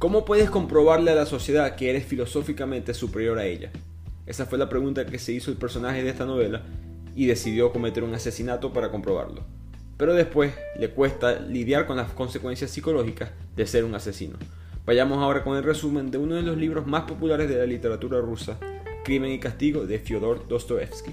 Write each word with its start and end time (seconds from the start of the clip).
¿Cómo 0.00 0.24
puedes 0.24 0.48
comprobarle 0.48 1.10
a 1.10 1.14
la 1.14 1.26
sociedad 1.26 1.76
que 1.76 1.90
eres 1.90 2.06
filosóficamente 2.06 2.94
superior 2.94 3.38
a 3.38 3.44
ella? 3.44 3.70
Esa 4.24 4.46
fue 4.46 4.56
la 4.56 4.70
pregunta 4.70 5.04
que 5.04 5.18
se 5.18 5.32
hizo 5.32 5.50
el 5.50 5.58
personaje 5.58 6.02
de 6.02 6.08
esta 6.08 6.24
novela 6.24 6.62
y 7.14 7.26
decidió 7.26 7.70
cometer 7.70 8.02
un 8.02 8.14
asesinato 8.14 8.72
para 8.72 8.90
comprobarlo. 8.90 9.44
Pero 9.98 10.14
después 10.14 10.54
le 10.78 10.88
cuesta 10.88 11.38
lidiar 11.38 11.86
con 11.86 11.98
las 11.98 12.12
consecuencias 12.12 12.70
psicológicas 12.70 13.32
de 13.54 13.66
ser 13.66 13.84
un 13.84 13.94
asesino. 13.94 14.38
Vayamos 14.86 15.18
ahora 15.18 15.44
con 15.44 15.58
el 15.58 15.64
resumen 15.64 16.10
de 16.10 16.16
uno 16.16 16.36
de 16.36 16.42
los 16.44 16.56
libros 16.56 16.86
más 16.86 17.02
populares 17.02 17.50
de 17.50 17.58
la 17.58 17.66
literatura 17.66 18.22
rusa, 18.22 18.58
Crimen 19.04 19.32
y 19.32 19.38
Castigo 19.38 19.84
de 19.84 19.98
Fyodor 19.98 20.48
Dostoevsky. 20.48 21.12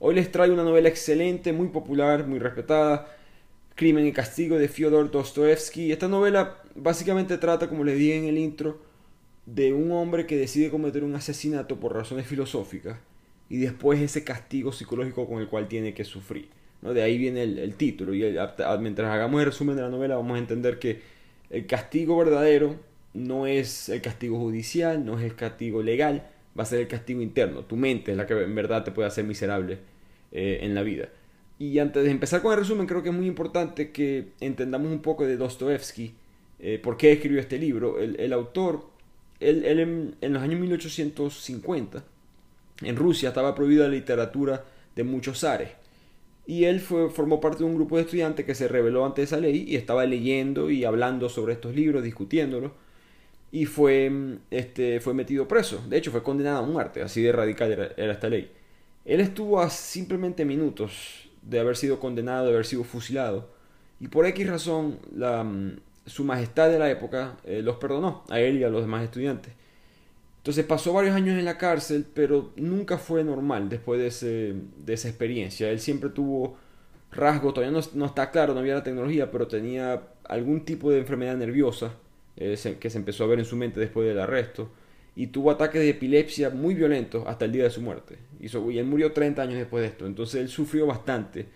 Hoy 0.00 0.14
les 0.14 0.30
traigo 0.30 0.54
una 0.54 0.62
novela 0.62 0.88
excelente, 0.88 1.52
muy 1.52 1.68
popular, 1.68 2.24
muy 2.24 2.38
respetada, 2.38 3.08
Crimen 3.74 4.06
y 4.06 4.12
Castigo 4.12 4.56
de 4.56 4.68
Fyodor 4.68 5.10
Dostoevsky. 5.10 5.90
Esta 5.90 6.06
novela 6.06 6.62
básicamente 6.76 7.36
trata, 7.36 7.68
como 7.68 7.82
les 7.82 7.98
dije 7.98 8.16
en 8.16 8.24
el 8.26 8.38
intro, 8.38 8.80
de 9.44 9.72
un 9.72 9.90
hombre 9.90 10.24
que 10.26 10.36
decide 10.36 10.70
cometer 10.70 11.02
un 11.02 11.16
asesinato 11.16 11.80
por 11.80 11.94
razones 11.94 12.28
filosóficas 12.28 12.98
y 13.48 13.56
después 13.56 14.00
ese 14.00 14.22
castigo 14.22 14.72
psicológico 14.72 15.26
con 15.26 15.40
el 15.40 15.48
cual 15.48 15.66
tiene 15.66 15.94
que 15.94 16.04
sufrir. 16.04 16.48
¿no? 16.80 16.94
De 16.94 17.02
ahí 17.02 17.18
viene 17.18 17.42
el, 17.42 17.74
título 17.74 18.14
y 18.14 18.36
mientras 18.78 19.10
hagamos 19.10 19.40
el 19.40 19.46
resumen 19.46 19.74
de 19.74 19.82
la 19.82 19.88
novela 19.88 20.14
vamos 20.14 20.36
a 20.36 20.38
entender 20.38 20.78
que 20.78 21.00
el 21.50 21.66
castigo 21.66 22.16
verdadero 22.16 22.76
no 23.14 23.48
es 23.48 23.88
el 23.88 24.00
castigo 24.00 24.38
judicial, 24.38 25.04
no 25.04 25.18
es 25.18 25.24
el 25.24 25.34
castigo 25.34 25.82
legal, 25.82 26.28
va 26.58 26.64
a 26.64 26.66
ser 26.66 26.80
el 26.80 26.88
castigo 26.88 27.22
interno. 27.22 27.64
Tu 27.64 27.76
mente 27.76 28.10
es 28.10 28.16
la 28.16 28.26
que 28.26 28.34
en 28.34 28.54
verdad 28.54 28.84
te 28.84 28.90
puede 28.90 29.08
hacer 29.08 29.24
miserable 29.24 29.78
eh, 30.32 30.58
en 30.62 30.74
la 30.74 30.82
vida. 30.82 31.08
Y 31.58 31.78
antes 31.78 32.04
de 32.04 32.10
empezar 32.10 32.42
con 32.42 32.52
el 32.52 32.58
resumen, 32.58 32.86
creo 32.86 33.02
que 33.02 33.08
es 33.10 33.14
muy 33.14 33.26
importante 33.26 33.90
que 33.90 34.28
entendamos 34.40 34.90
un 34.92 35.00
poco 35.00 35.26
de 35.26 35.36
Dostoevsky, 35.36 36.14
eh, 36.60 36.80
por 36.82 36.96
qué 36.96 37.12
escribió 37.12 37.40
este 37.40 37.58
libro. 37.58 37.98
El, 38.00 38.32
autor, 38.32 38.86
él, 39.40 39.64
en, 40.20 40.32
los 40.32 40.42
años 40.42 40.60
1850, 40.60 42.04
en 42.82 42.96
Rusia 42.96 43.30
estaba 43.30 43.54
prohibida 43.54 43.84
la 43.88 43.94
literatura 43.94 44.64
de 44.94 45.04
muchos 45.04 45.40
zares. 45.40 45.70
Y 46.46 46.64
él 46.64 46.80
fue, 46.80 47.10
formó 47.10 47.40
parte 47.40 47.58
de 47.58 47.64
un 47.64 47.74
grupo 47.74 47.96
de 47.96 48.02
estudiantes 48.02 48.46
que 48.46 48.54
se 48.54 48.68
rebeló 48.68 49.04
ante 49.04 49.22
esa 49.22 49.38
ley 49.38 49.64
y 49.68 49.76
estaba 49.76 50.06
leyendo 50.06 50.70
y 50.70 50.84
hablando 50.84 51.28
sobre 51.28 51.54
estos 51.54 51.74
libros, 51.74 52.02
discutiéndolos 52.02 52.72
y 53.50 53.64
fue, 53.66 54.38
este, 54.50 55.00
fue 55.00 55.14
metido 55.14 55.48
preso. 55.48 55.82
De 55.88 55.96
hecho, 55.96 56.10
fue 56.10 56.22
condenado 56.22 56.58
a 56.58 56.66
muerte, 56.66 57.02
así 57.02 57.22
de 57.22 57.32
radical 57.32 57.72
era, 57.72 58.12
esta 58.12 58.28
ley. 58.28 58.50
Él 59.04 59.20
estuvo 59.20 59.60
a 59.60 59.70
simplemente 59.70 60.44
minutos 60.44 61.30
de 61.42 61.60
haber 61.60 61.76
sido 61.76 61.98
condenado, 61.98 62.46
de 62.46 62.52
haber 62.52 62.66
sido 62.66 62.84
fusilado, 62.84 63.50
y 64.00 64.08
por 64.08 64.26
X 64.26 64.48
razón 64.48 64.98
la, 65.14 65.42
mm, 65.44 65.80
su 66.06 66.24
majestad 66.24 66.70
de 66.70 66.78
la 66.78 66.90
época 66.90 67.36
eh, 67.44 67.62
los 67.62 67.76
perdonó, 67.76 68.24
a 68.28 68.38
él 68.40 68.58
y 68.58 68.64
a 68.64 68.68
los 68.68 68.82
demás 68.82 69.02
estudiantes. 69.04 69.52
Entonces 70.38 70.64
pasó 70.64 70.92
varios 70.92 71.14
años 71.16 71.38
en 71.38 71.44
la 71.44 71.58
cárcel, 71.58 72.06
pero 72.14 72.52
nunca 72.56 72.98
fue 72.98 73.24
normal 73.24 73.68
después 73.68 74.00
de, 74.00 74.06
ese, 74.08 74.54
de 74.84 74.94
esa 74.94 75.08
experiencia. 75.08 75.70
Él 75.70 75.80
siempre 75.80 76.10
tuvo 76.10 76.56
rasgos, 77.10 77.54
todavía 77.54 77.76
no, 77.76 77.84
no 77.94 78.06
está 78.06 78.30
claro, 78.30 78.54
no 78.54 78.60
había 78.60 78.74
la 78.74 78.82
tecnología, 78.82 79.30
pero 79.30 79.48
tenía 79.48 80.02
algún 80.24 80.64
tipo 80.64 80.90
de 80.90 80.98
enfermedad 80.98 81.36
nerviosa 81.36 81.92
eh, 82.38 82.76
que 82.80 82.90
se 82.90 82.98
empezó 82.98 83.24
a 83.24 83.26
ver 83.26 83.38
en 83.38 83.44
su 83.44 83.56
mente 83.56 83.80
después 83.80 84.06
del 84.08 84.20
arresto, 84.20 84.70
y 85.16 85.28
tuvo 85.28 85.50
ataques 85.50 85.80
de 85.80 85.90
epilepsia 85.90 86.50
muy 86.50 86.74
violentos 86.74 87.24
hasta 87.26 87.44
el 87.44 87.52
día 87.52 87.64
de 87.64 87.70
su 87.70 87.82
muerte. 87.82 88.18
Y, 88.38 88.46
y 88.46 88.78
él 88.78 88.86
murió 88.86 89.12
30 89.12 89.42
años 89.42 89.58
después 89.58 89.82
de 89.82 89.88
esto, 89.88 90.06
entonces 90.06 90.40
él 90.40 90.48
sufrió 90.48 90.86
bastante 90.86 91.46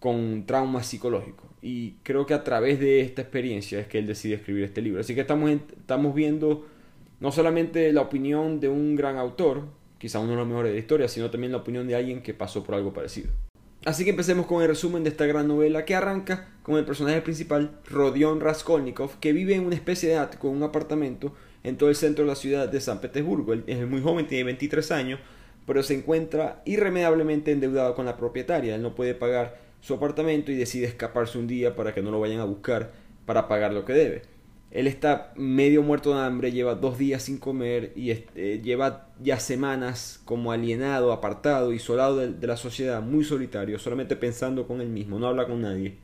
con 0.00 0.46
traumas 0.46 0.86
psicológicos. 0.86 1.46
Y 1.62 1.92
creo 2.02 2.26
que 2.26 2.34
a 2.34 2.44
través 2.44 2.80
de 2.80 3.00
esta 3.00 3.22
experiencia 3.22 3.80
es 3.80 3.86
que 3.86 3.98
él 3.98 4.06
decide 4.06 4.36
escribir 4.36 4.64
este 4.64 4.80
libro. 4.80 5.00
Así 5.00 5.14
que 5.14 5.22
estamos, 5.22 5.50
estamos 5.50 6.14
viendo 6.14 6.66
no 7.20 7.32
solamente 7.32 7.92
la 7.92 8.02
opinión 8.02 8.60
de 8.60 8.68
un 8.68 8.94
gran 8.94 9.16
autor, 9.16 9.64
quizá 9.98 10.20
uno 10.20 10.32
de 10.32 10.36
los 10.36 10.46
mejores 10.46 10.70
de 10.70 10.74
la 10.74 10.80
historia, 10.80 11.08
sino 11.08 11.30
también 11.30 11.52
la 11.52 11.58
opinión 11.58 11.86
de 11.86 11.96
alguien 11.96 12.22
que 12.22 12.34
pasó 12.34 12.62
por 12.62 12.74
algo 12.74 12.92
parecido. 12.92 13.30
Así 13.86 14.02
que 14.02 14.10
empecemos 14.10 14.46
con 14.46 14.62
el 14.62 14.68
resumen 14.68 15.04
de 15.04 15.10
esta 15.10 15.26
gran 15.26 15.46
novela 15.46 15.84
que 15.84 15.94
arranca 15.94 16.48
con 16.64 16.76
el 16.76 16.84
personaje 16.84 17.20
principal, 17.20 17.78
Rodion 17.88 18.40
Raskolnikov, 18.40 19.20
que 19.20 19.32
vive 19.32 19.54
en 19.54 19.64
una 19.64 19.76
especie 19.76 20.08
de 20.08 20.18
ático, 20.18 20.48
en 20.48 20.56
un 20.56 20.64
apartamento 20.64 21.32
en 21.62 21.76
todo 21.76 21.88
el 21.88 21.94
centro 21.94 22.24
de 22.24 22.28
la 22.28 22.34
ciudad 22.34 22.68
de 22.68 22.80
San 22.80 23.00
Petersburgo. 23.00 23.52
Él 23.52 23.62
es 23.68 23.86
muy 23.86 24.02
joven, 24.02 24.26
tiene 24.26 24.42
23 24.42 24.90
años, 24.90 25.20
pero 25.68 25.84
se 25.84 25.94
encuentra 25.94 26.62
irremediablemente 26.64 27.52
endeudado 27.52 27.94
con 27.94 28.06
la 28.06 28.16
propietaria. 28.16 28.74
Él 28.74 28.82
no 28.82 28.96
puede 28.96 29.14
pagar 29.14 29.60
su 29.80 29.94
apartamento 29.94 30.50
y 30.50 30.56
decide 30.56 30.86
escaparse 30.86 31.38
un 31.38 31.46
día 31.46 31.76
para 31.76 31.94
que 31.94 32.02
no 32.02 32.10
lo 32.10 32.18
vayan 32.18 32.40
a 32.40 32.44
buscar 32.44 32.90
para 33.24 33.46
pagar 33.46 33.72
lo 33.72 33.84
que 33.84 33.92
debe. 33.92 34.22
Él 34.70 34.86
está 34.86 35.32
medio 35.36 35.82
muerto 35.82 36.14
de 36.14 36.20
hambre, 36.20 36.52
lleva 36.52 36.74
dos 36.74 36.98
días 36.98 37.22
sin 37.22 37.38
comer 37.38 37.92
y 37.94 38.10
este, 38.10 38.60
lleva 38.60 39.08
ya 39.22 39.38
semanas 39.38 40.20
como 40.24 40.52
alienado, 40.52 41.12
apartado, 41.12 41.72
isolado 41.72 42.18
de, 42.18 42.32
de, 42.32 42.46
la 42.46 42.56
sociedad, 42.56 43.00
muy 43.00 43.24
solitario, 43.24 43.78
solamente 43.78 44.16
pensando 44.16 44.66
con 44.66 44.80
él 44.80 44.88
mismo, 44.88 45.18
no 45.18 45.28
habla 45.28 45.46
con 45.46 45.62
nadie. 45.62 45.96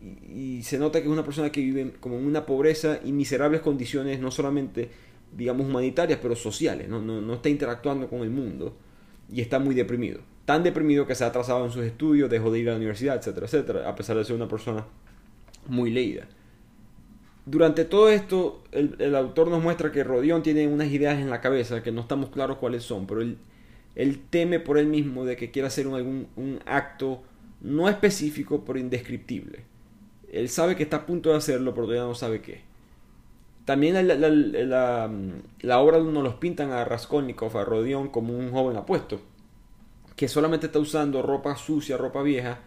Y, 0.00 0.62
se 0.62 0.78
nota 0.78 1.00
que 1.00 1.06
es 1.06 1.12
una 1.12 1.24
persona 1.24 1.50
que 1.50 1.60
vive 1.60 1.92
como 2.00 2.18
en 2.18 2.26
una 2.26 2.46
pobreza 2.46 3.00
y 3.04 3.12
miserables 3.12 3.60
condiciones, 3.60 4.20
no 4.20 4.30
solamente, 4.30 4.90
digamos, 5.36 5.66
humanitarias, 5.66 6.18
pero 6.20 6.36
sociales, 6.36 6.88
no, 6.88 7.00
no, 7.00 7.20
no 7.20 7.34
está 7.34 7.48
interactuando 7.48 8.08
con 8.08 8.20
el 8.20 8.30
mundo 8.30 8.76
y 9.30 9.40
está 9.40 9.58
muy 9.58 9.74
deprimido. 9.74 10.20
Tan 10.44 10.62
deprimido 10.62 11.06
que 11.06 11.14
se 11.14 11.24
ha 11.24 11.28
atrasado 11.28 11.64
en 11.64 11.70
sus 11.70 11.84
estudios, 11.84 12.30
dejó 12.30 12.50
de 12.50 12.60
ir 12.60 12.68
a 12.68 12.72
la 12.72 12.78
universidad, 12.78 13.16
etcétera, 13.16 13.46
etcétera, 13.46 13.88
a 13.88 13.94
pesar 13.94 14.16
de 14.16 14.24
ser 14.24 14.36
una 14.36 14.48
persona 14.48 14.86
muy 15.66 15.90
leída. 15.90 16.28
Durante 17.50 17.86
todo 17.86 18.10
esto, 18.10 18.62
el, 18.72 19.14
autor 19.14 19.48
nos 19.48 19.62
muestra 19.62 19.90
que 19.90 20.04
Rodión 20.04 20.42
tiene 20.42 20.68
unas 20.68 20.88
ideas 20.88 21.18
en 21.18 21.30
la 21.30 21.40
cabeza 21.40 21.82
que 21.82 21.90
no 21.90 22.02
estamos 22.02 22.28
claros 22.28 22.58
cuáles 22.58 22.82
son, 22.82 23.06
pero 23.06 23.22
él, 23.22 23.38
teme 24.28 24.60
por 24.60 24.76
él 24.76 24.86
mismo 24.86 25.24
de 25.24 25.36
que 25.36 25.50
quiera 25.50 25.68
hacer 25.68 25.86
un, 25.86 25.94
algún, 25.94 26.60
acto 26.66 27.22
no 27.62 27.88
específico, 27.88 28.64
pero 28.66 28.78
indescriptible. 28.78 29.60
Él 30.30 30.50
sabe 30.50 30.76
que 30.76 30.82
está 30.82 30.98
a 30.98 31.06
punto 31.06 31.30
de 31.30 31.36
hacerlo, 31.36 31.72
pero 31.72 31.86
todavía 31.86 32.06
no 32.06 32.14
sabe 32.14 32.42
qué. 32.42 32.60
También 33.64 33.94
la 34.06 35.78
obra 35.80 36.00
nos 36.00 36.22
los 36.22 36.34
pintan 36.34 36.70
a 36.70 36.84
Raskolnikov, 36.84 37.56
a 37.56 37.64
Rodión, 37.64 38.08
como 38.08 38.36
un 38.36 38.50
joven 38.50 38.76
apuesto, 38.76 39.22
que 40.16 40.28
solamente 40.28 40.66
está 40.66 40.80
usando 40.80 41.22
ropa 41.22 41.56
sucia, 41.56 41.96
ropa 41.96 42.22
vieja, 42.22 42.60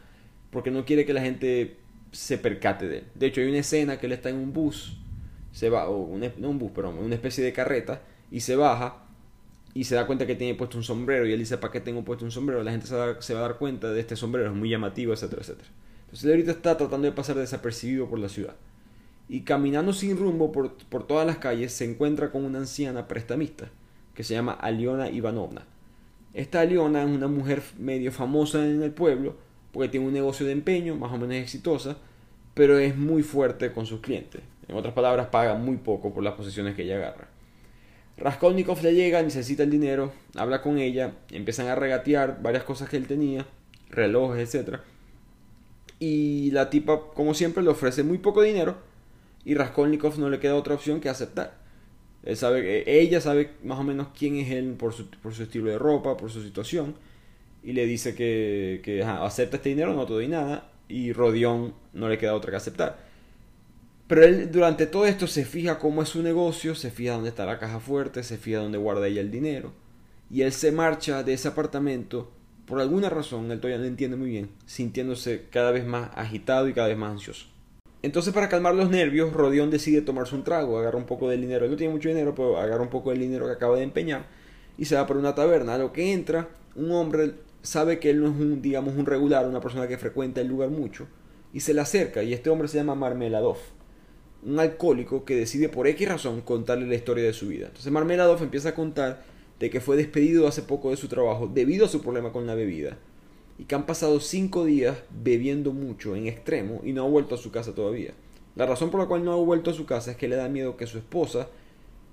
porque 0.49 0.71
no 0.71 0.85
quiere 0.85 1.05
que 1.05 1.13
la 1.13 1.21
gente 1.21 1.80
se 2.11 2.37
percate 2.37 2.87
de 2.87 2.99
él. 2.99 3.03
De 3.15 3.27
hecho, 3.27 3.41
hay 3.41 3.47
una 3.47 3.59
escena 3.59 3.97
que 3.97 4.05
él 4.05 4.11
está 4.11 4.29
en 4.29 4.37
un 4.37 4.53
bus, 4.53 4.97
se 5.51 5.69
va, 5.69 5.89
o 5.89 5.97
un, 5.97 6.29
no 6.37 6.49
un 6.49 6.59
bus, 6.59 6.71
pero 6.73 6.89
una 6.89 7.15
especie 7.15 7.43
de 7.43 7.53
carreta, 7.53 8.01
y 8.29 8.41
se 8.41 8.55
baja 8.55 9.05
y 9.73 9.85
se 9.85 9.95
da 9.95 10.05
cuenta 10.05 10.27
que 10.27 10.35
tiene 10.35 10.55
puesto 10.55 10.77
un 10.77 10.83
sombrero 10.83 11.25
y 11.25 11.31
él 11.31 11.39
dice, 11.39 11.57
¿para 11.57 11.71
qué 11.71 11.79
tengo 11.79 12.03
puesto 12.03 12.25
un 12.25 12.31
sombrero? 12.31 12.63
La 12.63 12.71
gente 12.71 12.87
se 12.87 12.95
va, 12.95 13.39
a 13.39 13.41
dar 13.41 13.57
cuenta 13.57 13.91
de 13.91 13.99
este 13.99 14.15
sombrero, 14.15 14.49
es 14.49 14.55
muy 14.55 14.69
llamativo, 14.69 15.13
etcétera, 15.13 15.41
etcétera. 15.41 15.69
Entonces 16.01 16.25
él 16.25 16.31
ahorita 16.31 16.51
está 16.51 16.77
tratando 16.77 17.05
de 17.05 17.13
pasar 17.13 17.37
desapercibido 17.37 18.09
por 18.09 18.19
la 18.19 18.27
ciudad. 18.27 18.55
Y 19.29 19.41
caminando 19.41 19.93
sin 19.93 20.17
rumbo 20.17 20.51
por, 20.51 20.77
por 20.77 21.07
todas 21.07 21.25
las 21.25 21.37
calles 21.37 21.71
se 21.71 21.89
encuentra 21.89 22.31
con 22.31 22.43
una 22.43 22.59
anciana 22.59 23.07
prestamista 23.07 23.69
que 24.13 24.25
se 24.25 24.33
llama 24.33 24.51
Aliona 24.51 25.09
Ivanovna. 25.09 25.65
Esta 26.33 26.61
Aliona 26.61 27.03
es 27.03 27.09
una 27.09 27.27
mujer 27.27 27.61
medio 27.79 28.11
famosa 28.11 28.65
en 28.65 28.83
el 28.83 28.91
pueblo, 28.91 29.37
porque 29.71 29.89
tiene 29.89 30.05
un 30.05 30.13
negocio 30.13 30.45
de 30.45 30.51
empeño, 30.51 30.95
más 30.95 31.11
o 31.11 31.17
menos 31.17 31.35
exitosa, 31.35 31.97
pero 32.53 32.77
es 32.77 32.97
muy 32.97 33.23
fuerte 33.23 33.71
con 33.71 33.85
sus 33.85 34.01
clientes. 34.01 34.41
En 34.67 34.75
otras 34.75 34.93
palabras, 34.93 35.27
paga 35.27 35.55
muy 35.55 35.77
poco 35.77 36.13
por 36.13 36.23
las 36.23 36.33
posiciones 36.33 36.75
que 36.75 36.83
ella 36.83 36.97
agarra. 36.97 37.27
Raskolnikov 38.17 38.81
le 38.83 38.93
llega, 38.93 39.21
necesita 39.21 39.63
el 39.63 39.71
dinero, 39.71 40.11
habla 40.35 40.61
con 40.61 40.77
ella, 40.77 41.13
empiezan 41.31 41.67
a 41.67 41.75
regatear 41.75 42.41
varias 42.41 42.63
cosas 42.63 42.89
que 42.89 42.97
él 42.97 43.07
tenía, 43.07 43.45
relojes, 43.89 44.53
etc. 44.53 44.79
Y 45.99 46.51
la 46.51 46.69
tipa, 46.69 46.99
como 47.13 47.33
siempre, 47.33 47.63
le 47.63 47.69
ofrece 47.69 48.03
muy 48.03 48.17
poco 48.17 48.41
dinero 48.41 48.77
y 49.43 49.55
Raskolnikov 49.55 50.19
no 50.19 50.29
le 50.29 50.39
queda 50.39 50.55
otra 50.55 50.75
opción 50.75 50.99
que 50.99 51.09
aceptar. 51.09 51.59
Él 52.23 52.37
sabe, 52.37 52.83
ella 53.01 53.19
sabe 53.21 53.51
más 53.63 53.79
o 53.79 53.83
menos 53.83 54.09
quién 54.17 54.35
es 54.35 54.51
él 54.51 54.75
por 54.77 54.93
su, 54.93 55.09
por 55.09 55.33
su 55.33 55.43
estilo 55.43 55.69
de 55.69 55.79
ropa, 55.79 56.17
por 56.17 56.29
su 56.29 56.43
situación 56.43 56.95
y 57.63 57.73
le 57.73 57.85
dice 57.85 58.15
que, 58.15 58.81
que 58.83 59.03
acepta 59.03 59.57
este 59.57 59.69
dinero, 59.69 59.93
no 59.93 60.05
te 60.05 60.13
doy 60.13 60.27
nada, 60.27 60.71
y 60.87 61.13
Rodión 61.13 61.73
no 61.93 62.09
le 62.09 62.17
queda 62.17 62.35
otra 62.35 62.51
que 62.51 62.57
aceptar. 62.57 62.97
Pero 64.07 64.23
él 64.23 64.51
durante 64.51 64.87
todo 64.87 65.05
esto 65.05 65.27
se 65.27 65.45
fija 65.45 65.79
cómo 65.79 66.01
es 66.01 66.09
su 66.09 66.21
negocio, 66.21 66.75
se 66.75 66.91
fija 66.91 67.13
dónde 67.13 67.29
está 67.29 67.45
la 67.45 67.59
caja 67.59 67.79
fuerte, 67.79 68.23
se 68.23 68.37
fija 68.37 68.59
dónde 68.59 68.77
guarda 68.77 69.07
ella 69.07 69.21
el 69.21 69.31
dinero. 69.31 69.73
Y 70.29 70.41
él 70.41 70.51
se 70.51 70.71
marcha 70.71 71.23
de 71.23 71.33
ese 71.33 71.47
apartamento 71.47 72.31
por 72.71 72.79
alguna 72.79 73.09
razón, 73.09 73.51
él 73.51 73.59
todavía 73.59 73.79
no 73.79 73.85
entiende 73.85 74.15
muy 74.15 74.29
bien, 74.29 74.49
sintiéndose 74.65 75.47
cada 75.51 75.71
vez 75.71 75.85
más 75.85 76.09
agitado 76.15 76.69
y 76.69 76.73
cada 76.73 76.87
vez 76.87 76.97
más 76.97 77.11
ansioso. 77.11 77.47
Entonces, 78.01 78.33
para 78.33 78.47
calmar 78.47 78.73
los 78.73 78.89
nervios, 78.89 79.33
Rodión 79.33 79.69
decide 79.69 80.01
tomarse 80.01 80.35
un 80.35 80.45
trago, 80.45 80.79
agarra 80.79 80.97
un 80.97 81.05
poco 81.05 81.29
del 81.29 81.41
dinero. 81.41 81.65
Él 81.65 81.71
no 81.71 81.77
tiene 81.77 81.93
mucho 81.93 82.07
dinero, 82.07 82.33
pero 82.33 82.57
agarra 82.57 82.81
un 82.81 82.89
poco 82.89 83.09
del 83.09 83.19
dinero 83.19 83.45
que 83.45 83.51
acaba 83.51 83.75
de 83.75 83.83
empeñar 83.83 84.25
y 84.77 84.85
se 84.85 84.95
va 84.95 85.05
por 85.05 85.17
una 85.17 85.35
taberna. 85.35 85.75
A 85.75 85.77
lo 85.77 85.91
que 85.91 86.13
entra, 86.13 86.47
un 86.75 86.91
hombre 86.91 87.33
sabe 87.61 87.99
que 87.99 88.09
él 88.09 88.21
no 88.21 88.29
es 88.29 88.35
un, 88.35 88.61
digamos, 88.61 88.95
un 88.95 89.05
regular, 89.05 89.47
una 89.47 89.61
persona 89.61 89.87
que 89.87 89.97
frecuenta 89.97 90.41
el 90.41 90.47
lugar 90.47 90.69
mucho, 90.69 91.07
y 91.53 91.59
se 91.61 91.73
le 91.73 91.81
acerca. 91.81 92.23
Y 92.23 92.33
este 92.33 92.49
hombre 92.49 92.67
se 92.67 92.77
llama 92.77 92.95
Marmeladov, 92.95 93.57
un 94.43 94.59
alcohólico 94.59 95.25
que 95.25 95.35
decide 95.35 95.69
por 95.69 95.87
X 95.87 96.07
razón 96.07 96.41
contarle 96.41 96.87
la 96.87 96.95
historia 96.95 97.23
de 97.23 97.33
su 97.33 97.47
vida. 97.47 97.67
Entonces, 97.67 97.91
Marmeladov 97.91 98.41
empieza 98.41 98.69
a 98.69 98.75
contar 98.75 99.23
de 99.59 99.69
que 99.69 99.79
fue 99.79 99.95
despedido 99.95 100.47
hace 100.47 100.63
poco 100.63 100.89
de 100.89 100.97
su 100.97 101.07
trabajo 101.07 101.47
debido 101.47 101.85
a 101.85 101.89
su 101.89 102.01
problema 102.01 102.31
con 102.31 102.47
la 102.47 102.55
bebida 102.55 102.97
y 103.59 103.65
que 103.65 103.75
han 103.75 103.85
pasado 103.85 104.19
cinco 104.19 104.65
días 104.65 104.97
bebiendo 105.11 105.71
mucho 105.71 106.15
en 106.15 106.27
extremo 106.27 106.81
y 106.83 106.93
no 106.93 107.05
ha 107.05 107.07
vuelto 107.07 107.35
a 107.35 107.37
su 107.37 107.51
casa 107.51 107.75
todavía. 107.75 108.13
La 108.55 108.65
razón 108.65 108.89
por 108.89 108.99
la 108.99 109.05
cual 109.05 109.23
no 109.23 109.33
ha 109.33 109.35
vuelto 109.35 109.69
a 109.69 109.75
su 109.75 109.85
casa 109.85 110.11
es 110.11 110.17
que 110.17 110.27
le 110.27 110.35
da 110.35 110.49
miedo 110.49 110.77
que 110.77 110.87
su 110.87 110.97
esposa 110.97 111.47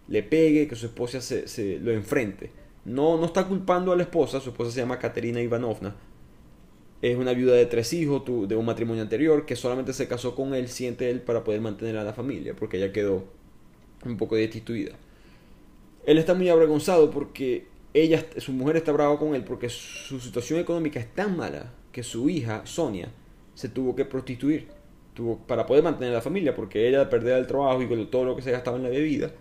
le 0.08 0.22
pegue, 0.22 0.68
que 0.68 0.76
su 0.76 0.86
esposa 0.86 1.22
se, 1.22 1.78
lo 1.78 1.92
enfrente. 1.92 2.50
No, 2.88 3.18
no 3.18 3.26
está 3.26 3.46
culpando 3.46 3.92
a 3.92 3.96
la 3.96 4.02
esposa, 4.02 4.40
su 4.40 4.48
esposa 4.48 4.70
se 4.70 4.80
llama 4.80 4.98
Katerina 4.98 5.42
Ivanovna. 5.42 5.94
Es 7.02 7.16
una 7.16 7.34
viuda 7.34 7.54
de 7.54 7.66
tres 7.66 7.92
hijos 7.92 8.24
de 8.48 8.56
un 8.56 8.64
matrimonio 8.64 9.02
anterior 9.02 9.44
que 9.44 9.56
solamente 9.56 9.92
se 9.92 10.08
casó 10.08 10.34
con 10.34 10.54
él, 10.54 10.68
siente 10.68 11.10
él, 11.10 11.20
para 11.20 11.44
poder 11.44 11.60
mantener 11.60 11.98
a 11.98 12.02
la 12.02 12.14
familia, 12.14 12.56
porque 12.56 12.78
ella 12.78 12.90
quedó 12.90 13.24
un 14.06 14.16
poco 14.16 14.36
destituida. 14.36 14.92
Él 16.06 16.16
está 16.16 16.32
muy 16.32 16.48
avergonzado 16.48 17.10
porque 17.10 17.66
ella, 17.92 18.24
su 18.38 18.52
mujer 18.52 18.76
está 18.76 18.92
brava 18.92 19.18
con 19.18 19.34
él 19.34 19.44
porque 19.44 19.68
su 19.68 20.18
situación 20.18 20.58
económica 20.58 20.98
es 20.98 21.14
tan 21.14 21.36
mala 21.36 21.74
que 21.92 22.02
su 22.02 22.30
hija, 22.30 22.62
Sonia, 22.64 23.10
se 23.54 23.68
tuvo 23.68 23.94
que 23.94 24.06
prostituir 24.06 24.68
tuvo, 25.12 25.38
para 25.46 25.66
poder 25.66 25.82
mantener 25.82 26.14
la 26.14 26.22
familia 26.22 26.54
porque 26.54 26.88
ella 26.88 27.10
perder 27.10 27.38
el 27.38 27.46
trabajo 27.46 27.82
y 27.82 27.86
con 27.86 28.10
todo 28.10 28.24
lo 28.24 28.36
que 28.36 28.42
se 28.42 28.50
gastaba 28.50 28.76
en 28.78 28.84
la 28.84 28.88
bebida 28.88 29.32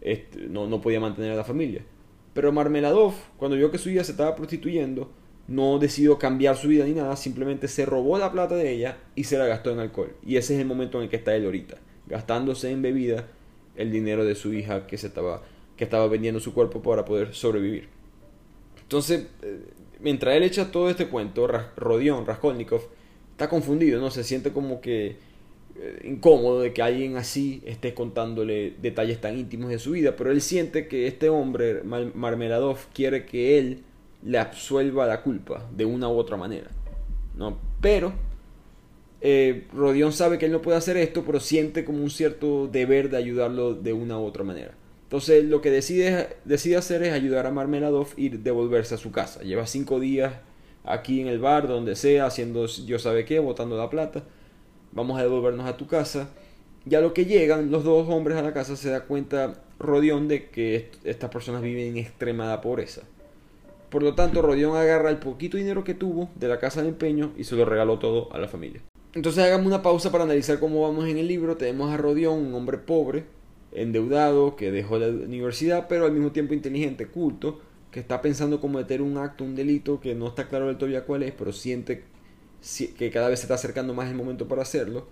este, 0.00 0.48
no, 0.48 0.66
no 0.66 0.80
podía 0.80 1.00
mantener 1.00 1.32
a 1.32 1.36
la 1.36 1.44
familia. 1.44 1.84
Pero 2.34 2.52
Marmeladov, 2.52 3.14
cuando 3.36 3.56
vio 3.56 3.70
que 3.70 3.78
su 3.78 3.88
hija 3.90 4.04
se 4.04 4.12
estaba 4.12 4.34
prostituyendo, 4.34 5.10
no 5.46 5.78
decidió 5.78 6.18
cambiar 6.18 6.56
su 6.56 6.68
vida 6.68 6.84
ni 6.84 6.92
nada, 6.92 7.16
simplemente 7.16 7.68
se 7.68 7.86
robó 7.86 8.18
la 8.18 8.32
plata 8.32 8.56
de 8.56 8.70
ella 8.72 8.98
y 9.14 9.24
se 9.24 9.38
la 9.38 9.46
gastó 9.46 9.70
en 9.70 9.78
alcohol. 9.78 10.14
Y 10.26 10.36
ese 10.36 10.54
es 10.54 10.60
el 10.60 10.66
momento 10.66 10.98
en 10.98 11.04
el 11.04 11.10
que 11.10 11.16
está 11.16 11.34
él 11.36 11.44
ahorita, 11.44 11.76
gastándose 12.06 12.70
en 12.70 12.82
bebida 12.82 13.28
el 13.76 13.90
dinero 13.90 14.24
de 14.24 14.34
su 14.34 14.52
hija 14.52 14.86
que 14.86 14.98
se 14.98 15.08
estaba 15.08 15.42
que 15.76 15.84
estaba 15.84 16.06
vendiendo 16.06 16.40
su 16.40 16.54
cuerpo 16.54 16.82
para 16.82 17.04
poder 17.04 17.34
sobrevivir. 17.34 17.88
Entonces, 18.82 19.26
eh, 19.42 19.60
mientras 20.00 20.36
él 20.36 20.44
echa 20.44 20.70
todo 20.70 20.88
este 20.88 21.08
cuento, 21.08 21.48
Rodion, 21.76 22.26
Raskolnikov, 22.26 22.82
está 23.32 23.48
confundido, 23.48 24.00
¿no? 24.00 24.10
Se 24.10 24.22
siente 24.22 24.52
como 24.52 24.80
que 24.80 25.16
incómodo 26.04 26.60
de 26.60 26.72
que 26.72 26.82
alguien 26.82 27.16
así 27.16 27.62
esté 27.66 27.94
contándole 27.94 28.74
detalles 28.80 29.20
tan 29.20 29.38
íntimos 29.38 29.70
de 29.70 29.78
su 29.78 29.92
vida, 29.92 30.14
pero 30.16 30.30
él 30.30 30.40
siente 30.40 30.86
que 30.86 31.06
este 31.06 31.28
hombre, 31.28 31.82
Marmeladov, 31.82 32.78
quiere 32.92 33.26
que 33.26 33.58
él 33.58 33.82
le 34.22 34.38
absuelva 34.38 35.06
la 35.06 35.22
culpa 35.22 35.68
de 35.74 35.84
una 35.84 36.08
u 36.08 36.16
otra 36.16 36.36
manera, 36.36 36.70
¿no? 37.36 37.58
Pero 37.80 38.12
eh, 39.20 39.66
Rodion 39.72 40.12
sabe 40.12 40.38
que 40.38 40.46
él 40.46 40.52
no 40.52 40.62
puede 40.62 40.76
hacer 40.76 40.96
esto, 40.96 41.24
pero 41.24 41.40
siente 41.40 41.84
como 41.84 42.02
un 42.02 42.10
cierto 42.10 42.68
deber 42.68 43.10
de 43.10 43.16
ayudarlo 43.16 43.74
de 43.74 43.92
una 43.92 44.18
u 44.18 44.24
otra 44.24 44.44
manera. 44.44 44.74
Entonces 45.04 45.44
lo 45.44 45.60
que 45.60 45.70
decide, 45.70 46.36
decide 46.44 46.76
hacer 46.76 47.02
es 47.02 47.12
ayudar 47.12 47.46
a 47.46 47.50
Marmeladov 47.50 48.08
y 48.16 48.30
devolverse 48.30 48.94
a 48.94 48.98
su 48.98 49.12
casa. 49.12 49.42
Lleva 49.42 49.66
cinco 49.66 50.00
días 50.00 50.34
aquí 50.84 51.20
en 51.20 51.28
el 51.28 51.38
bar, 51.38 51.68
donde 51.68 51.96
sea, 51.96 52.26
haciendo 52.26 52.66
yo 52.66 52.98
sabe 52.98 53.24
qué, 53.24 53.38
botando 53.38 53.76
la 53.76 53.90
plata. 53.90 54.24
Vamos 54.94 55.18
a 55.18 55.22
devolvernos 55.22 55.66
a 55.66 55.76
tu 55.76 55.88
casa. 55.88 56.30
Ya 56.84 57.00
lo 57.00 57.12
que 57.12 57.24
llegan 57.24 57.70
los 57.72 57.82
dos 57.82 58.08
hombres 58.08 58.38
a 58.38 58.42
la 58.42 58.52
casa 58.52 58.76
se 58.76 58.90
da 58.90 59.04
cuenta 59.04 59.54
Rodión 59.80 60.28
de 60.28 60.50
que 60.50 60.90
estas 61.02 61.30
personas 61.30 61.62
viven 61.62 61.88
en 61.88 61.96
extremada 61.96 62.60
pobreza. 62.60 63.02
Por 63.90 64.04
lo 64.04 64.14
tanto, 64.14 64.40
Rodión 64.40 64.76
agarra 64.76 65.10
el 65.10 65.18
poquito 65.18 65.56
dinero 65.56 65.82
que 65.82 65.94
tuvo 65.94 66.30
de 66.36 66.46
la 66.46 66.60
casa 66.60 66.82
de 66.82 66.88
empeño 66.88 67.32
y 67.36 67.44
se 67.44 67.56
lo 67.56 67.64
regaló 67.64 67.98
todo 67.98 68.32
a 68.32 68.38
la 68.38 68.46
familia. 68.46 68.82
Entonces 69.14 69.42
hagamos 69.44 69.66
una 69.66 69.82
pausa 69.82 70.12
para 70.12 70.24
analizar 70.24 70.60
cómo 70.60 70.82
vamos 70.82 71.08
en 71.08 71.18
el 71.18 71.26
libro. 71.26 71.56
Tenemos 71.56 71.92
a 71.92 71.96
Rodión, 71.96 72.38
un 72.38 72.54
hombre 72.54 72.78
pobre, 72.78 73.24
endeudado, 73.72 74.54
que 74.54 74.70
dejó 74.70 74.98
la 74.98 75.08
universidad, 75.08 75.86
pero 75.88 76.04
al 76.06 76.12
mismo 76.12 76.30
tiempo 76.30 76.54
inteligente, 76.54 77.06
culto, 77.06 77.60
que 77.90 78.00
está 78.00 78.22
pensando 78.22 78.60
cometer 78.60 79.02
un 79.02 79.18
acto, 79.18 79.42
un 79.42 79.56
delito, 79.56 80.00
que 80.00 80.14
no 80.14 80.28
está 80.28 80.48
claro 80.48 80.66
del 80.66 80.78
todavía 80.78 81.04
cuál 81.04 81.24
es, 81.24 81.32
pero 81.32 81.52
siente 81.52 82.04
que 82.96 83.10
cada 83.10 83.28
vez 83.28 83.40
se 83.40 83.44
está 83.44 83.54
acercando 83.54 83.94
más 83.94 84.08
el 84.08 84.16
momento 84.16 84.48
para 84.48 84.62
hacerlo. 84.62 85.06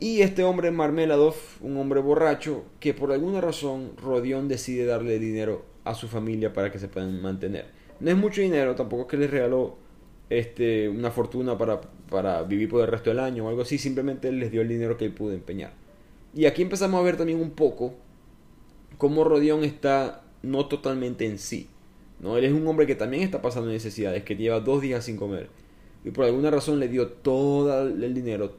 Y 0.00 0.22
este 0.22 0.44
hombre 0.44 0.70
Marmeladov, 0.70 1.34
un 1.60 1.76
hombre 1.76 2.00
borracho, 2.00 2.64
que 2.78 2.94
por 2.94 3.12
alguna 3.12 3.40
razón 3.40 3.92
Rodión 3.96 4.46
decide 4.46 4.86
darle 4.86 5.18
dinero 5.18 5.64
a 5.84 5.94
su 5.94 6.06
familia 6.06 6.52
para 6.52 6.70
que 6.70 6.78
se 6.78 6.88
puedan 6.88 7.20
mantener. 7.20 7.66
No 8.00 8.10
es 8.10 8.16
mucho 8.16 8.40
dinero, 8.40 8.76
tampoco 8.76 9.02
es 9.02 9.08
que 9.08 9.16
le 9.16 9.26
regaló 9.26 9.76
este, 10.30 10.88
una 10.88 11.10
fortuna 11.10 11.58
para, 11.58 11.80
para 12.10 12.42
vivir 12.42 12.68
por 12.68 12.82
el 12.82 12.88
resto 12.88 13.10
del 13.10 13.18
año 13.18 13.46
o 13.46 13.48
algo 13.48 13.62
así, 13.62 13.78
simplemente 13.78 14.30
les 14.30 14.52
dio 14.52 14.60
el 14.60 14.68
dinero 14.68 14.96
que 14.96 15.06
él 15.06 15.12
pudo 15.12 15.32
empeñar. 15.32 15.72
Y 16.34 16.46
aquí 16.46 16.62
empezamos 16.62 17.00
a 17.00 17.02
ver 17.02 17.16
también 17.16 17.40
un 17.40 17.50
poco 17.50 17.94
cómo 18.98 19.24
Rodión 19.24 19.64
está 19.64 20.22
no 20.42 20.66
totalmente 20.66 21.26
en 21.26 21.38
sí. 21.38 21.68
¿no? 22.20 22.36
Él 22.36 22.44
es 22.44 22.52
un 22.52 22.66
hombre 22.66 22.86
que 22.86 22.94
también 22.94 23.22
está 23.22 23.42
pasando 23.42 23.70
necesidades, 23.70 24.22
que 24.24 24.36
lleva 24.36 24.60
dos 24.60 24.82
días 24.82 25.04
sin 25.04 25.16
comer. 25.16 25.48
Y 26.08 26.10
por 26.10 26.24
alguna 26.24 26.50
razón 26.50 26.80
le 26.80 26.88
dio 26.88 27.08
todo 27.08 27.82
el 27.82 28.14
dinero 28.14 28.52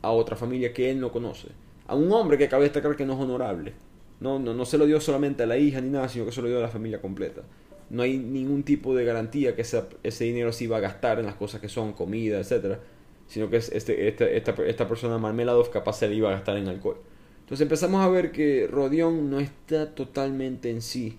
a 0.00 0.12
otra 0.12 0.36
familia 0.36 0.72
que 0.72 0.90
él 0.90 1.00
no 1.00 1.10
conoce. 1.10 1.48
A 1.88 1.96
un 1.96 2.10
hombre 2.12 2.38
que 2.38 2.48
cabe 2.48 2.64
destacar 2.64 2.94
que 2.94 3.04
no 3.04 3.14
es 3.14 3.20
honorable. 3.20 3.74
No, 4.20 4.38
no, 4.38 4.54
no 4.54 4.64
se 4.64 4.78
lo 4.78 4.86
dio 4.86 5.00
solamente 5.00 5.42
a 5.42 5.46
la 5.46 5.58
hija 5.58 5.80
ni 5.80 5.90
nada, 5.90 6.08
sino 6.08 6.24
que 6.24 6.30
se 6.30 6.40
lo 6.40 6.48
dio 6.48 6.58
a 6.58 6.62
la 6.62 6.68
familia 6.68 7.00
completa. 7.00 7.42
No 7.90 8.02
hay 8.02 8.16
ningún 8.16 8.62
tipo 8.62 8.94
de 8.94 9.04
garantía 9.04 9.56
que 9.56 9.62
ese 9.62 10.24
dinero 10.24 10.52
se 10.52 10.64
iba 10.64 10.76
a 10.76 10.80
gastar 10.80 11.18
en 11.18 11.26
las 11.26 11.34
cosas 11.34 11.60
que 11.60 11.68
son 11.68 11.92
comida, 11.94 12.38
etcétera 12.38 12.78
sino 13.26 13.50
que 13.50 13.56
este, 13.56 14.08
este, 14.08 14.36
esta, 14.36 14.54
esta 14.64 14.88
persona 14.88 15.18
Marmeladov 15.18 15.70
capaz 15.70 15.94
se 15.94 16.08
le 16.08 16.14
iba 16.14 16.28
a 16.28 16.32
gastar 16.32 16.56
en 16.56 16.68
alcohol. 16.68 16.98
Entonces 17.40 17.62
empezamos 17.62 18.04
a 18.04 18.08
ver 18.08 18.32
que 18.32 18.68
Rodión 18.70 19.30
no 19.30 19.40
está 19.40 19.94
totalmente 19.94 20.70
en 20.70 20.82
sí 20.82 21.18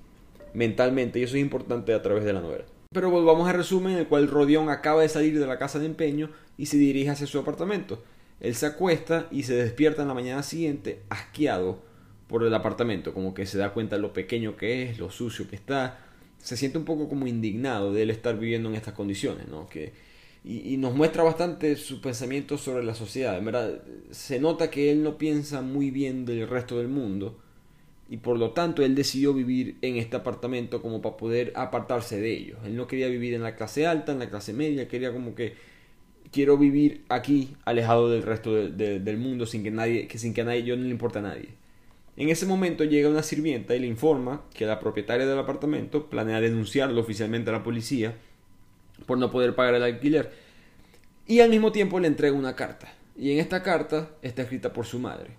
mentalmente 0.54 1.20
y 1.20 1.24
eso 1.24 1.36
es 1.36 1.42
importante 1.42 1.94
a 1.94 2.02
través 2.02 2.24
de 2.24 2.34
la 2.34 2.42
novela. 2.42 2.66
Pero 2.96 3.10
volvamos 3.10 3.46
al 3.50 3.56
resumen 3.56 3.92
en 3.92 4.00
el 4.00 4.08
cual 4.08 4.30
Rodión 4.30 4.70
acaba 4.70 5.02
de 5.02 5.10
salir 5.10 5.38
de 5.38 5.46
la 5.46 5.60
casa 5.60 5.80
de 5.80 5.86
empeño 5.86 6.30
y 6.58 6.68
se 6.68 6.78
dirige 6.78 7.10
hacia 7.10 7.28
su 7.28 7.38
apartamento. 7.38 8.02
Él 8.40 8.56
se 8.56 8.68
acuesta 8.68 9.28
y 9.32 9.44
se 9.44 9.54
despierta 9.54 10.02
en 10.02 10.08
la 10.08 10.14
mañana 10.14 10.44
siguiente 10.44 11.02
asqueado 11.10 11.84
por 12.30 12.46
el 12.46 12.54
apartamento, 12.54 13.14
como 13.14 13.34
que 13.34 13.46
se 13.46 13.58
da 13.58 13.74
cuenta 13.74 13.98
de 13.98 14.02
lo 14.02 14.14
pequeño 14.14 14.56
que 14.56 14.84
es, 14.84 14.98
lo 14.98 15.12
sucio 15.12 15.50
que 15.50 15.58
está. 15.58 16.00
Se 16.38 16.56
siente 16.56 16.78
un 16.78 16.86
poco 16.86 17.10
como 17.10 17.28
indignado 17.28 17.92
de 17.92 18.04
él 18.04 18.12
estar 18.12 18.40
viviendo 18.40 18.70
en 18.70 18.76
estas 18.76 18.94
condiciones, 18.94 19.50
¿no? 19.50 19.68
Que 19.68 19.92
y, 20.46 20.78
nos 20.78 20.96
muestra 20.96 21.24
bastante 21.24 21.76
su 21.76 22.00
pensamiento 22.00 22.58
sobre 22.58 22.86
la 22.86 22.96
sociedad. 22.96 23.38
En 23.38 23.44
verdad, 23.44 23.82
se 24.12 24.40
nota 24.40 24.72
que 24.72 24.90
él 24.90 25.04
no 25.04 25.18
piensa 25.18 25.62
muy 25.62 25.92
bien 25.92 26.26
del 26.26 26.48
resto 26.48 26.78
del 26.78 26.88
mundo 26.88 27.38
y 28.10 28.18
por 28.18 28.38
lo 28.38 28.52
tanto 28.52 28.84
él 28.84 28.94
decidió 28.96 29.34
vivir 29.34 29.78
en 29.82 29.98
este 29.98 30.16
apartamento 30.16 30.82
como 30.82 31.02
para 31.02 31.18
poder 31.18 31.54
apartarse 31.56 32.20
de 32.20 32.32
ellos. 32.32 32.60
Él 32.66 32.76
no 32.76 32.88
quería 32.88 33.08
vivir 33.08 33.34
en 33.34 33.44
la 33.44 33.56
clase 33.56 33.88
alta, 33.88 34.12
en 34.12 34.20
la 34.20 34.30
clase 34.30 34.54
media, 34.54 34.88
quería 34.88 35.12
como 35.12 35.34
que 35.34 35.54
quiero 36.32 36.58
vivir 36.58 37.04
aquí 37.10 37.56
alejado 37.66 38.10
del 38.10 38.24
resto 38.24 38.54
del 38.54 39.18
mundo 39.18 39.46
sin 39.46 39.64
que 39.64 39.72
nadie, 39.72 40.08
que 40.08 40.18
sin 40.18 40.34
que 40.34 40.42
a 40.42 40.46
nadie 40.46 40.64
yo 40.64 40.76
no 40.76 40.84
le 40.84 40.90
importa 40.90 41.20
a 41.20 41.24
nadie. 41.24 41.50
En 42.18 42.30
ese 42.30 42.46
momento 42.46 42.84
llega 42.84 43.10
una 43.10 43.24
sirvienta 43.24 43.76
y 43.76 43.80
le 43.80 43.88
informa 43.88 44.44
que 44.54 44.66
la 44.66 44.80
propietaria 44.80 45.26
del 45.26 45.38
apartamento 45.38 46.10
planea 46.10 46.40
denunciarlo 46.40 47.02
oficialmente 47.02 47.50
a 47.50 47.54
la 47.54 47.64
policía 47.64 48.16
por 49.06 49.18
no 49.18 49.32
poder 49.32 49.56
pagar 49.56 49.76
el 49.76 49.84
alquiler. 49.84 50.32
Y 51.28 51.42
al 51.42 51.50
mismo 51.50 51.72
tiempo 51.72 52.00
le 52.00 52.08
entrega 52.08 52.38
una 52.38 52.56
carta. 52.56 52.94
Y 53.18 53.32
en 53.32 53.40
esta 53.40 53.64
carta 53.64 54.12
está 54.22 54.44
escrita 54.44 54.72
por 54.72 54.86
su 54.86 55.00
madre. 55.00 55.32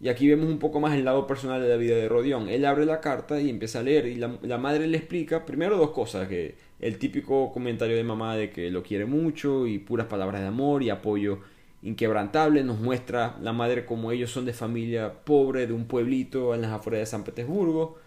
Y 0.00 0.08
aquí 0.08 0.28
vemos 0.28 0.46
un 0.48 0.58
poco 0.58 0.80
más 0.80 0.94
el 0.94 1.04
lado 1.04 1.26
personal 1.26 1.60
de 1.60 1.68
la 1.68 1.76
vida 1.76 1.94
de 1.94 2.08
Rodión. 2.08 2.48
Él 2.48 2.64
abre 2.64 2.86
la 2.86 3.00
carta 3.00 3.40
y 3.40 3.50
empieza 3.50 3.80
a 3.80 3.82
leer 3.82 4.06
y 4.06 4.14
la, 4.14 4.58
madre 4.58 4.86
le 4.86 4.96
explica 4.96 5.44
primero 5.44 5.76
dos 5.76 5.90
cosas, 5.90 6.26
que 6.26 6.54
el 6.80 6.98
típico 6.98 7.52
comentario 7.52 7.96
de 7.96 8.04
mamá 8.04 8.34
de 8.36 8.50
que 8.50 8.70
lo 8.70 8.82
quiere 8.82 9.04
mucho 9.04 9.66
y 9.66 9.78
puras 9.78 10.06
palabras 10.06 10.40
de 10.40 10.46
amor 10.46 10.82
y 10.82 10.90
apoyo 10.90 11.40
inquebrantable, 11.82 12.64
nos 12.64 12.80
muestra 12.80 13.36
la 13.42 13.52
madre 13.52 13.84
como 13.84 14.10
ellos 14.12 14.30
son 14.30 14.46
de 14.46 14.52
familia 14.52 15.12
pobre 15.24 15.66
de 15.66 15.72
un 15.74 15.86
pueblito 15.86 16.54
en 16.54 16.62
las 16.62 16.72
afueras 16.72 17.00
de 17.00 17.06
San 17.06 17.24
Petersburgo, 17.24 17.98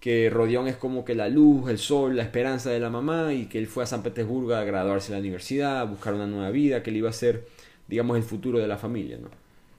que 0.00 0.30
Rodión 0.30 0.68
es 0.68 0.76
como 0.76 1.04
que 1.04 1.14
la 1.14 1.28
luz, 1.28 1.68
el 1.70 1.78
sol, 1.78 2.16
la 2.16 2.22
esperanza 2.22 2.70
de 2.70 2.80
la 2.80 2.90
mamá 2.90 3.32
y 3.34 3.46
que 3.46 3.58
él 3.58 3.66
fue 3.66 3.84
a 3.84 3.86
San 3.86 4.02
Petersburgo 4.02 4.54
a 4.54 4.64
graduarse 4.64 5.08
en 5.08 5.14
la 5.14 5.20
universidad, 5.20 5.80
a 5.80 5.84
buscar 5.84 6.14
una 6.14 6.26
nueva 6.26 6.50
vida, 6.50 6.82
que 6.82 6.90
él 6.90 6.96
iba 6.96 7.10
a 7.10 7.14
ser 7.14 7.46
digamos, 7.88 8.16
el 8.16 8.22
futuro 8.22 8.58
de 8.58 8.66
la 8.66 8.78
familia, 8.78 9.18
¿no? 9.20 9.28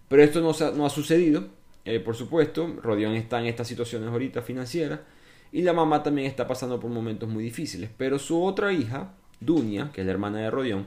Pero 0.07 0.23
esto 0.23 0.41
no, 0.41 0.85
ha 0.85 0.89
sucedido, 0.89 1.47
eh, 1.85 1.99
por 1.99 2.15
supuesto, 2.15 2.67
Rodión 2.81 3.13
está 3.13 3.39
en 3.39 3.47
estas 3.47 3.67
situaciones 3.67 4.09
ahorita 4.09 4.41
financieras 4.41 5.01
y 5.51 5.61
la 5.61 5.73
mamá 5.73 6.03
también 6.03 6.27
está 6.27 6.47
pasando 6.47 6.79
por 6.79 6.89
momentos 6.89 7.27
muy 7.29 7.43
difíciles, 7.43 7.89
pero 7.97 8.19
su 8.19 8.41
otra 8.41 8.71
hija, 8.73 9.13
Dunia, 9.39 9.91
que 9.93 10.01
es 10.01 10.07
la 10.07 10.13
hermana 10.13 10.39
de 10.39 10.51
Rodión, 10.51 10.85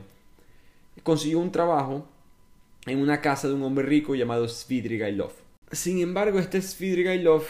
consiguió 1.03 1.39
un 1.39 1.51
trabajo 1.51 2.07
en 2.85 2.99
una 2.99 3.21
casa 3.21 3.47
de 3.47 3.53
un 3.53 3.63
hombre 3.63 3.85
rico 3.85 4.15
llamado 4.15 4.47
Svidrigailov. 4.47 5.31
Sin 5.71 5.99
embargo, 5.99 6.39
este 6.39 6.61
Svidrigailov 6.61 7.43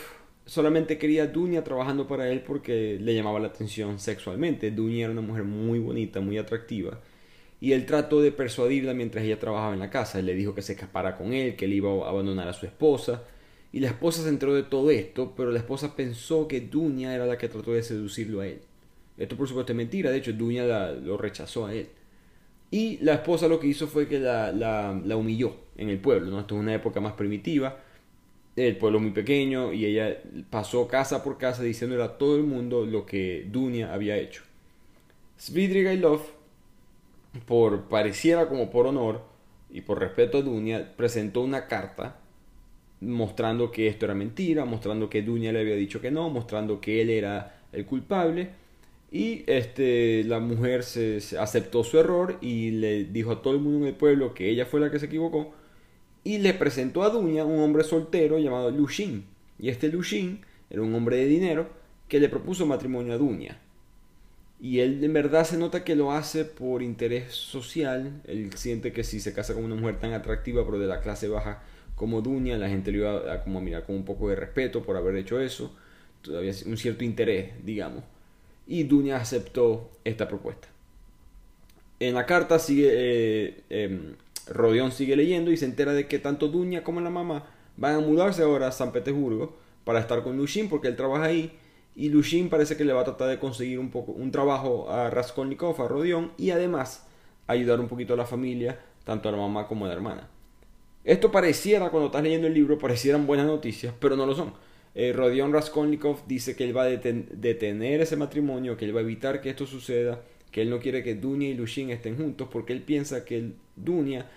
solamente 0.46 0.98
quería 0.98 1.24
a 1.24 1.28
Dunia 1.28 1.64
trabajando 1.64 2.08
para 2.08 2.30
él 2.30 2.42
porque 2.42 2.98
le 3.00 3.16
llamaba 3.16 3.40
la 3.40 3.48
atención 3.48 4.00
sexualmente. 4.00 4.72
Dunia 4.72 5.06
era 5.06 5.14
una 5.14 5.22
mujer 5.22 5.44
muy 5.44 5.80
bonita, 5.80 6.20
muy 6.20 6.38
atractiva. 6.38 7.00
Y 7.62 7.74
él 7.74 7.86
trató 7.86 8.22
de 8.22 8.32
persuadirla 8.32 8.94
mientras 8.94 9.24
ella 9.24 9.40
trabajaba 9.40 9.74
en 9.74 9.80
la 9.80 9.90
casa. 9.90 10.20
Él 10.20 10.26
le 10.26 10.34
dijo 10.36 10.54
que 10.54 10.64
se 10.64 10.74
escapara 10.74 11.16
con 11.16 11.32
él, 11.32 11.56
que 11.56 11.66
él 11.66 11.74
iba 11.74 11.90
a 12.06 12.10
abandonar 12.10 12.48
a 12.50 12.54
su 12.54 12.66
esposa. 12.66 13.24
Y 13.72 13.80
la 13.80 13.88
esposa 13.88 14.24
se 14.24 14.30
enteró 14.30 14.54
de 14.54 14.64
todo 14.64 14.92
esto, 14.92 15.34
pero 15.38 15.52
la 15.52 15.60
esposa 15.60 15.96
pensó 15.96 16.48
que 16.48 16.60
Dunia 16.60 17.16
era 17.16 17.26
la 17.26 17.38
que 17.38 17.48
trató 17.48 17.72
de 17.72 17.84
seducirlo 17.84 18.42
a 18.42 18.48
él. 18.48 18.62
Esto 19.18 19.38
por 19.38 19.48
supuesto 19.48 19.72
es 19.72 19.78
mentira, 19.78 20.12
de 20.12 20.18
hecho 20.18 20.34
Dunia 20.34 20.92
lo 20.92 21.18
rechazó 21.18 21.68
a 21.68 21.74
él. 21.74 21.88
Y 22.72 22.98
la 23.02 23.16
esposa 23.16 23.48
lo 23.50 23.60
que 23.60 23.68
hizo 23.68 23.88
fue 23.88 24.08
que 24.08 24.20
la, 24.20 24.94
humilló 25.16 25.56
en 25.76 25.90
el 25.90 26.00
pueblo, 26.00 26.32
¿no? 26.32 26.40
Esto 26.40 26.56
es 26.56 26.62
una 26.62 26.74
época 26.74 27.02
más 27.02 27.14
primitiva, 27.14 27.78
el 28.56 28.78
pueblo 28.78 29.00
muy 29.00 29.12
pequeño, 29.12 29.74
y 29.74 29.86
ella 29.86 30.18
pasó 30.50 30.88
casa 30.88 31.24
por 31.24 31.38
casa 31.38 31.64
diciéndole 31.64 32.04
a 32.04 32.18
todo 32.18 32.38
el 32.38 32.44
mundo 32.44 32.86
lo 32.86 33.06
que 33.06 33.46
Dunia 33.50 33.94
había 33.94 34.18
hecho. 34.18 34.44
Svidrigailov, 35.38 36.22
por 37.46 37.88
pareciera 37.88 38.48
como 38.48 38.70
por 38.70 38.88
honor 38.88 39.24
y 39.70 39.82
por 39.82 40.00
respeto 40.00 40.40
a 40.40 40.42
Dunia, 40.42 40.94
presentó 40.96 41.42
una 41.42 41.68
carta 41.68 42.18
mostrando 43.00 43.72
que 43.72 43.88
esto 43.88 44.06
era 44.06 44.14
mentira, 44.14 44.66
mostrando 44.66 45.10
que 45.10 45.24
Dunia 45.24 45.52
le 45.52 45.62
había 45.62 45.76
dicho 45.76 46.02
que 46.02 46.12
no, 46.12 46.30
mostrando 46.30 46.80
que 46.82 47.02
él 47.02 47.10
era 47.10 47.62
el 47.72 47.86
culpable 47.86 48.50
y 49.12 49.44
este, 49.48 50.24
la 50.24 50.40
mujer 50.40 50.84
se, 50.84 51.20
aceptó 51.38 51.84
su 51.84 52.00
error 52.00 52.38
y 52.40 52.72
le 52.72 53.04
dijo 53.04 53.32
a 53.32 53.42
todo 53.42 53.54
el 53.54 53.60
mundo 53.60 53.80
en 53.80 53.88
el 53.88 53.96
pueblo 53.96 54.34
que 54.34 54.50
ella 54.50 54.66
fue 54.66 54.80
la 54.80 54.90
que 54.90 55.00
se 55.00 55.08
equivocó. 55.08 55.54
Y 56.24 56.38
le 56.38 56.54
presentó 56.54 57.04
a 57.04 57.10
Duña 57.10 57.44
un 57.44 57.60
hombre 57.60 57.84
soltero 57.84 58.40
llamado 58.40 58.72
Lushin. 58.72 59.26
Y 59.60 59.68
este 59.70 59.90
Lushin 59.90 60.40
era 60.70 60.82
un 60.82 60.96
hombre 60.96 61.18
de 61.18 61.26
dinero 61.26 61.70
que 62.08 62.22
le 62.22 62.30
propuso 62.30 62.66
matrimonio 62.66 63.14
a 63.14 63.18
Duña. 63.18 63.60
Y 64.62 64.80
él 64.80 65.04
en 65.04 65.12
verdad 65.12 65.44
se 65.44 65.58
nota 65.58 65.84
que 65.84 65.96
lo 65.96 66.12
hace 66.12 66.46
por 66.46 66.84
interés 66.84 67.34
social. 67.34 68.22
Él 68.26 68.52
siente 68.56 68.94
que 68.94 69.04
si 69.04 69.20
se 69.20 69.34
casa 69.34 69.56
con 69.56 69.64
una 69.64 69.76
mujer 69.76 70.00
tan 70.00 70.14
atractiva 70.14 70.64
pero 70.64 70.78
de 70.78 70.88
la 70.88 71.02
clase 71.02 71.28
baja 71.28 71.64
como 71.96 72.22
Duña, 72.22 72.58
la 72.58 72.70
gente 72.70 72.92
le 72.92 73.00
iba 73.00 73.34
a, 73.34 73.44
como 73.44 73.60
mirar 73.60 73.86
con 73.86 73.96
un 73.96 74.06
poco 74.06 74.30
de 74.30 74.36
respeto 74.36 74.84
por 74.84 74.96
haber 74.98 75.16
hecho 75.16 75.40
eso. 75.40 75.76
Todavía 76.22 76.54
un 76.68 76.78
cierto 76.78 77.04
interés, 77.04 77.54
digamos 77.66 78.04
y 78.72 78.84
Dunia 78.84 79.18
aceptó 79.18 79.92
esta 80.06 80.30
propuesta. 80.30 80.70
En 82.00 82.14
la 82.14 82.26
carta 82.26 82.58
sigue, 82.58 82.90
eh, 82.94 83.64
em, 83.70 84.16
Rodión 84.48 84.94
sigue 84.94 85.18
leyendo 85.18 85.52
y 85.52 85.58
se 85.58 85.66
entera 85.66 85.92
de 85.92 86.08
que 86.08 86.20
tanto 86.20 86.48
Dunia 86.48 86.82
como 86.82 87.02
la 87.02 87.10
mamá 87.10 87.46
van 87.76 87.96
a 87.96 88.00
mudarse 88.00 88.44
ahora 88.44 88.68
a 88.68 88.72
San 88.72 88.94
Petersburgo 88.94 89.58
para 89.84 90.00
estar 90.00 90.24
con 90.24 90.38
Lushin 90.38 90.70
porque 90.70 90.88
él 90.88 90.96
trabaja 90.96 91.26
ahí 91.26 91.52
y 91.96 92.10
Lushin 92.10 92.50
parece 92.50 92.78
que 92.78 92.86
le 92.86 92.94
va 92.94 93.02
a 93.02 93.06
tratar 93.06 93.30
de 93.30 93.40
conseguir 93.40 93.80
un 93.80 93.92
poco 93.92 94.14
un 94.14 94.32
trabajo 94.32 94.90
a 94.90 95.10
Raskolnikov, 95.10 95.82
a 95.82 95.88
Rodión 95.88 96.32
y 96.38 96.52
además 96.52 97.08
ayudar 97.48 97.80
un 97.80 97.88
poquito 97.88 98.14
a 98.14 98.18
la 98.18 98.26
familia, 98.26 98.80
tanto 99.04 99.30
a 99.30 99.32
la 99.32 99.38
mamá 99.38 99.68
como 99.68 99.86
a 99.86 99.90
la 99.90 99.96
hermana. 99.96 100.30
Esto 101.04 101.32
pareciera, 101.32 101.90
cuando 101.90 102.08
estás 102.08 102.24
leyendo 102.24 102.48
el 102.48 102.54
libro, 102.54 102.78
parecieran 102.78 103.26
buenas 103.26 103.48
noticias, 103.48 103.94
pero 104.00 104.16
no 104.16 104.26
lo 104.26 104.36
son. 104.36 104.54
Eh, 104.94 105.14
Rodion 105.14 105.52
Raskolnikov 105.52 106.28
dice 106.28 106.56
que 106.56 106.64
él 106.64 106.76
va 106.76 106.84
a 106.84 106.86
detener 106.86 108.02
ese 108.02 108.16
matrimonio, 108.18 108.78
que 108.78 108.86
él 108.86 108.96
va 108.96 109.00
a 109.00 109.04
evitar 109.04 109.42
que 109.42 109.50
esto 109.50 109.66
suceda, 109.66 110.22
que 110.52 110.62
él 110.62 110.70
no 110.70 110.80
quiere 110.80 111.02
que 111.02 111.16
Dunia 111.16 111.50
y 111.50 111.54
Lushin 111.56 111.90
estén 111.90 112.18
juntos 112.18 112.48
porque 112.52 112.74
él 112.74 112.82
piensa 112.82 113.26
que 113.26 113.52
Dunia 113.76 114.30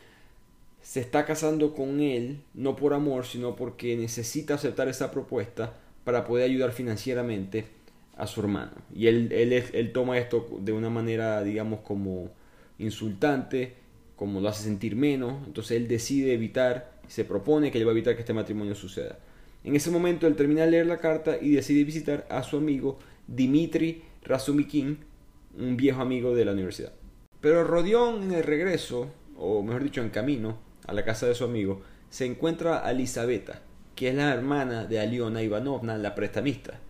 se 0.81 1.01
está 1.01 1.25
casando 1.25 1.75
con 1.75 2.01
él 2.01 2.41
no 2.55 2.77
por 2.77 2.95
amor, 2.95 3.27
sino 3.27 3.57
porque 3.57 3.97
necesita 3.97 4.55
aceptar 4.55 4.89
esa 4.89 5.11
propuesta 5.11 5.75
para 6.05 6.25
poder 6.25 6.45
ayudar 6.45 6.73
financieramente 6.73 7.67
a 8.17 8.27
su 8.27 8.41
hermano. 8.41 8.73
Y 8.95 9.07
él, 9.07 9.33
él, 9.33 9.93
toma 9.93 10.19
esto 10.19 10.47
de 10.61 10.73
una 10.73 10.91
manera, 10.91 11.43
digamos, 11.43 11.81
como 11.81 12.31
insultante, 12.79 13.75
como 14.17 14.41
lo 14.41 14.49
hace 14.49 14.65
sentir 14.65 14.97
menos. 14.97 15.47
Entonces 15.47 15.77
él 15.77 15.89
decide 15.89 16.35
evitar, 16.35 16.93
se 17.09 17.25
propone 17.25 17.71
que 17.71 17.79
él 17.79 17.87
va 17.87 17.91
a 17.91 17.93
evitar 17.93 18.15
que 18.15 18.21
este 18.21 18.33
matrimonio 18.33 18.75
suceda. 18.75 19.19
En 19.65 19.75
ese 19.75 19.91
momento 19.91 20.27
él 20.27 20.37
termina 20.37 20.63
de 20.63 20.71
leer 20.71 20.87
la 20.87 20.99
carta 20.99 21.39
y 21.41 21.53
decide 21.53 21.85
visitar 21.85 22.27
a 22.31 22.43
su 22.43 22.59
amigo 22.59 22.99
Dimitri 23.27 24.03
Razumikin, 24.23 24.99
un 25.59 25.77
viejo 25.77 26.03
amigo 26.03 26.35
de 26.35 26.45
la 26.45 26.53
universidad. 26.53 26.93
Pero 27.41 27.65
Rodión 27.65 28.23
en 28.25 28.33
el 28.33 28.43
regreso, 28.43 29.11
o 29.37 29.63
mejor 29.63 29.83
dicho 29.83 30.03
en 30.03 30.11
camino, 30.11 30.59
a 30.87 30.93
la 30.93 31.05
casa 31.05 31.27
de 31.27 31.35
su 31.35 31.45
amigo, 31.45 31.83
se 32.11 32.27
encuentra 32.27 32.87
a 32.87 32.91
Elisabetta, 32.91 33.63
que 33.95 34.09
es 34.09 34.15
la 34.15 34.33
hermana 34.33 34.85
de 34.85 35.01
Aliona 35.01 35.43
Ivanovna, 35.43 35.97
la 35.99 36.15
prestamista. 36.15 36.81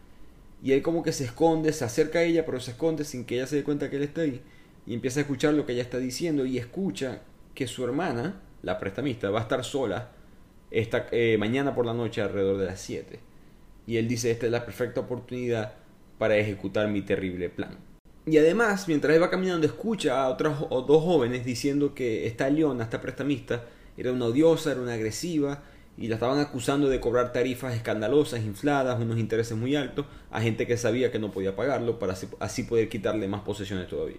Y 0.62 0.72
él 0.72 0.82
como 0.82 1.02
que 1.02 1.12
se 1.12 1.24
esconde, 1.24 1.72
se 1.72 1.84
acerca 1.84 2.20
a 2.20 2.22
ella, 2.22 2.46
pero 2.46 2.60
se 2.60 2.70
esconde 2.70 3.04
sin 3.04 3.24
que 3.24 3.36
ella 3.36 3.46
se 3.46 3.56
dé 3.56 3.64
cuenta 3.64 3.90
que 3.90 3.96
él 3.96 4.02
está 4.02 4.22
ahí. 4.22 4.40
Y 4.86 4.94
empieza 4.94 5.20
a 5.20 5.22
escuchar 5.22 5.54
lo 5.54 5.66
que 5.66 5.72
ella 5.72 5.82
está 5.82 5.98
diciendo 5.98 6.46
y 6.46 6.58
escucha 6.58 7.20
que 7.54 7.66
su 7.66 7.84
hermana, 7.84 8.40
la 8.62 8.78
prestamista, 8.78 9.30
va 9.30 9.40
a 9.40 9.42
estar 9.42 9.64
sola 9.64 10.10
esta, 10.70 11.06
eh, 11.12 11.36
mañana 11.38 11.74
por 11.74 11.86
la 11.86 11.94
noche 11.94 12.22
alrededor 12.22 12.58
de 12.58 12.66
las 12.66 12.80
7. 12.80 13.20
Y 13.86 13.98
él 13.98 14.08
dice, 14.08 14.30
esta 14.30 14.46
es 14.46 14.52
la 14.52 14.64
perfecta 14.64 15.00
oportunidad 15.00 15.74
para 16.18 16.36
ejecutar 16.36 16.88
mi 16.88 17.02
terrible 17.02 17.50
plan. 17.50 17.76
Y 18.26 18.38
además, 18.38 18.88
mientras 18.88 19.14
él 19.14 19.22
va 19.22 19.28
caminando, 19.28 19.66
escucha 19.66 20.22
a 20.22 20.30
otros 20.30 20.58
dos 20.70 21.04
jóvenes 21.04 21.44
diciendo 21.44 21.94
que 21.94 22.26
esta 22.26 22.48
leona, 22.48 22.84
esta 22.84 23.02
prestamista, 23.02 23.64
era 23.98 24.12
una 24.12 24.26
odiosa, 24.26 24.72
era 24.72 24.80
una 24.80 24.94
agresiva, 24.94 25.62
y 25.96 26.08
la 26.08 26.14
estaban 26.14 26.38
acusando 26.38 26.88
de 26.88 27.00
cobrar 27.00 27.32
tarifas 27.32 27.74
escandalosas, 27.74 28.40
infladas, 28.44 29.00
unos 29.00 29.18
intereses 29.18 29.56
muy 29.56 29.76
altos, 29.76 30.06
a 30.30 30.40
gente 30.40 30.66
que 30.66 30.76
sabía 30.76 31.12
que 31.12 31.18
no 31.18 31.30
podía 31.30 31.54
pagarlo, 31.54 31.98
para 31.98 32.14
así 32.40 32.62
poder 32.64 32.88
quitarle 32.88 33.28
más 33.28 33.42
posesiones 33.42 33.88
todavía. 33.88 34.18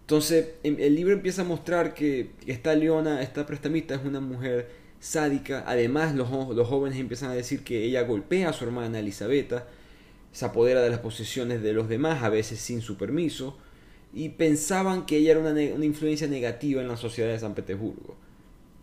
Entonces, 0.00 0.54
el 0.62 0.94
libro 0.94 1.12
empieza 1.12 1.42
a 1.42 1.44
mostrar 1.44 1.92
que 1.92 2.30
esta 2.46 2.74
leona, 2.74 3.20
esta 3.22 3.44
prestamista, 3.44 3.94
es 3.94 4.04
una 4.04 4.20
mujer 4.20 4.70
sádica. 5.00 5.64
Además, 5.66 6.14
los, 6.14 6.28
jóvenes 6.28 6.98
empiezan 6.98 7.30
a 7.30 7.34
decir 7.34 7.62
que 7.62 7.84
ella 7.84 8.02
golpea 8.02 8.48
a 8.48 8.52
su 8.52 8.64
hermana 8.64 8.98
Elisabetta, 9.00 9.66
se 10.32 10.44
apodera 10.44 10.80
de 10.80 10.90
las 10.90 11.00
posesiones 11.00 11.62
de 11.62 11.74
los 11.74 11.88
demás, 11.88 12.22
a 12.22 12.30
veces 12.30 12.58
sin 12.58 12.80
su 12.80 12.96
permiso, 12.96 13.58
y 14.14 14.30
pensaban 14.30 15.04
que 15.04 15.18
ella 15.18 15.32
era 15.32 15.40
una, 15.40 15.50
una 15.50 15.84
influencia 15.84 16.26
negativa 16.26 16.80
en 16.80 16.88
la 16.88 16.96
sociedad 16.96 17.30
de 17.30 17.38
San 17.38 17.54
Petersburgo. 17.54 18.16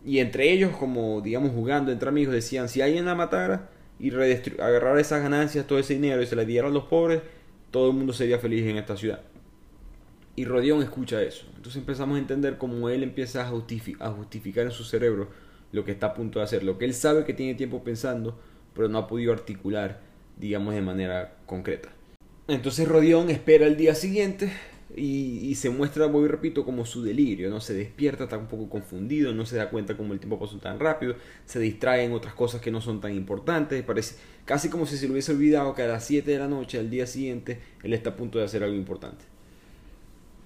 Y 0.06 0.20
entre 0.20 0.52
ellos, 0.52 0.70
como 0.76 1.20
digamos 1.20 1.50
jugando 1.50 1.90
entre 1.90 2.08
amigos, 2.08 2.32
decían, 2.32 2.68
si 2.68 2.80
alguien 2.80 3.06
la 3.06 3.16
matara 3.16 3.70
y 3.98 4.12
agarrara 4.12 5.00
esas 5.00 5.20
ganancias, 5.20 5.66
todo 5.66 5.80
ese 5.80 5.94
dinero 5.94 6.22
y 6.22 6.26
se 6.26 6.36
la 6.36 6.44
diera 6.44 6.68
a 6.68 6.70
los 6.70 6.84
pobres, 6.84 7.22
todo 7.72 7.90
el 7.90 7.96
mundo 7.96 8.12
sería 8.12 8.38
feliz 8.38 8.64
en 8.66 8.76
esta 8.76 8.96
ciudad. 8.96 9.20
Y 10.36 10.44
Rodión 10.44 10.80
escucha 10.80 11.20
eso. 11.22 11.46
Entonces 11.56 11.80
empezamos 11.80 12.14
a 12.16 12.20
entender 12.20 12.56
cómo 12.56 12.88
él 12.88 13.02
empieza 13.02 13.42
a, 13.42 13.48
a 13.48 14.10
justificar 14.10 14.66
en 14.66 14.70
su 14.70 14.84
cerebro 14.84 15.28
lo 15.72 15.84
que 15.84 15.90
está 15.90 16.06
a 16.06 16.14
punto 16.14 16.38
de 16.38 16.44
hacer, 16.44 16.62
lo 16.62 16.78
que 16.78 16.84
él 16.84 16.94
sabe 16.94 17.24
que 17.24 17.34
tiene 17.34 17.54
tiempo 17.56 17.82
pensando, 17.82 18.38
pero 18.74 18.88
no 18.88 18.98
ha 18.98 19.08
podido 19.08 19.32
articular, 19.32 20.02
digamos, 20.38 20.74
de 20.74 20.82
manera 20.82 21.36
concreta. 21.46 21.88
Entonces 22.46 22.86
Rodión 22.86 23.28
espera 23.28 23.66
el 23.66 23.76
día 23.76 23.96
siguiente 23.96 24.52
y, 24.94 25.54
se 25.56 25.68
muestra, 25.68 26.06
voy 26.06 26.28
repito, 26.28 26.64
como 26.64 26.86
su 26.86 27.02
delirio, 27.02 27.50
¿no? 27.50 27.60
Se 27.60 27.74
despierta, 27.74 28.24
está 28.24 28.38
un 28.38 28.46
poco 28.46 28.68
confundido, 28.68 29.32
no 29.32 29.44
se 29.44 29.56
da 29.56 29.68
cuenta 29.68 29.96
como 29.96 30.12
el 30.12 30.20
tiempo 30.20 30.38
pasó 30.38 30.58
tan 30.58 30.78
rápido, 30.78 31.16
se 31.44 31.58
distrae 31.58 32.04
en 32.04 32.12
otras 32.12 32.34
cosas 32.34 32.60
que 32.60 32.70
no 32.70 32.80
son 32.80 33.00
tan 33.00 33.12
importantes, 33.12 33.82
parece 33.82 34.16
casi 34.44 34.68
como 34.68 34.86
si 34.86 34.96
se 34.96 35.06
le 35.06 35.12
hubiese 35.12 35.32
olvidado 35.32 35.74
que 35.74 35.82
a 35.82 35.88
las 35.88 36.04
7 36.04 36.30
de 36.30 36.38
la 36.38 36.46
noche, 36.46 36.78
al 36.78 36.88
día 36.88 37.06
siguiente, 37.06 37.60
él 37.82 37.92
está 37.94 38.10
a 38.10 38.16
punto 38.16 38.38
de 38.38 38.44
hacer 38.44 38.62
algo 38.62 38.76
importante. 38.76 39.24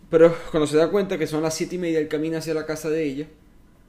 Pero 0.08 0.34
cuando 0.50 0.66
se 0.66 0.78
da 0.78 0.90
cuenta 0.90 1.18
que 1.18 1.26
son 1.26 1.42
las 1.42 1.54
7 1.54 1.74
y 1.74 1.78
media, 1.78 1.98
él 1.98 2.08
camina 2.08 2.38
hacia 2.38 2.54
la 2.54 2.64
casa 2.64 2.88
de 2.88 3.04
ella, 3.04 3.26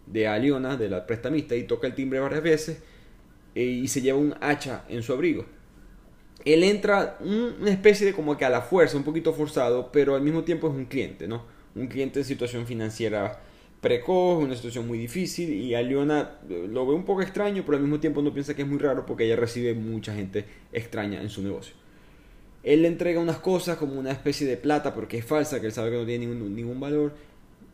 de 0.06 0.28
Aliona, 0.28 0.76
de 0.76 0.90
la 0.90 1.08
prestamista, 1.08 1.56
y 1.56 1.64
toca 1.64 1.88
el 1.88 1.96
timbre 1.96 2.20
varias 2.20 2.44
veces 2.44 2.80
eh, 3.56 3.64
y 3.64 3.88
se 3.88 4.02
lleva 4.02 4.20
un 4.20 4.36
hacha 4.42 4.84
en 4.90 5.02
su 5.02 5.14
abrigo. 5.14 5.46
Él 6.46 6.64
entra 6.64 7.18
una 7.22 7.70
especie 7.70 8.06
de 8.06 8.14
como 8.14 8.38
que 8.38 8.46
a 8.46 8.50
la 8.50 8.62
fuerza, 8.62 8.98
un 8.98 9.04
poquito 9.04 9.34
forzado, 9.34 9.92
pero 9.92 10.16
al 10.16 10.22
mismo 10.22 10.44
tiempo 10.44 10.68
es 10.68 10.74
un 10.74 10.86
cliente, 10.86 11.28
¿no? 11.28 11.44
Un 11.76 11.88
cliente 11.88 12.20
en 12.20 12.26
situación 12.26 12.66
financiera 12.66 13.42
precoz, 13.82 14.44
una 14.44 14.56
situación 14.56 14.88
muy 14.88 15.00
difícil 15.00 15.52
y 15.52 15.74
Aliona 15.74 16.40
eh, 16.50 16.68
lo 16.70 16.86
ve 16.86 16.94
un 16.94 17.04
poco 17.04 17.24
extraño, 17.24 17.64
pero 17.66 17.78
al 17.78 17.84
mismo 17.84 18.00
tiempo 18.00 18.22
no 18.22 18.32
piensa 18.32 18.56
que 18.56 18.62
es 18.62 18.68
muy 18.68 18.78
raro 18.78 19.06
porque 19.06 19.26
ella 19.26 19.36
recibe 19.36 19.74
mucha 19.74 20.14
gente 20.14 20.46
extraña 20.72 21.22
en 21.22 21.30
su 21.30 21.42
negocio. 21.42 21.74
Él 22.64 22.84
le 22.84 22.88
entrega 22.88 23.20
unas 23.20 23.38
cosas 23.38 23.78
como 23.78 24.00
una 24.00 24.12
especie 24.12 24.46
de 24.46 24.56
plata 24.56 24.94
porque 24.94 25.18
es 25.18 25.26
falsa, 25.26 25.60
que 25.60 25.66
él 25.66 25.72
sabe 25.72 25.90
que 25.90 25.98
no 25.98 26.06
tiene 26.06 26.28
ningún, 26.28 26.80
valor 26.80 27.14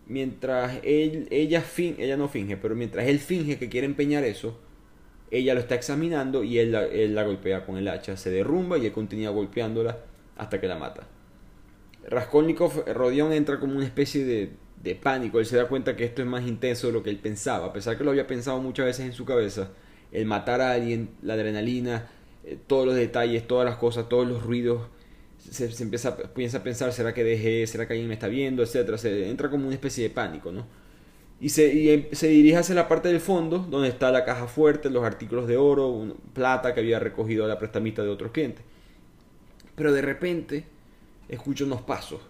mientras 0.07 0.79
él, 0.83 1.27
ella, 1.29 1.61
ella 1.77 2.15
no 2.15 2.29
finge, 2.29 2.55
pero 2.55 2.75
mientras 2.75 3.05
él 3.07 3.19
finge 3.19 3.57
que 3.57 3.67
quiere 3.67 3.85
empeñar 3.85 4.23
eso, 4.23 4.57
ella 5.31 5.53
lo 5.53 5.59
está 5.59 5.75
examinando 5.75 6.43
y 6.43 6.59
él 6.59 6.71
la, 6.71 6.85
él 6.85 7.15
la 7.15 7.23
golpea 7.23 7.65
con 7.65 7.77
el 7.77 7.87
hacha, 7.87 8.17
se 8.17 8.29
derrumba 8.29 8.77
y 8.77 8.85
él 8.85 8.91
continúa 8.91 9.31
golpeándola 9.31 9.97
hasta 10.37 10.61
que 10.61 10.67
la 10.67 10.77
mata. 10.77 11.07
Raskolnikov, 12.07 12.85
Rodion 12.93 13.33
entra 13.33 13.59
como 13.59 13.75
una 13.75 13.85
especie 13.85 14.23
de, 14.23 14.51
de 14.81 14.95
pánico, 14.95 15.39
él 15.39 15.45
se 15.45 15.57
da 15.57 15.67
cuenta 15.67 15.95
que 15.95 16.05
esto 16.05 16.21
es 16.21 16.27
más 16.27 16.47
intenso 16.47 16.87
de 16.87 16.93
lo 16.93 17.03
que 17.03 17.09
él 17.09 17.17
pensaba, 17.17 17.67
a 17.67 17.73
pesar 17.73 17.97
que 17.97 18.03
lo 18.03 18.11
había 18.11 18.27
pensado 18.27 18.61
muchas 18.61 18.85
veces 18.85 19.05
en 19.05 19.13
su 19.13 19.25
cabeza, 19.25 19.71
el 20.11 20.25
matar 20.25 20.61
a 20.61 20.71
alguien, 20.71 21.09
la 21.21 21.33
adrenalina, 21.33 22.07
eh, 22.45 22.57
todos 22.65 22.85
los 22.85 22.95
detalles, 22.95 23.45
todas 23.45 23.65
las 23.65 23.75
cosas, 23.75 24.07
todos 24.07 24.25
los 24.27 24.43
ruidos, 24.43 24.87
se, 25.37 25.69
se 25.71 25.83
empieza, 25.83 26.17
piensa 26.33 26.59
a 26.59 26.63
pensar, 26.63 26.93
¿será 26.93 27.13
que 27.13 27.23
dejé? 27.23 27.67
¿Será 27.67 27.87
que 27.87 27.93
alguien 27.93 28.07
me 28.07 28.13
está 28.13 28.27
viendo? 28.27 28.63
Etcétera, 28.63 28.97
se 28.97 29.29
entra 29.29 29.49
como 29.49 29.65
una 29.65 29.75
especie 29.75 30.03
de 30.03 30.09
pánico, 30.09 30.51
¿no? 30.51 30.65
Y 31.39 31.49
se, 31.49 31.73
y 31.73 31.89
em, 31.91 32.05
se 32.11 32.27
dirige 32.27 32.57
hacia 32.57 32.75
la 32.75 32.87
parte 32.87 33.09
del 33.09 33.19
fondo, 33.19 33.59
donde 33.59 33.89
está 33.89 34.11
la 34.11 34.25
caja 34.25 34.47
fuerte, 34.47 34.89
los 34.89 35.03
artículos 35.03 35.47
de 35.47 35.57
oro, 35.57 36.15
plata 36.33 36.73
que 36.73 36.79
había 36.79 36.99
recogido 36.99 37.47
la 37.47 37.59
prestamista 37.59 38.03
de 38.03 38.09
otros 38.09 38.31
clientes. 38.31 38.63
Pero 39.75 39.93
de 39.93 40.01
repente 40.01 40.65
escucha 41.29 41.65
unos 41.65 41.81
pasos 41.81 42.21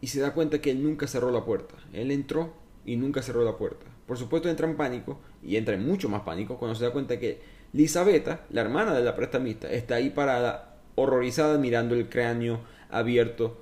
y 0.00 0.08
se 0.08 0.20
da 0.20 0.32
cuenta 0.32 0.60
que 0.60 0.70
él 0.70 0.82
nunca 0.82 1.06
cerró 1.06 1.30
la 1.30 1.44
puerta. 1.44 1.74
Él 1.92 2.10
entró 2.10 2.52
y 2.84 2.96
nunca 2.96 3.22
cerró 3.22 3.44
la 3.44 3.56
puerta. 3.56 3.86
Por 4.06 4.16
supuesto 4.16 4.48
entra 4.48 4.68
en 4.68 4.76
pánico 4.76 5.20
y 5.42 5.56
entra 5.56 5.74
en 5.74 5.86
mucho 5.86 6.08
más 6.08 6.22
pánico 6.22 6.58
cuando 6.58 6.74
se 6.74 6.84
da 6.84 6.92
cuenta 6.92 7.18
que 7.18 7.40
Lisabetta, 7.72 8.46
la 8.50 8.62
hermana 8.62 8.94
de 8.94 9.04
la 9.04 9.16
prestamista, 9.16 9.70
está 9.70 9.96
ahí 9.96 10.10
parada, 10.10 10.76
horrorizada, 10.94 11.58
mirando 11.58 11.94
el 11.94 12.08
cráneo 12.08 12.60
abierto 12.90 13.58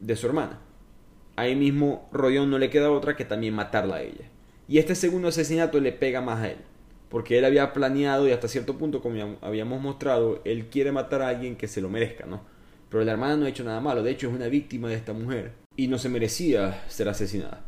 de 0.00 0.16
su 0.16 0.26
hermana. 0.26 0.60
Ahí 1.38 1.54
mismo 1.54 2.08
Rodion 2.10 2.50
no 2.50 2.58
le 2.58 2.68
queda 2.68 2.90
otra 2.90 3.14
que 3.14 3.24
también 3.24 3.54
matarla 3.54 3.94
a 3.94 4.02
ella. 4.02 4.24
Y 4.66 4.78
este 4.78 4.96
segundo 4.96 5.28
asesinato 5.28 5.78
le 5.78 5.92
pega 5.92 6.20
más 6.20 6.40
a 6.40 6.50
él, 6.50 6.56
porque 7.08 7.38
él 7.38 7.44
había 7.44 7.72
planeado 7.72 8.26
y 8.26 8.32
hasta 8.32 8.48
cierto 8.48 8.76
punto, 8.76 9.00
como 9.00 9.38
habíamos 9.40 9.80
mostrado, 9.80 10.42
él 10.44 10.66
quiere 10.66 10.90
matar 10.90 11.22
a 11.22 11.28
alguien 11.28 11.54
que 11.54 11.68
se 11.68 11.80
lo 11.80 11.90
merezca, 11.90 12.26
¿no? 12.26 12.40
Pero 12.90 13.04
la 13.04 13.12
hermana 13.12 13.36
no 13.36 13.46
ha 13.46 13.50
hecho 13.50 13.62
nada 13.62 13.80
malo, 13.80 14.02
de 14.02 14.10
hecho 14.10 14.28
es 14.28 14.34
una 14.34 14.48
víctima 14.48 14.88
de 14.88 14.96
esta 14.96 15.12
mujer 15.12 15.52
y 15.76 15.86
no 15.86 15.96
se 15.98 16.08
merecía 16.08 16.82
ser 16.88 17.08
asesinada. 17.08 17.64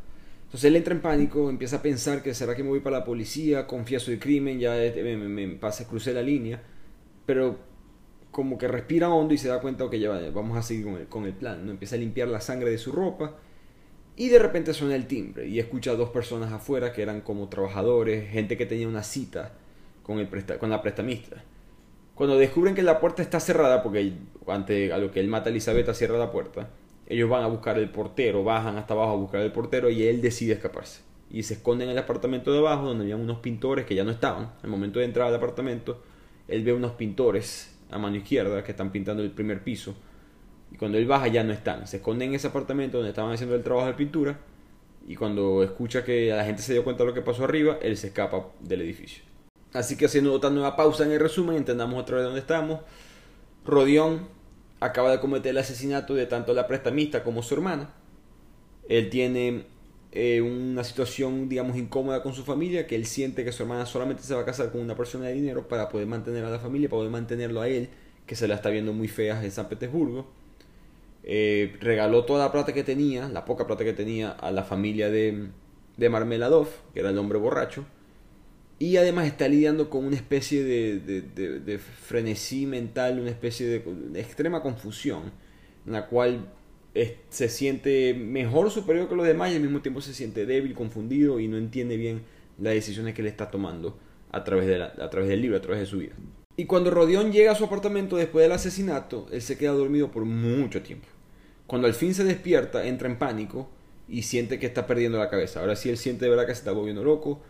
Entonces 0.46 0.64
él 0.64 0.74
entra 0.74 0.92
en 0.92 1.00
pánico, 1.00 1.48
empieza 1.48 1.76
a 1.76 1.82
pensar 1.82 2.24
que 2.24 2.34
será 2.34 2.56
que 2.56 2.64
me 2.64 2.70
voy 2.70 2.80
para 2.80 2.98
la 2.98 3.04
policía, 3.04 3.68
confieso 3.68 4.10
el 4.10 4.18
crimen, 4.18 4.58
ya 4.58 4.72
me, 4.72 5.16
me, 5.16 5.46
me 5.46 5.54
pase, 5.54 5.86
crucé 5.86 6.12
la 6.12 6.22
línea, 6.22 6.60
pero 7.24 7.56
como 8.32 8.58
que 8.58 8.66
respira 8.66 9.10
hondo 9.10 9.32
y 9.32 9.38
se 9.38 9.46
da 9.46 9.60
cuenta 9.60 9.88
que 9.88 10.00
ya 10.00 10.10
vamos 10.32 10.58
a 10.58 10.62
seguir 10.62 10.86
con 10.86 10.96
el, 10.96 11.06
con 11.06 11.24
el 11.24 11.34
plan, 11.34 11.64
¿no? 11.64 11.70
Empieza 11.70 11.94
a 11.94 12.00
limpiar 12.00 12.26
la 12.26 12.40
sangre 12.40 12.68
de 12.68 12.78
su 12.78 12.90
ropa 12.90 13.36
y 14.16 14.28
de 14.28 14.38
repente 14.38 14.74
suena 14.74 14.94
el 14.94 15.06
timbre 15.06 15.48
y 15.48 15.58
escucha 15.58 15.92
a 15.92 15.96
dos 15.96 16.10
personas 16.10 16.52
afuera 16.52 16.92
que 16.92 17.02
eran 17.02 17.20
como 17.20 17.48
trabajadores, 17.48 18.30
gente 18.30 18.56
que 18.56 18.66
tenía 18.66 18.88
una 18.88 19.02
cita 19.02 19.52
con, 20.02 20.18
el 20.18 20.28
con 20.58 20.70
la 20.70 20.82
prestamista. 20.82 21.42
Cuando 22.14 22.36
descubren 22.36 22.74
que 22.74 22.82
la 22.82 23.00
puerta 23.00 23.22
está 23.22 23.40
cerrada, 23.40 23.82
porque 23.82 24.12
ante 24.46 24.92
a 24.92 24.98
lo 24.98 25.10
que 25.10 25.20
él 25.20 25.28
mata 25.28 25.48
a 25.48 25.52
Elizabeth 25.52 25.90
cierra 25.94 26.18
la 26.18 26.30
puerta, 26.30 26.68
ellos 27.06 27.30
van 27.30 27.42
a 27.42 27.46
buscar 27.46 27.78
el 27.78 27.90
portero, 27.90 28.44
bajan 28.44 28.76
hasta 28.76 28.94
abajo 28.94 29.12
a 29.12 29.16
buscar 29.16 29.40
el 29.40 29.52
portero 29.52 29.90
y 29.90 30.04
él 30.04 30.20
decide 30.20 30.52
escaparse. 30.52 31.00
Y 31.30 31.44
se 31.44 31.54
esconden 31.54 31.88
en 31.88 31.92
el 31.92 31.98
apartamento 31.98 32.52
de 32.52 32.58
abajo 32.58 32.86
donde 32.86 33.04
había 33.04 33.16
unos 33.16 33.38
pintores 33.38 33.86
que 33.86 33.94
ya 33.94 34.04
no 34.04 34.10
estaban. 34.10 34.52
Al 34.62 34.68
momento 34.70 34.98
de 34.98 35.06
entrar 35.06 35.28
al 35.28 35.34
apartamento, 35.34 36.02
él 36.46 36.62
ve 36.62 36.72
unos 36.72 36.92
pintores 36.92 37.74
a 37.90 37.98
mano 37.98 38.16
izquierda 38.16 38.62
que 38.62 38.72
están 38.72 38.92
pintando 38.92 39.22
el 39.22 39.30
primer 39.30 39.64
piso. 39.64 39.94
Y 40.72 40.76
cuando 40.76 40.98
él 40.98 41.06
baja 41.06 41.28
ya 41.28 41.44
no 41.44 41.52
están. 41.52 41.86
Se 41.86 41.98
esconden 41.98 42.30
en 42.30 42.34
ese 42.36 42.48
apartamento 42.48 42.98
donde 42.98 43.10
estaban 43.10 43.32
haciendo 43.32 43.54
el 43.54 43.62
trabajo 43.62 43.86
de 43.86 43.94
pintura. 43.94 44.38
Y 45.06 45.16
cuando 45.16 45.62
escucha 45.62 46.04
que 46.04 46.30
la 46.30 46.44
gente 46.44 46.62
se 46.62 46.72
dio 46.72 46.84
cuenta 46.84 47.02
de 47.02 47.08
lo 47.08 47.14
que 47.14 47.22
pasó 47.22 47.44
arriba, 47.44 47.78
él 47.82 47.96
se 47.96 48.08
escapa 48.08 48.46
del 48.60 48.82
edificio. 48.82 49.24
Así 49.72 49.96
que 49.96 50.06
haciendo 50.06 50.32
otra 50.32 50.50
nueva 50.50 50.76
pausa 50.76 51.04
en 51.04 51.12
el 51.12 51.20
resumen, 51.20 51.56
entendamos 51.56 52.00
otra 52.00 52.16
vez 52.16 52.24
dónde 52.24 52.40
estamos. 52.40 52.80
Rodión 53.64 54.28
acaba 54.80 55.10
de 55.10 55.20
cometer 55.20 55.50
el 55.50 55.58
asesinato 55.58 56.14
de 56.14 56.26
tanto 56.26 56.54
la 56.54 56.66
prestamista 56.66 57.22
como 57.22 57.42
su 57.42 57.54
hermana. 57.54 57.90
Él 58.88 59.10
tiene 59.10 59.66
eh, 60.12 60.40
una 60.40 60.82
situación, 60.82 61.48
digamos, 61.48 61.76
incómoda 61.76 62.22
con 62.22 62.34
su 62.34 62.42
familia, 62.42 62.86
que 62.86 62.96
él 62.96 63.06
siente 63.06 63.44
que 63.44 63.52
su 63.52 63.62
hermana 63.62 63.86
solamente 63.86 64.22
se 64.24 64.34
va 64.34 64.40
a 64.40 64.44
casar 64.44 64.72
con 64.72 64.80
una 64.80 64.96
persona 64.96 65.26
de 65.26 65.34
dinero 65.34 65.68
para 65.68 65.88
poder 65.88 66.08
mantener 66.08 66.44
a 66.44 66.50
la 66.50 66.58
familia, 66.58 66.88
para 66.88 66.98
poder 66.98 67.12
mantenerlo 67.12 67.60
a 67.60 67.68
él, 67.68 67.90
que 68.26 68.34
se 68.34 68.48
la 68.48 68.56
está 68.56 68.70
viendo 68.70 68.92
muy 68.92 69.06
fea 69.06 69.44
en 69.44 69.52
San 69.52 69.68
Petersburgo. 69.68 70.26
Eh, 71.22 71.76
regaló 71.80 72.24
toda 72.24 72.44
la 72.46 72.52
plata 72.52 72.72
que 72.72 72.82
tenía, 72.82 73.28
la 73.28 73.44
poca 73.44 73.66
plata 73.66 73.84
que 73.84 73.92
tenía, 73.92 74.30
a 74.30 74.50
la 74.50 74.64
familia 74.64 75.10
de, 75.10 75.48
de 75.96 76.08
Marmeladov, 76.08 76.68
que 76.94 77.00
era 77.00 77.10
el 77.10 77.18
hombre 77.18 77.38
borracho 77.38 77.84
y 78.80 78.96
además 78.96 79.26
está 79.26 79.46
lidiando 79.46 79.90
con 79.90 80.06
una 80.06 80.16
especie 80.16 80.64
de, 80.64 81.78
frenesí 81.78 82.64
mental, 82.64 83.20
una 83.20 83.28
especie 83.28 83.66
de, 83.66 84.18
extrema 84.18 84.62
confusión, 84.62 85.32
en 85.86 85.92
la 85.92 86.06
cual 86.06 86.50
se 87.28 87.50
siente 87.50 88.14
mejor, 88.14 88.70
superior 88.70 89.06
que 89.06 89.14
los 89.14 89.26
demás 89.26 89.52
y 89.52 89.56
al 89.56 89.60
mismo 89.60 89.82
tiempo 89.82 90.00
se 90.00 90.14
siente 90.14 90.46
débil, 90.46 90.72
confundido 90.72 91.40
y 91.40 91.46
no 91.46 91.58
entiende 91.58 91.98
bien 91.98 92.22
las 92.58 92.72
decisiones 92.72 93.14
que 93.14 93.22
le 93.22 93.28
está 93.28 93.50
tomando 93.50 93.98
a 94.32 94.44
través, 94.44 94.66
de 94.66 94.82
a 94.82 95.10
través 95.10 95.28
del 95.28 95.42
libro, 95.42 95.58
a 95.58 95.60
través 95.60 95.80
de 95.80 95.86
su 95.86 95.98
vida. 95.98 96.14
Y 96.56 96.66
cuando 96.66 96.90
Rodión 96.90 97.32
llega 97.32 97.52
a 97.52 97.54
su 97.54 97.64
apartamento 97.64 98.16
después 98.16 98.42
del 98.42 98.52
asesinato, 98.52 99.26
él 99.32 99.40
se 99.40 99.56
queda 99.56 99.72
dormido 99.72 100.10
por 100.10 100.24
mucho 100.24 100.82
tiempo. 100.82 101.06
Cuando 101.66 101.86
al 101.86 101.94
fin 101.94 102.14
se 102.14 102.24
despierta, 102.24 102.84
entra 102.84 103.08
en 103.08 103.18
pánico 103.18 103.68
y 104.08 104.22
siente 104.22 104.58
que 104.58 104.66
está 104.66 104.86
perdiendo 104.86 105.18
la 105.18 105.30
cabeza. 105.30 105.60
Ahora 105.60 105.76
sí 105.76 105.88
él 105.88 105.96
siente 105.96 106.24
de 106.24 106.30
verdad 106.30 106.46
que 106.46 106.54
se 106.54 106.60
está 106.60 106.72
volviendo 106.72 107.04
loco, 107.04 107.40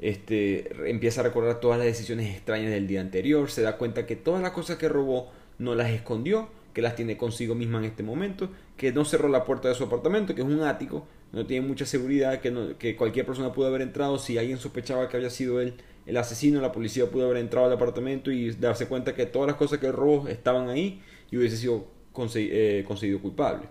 este, 0.00 0.90
empieza 0.90 1.20
a 1.20 1.24
recordar 1.24 1.60
todas 1.60 1.78
las 1.78 1.86
decisiones 1.86 2.34
extrañas 2.34 2.70
del 2.70 2.86
día 2.86 3.00
anterior, 3.00 3.50
se 3.50 3.62
da 3.62 3.76
cuenta 3.76 4.06
que 4.06 4.16
todas 4.16 4.42
las 4.42 4.52
cosas 4.52 4.76
que 4.76 4.88
robó 4.88 5.30
no 5.58 5.74
las 5.74 5.90
escondió, 5.90 6.48
que 6.72 6.82
las 6.82 6.96
tiene 6.96 7.16
consigo 7.16 7.54
misma 7.54 7.78
en 7.78 7.84
este 7.84 8.02
momento, 8.02 8.50
que 8.76 8.92
no 8.92 9.04
cerró 9.04 9.28
la 9.28 9.44
puerta 9.44 9.68
de 9.68 9.74
su 9.74 9.84
apartamento, 9.84 10.34
que 10.34 10.40
es 10.40 10.46
un 10.46 10.62
ático, 10.62 11.06
no 11.32 11.46
tiene 11.46 11.66
mucha 11.66 11.86
seguridad, 11.86 12.40
que, 12.40 12.76
que 12.78 12.96
cualquier 12.96 13.26
persona 13.26 13.52
pudo 13.52 13.66
haber 13.66 13.82
entrado, 13.82 14.18
si 14.18 14.38
alguien 14.38 14.58
sospechaba 14.58 15.08
que 15.08 15.16
había 15.16 15.30
sido 15.30 15.60
él 15.60 15.74
el 16.10 16.16
asesino, 16.16 16.60
la 16.60 16.72
policía 16.72 17.08
pudo 17.10 17.26
haber 17.26 17.38
entrado 17.38 17.66
al 17.66 17.72
apartamento 17.72 18.32
y 18.32 18.50
darse 18.50 18.86
cuenta 18.86 19.14
que 19.14 19.26
todas 19.26 19.46
las 19.46 19.56
cosas 19.56 19.78
que 19.78 19.92
robó 19.92 20.26
estaban 20.28 20.68
ahí 20.68 21.00
y 21.30 21.36
hubiese 21.36 21.56
sido 21.56 21.86
eh, 22.34 22.84
conseguido 22.86 23.20
culpable. 23.20 23.68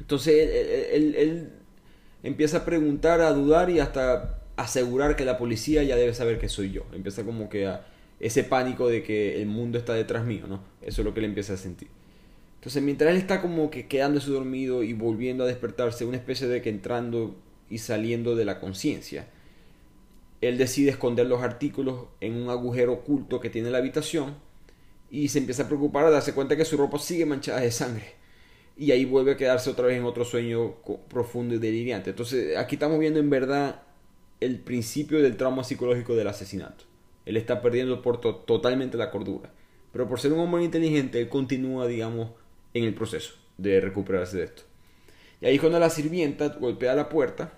Entonces 0.00 0.34
él, 0.92 1.14
él 1.16 1.52
empieza 2.22 2.58
a 2.58 2.64
preguntar, 2.64 3.20
a 3.20 3.32
dudar 3.32 3.68
y 3.68 3.78
hasta 3.78 4.40
asegurar 4.56 5.16
que 5.16 5.24
la 5.24 5.36
policía 5.36 5.82
ya 5.82 5.96
debe 5.96 6.14
saber 6.14 6.38
que 6.38 6.48
soy 6.48 6.72
yo. 6.72 6.86
Empieza 6.92 7.24
como 7.24 7.48
que 7.48 7.66
a 7.66 7.86
ese 8.20 8.42
pánico 8.42 8.88
de 8.88 9.02
que 9.02 9.40
el 9.40 9.48
mundo 9.48 9.76
está 9.78 9.94
detrás 9.94 10.24
mío, 10.24 10.46
¿no? 10.48 10.62
Eso 10.82 11.02
es 11.02 11.04
lo 11.04 11.14
que 11.14 11.20
le 11.20 11.26
empieza 11.26 11.52
a 11.52 11.56
sentir. 11.56 11.88
Entonces, 12.56 12.82
mientras 12.82 13.12
él 13.12 13.18
está 13.18 13.40
como 13.40 13.70
que 13.70 13.86
quedándose 13.86 14.30
dormido 14.30 14.82
y 14.82 14.94
volviendo 14.94 15.44
a 15.44 15.46
despertarse, 15.46 16.04
una 16.04 16.16
especie 16.16 16.48
de 16.48 16.62
que 16.62 16.70
entrando 16.70 17.36
y 17.70 17.78
saliendo 17.78 18.34
de 18.34 18.44
la 18.44 18.58
conciencia, 18.58 19.28
él 20.40 20.58
decide 20.58 20.90
esconder 20.90 21.26
los 21.26 21.42
artículos 21.42 22.06
en 22.20 22.34
un 22.34 22.50
agujero 22.50 22.92
oculto 22.92 23.40
que 23.40 23.50
tiene 23.50 23.70
la 23.70 23.78
habitación 23.78 24.36
y 25.10 25.28
se 25.28 25.38
empieza 25.38 25.64
a 25.64 25.66
preocupar 25.68 26.04
a 26.04 26.10
darse 26.10 26.34
cuenta 26.34 26.56
que 26.56 26.64
su 26.64 26.76
ropa 26.76 26.98
sigue 26.98 27.26
manchada 27.26 27.60
de 27.60 27.70
sangre. 27.70 28.14
Y 28.76 28.92
ahí 28.92 29.04
vuelve 29.04 29.32
a 29.32 29.36
quedarse 29.36 29.70
otra 29.70 29.86
vez 29.86 29.98
en 29.98 30.04
otro 30.04 30.24
sueño 30.24 30.76
profundo 31.08 31.54
y 31.54 31.58
delirante. 31.58 32.10
Entonces, 32.10 32.56
aquí 32.56 32.76
estamos 32.76 32.98
viendo 33.00 33.18
en 33.18 33.28
verdad 33.28 33.82
el 34.40 34.60
principio 34.60 35.20
del 35.20 35.36
trauma 35.36 35.64
psicológico 35.64 36.14
del 36.14 36.28
asesinato. 36.28 36.84
Él 37.26 37.36
está 37.36 37.60
perdiendo 37.60 38.00
por 38.02 38.20
totalmente 38.20 38.96
la 38.96 39.10
cordura. 39.10 39.52
Pero 39.92 40.08
por 40.08 40.20
ser 40.20 40.32
un 40.32 40.40
hombre 40.40 40.62
inteligente, 40.62 41.20
él 41.20 41.28
continúa, 41.28 41.88
digamos, 41.88 42.30
en 42.74 42.84
el 42.84 42.94
proceso 42.94 43.34
de 43.56 43.80
recuperarse 43.80 44.36
de 44.36 44.44
esto. 44.44 44.62
Y 45.40 45.46
ahí 45.46 45.58
cuando 45.58 45.80
la 45.80 45.90
sirvienta 45.90 46.48
golpea 46.48 46.94
la 46.94 47.08
puerta, 47.08 47.57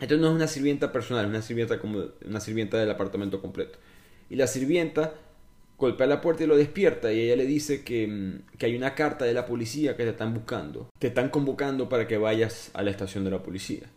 esto 0.00 0.16
no 0.16 0.28
es 0.28 0.34
una 0.34 0.46
sirvienta 0.46 0.92
personal, 0.92 1.24
es 1.24 1.30
una 1.30 1.42
sirvienta 1.42 1.78
como 1.78 2.04
una 2.24 2.40
sirvienta 2.40 2.78
del 2.78 2.90
apartamento 2.90 3.40
completo. 3.40 3.78
Y 4.30 4.36
la 4.36 4.46
sirvienta 4.46 5.14
golpea 5.78 6.06
la 6.06 6.20
puerta 6.20 6.44
y 6.44 6.46
lo 6.46 6.56
despierta 6.56 7.12
y 7.12 7.20
ella 7.20 7.36
le 7.36 7.46
dice 7.46 7.84
que, 7.84 8.06
mm, 8.06 8.56
que 8.58 8.66
hay 8.66 8.76
una 8.76 8.94
carta 8.94 9.24
de 9.24 9.32
la 9.32 9.46
policía 9.46 9.96
que 9.96 10.02
te 10.02 10.10
están 10.10 10.34
buscando. 10.34 10.88
Te 10.98 11.08
están 11.08 11.30
convocando 11.30 11.88
para 11.88 12.06
que 12.06 12.18
vayas 12.18 12.70
a 12.74 12.82
la 12.82 12.90
estación 12.90 13.24
de 13.24 13.30
la 13.30 13.42
policía. 13.42 13.88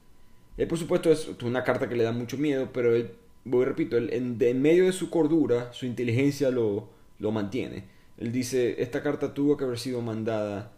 Él, 0.57 0.67
por 0.67 0.77
supuesto, 0.77 1.11
es 1.11 1.27
una 1.43 1.63
carta 1.63 1.89
que 1.89 1.95
le 1.95 2.03
da 2.03 2.11
mucho 2.11 2.37
miedo, 2.37 2.69
pero 2.71 2.95
él, 2.95 3.11
voy 3.45 3.65
repito, 3.65 3.97
él, 3.97 4.09
en, 4.11 4.61
medio 4.61 4.85
de 4.85 4.91
su 4.91 5.09
cordura, 5.09 5.73
su 5.73 5.85
inteligencia 5.85 6.51
lo, 6.51 6.89
lo 7.19 7.31
mantiene. 7.31 7.85
Él 8.17 8.31
dice, 8.31 8.81
esta 8.81 9.01
carta 9.01 9.33
tuvo 9.33 9.57
que 9.57 9.63
haber 9.63 9.79
sido 9.79 10.01
mandada 10.01 10.71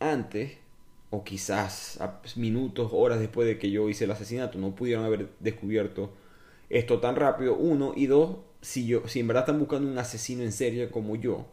antes, 0.00 0.58
o 1.10 1.24
quizás 1.24 2.00
a 2.00 2.20
minutos, 2.36 2.90
horas 2.92 3.20
después 3.20 3.46
de 3.46 3.58
que 3.58 3.70
yo 3.70 3.88
hice 3.88 4.04
el 4.04 4.10
asesinato. 4.10 4.58
No 4.58 4.74
pudieron 4.74 5.04
haber 5.04 5.28
descubierto 5.40 6.12
esto 6.68 7.00
tan 7.00 7.16
rápido. 7.16 7.54
Uno, 7.54 7.92
y 7.96 8.06
dos, 8.06 8.36
si, 8.60 8.86
yo, 8.86 9.06
si 9.06 9.20
en 9.20 9.28
verdad 9.28 9.44
están 9.44 9.58
buscando 9.58 9.90
un 9.90 9.98
asesino 9.98 10.42
en 10.42 10.52
serie 10.52 10.90
como 10.90 11.16
yo, 11.16 11.46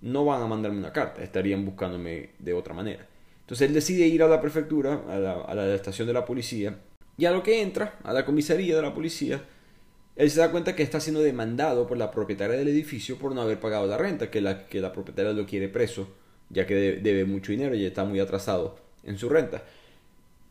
no 0.00 0.24
van 0.24 0.42
a 0.42 0.46
mandarme 0.46 0.78
una 0.78 0.92
carta, 0.92 1.22
estarían 1.22 1.64
buscándome 1.64 2.30
de 2.38 2.52
otra 2.52 2.74
manera. 2.74 3.06
Entonces 3.40 3.68
él 3.68 3.74
decide 3.74 4.06
ir 4.06 4.22
a 4.22 4.28
la 4.28 4.40
prefectura, 4.40 5.02
a 5.08 5.18
la, 5.18 5.32
a 5.40 5.54
la 5.54 5.74
estación 5.74 6.06
de 6.06 6.14
la 6.14 6.24
policía, 6.24 6.78
y 7.16 7.24
a 7.24 7.32
lo 7.32 7.42
que 7.42 7.62
entra, 7.62 7.98
a 8.04 8.12
la 8.12 8.24
comisaría 8.24 8.76
de 8.76 8.82
la 8.82 8.94
policía, 8.94 9.42
él 10.14 10.30
se 10.30 10.40
da 10.40 10.50
cuenta 10.50 10.76
que 10.76 10.82
está 10.82 11.00
siendo 11.00 11.20
demandado 11.20 11.86
por 11.86 11.96
la 11.96 12.10
propietaria 12.10 12.56
del 12.56 12.68
edificio 12.68 13.18
por 13.18 13.34
no 13.34 13.40
haber 13.40 13.58
pagado 13.60 13.86
la 13.86 13.96
renta, 13.96 14.30
que 14.30 14.40
la, 14.40 14.66
que 14.66 14.80
la 14.80 14.92
propietaria 14.92 15.32
lo 15.32 15.46
quiere 15.46 15.68
preso, 15.68 16.08
ya 16.50 16.66
que 16.66 16.74
debe 16.74 17.24
mucho 17.24 17.52
dinero 17.52 17.74
y 17.74 17.84
está 17.84 18.04
muy 18.04 18.20
atrasado 18.20 18.76
en 19.04 19.18
su 19.18 19.28
renta. 19.28 19.62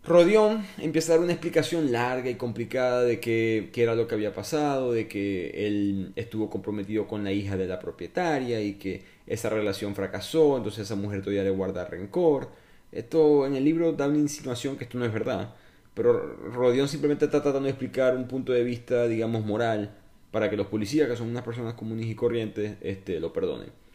Rodión 0.07 0.65
empieza 0.77 1.11
a 1.11 1.15
dar 1.15 1.23
una 1.23 1.33
explicación 1.33 1.91
larga 1.91 2.29
y 2.29 2.35
complicada 2.35 3.03
de 3.03 3.19
qué, 3.19 3.69
era 3.75 3.93
lo 3.93 4.07
que 4.07 4.15
había 4.15 4.33
pasado, 4.33 4.93
de 4.93 5.09
que 5.09 5.67
él 5.67 6.13
estuvo 6.15 6.49
comprometido 6.49 7.07
con 7.07 7.25
la 7.25 7.33
hija 7.33 7.57
de 7.57 7.67
la 7.67 7.79
propietaria 7.79 8.61
y 8.61 8.75
que 8.75 9.03
esa 9.27 9.49
relación 9.49 9.95
fracasó, 9.95 10.55
entonces 10.55 10.85
esa 10.85 10.95
mujer 10.95 11.21
todavía 11.21 11.43
le 11.43 11.49
guarda 11.49 11.83
rencor. 11.83 12.49
Esto 12.93 13.45
en 13.45 13.57
el 13.57 13.65
libro 13.65 13.91
da 13.91 14.07
una 14.07 14.17
insinuación 14.17 14.77
que 14.77 14.85
esto 14.85 14.97
no 14.97 15.03
es 15.03 15.11
verdad, 15.11 15.53
pero 15.93 16.13
Rodión 16.53 16.87
simplemente 16.87 17.25
está 17.25 17.41
tratando 17.41 17.65
de 17.65 17.71
explicar 17.71 18.15
un 18.15 18.29
punto 18.29 18.53
de 18.53 18.63
vista, 18.63 19.07
digamos, 19.07 19.45
moral, 19.45 19.93
para 20.31 20.49
que 20.49 20.55
los 20.55 20.67
policías, 20.67 21.09
que 21.09 21.17
son 21.17 21.27
unas 21.27 21.43
personas 21.43 21.73
comunes 21.73 22.05
y 22.05 22.15
corrientes, 22.15 22.77
este, 22.79 23.19
lo 23.19 23.33
perdonen. 23.33 23.86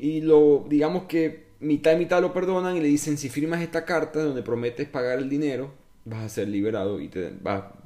Y 0.00 0.22
lo, 0.22 0.64
digamos 0.66 1.04
que 1.04 1.44
mitad 1.60 1.92
y 1.92 1.96
mitad 1.96 2.22
lo 2.22 2.32
perdonan 2.32 2.74
y 2.74 2.80
le 2.80 2.88
dicen, 2.88 3.18
si 3.18 3.28
firmas 3.28 3.60
esta 3.60 3.84
carta 3.84 4.22
donde 4.22 4.42
prometes 4.42 4.88
pagar 4.88 5.18
el 5.18 5.28
dinero, 5.28 5.72
vas 6.06 6.24
a 6.24 6.28
ser 6.30 6.48
liberado 6.48 7.00
y 7.00 7.08
te, 7.08 7.32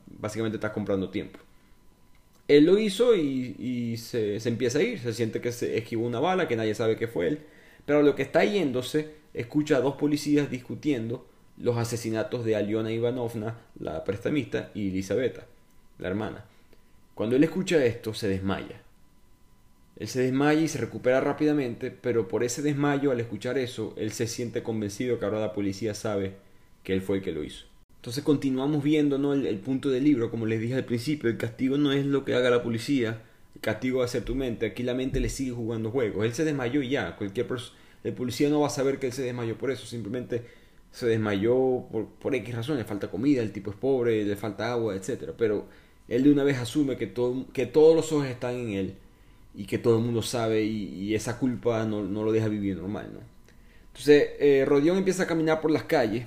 básicamente 0.06 0.58
estás 0.58 0.70
comprando 0.70 1.10
tiempo. 1.10 1.40
Él 2.46 2.66
lo 2.66 2.78
hizo 2.78 3.16
y, 3.16 3.96
se, 3.96 4.36
empieza 4.48 4.78
a 4.78 4.82
ir, 4.82 5.00
se 5.00 5.12
siente 5.12 5.40
que 5.40 5.50
se 5.50 5.76
esquivó 5.76 6.06
una 6.06 6.20
bala, 6.20 6.46
que 6.46 6.54
nadie 6.54 6.76
sabe 6.76 6.96
que 6.96 7.08
fue 7.08 7.26
él, 7.26 7.40
pero 7.84 8.02
lo 8.02 8.14
que 8.14 8.22
está 8.22 8.44
yéndose, 8.44 9.14
escucha 9.32 9.78
a 9.78 9.80
dos 9.80 9.96
policías 9.96 10.48
discutiendo 10.48 11.26
los 11.58 11.76
asesinatos 11.78 12.44
de 12.44 12.54
Aliona 12.54 12.92
Ivanovna, 12.92 13.58
la 13.80 14.04
prestamista, 14.04 14.70
y 14.72 14.90
Elisabetta, 14.90 15.46
la 15.98 16.08
hermana. 16.08 16.44
Cuando 17.16 17.34
él 17.34 17.42
escucha 17.42 17.84
esto, 17.84 18.14
se 18.14 18.28
desmaya. 18.28 18.83
Él 19.96 20.08
se 20.08 20.22
desmaya 20.22 20.60
y 20.60 20.68
se 20.68 20.78
recupera 20.78 21.20
rápidamente, 21.20 21.90
pero 21.90 22.26
por 22.26 22.42
ese 22.42 22.62
desmayo, 22.62 23.12
al 23.12 23.20
escuchar 23.20 23.58
eso, 23.58 23.94
él 23.96 24.10
se 24.10 24.26
siente 24.26 24.62
convencido 24.62 25.18
que 25.18 25.24
ahora 25.24 25.40
la 25.40 25.52
policía 25.52 25.94
sabe 25.94 26.34
que 26.82 26.92
él 26.92 27.00
fue 27.00 27.18
el 27.18 27.22
que 27.22 27.32
lo 27.32 27.44
hizo. 27.44 27.66
Entonces 27.96 28.24
continuamos 28.24 28.82
viendo 28.82 29.18
¿no? 29.18 29.32
el, 29.32 29.58
punto 29.60 29.88
del 29.88 30.04
libro, 30.04 30.30
como 30.30 30.46
les 30.46 30.60
dije 30.60 30.74
al 30.74 30.84
principio, 30.84 31.30
el 31.30 31.38
castigo 31.38 31.78
no 31.78 31.92
es 31.92 32.04
lo 32.04 32.24
que 32.24 32.34
haga 32.34 32.50
la 32.50 32.62
policía, 32.62 33.22
el 33.54 33.60
castigo 33.60 34.00
va 34.00 34.04
a 34.04 34.08
ser 34.08 34.24
tu 34.24 34.34
mente, 34.34 34.66
aquí 34.66 34.82
la 34.82 34.94
mente 34.94 35.20
le 35.20 35.28
sigue 35.28 35.52
jugando 35.52 35.90
juegos, 35.90 36.24
él 36.24 36.34
se 36.34 36.44
desmayó 36.44 36.82
y 36.82 36.90
ya, 36.90 37.16
cualquier 37.16 37.46
el 38.02 38.12
policía 38.12 38.50
no 38.50 38.60
va 38.60 38.66
a 38.66 38.70
saber 38.70 38.98
que 38.98 39.06
él 39.06 39.12
se 39.12 39.22
desmayó 39.22 39.56
por 39.56 39.70
eso, 39.70 39.86
simplemente 39.86 40.42
se 40.90 41.06
desmayó 41.06 41.86
por, 41.90 42.06
por 42.06 42.34
X 42.34 42.54
razones, 42.54 42.80
le 42.80 42.84
falta 42.84 43.10
comida, 43.10 43.40
el 43.40 43.52
tipo 43.52 43.70
es 43.70 43.76
pobre, 43.76 44.24
le 44.24 44.36
falta 44.36 44.72
agua, 44.72 44.94
etc. 44.94 45.30
Pero 45.38 45.66
él 46.06 46.24
de 46.24 46.30
una 46.30 46.44
vez 46.44 46.58
asume 46.58 46.96
que, 46.96 47.06
todo, 47.06 47.46
que 47.52 47.64
todos 47.64 47.96
los 47.96 48.12
ojos 48.12 48.26
están 48.26 48.56
en 48.56 48.68
él 48.72 48.94
y 49.54 49.66
que 49.66 49.78
todo 49.78 49.98
el 49.98 50.04
mundo 50.04 50.22
sabe 50.22 50.64
y, 50.64 51.14
esa 51.14 51.38
culpa 51.38 51.84
no, 51.84 52.02
lo 52.02 52.32
deja 52.32 52.48
vivir 52.48 52.76
normal, 52.76 53.10
¿no? 53.12 53.20
Entonces, 53.88 54.30
eh, 54.40 54.64
Rodión 54.66 54.96
empieza 54.96 55.22
a 55.22 55.26
caminar 55.26 55.60
por 55.60 55.70
las 55.70 55.84
calles 55.84 56.26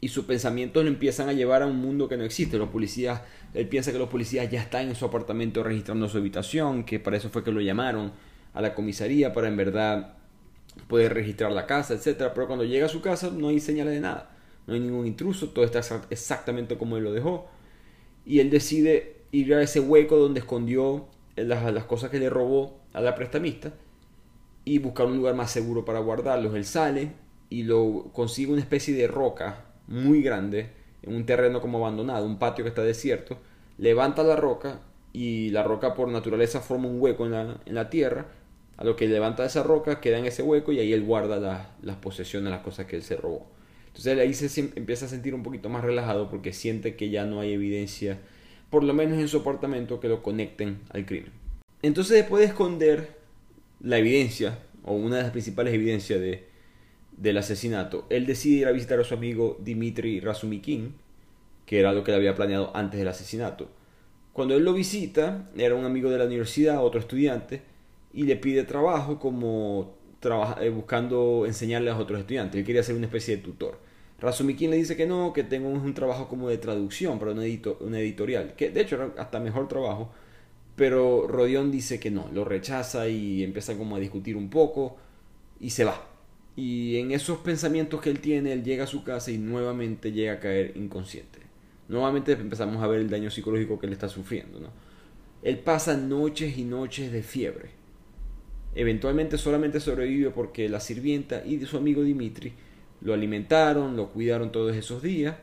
y 0.00 0.08
sus 0.08 0.24
pensamientos 0.24 0.82
lo 0.82 0.88
empiezan 0.88 1.28
a 1.28 1.34
llevar 1.34 1.62
a 1.62 1.66
un 1.66 1.76
mundo 1.76 2.08
que 2.08 2.16
no 2.16 2.24
existe. 2.24 2.56
Los 2.56 2.70
policías, 2.70 3.20
él 3.52 3.68
piensa 3.68 3.92
que 3.92 3.98
los 3.98 4.08
policías 4.08 4.50
ya 4.50 4.60
están 4.60 4.88
en 4.88 4.94
su 4.94 5.04
apartamento 5.04 5.62
registrando 5.62 6.08
su 6.08 6.16
habitación, 6.16 6.84
que 6.84 6.98
para 6.98 7.18
eso 7.18 7.28
fue 7.28 7.44
que 7.44 7.52
lo 7.52 7.60
llamaron 7.60 8.12
a 8.54 8.62
la 8.62 8.74
comisaría 8.74 9.34
para 9.34 9.48
en 9.48 9.56
verdad 9.56 10.14
poder 10.88 11.14
registrar 11.14 11.52
la 11.52 11.66
casa, 11.66 11.94
etc. 11.94 12.30
Pero 12.34 12.46
cuando 12.46 12.64
llega 12.64 12.86
a 12.86 12.88
su 12.88 13.00
casa 13.00 13.30
no 13.30 13.48
hay 13.48 13.60
señales 13.60 13.94
de 13.94 14.00
nada, 14.00 14.36
no 14.66 14.74
hay 14.74 14.80
ningún 14.80 15.06
intruso, 15.06 15.50
todo 15.50 15.64
está 15.64 15.80
exactamente 16.10 16.78
como 16.78 16.96
él 16.96 17.04
lo 17.04 17.12
dejó. 17.12 17.48
Y 18.24 18.40
él 18.40 18.50
decide 18.50 19.22
ir 19.32 19.54
a 19.54 19.62
ese 19.62 19.80
hueco 19.80 20.16
donde 20.16 20.40
escondió 20.40 21.08
las, 21.36 21.84
cosas 21.84 22.10
que 22.10 22.18
le 22.18 22.30
robó 22.30 22.80
a 22.92 23.00
la 23.00 23.14
prestamista 23.14 23.72
y 24.64 24.78
buscar 24.78 25.06
un 25.06 25.16
lugar 25.16 25.34
más 25.34 25.50
seguro 25.50 25.84
para 25.84 25.98
guardarlos. 26.00 26.54
Él 26.54 26.64
sale 26.64 27.12
y 27.50 27.64
lo 27.64 28.10
consigue 28.12 28.52
una 28.52 28.62
especie 28.62 28.94
de 28.94 29.06
roca 29.06 29.64
muy 29.86 30.22
grande 30.22 30.70
en 31.02 31.14
un 31.14 31.26
terreno 31.26 31.60
como 31.60 31.78
abandonado, 31.78 32.26
un 32.26 32.38
patio 32.38 32.64
que 32.64 32.70
está 32.70 32.82
desierto. 32.82 33.38
Levanta 33.78 34.22
la 34.22 34.36
roca 34.36 34.80
y 35.12 35.50
la 35.50 35.62
roca 35.62 35.94
por 35.94 36.08
naturaleza 36.08 36.60
forma 36.60 36.88
un 36.88 37.00
hueco 37.00 37.26
en 37.26 37.32
la, 37.32 37.60
en 37.66 37.74
la 37.74 37.90
tierra. 37.90 38.26
A 38.76 38.82
lo 38.82 38.96
que 38.96 39.06
levanta 39.06 39.44
esa 39.44 39.62
roca, 39.62 40.00
queda 40.00 40.18
en 40.18 40.24
ese 40.24 40.42
hueco 40.42 40.72
y 40.72 40.80
ahí 40.80 40.92
él 40.92 41.04
guarda 41.04 41.68
las 41.82 41.96
posesiones, 41.96 42.50
las 42.50 42.62
cosas 42.62 42.86
que 42.86 42.96
él 42.96 43.02
se 43.02 43.16
robó. 43.16 43.46
Entonces 43.86 44.18
ahí 44.18 44.34
se 44.34 44.60
empieza 44.74 45.06
a 45.06 45.08
sentir 45.08 45.36
un 45.36 45.44
poquito 45.44 45.68
más 45.68 45.84
relajado 45.84 46.28
porque 46.28 46.52
siente 46.52 46.96
que 46.96 47.10
ya 47.10 47.24
no 47.26 47.38
hay 47.38 47.52
evidencia 47.52 48.18
por 48.74 48.82
lo 48.82 48.92
menos 48.92 49.20
en 49.20 49.28
su 49.28 49.36
apartamento, 49.36 50.00
que 50.00 50.08
lo 50.08 50.20
conecten 50.20 50.80
al 50.90 51.06
crimen. 51.06 51.30
Entonces, 51.80 52.16
después 52.16 52.40
de 52.40 52.48
esconder 52.48 53.18
la 53.78 53.98
evidencia, 53.98 54.58
o 54.82 54.94
una 54.94 55.18
de 55.18 55.22
las 55.22 55.30
principales 55.30 55.72
evidencias 55.72 56.18
de, 56.18 56.48
del 57.16 57.38
asesinato, 57.38 58.04
él 58.10 58.26
decide 58.26 58.62
ir 58.62 58.66
a 58.66 58.72
visitar 58.72 58.98
a 58.98 59.04
su 59.04 59.14
amigo 59.14 59.58
Dimitri 59.62 60.18
Razumikin, 60.18 60.92
que 61.66 61.78
era 61.78 61.92
lo 61.92 62.02
que 62.02 62.10
le 62.10 62.16
había 62.16 62.34
planeado 62.34 62.72
antes 62.74 62.98
del 62.98 63.06
asesinato. 63.06 63.70
Cuando 64.32 64.56
él 64.56 64.64
lo 64.64 64.72
visita, 64.72 65.48
era 65.56 65.76
un 65.76 65.84
amigo 65.84 66.10
de 66.10 66.18
la 66.18 66.24
universidad, 66.24 66.84
otro 66.84 66.98
estudiante, 66.98 67.62
y 68.12 68.24
le 68.24 68.34
pide 68.34 68.64
trabajo 68.64 69.20
como 69.20 69.94
trabaja, 70.18 70.64
eh, 70.64 70.70
buscando 70.70 71.44
enseñarle 71.46 71.92
a 71.92 71.96
otros 71.96 72.18
estudiantes. 72.18 72.58
Él 72.58 72.66
quería 72.66 72.82
ser 72.82 72.96
una 72.96 73.06
especie 73.06 73.36
de 73.36 73.42
tutor. 73.44 73.78
Razumikin 74.24 74.70
le 74.70 74.78
dice 74.78 74.96
que 74.96 75.06
no, 75.06 75.34
que 75.34 75.44
tengo 75.44 75.68
un 75.68 75.92
trabajo 75.92 76.28
como 76.28 76.48
de 76.48 76.56
traducción 76.56 77.18
para 77.18 77.32
una, 77.32 77.44
editorial, 77.44 78.54
que 78.56 78.70
de 78.70 78.80
hecho 78.80 78.96
era 78.96 79.12
hasta 79.18 79.38
mejor 79.38 79.68
trabajo, 79.68 80.10
pero 80.76 81.26
Rodión 81.28 81.70
dice 81.70 82.00
que 82.00 82.10
no, 82.10 82.30
lo 82.32 82.42
rechaza 82.44 83.06
y 83.06 83.44
empieza 83.44 83.76
como 83.76 83.96
a 83.96 84.00
discutir 84.00 84.36
un 84.36 84.48
poco 84.48 84.96
y 85.60 85.70
se 85.70 85.84
va. 85.84 86.08
Y 86.56 86.96
en 86.96 87.12
esos 87.12 87.38
pensamientos 87.38 88.00
que 88.00 88.08
él 88.08 88.20
tiene, 88.20 88.52
él 88.52 88.64
llega 88.64 88.84
a 88.84 88.86
su 88.86 89.04
casa 89.04 89.30
y 89.30 89.36
nuevamente 89.36 90.10
llega 90.10 90.32
a 90.32 90.40
caer 90.40 90.72
inconsciente. 90.74 91.40
Nuevamente 91.88 92.32
empezamos 92.32 92.82
a 92.82 92.86
ver 92.86 93.00
el 93.00 93.10
daño 93.10 93.30
psicológico 93.30 93.78
que 93.78 93.86
él 93.86 93.92
está 93.92 94.08
sufriendo. 94.08 94.58
¿no? 94.58 94.68
Él 95.42 95.58
pasa 95.58 95.98
noches 95.98 96.56
y 96.56 96.64
noches 96.64 97.12
de 97.12 97.22
fiebre. 97.22 97.70
Eventualmente 98.74 99.36
solamente 99.36 99.80
sobrevive 99.80 100.30
porque 100.30 100.68
la 100.70 100.80
sirvienta 100.80 101.44
y 101.44 101.60
su 101.66 101.76
amigo 101.76 102.02
Dimitri 102.02 102.54
lo 103.04 103.14
alimentaron, 103.14 103.96
lo 103.96 104.08
cuidaron 104.10 104.50
todos 104.50 104.74
esos 104.74 105.02
días 105.02 105.36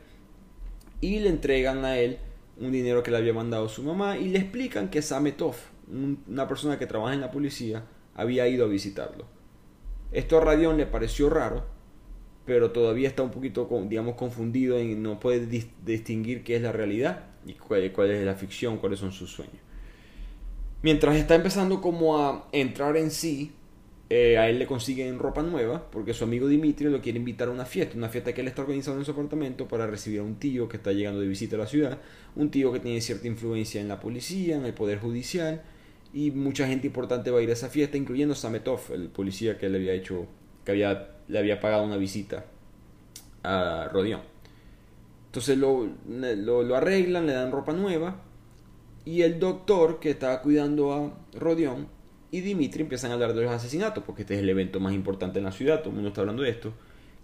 y 0.99 1.19
le 1.19 1.29
entregan 1.29 1.85
a 1.85 1.97
él 1.97 2.17
un 2.59 2.71
dinero 2.71 3.03
que 3.03 3.11
le 3.11 3.17
había 3.17 3.33
mandado 3.33 3.69
su 3.69 3.83
mamá 3.83 4.17
y 4.17 4.29
le 4.29 4.39
explican 4.39 4.89
que 4.89 5.01
Sametov, 5.01 5.55
una 6.27 6.47
persona 6.47 6.77
que 6.77 6.87
trabaja 6.87 7.13
en 7.13 7.21
la 7.21 7.31
policía, 7.31 7.85
había 8.15 8.47
ido 8.47 8.65
a 8.65 8.67
visitarlo. 8.67 9.25
Esto 10.11 10.37
a 10.37 10.41
Radión 10.41 10.77
le 10.77 10.85
pareció 10.85 11.29
raro, 11.29 11.65
pero 12.45 12.71
todavía 12.71 13.07
está 13.07 13.23
un 13.23 13.31
poquito, 13.31 13.69
digamos, 13.87 14.15
confundido 14.15 14.79
y 14.81 14.95
no 14.95 15.19
puede 15.19 15.45
distinguir 15.85 16.43
qué 16.43 16.57
es 16.57 16.61
la 16.61 16.71
realidad 16.71 17.25
y 17.45 17.53
cuál, 17.53 17.83
es 17.83 18.25
la 18.25 18.35
ficción, 18.35 18.77
cuáles 18.77 18.99
son 18.99 19.11
sus 19.11 19.31
sueños. 19.31 19.57
Mientras 20.81 21.15
está 21.15 21.35
empezando 21.35 21.79
como 21.79 22.17
a 22.17 22.47
entrar 22.51 22.97
en 22.97 23.11
sí, 23.11 23.51
eh, 24.13 24.37
a 24.37 24.49
él 24.49 24.59
le 24.59 24.67
consiguen 24.67 25.19
ropa 25.19 25.41
nueva 25.41 25.89
porque 25.89 26.13
su 26.13 26.25
amigo 26.25 26.49
Dimitri 26.49 26.89
lo 26.89 26.99
quiere 26.99 27.17
invitar 27.17 27.47
a 27.47 27.51
una 27.51 27.63
fiesta, 27.63 27.95
una 27.95 28.09
fiesta 28.09 28.33
que 28.33 28.41
él 28.41 28.49
está 28.49 28.61
organizando 28.61 28.99
en 28.99 29.05
su 29.05 29.11
apartamento 29.11 29.69
para 29.69 29.87
recibir 29.87 30.19
a 30.19 30.23
un 30.23 30.35
tío 30.35 30.67
que 30.67 30.75
está 30.75 30.91
llegando 30.91 31.21
de 31.21 31.29
visita 31.29 31.55
a 31.55 31.59
la 31.59 31.65
ciudad, 31.65 31.97
un 32.35 32.51
tío 32.51 32.73
que 32.73 32.81
tiene 32.81 32.99
cierta 32.99 33.27
influencia 33.27 33.79
en 33.79 33.87
la 33.87 34.01
policía, 34.01 34.57
en 34.57 34.65
el 34.65 34.73
poder 34.73 34.99
judicial 34.99 35.61
y 36.13 36.31
mucha 36.31 36.67
gente 36.67 36.87
importante 36.87 37.31
va 37.31 37.39
a 37.39 37.41
ir 37.41 37.49
a 37.51 37.53
esa 37.53 37.69
fiesta, 37.69 37.95
incluyendo 37.95 38.35
Sametov, 38.35 38.81
el 38.91 39.07
policía 39.07 39.57
que 39.57 39.69
le 39.69 39.77
había 39.77 39.93
hecho, 39.93 40.27
que 40.65 40.71
había, 40.71 41.11
le 41.29 41.39
había 41.39 41.61
pagado 41.61 41.85
una 41.85 41.95
visita 41.95 42.43
a 43.43 43.87
Rodión. 43.93 44.19
Entonces 45.27 45.57
lo, 45.57 45.87
lo, 46.09 46.63
lo 46.63 46.75
arreglan, 46.75 47.27
le 47.27 47.31
dan 47.31 47.53
ropa 47.53 47.71
nueva 47.71 48.21
y 49.05 49.21
el 49.21 49.39
doctor 49.39 50.01
que 50.01 50.09
estaba 50.09 50.41
cuidando 50.41 50.91
a 50.91 51.13
Rodión 51.39 52.00
y 52.31 52.39
Dimitri 52.41 52.81
empiezan 52.81 53.11
a 53.11 53.15
hablar 53.15 53.33
de 53.33 53.41
los 53.41 53.51
asesinatos, 53.51 54.03
porque 54.05 54.21
este 54.21 54.35
es 54.35 54.39
el 54.39 54.49
evento 54.49 54.79
más 54.79 54.93
importante 54.93 55.39
en 55.39 55.45
la 55.45 55.51
ciudad, 55.51 55.79
todo 55.79 55.89
el 55.89 55.95
mundo 55.95 56.09
está 56.09 56.21
hablando 56.21 56.43
de 56.43 56.49
esto. 56.49 56.73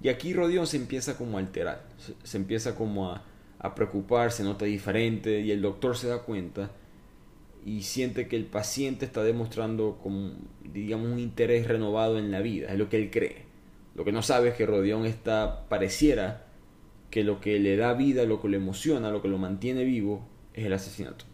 Y 0.03 0.09
aquí 0.09 0.33
Rodión 0.33 0.67
se 0.67 0.77
empieza 0.77 1.17
como 1.17 1.37
a 1.37 1.39
alterar, 1.39 1.87
se, 2.23 2.37
empieza 2.37 2.75
como 2.75 3.09
a, 3.09 3.23
a 3.57 3.73
preocupar, 3.73 4.31
se 4.31 4.43
nota 4.43 4.65
diferente 4.65 5.39
y 5.39 5.51
el 5.51 5.61
doctor 5.61 5.97
se 5.97 6.07
da 6.07 6.19
cuenta 6.19 6.71
y 7.65 7.83
siente 7.83 8.27
que 8.27 8.35
el 8.35 8.45
paciente 8.45 9.05
está 9.05 9.23
demostrando 9.23 9.97
como, 10.03 10.33
digamos, 10.61 11.09
un 11.09 11.19
interés 11.19 11.67
renovado 11.67 12.19
en 12.19 12.29
la 12.29 12.41
vida, 12.41 12.71
es 12.71 12.77
lo 12.77 12.89
que 12.89 12.97
él 12.97 13.09
cree. 13.09 13.47
Lo 13.95 14.05
que 14.05 14.11
no 14.11 14.21
sabe 14.21 14.49
es 14.49 14.55
que 14.55 14.65
Rodión 14.65 15.05
está, 15.05 15.67
pareciera 15.69 16.45
que 17.09 17.23
lo 17.23 17.39
que 17.41 17.59
le 17.59 17.77
da 17.77 17.93
vida, 17.93 18.25
lo 18.25 18.41
que 18.41 18.49
lo 18.49 18.57
emociona, 18.57 19.09
lo 19.09 19.21
que 19.21 19.27
lo 19.27 19.37
mantiene 19.37 19.85
vivo, 19.85 20.27
es 20.53 20.65
el 20.65 20.73
asesinato. 20.73 21.25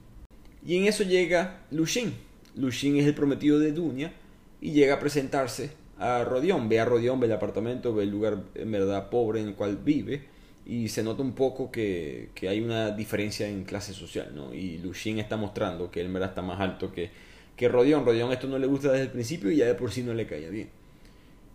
Y 0.65 0.77
en 0.77 0.86
eso 0.86 1.03
llega 1.03 1.65
Lushin, 1.71 2.13
Lushin 2.55 2.97
es 2.97 3.05
el 3.05 3.15
prometido 3.15 3.59
de 3.59 3.71
Dunia 3.71 4.13
y 4.61 4.71
llega 4.71 4.95
a 4.95 4.99
presentarse 4.99 5.71
a 5.97 6.23
Rodión, 6.23 6.69
ve 6.69 6.79
a 6.79 6.85
Rodión, 6.85 7.19
ve 7.19 7.27
el 7.27 7.33
apartamento, 7.33 7.93
ve 7.93 8.03
el 8.03 8.09
lugar 8.09 8.43
en 8.55 8.71
verdad 8.71 9.09
pobre 9.09 9.41
en 9.41 9.49
el 9.49 9.55
cual 9.55 9.77
vive 9.77 10.23
y 10.65 10.87
se 10.87 11.03
nota 11.03 11.21
un 11.21 11.33
poco 11.33 11.71
que, 11.71 12.29
que 12.33 12.47
hay 12.47 12.61
una 12.61 12.91
diferencia 12.91 13.47
en 13.47 13.63
clase 13.65 13.93
social, 13.93 14.31
¿no? 14.33 14.53
Y 14.53 14.77
Lucien 14.77 15.19
está 15.19 15.35
mostrando 15.35 15.91
que 15.91 15.99
él 15.99 16.07
en 16.07 16.13
verdad 16.13 16.29
está 16.29 16.41
más 16.41 16.59
alto 16.59 16.91
que, 16.91 17.11
que 17.55 17.67
Rodión. 17.67 18.05
Rodión 18.05 18.31
esto 18.31 18.47
no 18.47 18.57
le 18.57 18.67
gusta 18.67 18.91
desde 18.91 19.05
el 19.05 19.11
principio 19.11 19.51
y 19.51 19.57
ya 19.57 19.65
de 19.65 19.75
por 19.75 19.91
sí 19.91 20.03
no 20.03 20.13
le 20.13 20.25
caía 20.25 20.49
bien. 20.49 20.69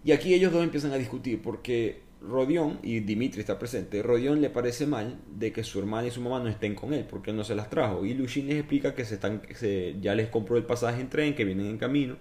Y 0.04 0.12
aquí 0.12 0.34
ellos 0.34 0.52
dos 0.52 0.62
empiezan 0.62 0.92
a 0.92 0.96
discutir 0.96 1.40
porque 1.42 2.00
Rodión, 2.20 2.80
y 2.82 3.00
Dimitri 3.00 3.40
está 3.40 3.58
presente, 3.58 4.02
Rodión 4.02 4.40
le 4.40 4.50
parece 4.50 4.86
mal 4.86 5.18
de 5.36 5.52
que 5.52 5.62
su 5.62 5.78
hermana 5.78 6.08
y 6.08 6.10
su 6.10 6.20
mamá 6.20 6.40
no 6.40 6.48
estén 6.48 6.74
con 6.74 6.92
él 6.92 7.06
porque 7.08 7.30
él 7.30 7.36
no 7.36 7.44
se 7.44 7.54
las 7.54 7.70
trajo. 7.70 8.04
Y 8.04 8.14
Lucien 8.14 8.48
les 8.48 8.56
explica 8.56 8.94
que 8.94 9.04
se 9.04 9.14
están, 9.14 9.42
se, 9.54 9.96
ya 10.00 10.14
les 10.14 10.28
compró 10.28 10.56
el 10.56 10.64
pasaje 10.64 11.00
en 11.00 11.10
tren, 11.10 11.34
que 11.34 11.44
vienen 11.44 11.66
en 11.66 11.78
camino 11.78 12.16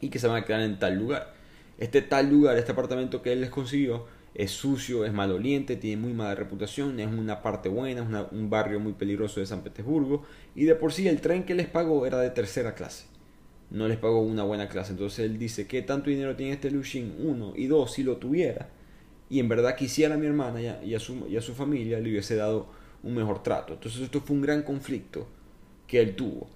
y 0.00 0.08
que 0.08 0.18
se 0.18 0.26
van 0.28 0.42
a 0.42 0.44
quedar 0.44 0.62
en 0.62 0.78
tal 0.78 0.98
lugar. 0.98 1.34
Este 1.78 2.00
tal 2.00 2.30
lugar, 2.30 2.56
este 2.56 2.72
apartamento 2.72 3.20
que 3.20 3.32
él 3.32 3.42
les 3.42 3.50
consiguió, 3.50 4.06
es 4.34 4.50
sucio, 4.50 5.04
es 5.04 5.12
maloliente, 5.12 5.76
tiene 5.76 6.00
muy 6.00 6.12
mala 6.12 6.34
reputación, 6.34 6.98
es 7.00 7.06
una 7.06 7.42
parte 7.42 7.68
buena, 7.68 8.02
es 8.02 8.32
un 8.32 8.50
barrio 8.50 8.80
muy 8.80 8.92
peligroso 8.92 9.40
de 9.40 9.46
San 9.46 9.62
Petersburgo 9.62 10.24
y 10.54 10.64
de 10.64 10.74
por 10.74 10.92
sí 10.92 11.08
el 11.08 11.20
tren 11.20 11.44
que 11.44 11.54
les 11.54 11.66
pagó 11.66 12.06
era 12.06 12.18
de 12.20 12.30
tercera 12.30 12.74
clase. 12.74 13.06
No 13.70 13.88
les 13.88 13.98
pagó 13.98 14.20
una 14.20 14.44
buena 14.44 14.68
clase. 14.68 14.92
Entonces 14.92 15.20
él 15.20 15.38
dice, 15.38 15.66
¿qué 15.66 15.82
tanto 15.82 16.08
dinero 16.08 16.36
tiene 16.36 16.52
este 16.52 16.70
Lushin? 16.70 17.16
Uno. 17.18 17.52
Y 17.56 17.66
dos, 17.66 17.92
si 17.92 18.04
lo 18.04 18.16
tuviera 18.16 18.68
y 19.28 19.40
en 19.40 19.48
verdad 19.48 19.76
quisiera 19.76 20.14
a 20.14 20.18
mi 20.18 20.26
hermana 20.26 20.60
y 20.82 20.94
a, 20.94 21.00
su, 21.00 21.26
y 21.28 21.36
a 21.36 21.40
su 21.40 21.54
familia, 21.54 21.98
le 22.00 22.10
hubiese 22.10 22.36
dado 22.36 22.66
un 23.02 23.14
mejor 23.14 23.42
trato. 23.42 23.74
Entonces 23.74 24.00
esto 24.00 24.20
fue 24.20 24.36
un 24.36 24.42
gran 24.42 24.62
conflicto 24.62 25.26
que 25.86 26.00
él 26.00 26.14
tuvo. 26.14 26.48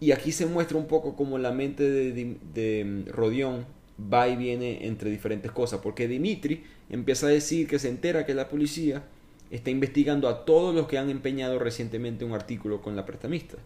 Y 0.00 0.12
aquí 0.12 0.32
se 0.32 0.46
muestra 0.46 0.76
un 0.76 0.86
poco 0.86 1.16
como 1.16 1.38
la 1.38 1.52
mente 1.52 1.88
de, 1.88 2.12
de, 2.12 2.36
de 2.52 3.04
Rodión 3.10 3.64
va 4.12 4.28
y 4.28 4.36
viene 4.36 4.86
entre 4.86 5.10
diferentes 5.10 5.50
cosas, 5.52 5.80
porque 5.82 6.08
Dimitri 6.08 6.64
empieza 6.90 7.26
a 7.26 7.30
decir 7.30 7.66
que 7.66 7.78
se 7.78 7.88
entera 7.88 8.26
que 8.26 8.34
la 8.34 8.48
policía 8.48 9.04
está 9.50 9.70
investigando 9.70 10.28
a 10.28 10.44
todos 10.44 10.74
los 10.74 10.88
que 10.88 10.98
han 10.98 11.10
empeñado 11.10 11.58
recientemente 11.58 12.24
un 12.24 12.32
artículo 12.32 12.82
con 12.82 12.96
la 12.96 13.06
prestamista. 13.06 13.56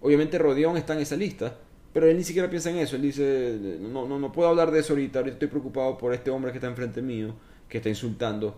Obviamente 0.00 0.38
Rodión 0.38 0.76
está 0.76 0.94
en 0.94 1.00
esa 1.00 1.16
lista, 1.16 1.58
pero 1.92 2.06
él 2.06 2.16
ni 2.16 2.24
siquiera 2.24 2.48
piensa 2.48 2.70
en 2.70 2.76
eso. 2.76 2.96
Él 2.96 3.02
dice, 3.02 3.78
no, 3.80 4.06
no, 4.06 4.18
no 4.18 4.32
puedo 4.32 4.48
hablar 4.48 4.70
de 4.70 4.80
eso 4.80 4.92
ahorita, 4.92 5.20
ahorita 5.20 5.34
estoy 5.34 5.48
preocupado 5.48 5.98
por 5.98 6.14
este 6.14 6.30
hombre 6.30 6.52
que 6.52 6.58
está 6.58 6.68
enfrente 6.68 7.02
mío, 7.02 7.34
que 7.74 7.78
está 7.78 7.88
insultando 7.88 8.56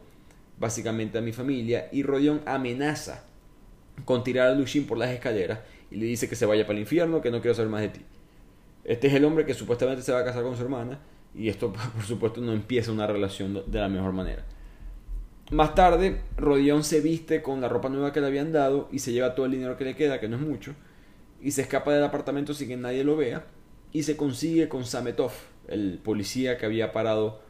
básicamente 0.59 1.17
a 1.17 1.23
mi 1.23 1.33
familia, 1.33 1.89
y 1.91 2.03
Rodión 2.03 2.43
amenaza 2.45 3.25
con 4.05 4.23
tirar 4.23 4.49
a 4.49 4.55
Lushin 4.55 4.87
por 4.87 4.99
las 4.99 5.09
escaleras 5.09 5.61
y 5.91 5.97
le 5.97 6.05
dice 6.05 6.29
que 6.29 6.37
se 6.37 6.45
vaya 6.45 6.67
para 6.67 6.75
el 6.75 6.83
infierno, 6.83 7.23
que 7.23 7.31
no 7.31 7.41
quiero 7.41 7.55
saber 7.55 7.71
más 7.71 7.81
de 7.81 7.89
ti. 7.89 8.01
Este 8.85 9.07
es 9.07 9.15
el 9.15 9.25
hombre 9.25 9.47
que 9.47 9.55
supuestamente 9.55 10.03
se 10.03 10.13
va 10.13 10.19
a 10.19 10.25
casar 10.27 10.43
con 10.43 10.55
su 10.55 10.63
hermana 10.63 10.99
y 11.35 11.49
esto 11.49 11.73
por 11.95 12.05
supuesto 12.05 12.43
no 12.43 12.53
empieza 12.53 12.93
una 12.93 13.07
relación 13.07 13.63
de 13.67 13.79
la 13.81 13.89
mejor 13.89 14.13
manera. 14.13 14.45
Más 15.51 15.75
tarde, 15.75 16.21
Rodión 16.37 16.85
se 16.85 17.01
viste 17.01 17.41
con 17.41 17.63
la 17.63 17.71
ropa 17.71 17.89
nueva 17.89 18.13
que 18.13 18.21
le 18.21 18.27
habían 18.27 18.53
dado 18.53 18.91
y 18.93 18.99
se 18.99 19.13
lleva 19.13 19.35
todo 19.35 19.47
el 19.47 19.53
dinero 19.53 19.79
que 19.79 19.85
le 19.85 19.97
queda, 19.97 20.21
que 20.21 20.29
no 20.29 20.37
es 20.37 20.43
mucho, 20.43 20.75
y 21.41 21.53
se 21.53 21.63
escapa 21.63 21.95
del 21.95 22.05
apartamento 22.05 22.53
sin 22.53 22.69
que 22.69 22.77
nadie 22.77 23.03
lo 23.03 23.17
vea 23.17 23.47
y 23.93 24.03
se 24.03 24.15
consigue 24.15 24.69
con 24.69 24.85
Sametov, 24.85 25.33
el 25.69 26.01
policía 26.05 26.59
que 26.59 26.67
había 26.67 26.93
parado 26.93 27.46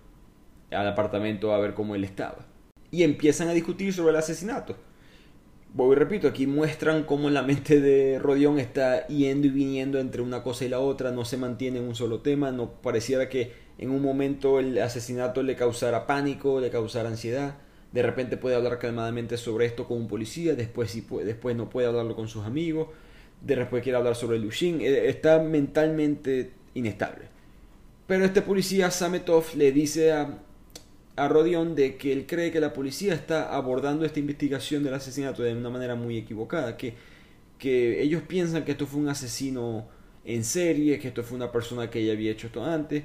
al 0.70 0.88
apartamento 0.88 1.52
a 1.52 1.59
ver 1.59 1.74
cómo 1.74 1.94
él 1.94 2.05
estaba. 2.05 2.46
Y 2.90 3.02
empiezan 3.02 3.48
a 3.48 3.52
discutir 3.52 3.92
sobre 3.92 4.11
el 4.11 4.16
asesinato 4.16 4.76
voy 5.76 5.94
y 5.94 5.98
repito, 5.98 6.26
aquí 6.26 6.46
muestran 6.46 7.05
cómo 7.05 7.29
la 7.29 7.42
mente 7.42 7.81
de 7.81 8.18
Rodión 8.18 8.59
está 8.59 9.07
yendo 9.09 9.46
y 9.46 9.50
viniendo 9.50 9.98
entre 9.98 10.22
una 10.22 10.42
cosa 10.42 10.64
y 10.64 10.70
la 10.70 10.81
otra, 10.81 11.11
no 11.11 11.26
se 11.26 11.37
mantiene 11.37 11.79
en 11.79 11.85
un 11.85 11.94
solo 11.94 12.20
tema, 12.20 12.50
no 12.50 12.70
pareciera 12.81 13.29
que 13.29 13.52
en 13.76 13.90
un 13.90 14.00
momento 14.00 14.59
el 14.59 14.79
asesinato 14.79 15.42
le 15.42 15.55
causara 15.55 16.07
pánico, 16.07 16.61
le 16.61 16.70
causara 16.70 17.11
ansiedad, 17.11 17.57
de 17.92 18.02
repente 18.02 18.38
puede 18.38 18.57
hablar 18.57 18.79
calmadamente 18.79 19.37
sobre 19.37 19.66
esto 19.66 19.87
con 19.87 19.98
un 19.98 20.09
policía, 20.09 20.55
después, 20.55 20.90
sí 20.90 21.02
puede, 21.02 21.26
después 21.26 21.55
no 21.55 21.68
puede 21.68 21.88
hablarlo 21.88 22.16
con 22.16 22.29
sus 22.29 22.46
amigos, 22.46 22.88
después 23.42 23.83
quiere 23.83 23.98
hablar 23.98 24.16
sobre 24.16 24.38
Lushin, 24.38 24.81
eh, 24.81 25.09
está 25.09 25.40
mentalmente 25.40 26.52
inestable. 26.72 27.26
Pero 28.07 28.24
este 28.24 28.40
policía 28.40 28.90
Sametov 28.90 29.55
le 29.57 29.72
dice 29.72 30.12
a, 30.12 30.38
a 31.16 31.29
Rodion 31.29 31.74
de 31.74 31.96
que 31.96 32.12
él 32.12 32.26
cree 32.26 32.50
que 32.50 32.61
la 32.61 32.72
policía 32.72 33.14
está 33.14 33.55
abordando 33.55 34.05
esta 34.05 34.20
investigación 34.20 34.85
del 34.85 34.94
asesinato 34.94 35.42
de 35.42 35.55
una 35.55 35.70
manera 35.70 35.94
muy 35.94 36.18
equivocada, 36.18 36.76
que, 36.76 36.94
que 37.59 38.02
ellos 38.02 38.22
piensan 38.22 38.64
que 38.64 38.72
esto 38.72 38.87
fue 38.87 39.00
un 39.00 39.09
asesino 39.09 39.88
en 40.24 40.44
serie, 40.44 40.98
que 40.98 41.09
esto 41.09 41.22
fue 41.22 41.37
una 41.37 41.50
persona 41.50 41.88
que 41.88 42.05
ya 42.05 42.12
había 42.12 42.33
hecho 42.33 42.48
esto 42.48 42.64
antes, 42.64 43.05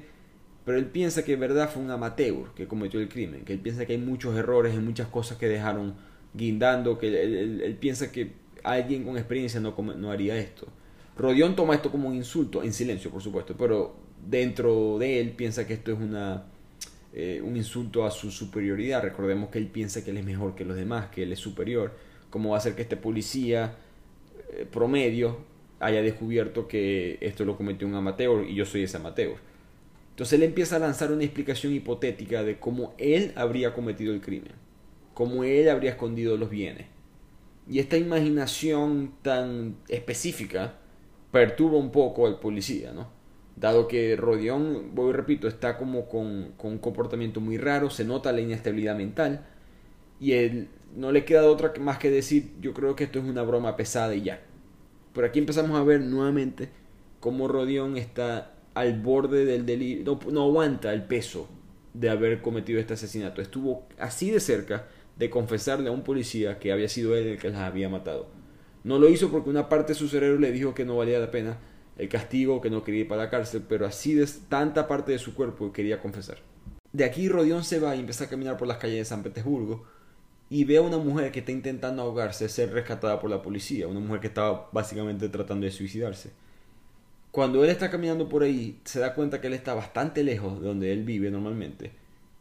pero 0.64 0.78
él 0.78 0.86
piensa 0.86 1.24
que 1.24 1.32
en 1.32 1.40
verdad 1.40 1.70
fue 1.70 1.82
un 1.82 1.90
amateur 1.90 2.52
que 2.54 2.68
cometió 2.68 3.00
el 3.00 3.08
crimen, 3.08 3.44
que 3.44 3.54
él 3.54 3.60
piensa 3.60 3.86
que 3.86 3.94
hay 3.94 3.98
muchos 3.98 4.36
errores 4.36 4.74
en 4.74 4.84
muchas 4.84 5.08
cosas 5.08 5.38
que 5.38 5.48
dejaron 5.48 5.94
guindando, 6.34 6.98
que 6.98 7.22
él, 7.22 7.76
piensa 7.80 8.12
que 8.12 8.32
alguien 8.62 9.04
con 9.04 9.16
experiencia 9.16 9.58
no, 9.58 9.74
no 9.96 10.10
haría 10.10 10.36
esto. 10.36 10.68
Rodion 11.16 11.56
toma 11.56 11.74
esto 11.74 11.90
como 11.90 12.08
un 12.08 12.14
insulto, 12.14 12.62
en 12.62 12.72
silencio 12.72 13.10
por 13.10 13.22
supuesto, 13.22 13.54
pero 13.56 13.96
dentro 14.28 14.98
de 14.98 15.20
él 15.20 15.30
piensa 15.30 15.66
que 15.66 15.74
esto 15.74 15.92
es 15.92 15.98
una 15.98 16.44
eh, 17.14 17.42
un 17.44 17.56
insulto 17.56 18.06
a 18.06 18.10
su 18.10 18.30
superioridad. 18.30 19.02
Recordemos 19.02 19.50
que 19.50 19.58
él 19.58 19.66
piensa 19.66 20.02
que 20.02 20.10
él 20.10 20.16
es 20.16 20.24
mejor 20.24 20.54
que 20.54 20.64
los 20.64 20.76
demás, 20.76 21.10
que 21.10 21.24
él 21.24 21.32
es 21.32 21.38
superior. 21.38 21.92
¿Cómo 22.30 22.50
va 22.50 22.56
a 22.56 22.60
ser 22.60 22.74
que 22.74 22.82
este 22.82 22.96
policía 22.96 23.76
eh, 24.52 24.66
promedio 24.70 25.38
haya 25.78 26.00
descubierto 26.00 26.66
que 26.68 27.18
esto 27.20 27.44
lo 27.44 27.56
cometió 27.56 27.86
un 27.86 27.94
amateur 27.94 28.46
y 28.48 28.54
yo 28.54 28.64
soy 28.64 28.84
ese 28.84 28.96
amateur? 28.96 29.34
Entonces 30.10 30.34
él 30.34 30.42
empieza 30.42 30.76
a 30.76 30.78
lanzar 30.78 31.12
una 31.12 31.24
explicación 31.24 31.74
hipotética 31.74 32.42
de 32.42 32.58
cómo 32.58 32.94
él 32.98 33.32
habría 33.34 33.74
cometido 33.74 34.14
el 34.14 34.20
crimen, 34.20 34.52
cómo 35.14 35.44
él 35.44 35.68
habría 35.68 35.90
escondido 35.90 36.36
los 36.36 36.48
bienes. 36.48 36.86
Y 37.68 37.78
esta 37.78 37.96
imaginación 37.96 39.14
tan 39.22 39.76
específica 39.88 40.74
perturba 41.30 41.78
un 41.78 41.90
poco 41.90 42.26
al 42.26 42.38
policía, 42.38 42.92
¿no? 42.92 43.21
Dado 43.56 43.88
que 43.88 44.16
Rodión, 44.16 44.94
voy 44.94 45.12
repito, 45.12 45.48
está 45.48 45.76
como 45.76 46.08
con, 46.08 46.52
un 46.62 46.78
comportamiento 46.78 47.40
muy 47.40 47.58
raro, 47.58 47.90
se 47.90 48.04
nota 48.04 48.32
la 48.32 48.40
inestabilidad 48.40 48.96
mental 48.96 49.46
y 50.20 50.32
él 50.32 50.68
no 50.96 51.12
le 51.12 51.24
queda 51.24 51.46
otra 51.46 51.72
más 51.80 51.98
que 51.98 52.10
decir, 52.10 52.52
yo 52.60 52.72
creo 52.74 52.96
que 52.96 53.04
esto 53.04 53.18
es 53.18 53.24
una 53.24 53.42
broma 53.42 53.76
pesada 53.76 54.14
y 54.14 54.22
ya. 54.22 54.40
Pero 55.14 55.26
aquí 55.26 55.38
empezamos 55.38 55.78
a 55.78 55.84
ver 55.84 56.00
nuevamente 56.00 56.70
cómo 57.20 57.48
Rodión 57.48 57.96
está 57.96 58.52
al 58.74 59.00
borde 59.00 59.44
del 59.44 59.66
delirio, 59.66 60.18
no, 60.30 60.42
aguanta 60.42 60.92
el 60.92 61.04
peso 61.04 61.48
de 61.94 62.08
haber 62.08 62.40
cometido 62.40 62.80
este 62.80 62.94
asesinato. 62.94 63.42
Estuvo 63.42 63.86
así 63.98 64.30
de 64.30 64.40
cerca 64.40 64.86
de 65.16 65.28
confesarle 65.28 65.88
a 65.88 65.92
un 65.92 66.02
policía 66.02 66.58
que 66.58 66.72
había 66.72 66.88
sido 66.88 67.14
él 67.16 67.26
el 67.26 67.38
que 67.38 67.50
las 67.50 67.60
había 67.60 67.88
matado. 67.88 68.28
No 68.84 68.98
lo 68.98 69.08
hizo 69.08 69.30
porque 69.30 69.50
una 69.50 69.68
parte 69.68 69.92
de 69.92 69.98
su 69.98 70.08
cerebro 70.08 70.40
le 70.40 70.52
dijo 70.52 70.74
que 70.74 70.84
no 70.84 70.96
valía 70.96 71.18
la 71.18 71.30
pena, 71.30 71.58
el 71.98 72.08
castigo, 72.08 72.60
que 72.60 72.70
no 72.70 72.84
quería 72.84 73.02
ir 73.02 73.08
para 73.08 73.24
la 73.24 73.30
cárcel, 73.30 73.64
pero 73.68 73.86
así 73.86 74.14
de 74.14 74.26
tanta 74.48 74.88
parte 74.88 75.12
de 75.12 75.18
su 75.18 75.34
cuerpo 75.34 75.72
quería 75.72 76.00
confesar. 76.00 76.38
De 76.92 77.04
aquí 77.04 77.28
Rodión 77.28 77.64
se 77.64 77.80
va 77.80 77.96
y 77.96 78.00
empieza 78.00 78.24
a 78.24 78.28
caminar 78.28 78.56
por 78.56 78.68
las 78.68 78.78
calles 78.78 78.98
de 78.98 79.04
San 79.04 79.22
Petersburgo 79.22 79.84
y 80.50 80.64
ve 80.64 80.76
a 80.76 80.82
una 80.82 80.98
mujer 80.98 81.32
que 81.32 81.38
está 81.38 81.52
intentando 81.52 82.02
ahogarse, 82.02 82.48
ser 82.48 82.72
rescatada 82.72 83.18
por 83.18 83.30
la 83.30 83.40
policía, 83.40 83.88
una 83.88 84.00
mujer 84.00 84.20
que 84.20 84.26
estaba 84.26 84.68
básicamente 84.72 85.28
tratando 85.28 85.64
de 85.64 85.72
suicidarse. 85.72 86.30
Cuando 87.30 87.64
él 87.64 87.70
está 87.70 87.90
caminando 87.90 88.28
por 88.28 88.42
ahí, 88.42 88.78
se 88.84 89.00
da 89.00 89.14
cuenta 89.14 89.40
que 89.40 89.46
él 89.46 89.54
está 89.54 89.72
bastante 89.72 90.22
lejos 90.22 90.60
de 90.60 90.68
donde 90.68 90.92
él 90.92 91.04
vive 91.04 91.30
normalmente, 91.30 91.92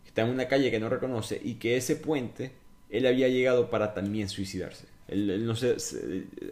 está 0.05 0.23
en 0.23 0.29
una 0.29 0.49
calle 0.49 0.69
que 0.69 0.79
no 0.81 0.89
reconoce 0.89 1.39
y 1.41 1.53
que 1.53 1.77
ese 1.77 1.95
puente 1.95 2.51
él 2.89 3.05
había 3.05 3.29
llegado 3.29 3.69
para 3.69 3.93
también 3.93 4.27
suicidarse 4.27 4.90
no 5.11 5.55
sé, 5.55 5.75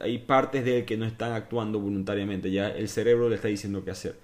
hay 0.02 0.20
partes 0.20 0.66
de 0.66 0.80
él 0.80 0.86
que 0.86 0.98
no 0.98 1.06
están 1.06 1.34
actuando 1.34 1.80
voluntariamente, 1.80 2.52
ya 2.52 2.70
el 2.70 2.90
cerebro 2.90 3.30
le 3.30 3.36
está 3.36 3.48
diciendo 3.48 3.84
qué 3.84 3.92
hacer. 3.92 4.16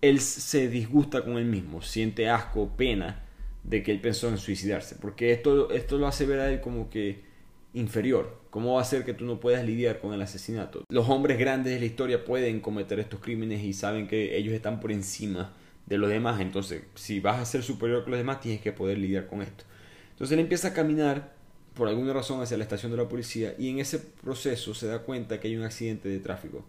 Él 0.00 0.20
se 0.20 0.68
disgusta 0.68 1.22
con 1.22 1.38
él 1.38 1.46
mismo, 1.46 1.80
siente 1.80 2.28
asco, 2.28 2.76
pena 2.76 3.24
de 3.62 3.82
que 3.82 3.92
él 3.92 4.00
pensó 4.00 4.28
en 4.28 4.38
suicidarse, 4.38 4.96
porque 5.00 5.32
esto, 5.32 5.70
esto 5.70 5.98
lo 5.98 6.06
hace 6.06 6.26
ver 6.26 6.40
a 6.40 6.52
él 6.52 6.60
como 6.60 6.90
que 6.90 7.22
inferior. 7.72 8.42
¿Cómo 8.50 8.74
va 8.74 8.82
a 8.82 8.84
ser 8.84 9.04
que 9.04 9.14
tú 9.14 9.24
no 9.24 9.40
puedas 9.40 9.64
lidiar 9.64 10.00
con 10.00 10.14
el 10.14 10.22
asesinato? 10.22 10.84
Los 10.88 11.08
hombres 11.08 11.38
grandes 11.38 11.72
de 11.72 11.80
la 11.80 11.86
historia 11.86 12.24
pueden 12.24 12.60
cometer 12.60 13.00
estos 13.00 13.20
crímenes 13.20 13.62
y 13.64 13.72
saben 13.72 14.06
que 14.06 14.36
ellos 14.36 14.54
están 14.54 14.80
por 14.80 14.92
encima 14.92 15.52
de 15.86 15.98
los 15.98 16.08
demás, 16.08 16.40
entonces 16.40 16.82
si 16.94 17.20
vas 17.20 17.40
a 17.40 17.44
ser 17.44 17.62
superior 17.62 18.04
que 18.04 18.10
los 18.10 18.18
demás 18.18 18.40
tienes 18.40 18.60
que 18.60 18.72
poder 18.72 18.98
lidiar 18.98 19.26
con 19.26 19.42
esto. 19.42 19.64
Entonces 20.10 20.32
él 20.32 20.40
empieza 20.40 20.68
a 20.68 20.72
caminar 20.72 21.34
por 21.74 21.88
alguna 21.88 22.12
razón 22.12 22.40
hacia 22.40 22.56
la 22.56 22.64
estación 22.64 22.92
de 22.92 22.98
la 22.98 23.08
policía 23.08 23.54
y 23.58 23.68
en 23.68 23.78
ese 23.78 23.98
proceso 23.98 24.74
se 24.74 24.86
da 24.86 25.00
cuenta 25.00 25.40
que 25.40 25.48
hay 25.48 25.56
un 25.56 25.64
accidente 25.64 26.08
de 26.08 26.20
tráfico. 26.20 26.64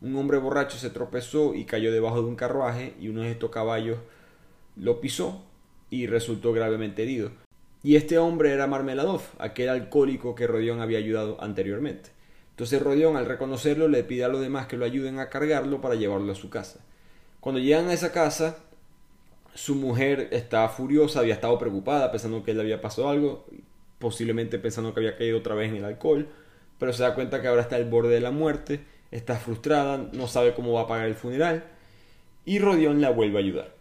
Un 0.00 0.14
hombre 0.16 0.38
borracho 0.38 0.78
se 0.78 0.90
tropezó 0.90 1.54
y 1.54 1.64
cayó 1.64 1.90
debajo 1.92 2.22
de 2.22 2.28
un 2.28 2.36
carruaje 2.36 2.94
y 3.00 3.08
uno 3.08 3.22
de 3.22 3.32
estos 3.32 3.50
caballos 3.50 3.98
lo 4.76 5.00
pisó 5.00 5.44
y 5.90 6.06
resultó 6.06 6.52
gravemente 6.52 7.02
herido. 7.02 7.30
Y 7.82 7.96
este 7.96 8.18
hombre 8.18 8.52
era 8.52 8.66
Marmeladov, 8.66 9.22
aquel 9.38 9.68
alcohólico 9.68 10.34
que 10.34 10.46
Rodión 10.46 10.80
había 10.80 10.98
ayudado 10.98 11.40
anteriormente. 11.40 12.10
Entonces 12.50 12.82
Rodión 12.82 13.16
al 13.16 13.26
reconocerlo 13.26 13.88
le 13.88 14.04
pide 14.04 14.24
a 14.24 14.28
los 14.28 14.40
demás 14.40 14.66
que 14.66 14.76
lo 14.76 14.84
ayuden 14.84 15.18
a 15.18 15.28
cargarlo 15.28 15.80
para 15.80 15.94
llevarlo 15.94 16.32
a 16.32 16.34
su 16.34 16.50
casa. 16.50 16.80
Cuando 17.40 17.60
llegan 17.60 17.88
a 17.88 17.92
esa 17.92 18.12
casa, 18.12 18.58
Su 19.54 19.74
mujer 19.74 20.28
está 20.32 20.68
furiosa, 20.68 21.20
había 21.20 21.34
estado 21.34 21.58
preocupada 21.58 22.12
pensando 22.12 22.42
que 22.44 22.52
le 22.52 22.60
había 22.60 22.82
pasado 22.82 23.08
algo, 23.08 23.46
posiblemente 23.98 24.58
pensando 24.58 24.92
que 24.92 25.00
había 25.00 25.16
caído 25.16 25.38
otra 25.38 25.54
vez 25.54 25.70
en 25.70 25.76
el 25.76 25.84
alcohol, 25.84 26.28
pero 26.78 26.92
se 26.92 27.02
da 27.02 27.14
cuenta 27.14 27.40
que 27.40 27.48
ahora 27.48 27.62
está 27.62 27.76
al 27.76 27.86
borde 27.86 28.10
de 28.10 28.20
la 28.20 28.30
muerte, 28.30 28.80
está 29.10 29.36
frustrada, 29.36 30.10
no 30.12 30.26
sabe 30.26 30.54
cómo 30.54 30.72
va 30.72 30.82
a 30.82 30.86
pagar 30.86 31.06
el 31.06 31.14
funeral 31.14 31.64
y 32.44 32.58
Rodion 32.58 33.00
la 33.00 33.10
vuelve 33.10 33.38
a 33.38 33.40
ayudar. 33.40 33.74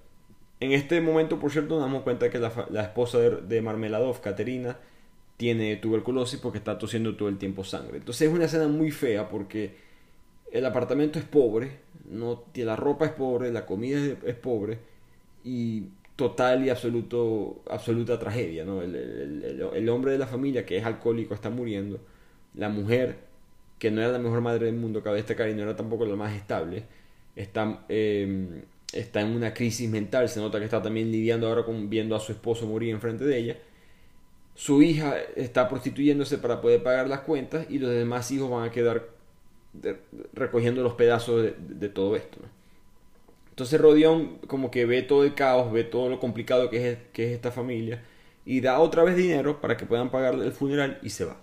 En 0.59 0.71
este 0.71 1.01
momento, 1.01 1.39
por 1.39 1.51
cierto, 1.51 1.75
nos 1.75 1.83
damos 1.83 2.03
cuenta 2.03 2.29
que 2.29 2.39
la, 2.39 2.81
esposa 2.81 3.19
de, 3.19 3.61
Marmeladov, 3.61 4.21
Caterina, 4.21 4.77
tiene 5.37 5.75
tuberculosis 5.75 6.39
porque 6.39 6.59
está 6.59 6.77
tosiendo 6.77 7.15
todo 7.15 7.27
el 7.27 7.37
tiempo 7.37 7.63
sangre. 7.63 7.97
Entonces 7.97 8.29
es 8.29 8.33
una 8.33 8.45
escena 8.45 8.67
muy 8.67 8.91
fea 8.91 9.27
porque 9.27 9.75
el 10.51 10.65
apartamento 10.65 11.19
es 11.19 11.25
pobre, 11.25 11.79
no, 12.09 12.45
la 12.55 12.75
ropa 12.77 13.05
es 13.05 13.11
pobre, 13.11 13.51
la 13.51 13.65
comida 13.65 13.99
es 14.25 14.35
pobre 14.35 14.79
y 15.43 15.89
total 16.15 16.65
y 16.65 16.69
absoluto, 16.69 17.61
absoluta 17.69 18.17
tragedia. 18.19 18.65
¿no? 18.65 18.81
El, 18.81 19.89
hombre 19.89 20.11
de 20.13 20.17
la 20.17 20.27
familia 20.27 20.65
que 20.65 20.77
es 20.77 20.85
alcohólico 20.85 21.33
está 21.33 21.49
muriendo. 21.49 21.99
La 22.55 22.69
mujer, 22.69 23.17
que 23.79 23.91
no 23.91 24.01
era 24.01 24.11
la 24.11 24.19
mejor 24.19 24.41
madre 24.41 24.67
del 24.67 24.75
mundo, 24.75 25.03
cabe 25.03 25.17
destacar, 25.17 25.49
y 25.49 25.53
no 25.53 25.63
era 25.63 25.75
tampoco 25.75 26.05
la 26.05 26.15
más 26.15 26.33
estable, 26.33 26.83
está, 27.35 27.85
em, 27.89 28.63
está 28.93 29.21
en 29.21 29.29
una 29.35 29.53
crisis 29.53 29.89
mental. 29.89 30.29
Se 30.29 30.39
nota 30.39 30.59
que 30.59 30.65
está 30.65 30.81
también 30.81 31.11
lidiando 31.11 31.47
ahora 31.47 31.63
con 31.65 31.89
viendo 31.89 32.15
a 32.15 32.19
su 32.19 32.31
esposo 32.31 32.65
morir 32.67 32.91
enfrente 32.91 33.25
de 33.25 33.37
ella. 33.37 33.57
Su 34.55 34.81
hija 34.81 35.17
está 35.35 35.67
prostituyéndose 35.67 36.37
para 36.37 36.61
poder 36.61 36.81
pagar 36.83 37.09
las 37.09 37.21
cuentas 37.21 37.67
y 37.69 37.79
los 37.79 37.91
demás 37.91 38.31
hijos 38.31 38.49
van 38.49 38.63
a 38.69 38.71
quedar 38.71 39.09
recogiendo 40.33 40.81
los 40.83 40.93
pedazos 40.93 41.43
de, 41.43 41.55
de 41.59 41.89
todo 41.89 42.15
esto. 42.15 42.39
¿no? 42.41 42.47
Entonces 43.55 43.79
Rodion 43.79 44.39
como 44.47 44.69
que 44.69 44.85
ve 44.85 45.01
todo 45.01 45.23
el 45.23 45.33
caos, 45.33 45.71
ve 45.71 45.85
todo 45.85 46.09
lo 46.09 46.19
complicado 46.19 46.69
que 46.69 46.91
es, 46.91 46.97
que 47.13 47.27
es 47.27 47.31
esta 47.31 47.53
familia 47.53 48.03
y 48.45 48.59
da 48.59 48.79
otra 48.79 49.05
vez 49.05 49.15
dinero 49.15 49.61
para 49.61 49.77
que 49.77 49.85
puedan 49.85 50.11
pagar 50.11 50.33
el 50.35 50.51
funeral 50.51 50.99
y 51.01 51.09
se 51.09 51.23
va. 51.23 51.37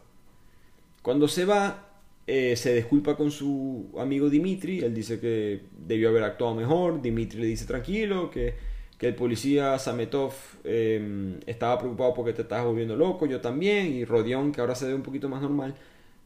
Cuando 1.01 1.27
se 1.27 1.47
va, 1.47 1.89
eh, 2.27 2.55
se 2.55 2.75
disculpa 2.75 3.17
con 3.17 3.31
su 3.31 3.89
amigo 3.99 4.29
Dimitri, 4.29 4.81
él 4.81 4.93
dice 4.93 5.19
que 5.21 5.63
debió 5.75 6.11
haber 6.11 6.25
actuado 6.25 6.55
mejor, 6.55 7.01
Dimitri 7.01 7.41
le 7.41 7.47
dice 7.47 7.65
tranquilo, 7.65 8.31
que, 8.31 8.57
que 8.99 9.09
el 9.09 9.15
policía 9.15 9.79
Sametov 9.79 10.35
em, 10.65 11.41
estaba 11.47 11.79
preocupado 11.79 12.13
porque 12.13 12.35
te 12.35 12.43
estabas 12.43 12.67
volviendo 12.67 12.95
loco, 12.95 13.25
yo 13.25 13.41
también, 13.41 13.87
y 13.91 14.05
Rodion, 14.05 14.53
que 14.53 14.61
ahora 14.61 14.75
se 14.75 14.87
ve 14.87 14.95
un 14.95 15.03
poquito 15.03 15.31
más 15.31 15.41
normal, 15.41 15.75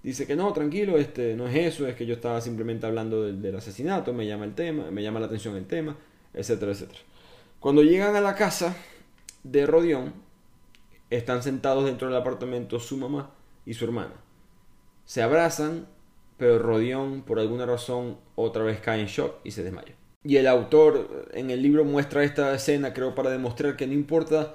dice 0.06 0.24
que 0.24 0.36
no, 0.36 0.52
tranquilo, 0.52 0.98
este, 0.98 1.34
no 1.34 1.48
es 1.48 1.56
eso, 1.56 1.84
es 1.88 1.96
que 1.96 2.06
yo 2.06 2.14
estaba 2.14 2.40
simplemente 2.40 2.86
hablando 2.86 3.24
del, 3.24 3.56
asesinato, 3.56 4.12
me 4.12 4.24
llama 4.24 4.44
el 4.44 4.54
tema, 4.54 4.88
me 4.92 5.02
llama 5.02 5.18
la 5.18 5.26
atención 5.26 5.56
el 5.56 5.66
tema, 5.66 5.96
etcétera, 6.32 6.70
etcétera. 6.70 7.00
Cuando 7.58 7.82
llegan 7.82 8.14
a 8.14 8.20
la 8.20 8.36
casa 8.36 8.76
de 9.42 9.66
Rodión, 9.66 10.14
están 11.10 11.42
sentados 11.42 11.86
dentro 11.86 12.06
del 12.06 12.16
apartamento 12.16 12.78
su 12.78 12.96
mamá 12.96 13.32
y 13.64 13.74
su 13.74 13.84
hermana. 13.84 14.14
Se 15.06 15.22
abrazan, 15.22 15.88
pero 16.36 16.60
Rodión, 16.60 17.22
por 17.22 17.40
alguna 17.40 17.66
razón, 17.66 18.16
otra 18.36 18.62
vez 18.62 18.78
cae 18.78 19.00
en 19.00 19.08
shock 19.08 19.40
y 19.42 19.50
se 19.50 19.64
desmaya. 19.64 19.96
Y 20.22 20.36
el 20.36 20.46
autor 20.46 21.26
en 21.32 21.50
el 21.50 21.62
libro 21.62 21.84
muestra 21.84 22.22
esta 22.22 22.54
escena, 22.54 22.94
creo, 22.94 23.16
para 23.16 23.30
demostrar 23.30 23.76
que 23.76 23.88
no 23.88 23.92
importa 23.92 24.54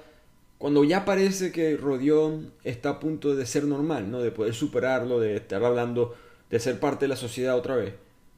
cuando 0.62 0.84
ya 0.84 1.04
parece 1.04 1.50
que 1.50 1.76
Rodión 1.76 2.52
está 2.62 2.90
a 2.90 3.00
punto 3.00 3.34
de 3.34 3.46
ser 3.46 3.64
normal, 3.64 4.12
¿no? 4.12 4.20
De 4.20 4.30
poder 4.30 4.54
superarlo, 4.54 5.18
de 5.18 5.34
estar 5.34 5.64
hablando, 5.64 6.14
de 6.50 6.60
ser 6.60 6.78
parte 6.78 7.06
de 7.06 7.08
la 7.08 7.16
sociedad 7.16 7.56
otra 7.56 7.74
vez, 7.74 7.94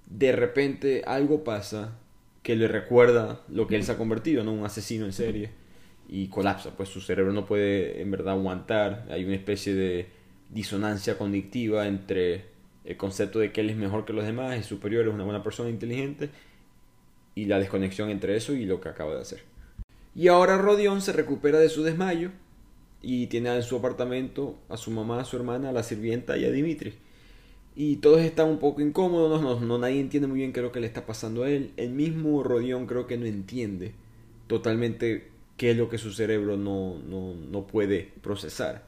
de 0.07 0.33
repente 0.33 1.03
algo 1.05 1.45
pasa 1.45 1.99
que 2.43 2.57
le 2.57 2.67
recuerda 2.67 3.43
lo 3.51 3.67
que 3.67 3.77
él 3.77 3.85
se 3.85 3.93
ha 3.93 3.99
convertido, 3.99 4.43
¿no? 4.43 4.55
Un 4.55 4.65
asesino 4.65 5.05
en 5.05 5.13
serie 5.13 5.51
y 6.09 6.29
colapsa, 6.29 6.75
pues 6.75 6.89
su 6.89 7.03
cerebro 7.03 7.35
no 7.35 7.45
puede 7.45 8.01
en 8.01 8.11
verdad 8.11 8.33
aguantar, 8.33 9.07
hay 9.11 9.27
una 9.27 9.35
especie 9.35 9.75
de 9.75 10.07
disonancia 10.49 11.19
cognitiva 11.19 11.87
entre 11.87 12.47
el 12.87 12.97
concepto 12.97 13.39
de 13.39 13.53
que 13.53 13.61
él 13.61 13.69
es 13.69 13.77
mejor 13.77 14.07
que 14.07 14.15
los 14.15 14.25
demás, 14.25 14.59
es 14.59 14.65
superior, 14.65 15.07
es 15.07 15.13
una 15.13 15.25
buena 15.25 15.43
persona 15.43 15.69
inteligente 15.69 16.31
y 17.35 17.45
la 17.45 17.59
desconexión 17.59 18.09
entre 18.09 18.35
eso 18.35 18.55
y 18.55 18.65
lo 18.65 18.81
que 18.81 18.89
acaba 18.89 19.15
de 19.15 19.21
hacer. 19.21 19.54
Y 20.15 20.29
ahora 20.29 20.59
Rodión 20.59 21.01
se 21.01 21.13
recupera 21.13 21.59
de 21.59 21.69
su 21.69 21.83
desmayo 21.83 22.31
y 23.03 23.27
tiene 23.27 23.55
en 23.55 23.63
su 23.63 23.77
apartamento 23.77 24.57
a 24.69 24.77
su 24.77 24.91
mamá, 24.91 25.21
a 25.21 25.25
su 25.25 25.37
hermana, 25.37 25.71
a 25.71 25.73
la 25.73 25.83
sirvienta 25.83 26.37
y 26.37 26.45
a 26.45 26.51
Dimitri. 26.51 26.95
Y 27.77 27.97
todos 27.97 28.21
están 28.21 28.49
un 28.49 28.59
poco 28.59 28.81
incómodos, 28.81 29.61
no, 29.61 29.79
nadie 29.79 30.01
entiende 30.01 30.29
muy 30.29 30.39
bien 30.39 30.53
qué 30.53 30.61
es 30.61 30.65
lo 30.65 30.73
que 30.73 30.81
le 30.81 30.87
está 30.87 31.05
pasando 31.07 31.43
a 31.43 31.51
él. 31.51 31.73
El 31.77 31.91
mismo 31.91 32.43
Rodión 32.45 32.87
creo 32.87 33.07
que 33.07 33.19
no 33.19 33.27
entiende 33.27 33.93
totalmente 34.47 35.29
qué 35.57 35.73
es 35.73 35.77
lo 35.77 35.89
que 35.89 35.99
su 35.99 36.13
cerebro 36.13 36.57
no, 36.57 36.99
no, 36.99 37.35
no 37.35 37.67
puede 37.67 38.13
procesar. 38.23 38.85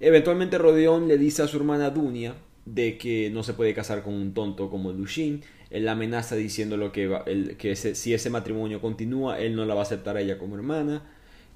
Eventualmente 0.00 0.58
Rodión 0.58 1.06
le 1.06 1.16
dice 1.16 1.42
a 1.42 1.46
su 1.46 1.58
hermana 1.58 1.90
Dunia 1.90 2.34
de 2.64 2.98
que 2.98 3.30
no 3.30 3.44
se 3.44 3.54
puede 3.54 3.74
casar 3.74 4.02
con 4.02 4.14
un 4.14 4.34
tonto 4.34 4.68
como 4.68 4.92
Lushin. 4.92 5.42
Él 5.72 5.88
amenaza 5.88 6.36
diciendo 6.36 6.92
que, 6.92 7.56
que 7.58 7.76
si 7.76 8.12
ese 8.12 8.28
matrimonio 8.28 8.82
continúa, 8.82 9.40
él 9.40 9.56
no 9.56 9.64
la 9.64 9.72
va 9.72 9.80
a 9.80 9.84
aceptar 9.84 10.18
a 10.18 10.20
ella 10.20 10.36
como 10.36 10.54
hermana. 10.54 11.02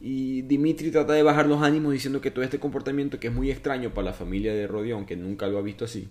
Y 0.01 0.41
Dimitri 0.43 0.91
trata 0.91 1.13
de 1.13 1.23
bajar 1.23 1.47
los 1.47 1.63
ánimos 1.63 1.93
diciendo 1.93 2.23
que 2.23 2.31
todo 2.31 2.43
este 2.43 2.59
comportamiento 2.59 3.21
que 3.21 3.29
es 3.29 3.35
muy 3.35 3.51
extraño 3.51 3.93
para 3.93 4.07
la 4.07 4.13
familia 4.15 4.55
de 4.55 4.67
Rodión, 4.67 5.05
que 5.05 5.17
nunca 5.17 5.49
lo 5.49 5.59
ha 5.59 5.63
visto 5.63 5.85
así, 5.85 6.09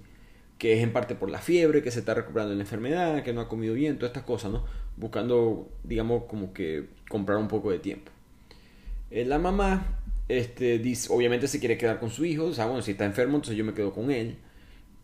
que 0.60 0.74
es 0.74 0.84
en 0.84 0.94
parte 0.94 1.16
por 1.16 1.32
la 1.32 1.40
fiebre, 1.40 1.82
que 1.82 1.90
se 1.90 2.00
está 2.00 2.14
recuperando 2.14 2.54
la 2.54 2.62
enfermedad, 2.62 3.24
que 3.24 3.34
no 3.34 3.42
ha 3.42 3.50
comido 3.50 3.74
bien, 3.74 3.98
todas 3.98 4.12
estas 4.12 4.24
cosas, 4.24 4.52
¿no? 4.52 4.66
Buscando, 4.98 5.72
digamos, 5.84 6.26
como 6.26 6.54
que 6.54 6.86
comprar 7.10 7.40
un 7.40 7.48
poco 7.48 7.72
de 7.72 7.80
tiempo. 7.80 8.12
Eh, 9.10 9.26
la 9.26 9.40
mamá, 9.40 10.00
este, 10.30 10.80
obviamente 11.10 11.48
se 11.48 11.60
quiere 11.60 11.76
quedar 11.76 12.00
con 12.00 12.12
su 12.12 12.24
hijo, 12.24 12.46
o 12.46 12.54
sea, 12.54 12.68
bueno, 12.68 12.84
si 12.84 12.92
está 12.92 13.06
enfermo, 13.06 13.38
entonces 13.38 13.58
yo 13.58 13.66
me 13.66 13.74
quedo 13.74 13.92
con 13.94 14.12
él 14.12 14.38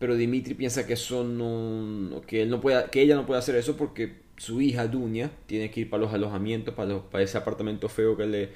pero 0.02 0.16
Dimitri 0.16 0.54
piensa 0.54 0.84
que 0.84 0.94
eso 0.94 1.22
no, 1.22 2.22
que 2.22 2.42
él 2.42 2.50
no 2.50 2.60
pueda, 2.60 2.90
que 2.90 3.02
ella 3.02 3.14
no 3.14 3.24
puede 3.24 3.38
hacer 3.38 3.54
eso 3.54 3.76
porque 3.76 4.16
su 4.36 4.60
hija 4.60 4.88
Dunia 4.88 5.30
tiene 5.46 5.70
que 5.70 5.82
ir 5.82 5.90
para 5.90 6.02
los 6.02 6.12
alojamientos, 6.12 6.74
para, 6.74 6.88
los, 6.88 7.02
para 7.04 7.22
ese 7.22 7.38
apartamento 7.38 7.88
feo 7.88 8.16
que 8.16 8.26
le, 8.26 8.48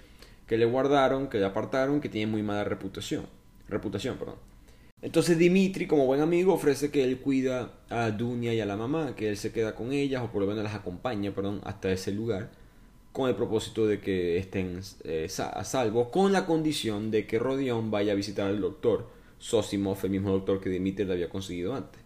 que 0.48 0.58
le 0.58 0.64
guardaron, 0.64 1.28
que 1.28 1.38
le 1.38 1.44
apartaron, 1.44 2.00
que 2.00 2.08
tiene 2.08 2.32
muy 2.32 2.42
mala 2.42 2.64
reputación, 2.64 3.26
reputación, 3.68 4.16
perdón. 4.16 4.34
Entonces 5.00 5.38
Dimitri, 5.38 5.86
como 5.86 6.04
buen 6.06 6.20
amigo, 6.20 6.52
ofrece 6.52 6.90
que 6.90 7.04
él 7.04 7.20
cuida 7.20 7.74
a 7.90 8.10
Dunia 8.10 8.52
y 8.52 8.60
a 8.60 8.66
la 8.66 8.76
mamá, 8.76 9.14
que 9.14 9.28
él 9.28 9.36
se 9.36 9.52
queda 9.52 9.76
con 9.76 9.92
ellas 9.92 10.22
o 10.24 10.32
por 10.32 10.42
lo 10.42 10.48
menos 10.48 10.64
las 10.64 10.74
acompaña, 10.74 11.30
perdón, 11.30 11.60
hasta 11.62 11.92
ese 11.92 12.10
lugar, 12.10 12.50
con 13.12 13.28
el 13.28 13.36
propósito 13.36 13.86
de 13.86 14.00
que 14.00 14.36
estén 14.36 14.80
eh, 15.04 15.28
a 15.38 15.62
salvo, 15.62 16.10
con 16.10 16.32
la 16.32 16.44
condición 16.44 17.12
de 17.12 17.24
que 17.28 17.38
Rodion 17.38 17.92
vaya 17.92 18.14
a 18.14 18.16
visitar 18.16 18.48
al 18.48 18.60
doctor 18.60 19.14
Sosimov, 19.38 19.98
el 20.04 20.10
mismo 20.10 20.30
doctor 20.30 20.60
que 20.60 20.70
Dimitri 20.70 21.04
le 21.04 21.12
había 21.12 21.28
conseguido 21.28 21.74
antes. 21.74 22.00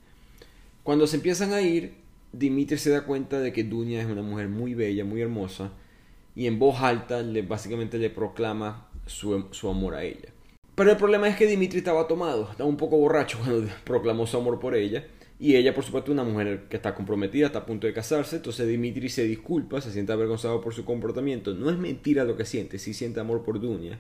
Cuando 0.83 1.07
se 1.07 1.17
empiezan 1.17 1.53
a 1.53 1.61
ir, 1.61 1.95
Dimitri 2.33 2.79
se 2.79 2.91
da 2.91 3.05
cuenta 3.05 3.41
de 3.41 3.53
que 3.53 3.65
Dunia 3.65 4.01
es 4.01 4.07
una 4.07 4.23
mujer 4.23 4.49
muy 4.49 4.75
bella, 4.75 5.05
muy 5.05 5.21
hermosa, 5.21 5.73
y 6.35 6.47
en 6.47 6.59
voz 6.59 6.81
alta 6.81 7.23
le, 7.23 7.43
básicamente 7.43 7.99
le 7.99 8.11
proclama 8.11 8.89
su, 9.07 9.47
su 9.51 9.69
amor 9.69 9.95
a 9.95 10.05
ella. 10.05 10.31
Pero 10.75 10.91
el 10.91 10.97
problema 10.97 11.29
es 11.29 11.37
que 11.37 11.47
Dimitri 11.47 11.79
estaba 11.79 12.07
tomado, 12.07 12.49
estaba 12.51 12.69
un 12.69 12.77
poco 12.77 12.97
borracho 12.97 13.39
cuando 13.39 13.69
proclamó 13.85 14.27
su 14.27 14.37
amor 14.37 14.59
por 14.61 14.75
ella. 14.75 15.07
Y 15.39 15.57
ella, 15.57 15.75
por 15.75 15.85
supuesto, 15.85 16.13
una 16.13 16.23
mujer 16.23 16.67
que 16.69 16.77
está 16.77 16.95
comprometida, 16.95 17.47
está 17.47 17.61
a 17.61 17.67
punto 17.67 17.87
de 17.87 17.95
casarse. 17.95 18.37
Entonces 18.37 18.69
Dimitri 18.69 19.09
se 19.09 19.25
disculpa, 19.25 19.81
se 19.81 19.91
siente 19.91 20.13
avergonzado 20.13 20.61
por 20.61 20.75
su 20.75 20.85
comportamiento. 20.85 21.55
No 21.55 21.71
es 21.71 21.79
mentira 21.79 22.25
lo 22.25 22.37
que 22.37 22.45
siente, 22.45 22.79
sí 22.79 22.93
siente 22.93 23.21
amor 23.21 23.43
por 23.43 23.59
Dunia 23.59 23.99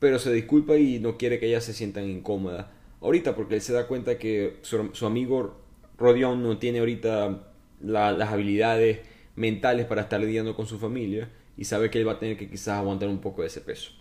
pero 0.00 0.18
se 0.18 0.32
disculpa 0.32 0.76
y 0.76 0.98
no 0.98 1.16
quiere 1.16 1.38
que 1.38 1.46
ella 1.46 1.60
se 1.60 1.72
sienta 1.72 2.02
incómoda 2.02 2.72
ahorita 3.00 3.34
porque 3.34 3.56
él 3.56 3.60
se 3.60 3.72
da 3.72 3.86
cuenta 3.86 4.18
que 4.18 4.58
su, 4.62 5.06
amigo 5.06 5.56
Rodion 5.98 6.42
no 6.42 6.58
tiene 6.58 6.80
ahorita 6.80 7.46
las 7.82 8.30
habilidades 8.30 9.00
mentales 9.36 9.86
para 9.86 10.02
estar 10.02 10.20
lidiando 10.20 10.54
con 10.54 10.66
su 10.66 10.78
familia 10.78 11.30
y 11.56 11.64
sabe 11.64 11.90
que 11.90 11.98
él 11.98 12.08
va 12.08 12.12
a 12.12 12.18
tener 12.18 12.36
que 12.36 12.48
quizás 12.48 12.78
aguantar 12.78 13.08
un 13.08 13.20
poco 13.20 13.42
de 13.42 13.48
ese 13.48 13.60
peso. 13.60 13.92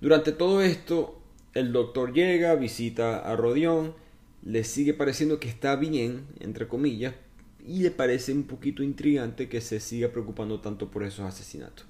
Durante 0.00 0.32
todo 0.32 0.60
esto, 0.62 1.20
el 1.54 1.72
doctor 1.72 2.12
llega, 2.12 2.54
visita 2.56 3.18
a 3.18 3.36
Rodion, 3.36 3.94
le 4.42 4.64
sigue 4.64 4.92
pareciendo 4.92 5.40
que 5.40 5.48
está 5.48 5.76
bien, 5.76 6.26
entre 6.40 6.68
comillas, 6.68 7.14
y 7.66 7.82
le 7.82 7.90
parece 7.90 8.32
un 8.32 8.44
poquito 8.44 8.82
intrigante 8.82 9.48
que 9.48 9.60
se 9.60 9.80
siga 9.80 10.08
preocupando 10.08 10.60
tanto 10.60 10.90
por 10.90 11.02
esos 11.02 11.24
asesinatos. 11.24 11.86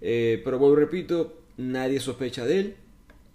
Eh, 0.00 0.40
pero 0.44 0.58
vuelvo 0.58 0.76
repito, 0.76 1.43
nadie 1.56 2.00
sospecha 2.00 2.44
de 2.44 2.60
él, 2.60 2.76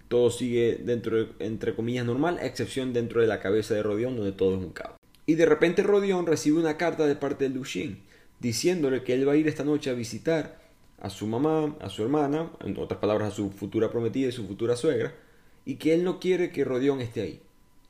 todo 0.08 0.32
sigue 0.32 0.80
dentro, 0.84 1.30
entre 1.40 1.76
comillas, 1.76 2.06
normal, 2.06 2.40
a 2.40 2.46
excepción 2.46 2.94
dentro 2.94 3.22
de 3.22 3.28
la 3.28 3.40
cabeza 3.40 3.76
de 3.76 3.84
Rodion, 3.84 4.16
donde 4.16 4.32
todo 4.32 4.58
es 4.58 4.64
un 4.64 4.72
caos. 4.72 4.96
Y 5.26 5.36
de 5.36 5.46
repente 5.46 5.84
Rodion 5.84 6.26
recibe 6.26 6.60
una 6.60 6.78
carta 6.78 7.06
de 7.06 7.16
parte 7.16 7.48
de 7.48 7.56
Lushin, 7.56 8.00
diciéndole 8.40 9.04
que 9.04 9.14
él 9.14 9.28
va 9.28 9.34
a 9.34 9.38
ir 9.38 9.48
esta 9.48 9.64
noche 9.64 9.92
a 9.92 9.94
visitar 9.94 10.60
a 11.00 11.10
su 11.10 11.28
mamá, 11.28 11.78
a 11.80 11.90
su 11.90 12.02
hermana, 12.04 12.52
en 12.66 12.76
otras 12.78 13.00
palabras, 13.00 13.34
a 13.34 13.36
su 13.36 13.52
futura 13.52 13.92
prometida 13.92 14.30
y 14.30 14.32
su 14.32 14.48
futura 14.48 14.76
suegra, 14.76 15.14
y 15.66 15.76
que 15.76 15.94
él 15.94 16.04
no 16.04 16.20
quiere 16.20 16.52
que 16.52 16.66
Rodion 16.66 17.00
esté 17.02 17.22
ahí. 17.22 17.42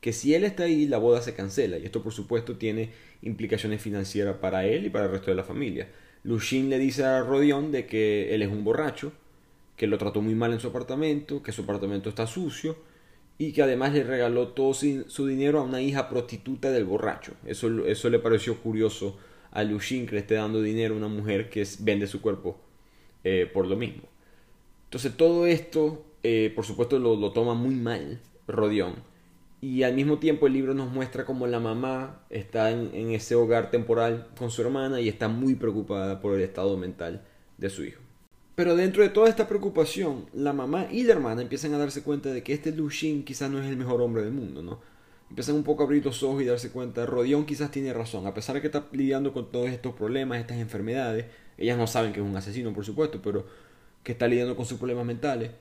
Que 0.02 0.12
si 0.12 0.34
él 0.34 0.44
está 0.44 0.64
ahí, 0.64 0.86
la 0.86 0.98
boda 0.98 1.22
se 1.22 1.34
cancela, 1.34 1.78
y 1.78 1.86
esto 1.86 2.02
por 2.02 2.12
supuesto 2.12 2.56
tiene 2.56 2.90
implicaciones 3.22 3.80
financieras 3.80 4.36
para 4.36 4.66
él 4.66 4.84
y 4.84 4.90
para 4.90 5.06
el 5.06 5.10
resto 5.10 5.30
de 5.30 5.36
la 5.36 5.44
familia. 5.44 5.88
Lushin 6.22 6.68
le 6.68 6.78
dice 6.78 7.04
a 7.04 7.22
Rodion 7.22 7.72
de 7.72 7.86
que 7.86 8.34
él 8.34 8.42
es 8.42 8.48
un 8.48 8.62
borracho, 8.62 9.12
que 9.80 9.86
lo 9.86 9.96
trató 9.96 10.20
muy 10.20 10.34
mal 10.34 10.52
en 10.52 10.60
su 10.60 10.68
apartamento, 10.68 11.42
que 11.42 11.52
su 11.52 11.62
apartamento 11.62 12.10
está 12.10 12.26
sucio 12.26 12.76
y 13.38 13.52
que 13.54 13.62
además 13.62 13.94
le 13.94 14.04
regaló 14.04 14.48
todo 14.48 14.74
su 14.74 15.26
dinero 15.26 15.58
a 15.58 15.62
una 15.62 15.80
hija 15.80 16.10
prostituta 16.10 16.70
del 16.70 16.84
borracho. 16.84 17.32
Eso, 17.46 17.86
eso 17.86 18.10
le 18.10 18.18
pareció 18.18 18.58
curioso 18.58 19.16
a 19.50 19.64
Lushin 19.64 20.04
que 20.04 20.16
le 20.16 20.20
esté 20.20 20.34
dando 20.34 20.60
dinero 20.60 20.92
a 20.92 20.98
una 20.98 21.08
mujer 21.08 21.48
que 21.48 21.66
vende 21.78 22.06
su 22.08 22.20
cuerpo 22.20 22.60
eh, 23.24 23.50
por 23.50 23.66
lo 23.66 23.74
mismo. 23.74 24.02
Entonces 24.84 25.16
todo 25.16 25.46
esto, 25.46 26.04
eh, 26.22 26.52
por 26.54 26.66
supuesto, 26.66 26.98
lo, 26.98 27.32
toma 27.32 27.54
muy 27.54 27.74
mal 27.74 28.20
Rodion. 28.48 28.96
Y 29.62 29.82
al 29.84 29.94
mismo 29.94 30.18
tiempo 30.18 30.46
el 30.46 30.52
libro 30.52 30.74
nos 30.74 30.92
muestra 30.92 31.24
cómo 31.24 31.46
la 31.46 31.58
mamá 31.58 32.26
está 32.28 32.70
en 32.70 33.12
ese 33.12 33.34
hogar 33.34 33.70
temporal 33.70 34.28
con 34.38 34.50
su 34.50 34.60
hermana 34.60 35.00
y 35.00 35.08
está 35.08 35.28
muy 35.28 35.54
preocupada 35.54 36.20
por 36.20 36.34
el 36.34 36.42
estado 36.42 36.76
mental 36.76 37.24
de 37.56 37.70
su 37.70 37.82
hijo. 37.82 38.09
Pero 38.54 38.76
dentro 38.76 39.02
de 39.02 39.08
toda 39.08 39.28
esta 39.28 39.48
preocupación, 39.48 40.26
la 40.34 40.52
mamá 40.52 40.86
y 40.90 41.04
la 41.04 41.12
hermana 41.12 41.42
empiezan 41.42 41.72
a 41.74 41.78
darse 41.78 42.02
cuenta 42.02 42.30
de 42.30 42.42
que 42.42 42.52
este 42.52 42.72
Lushin 42.72 43.24
quizás 43.24 43.50
no 43.50 43.60
es 43.62 43.66
el 43.66 43.76
mejor 43.76 44.02
hombre 44.02 44.22
del 44.22 44.32
mundo, 44.32 44.62
¿no? 44.62 44.80
Empiezan 45.30 45.54
un 45.54 45.62
poco 45.62 45.82
a 45.82 45.86
abrir 45.86 46.04
los 46.04 46.22
ojos 46.22 46.42
y 46.42 46.46
darse 46.46 46.70
cuenta, 46.70 47.06
Rodion 47.06 47.46
quizás 47.46 47.70
tiene 47.70 47.92
razón, 47.92 48.26
a 48.26 48.34
pesar 48.34 48.56
de 48.56 48.60
que 48.60 48.66
está 48.66 48.86
lidiando 48.92 49.32
con 49.32 49.52
todos 49.52 49.70
estos 49.70 49.94
problemas, 49.94 50.40
estas 50.40 50.58
enfermedades, 50.58 51.26
ellas 51.56 51.78
no 51.78 51.86
saben 51.86 52.12
que 52.12 52.20
es 52.20 52.26
un 52.26 52.36
asesino, 52.36 52.74
por 52.74 52.84
supuesto, 52.84 53.20
pero 53.22 53.46
que 54.02 54.12
está 54.12 54.26
lidiando 54.26 54.56
con 54.56 54.66
sus 54.66 54.78
problemas 54.78 55.06
mentales, 55.06 55.52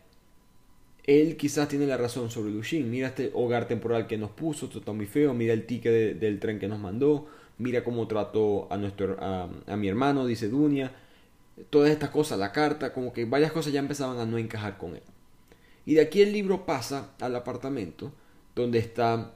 él 1.05 1.37
quizás 1.37 1.67
tiene 1.67 1.87
la 1.87 1.97
razón 1.97 2.29
sobre 2.29 2.51
Lushin. 2.51 2.89
Mira 2.89 3.07
este 3.07 3.31
hogar 3.33 3.67
temporal 3.67 4.07
que 4.07 4.17
nos 4.17 4.31
puso, 4.31 4.67
esto 4.67 4.79
está 4.79 4.91
muy 4.91 5.07
feo. 5.07 5.33
Mira 5.33 5.53
el 5.53 5.65
ticket 5.65 6.19
del 6.19 6.39
tren 6.39 6.59
que 6.59 6.67
nos 6.67 6.77
mandó. 6.79 7.25
Mira 7.57 7.83
cómo 7.83 8.07
trató 8.07 8.71
a, 8.71 8.77
nuestro, 8.77 9.17
a, 9.19 9.49
a 9.65 9.75
mi 9.75 9.87
hermano, 9.87 10.27
dice 10.27 10.49
Dunia 10.49 10.91
todas 11.69 11.91
estas 11.91 12.09
cosas, 12.09 12.39
la 12.39 12.51
carta, 12.51 12.93
como 12.93 13.13
que 13.13 13.25
varias 13.25 13.51
cosas 13.51 13.73
ya 13.73 13.79
empezaban 13.79 14.19
a 14.19 14.25
no 14.25 14.37
encajar 14.37 14.77
con 14.77 14.95
él. 14.95 15.03
Y 15.85 15.95
de 15.95 16.01
aquí 16.01 16.21
el 16.21 16.31
libro 16.31 16.65
pasa 16.65 17.11
al 17.19 17.35
apartamento 17.35 18.11
donde 18.55 18.79
está 18.79 19.33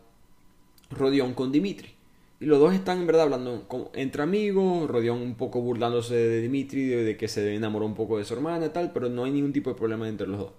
Rodión 0.92 1.34
con 1.34 1.52
Dimitri. 1.52 1.96
Y 2.40 2.46
los 2.46 2.60
dos 2.60 2.74
están 2.74 3.00
en 3.00 3.08
verdad 3.08 3.24
hablando 3.24 3.66
entre 3.94 4.22
amigos, 4.22 4.90
Rodión 4.90 5.22
un 5.22 5.36
poco 5.36 5.62
burlándose 5.62 6.14
de 6.14 6.42
Dimitri, 6.42 6.88
de, 6.88 7.18
que 7.18 7.28
se 7.28 7.56
enamoró 7.56 7.86
un 7.86 7.96
poco 7.96 8.18
de 8.18 8.26
su 8.26 8.34
hermana 8.34 8.66
y 8.66 8.70
tal, 8.70 8.92
pero 8.92 9.10
no 9.10 9.24
hay 9.24 9.32
ningún 9.32 9.54
tipo 9.54 9.70
de 9.70 9.78
problema 9.78 10.08
entre 10.10 10.28
los 10.28 10.40
dos. 10.40 10.52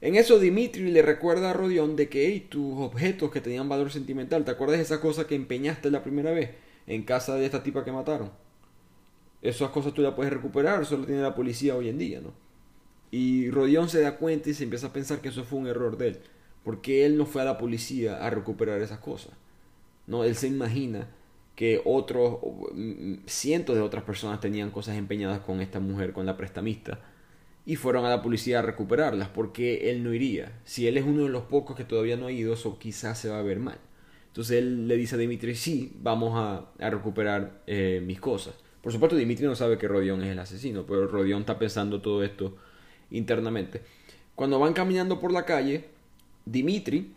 En 0.00 0.14
eso 0.14 0.38
Dimitri 0.38 0.90
le 0.92 1.02
recuerda 1.02 1.50
a 1.50 1.54
Rodión 1.54 1.96
de 1.96 2.08
que 2.08 2.26
hey, 2.26 2.46
tus 2.48 2.78
objetos 2.78 3.30
que 3.32 3.40
tenían 3.40 3.68
valor 3.68 3.90
sentimental, 3.90 4.44
¿te 4.44 4.50
acuerdas 4.50 4.76
de 4.76 4.84
esa 4.84 5.00
cosa 5.00 5.26
que 5.26 5.34
empeñaste 5.34 5.90
la 5.90 6.04
primera 6.04 6.30
vez 6.30 6.50
en 6.86 7.02
casa 7.02 7.34
de 7.34 7.46
esta 7.46 7.62
tipa 7.62 7.84
que 7.84 7.90
mataron? 7.90 8.30
Esas 9.42 9.70
cosas 9.70 9.94
tú 9.94 10.02
las 10.02 10.14
puedes 10.14 10.32
recuperar, 10.32 10.84
solo 10.86 11.06
tiene 11.06 11.22
la 11.22 11.34
policía 11.34 11.76
hoy 11.76 11.88
en 11.88 11.98
día, 11.98 12.20
¿no? 12.20 12.32
Y 13.10 13.50
Rodión 13.50 13.88
se 13.88 14.00
da 14.00 14.16
cuenta 14.16 14.50
y 14.50 14.54
se 14.54 14.64
empieza 14.64 14.88
a 14.88 14.92
pensar 14.92 15.20
que 15.20 15.28
eso 15.28 15.44
fue 15.44 15.58
un 15.58 15.66
error 15.66 15.96
de 15.96 16.08
él, 16.08 16.18
porque 16.64 17.06
él 17.06 17.16
no 17.16 17.24
fue 17.26 17.42
a 17.42 17.44
la 17.44 17.58
policía 17.58 18.24
a 18.24 18.30
recuperar 18.30 18.82
esas 18.82 18.98
cosas. 18.98 19.32
No, 20.06 20.24
él 20.24 20.34
se 20.36 20.48
imagina 20.48 21.08
que 21.54 21.80
otros 21.84 22.38
mm, 22.72 23.26
cientos 23.26 23.76
de 23.76 23.82
otras 23.82 24.04
personas 24.04 24.40
tenían 24.40 24.70
cosas 24.70 24.96
empeñadas 24.96 25.40
con 25.40 25.60
esta 25.60 25.80
mujer, 25.80 26.12
con 26.12 26.26
la 26.26 26.36
prestamista, 26.36 27.00
y 27.64 27.76
fueron 27.76 28.04
a 28.04 28.10
la 28.10 28.22
policía 28.22 28.60
a 28.60 28.62
recuperarlas, 28.62 29.28
porque 29.28 29.90
él 29.90 30.02
no 30.02 30.14
iría. 30.14 30.60
Si 30.64 30.86
él 30.86 30.96
es 30.96 31.04
uno 31.04 31.24
de 31.24 31.28
los 31.30 31.44
pocos 31.44 31.76
que 31.76 31.84
todavía 31.84 32.16
no 32.16 32.26
ha 32.26 32.32
ido, 32.32 32.54
eso 32.54 32.78
quizás 32.78 33.18
se 33.18 33.28
va 33.28 33.38
a 33.38 33.42
ver 33.42 33.58
mal. 33.58 33.78
Entonces 34.28 34.58
él 34.58 34.88
le 34.88 34.96
dice 34.96 35.16
a 35.16 35.18
Dimitri, 35.18 35.54
sí, 35.54 35.92
vamos 36.00 36.34
a, 36.36 36.70
a 36.78 36.90
recuperar 36.90 37.62
eh, 37.66 38.02
mis 38.04 38.20
cosas. 38.20 38.54
Por 38.82 38.92
supuesto, 38.92 39.16
Dimitri 39.16 39.46
no 39.46 39.54
sabe 39.54 39.78
que 39.78 39.88
Rodión 39.88 40.22
es 40.22 40.28
el 40.28 40.38
asesino, 40.38 40.84
pero 40.86 41.06
Rodión 41.06 41.40
está 41.40 41.58
pensando 41.58 42.00
todo 42.00 42.22
esto 42.22 42.56
internamente. 43.10 43.82
Cuando 44.34 44.58
van 44.58 44.72
caminando 44.72 45.18
por 45.18 45.32
la 45.32 45.44
calle, 45.44 45.86
Dimitri 46.44 47.12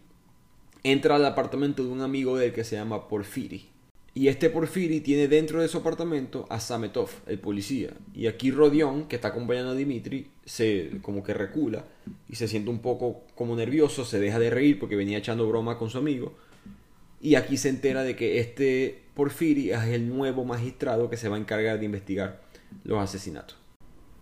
entra 0.84 1.16
al 1.16 1.26
apartamento 1.26 1.84
de 1.84 1.90
un 1.90 2.02
amigo 2.02 2.38
del 2.38 2.54
que 2.54 2.64
se 2.64 2.76
llama 2.76 3.08
Porfiri. 3.08 3.70
Y 4.14 4.28
este 4.28 4.50
Porfiri 4.50 5.00
tiene 5.00 5.30
dentro 5.30 5.62
de 5.62 5.70
su 5.70 5.78
apartamento 5.78 6.46
a 6.50 6.60
Sametov, 6.60 7.10
el 7.28 7.40
policía. 7.40 7.92
Y 8.14 8.28
aquí 8.28 8.52
Rodión, 8.52 9.08
que 9.08 9.16
está 9.16 9.30
acompañando 9.30 9.72
a 9.72 9.76
Dimitri, 9.76 10.28
se 10.44 11.00
como 11.02 11.24
que 11.24 11.34
recula 11.34 11.86
y 12.28 12.36
se 12.36 12.50
siente 12.50 12.70
un 12.70 12.80
poco 12.80 13.22
como 13.36 13.56
nervioso, 13.56 14.04
se 14.04 14.20
deja 14.20 14.38
de 14.38 14.50
reír 14.50 14.80
porque 14.80 14.98
venía 14.98 15.20
echando 15.20 15.48
broma 15.48 15.78
con 15.78 15.90
su 15.90 15.98
amigo. 15.98 16.34
Y 17.22 17.36
aquí 17.36 17.58
se 17.58 17.70
entera 17.70 18.04
de 18.04 18.16
que 18.16 18.40
este 18.40 19.04
Porfiri 19.14 19.72
es 19.72 19.84
el 19.84 20.10
nuevo 20.10 20.44
magistrado 20.44 21.10
que 21.10 21.18
se 21.18 21.30
va 21.30 21.36
a 21.36 21.40
encargar 21.40 21.80
de 21.80 21.86
investigar 21.86 22.42
los 22.84 23.00
asesinatos. 23.00 23.58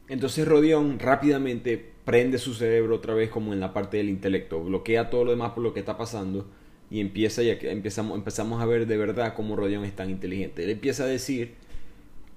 Entonces 0.10 0.48
Rodión 0.48 1.00
rápidamente 1.00 1.94
prende 2.04 2.40
su 2.40 2.54
cerebro 2.54 2.96
otra 2.96 3.14
vez 3.14 3.30
como 3.30 3.54
en 3.54 3.60
la 3.60 3.74
parte 3.74 3.98
del 3.98 4.10
intelecto, 4.10 4.64
bloquea 4.64 5.10
todo 5.10 5.24
lo 5.24 5.32
demás 5.32 5.52
por 5.52 5.64
lo 5.64 5.74
que 5.74 5.80
está 5.80 5.98
pasando 5.98 6.48
y 6.90 7.00
empieza 7.00 7.44
y 7.44 7.50
empezamos, 7.50 8.18
empezamos 8.18 8.62
a 8.62 8.66
ver 8.66 8.88
de 8.88 8.98
verdad 8.98 9.36
cómo 9.36 9.56
Rodión 9.56 9.86
es 9.86 9.96
tan 9.96 10.10
inteligente. 10.10 10.64
Él 10.64 10.72
empieza 10.72 11.04
a 11.04 11.08
decir 11.08 11.54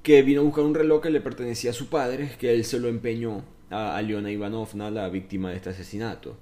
que 0.03 0.23
vino 0.23 0.43
a 0.43 0.45
buscar 0.45 0.65
un 0.65 0.75
reloj 0.75 1.03
que 1.03 1.11
le 1.11 1.21
pertenecía 1.21 1.71
a 1.71 1.75
su 1.75 1.89
padre, 1.89 2.33
que 2.39 2.53
él 2.53 2.65
se 2.65 2.79
lo 2.79 2.89
empeñó 2.89 3.45
a 3.71 3.97
Aliona 3.97 4.31
Ivanovna, 4.31 4.91
la 4.91 5.09
víctima 5.09 5.51
de 5.51 5.57
este 5.57 5.71
asesinato. 5.71 6.37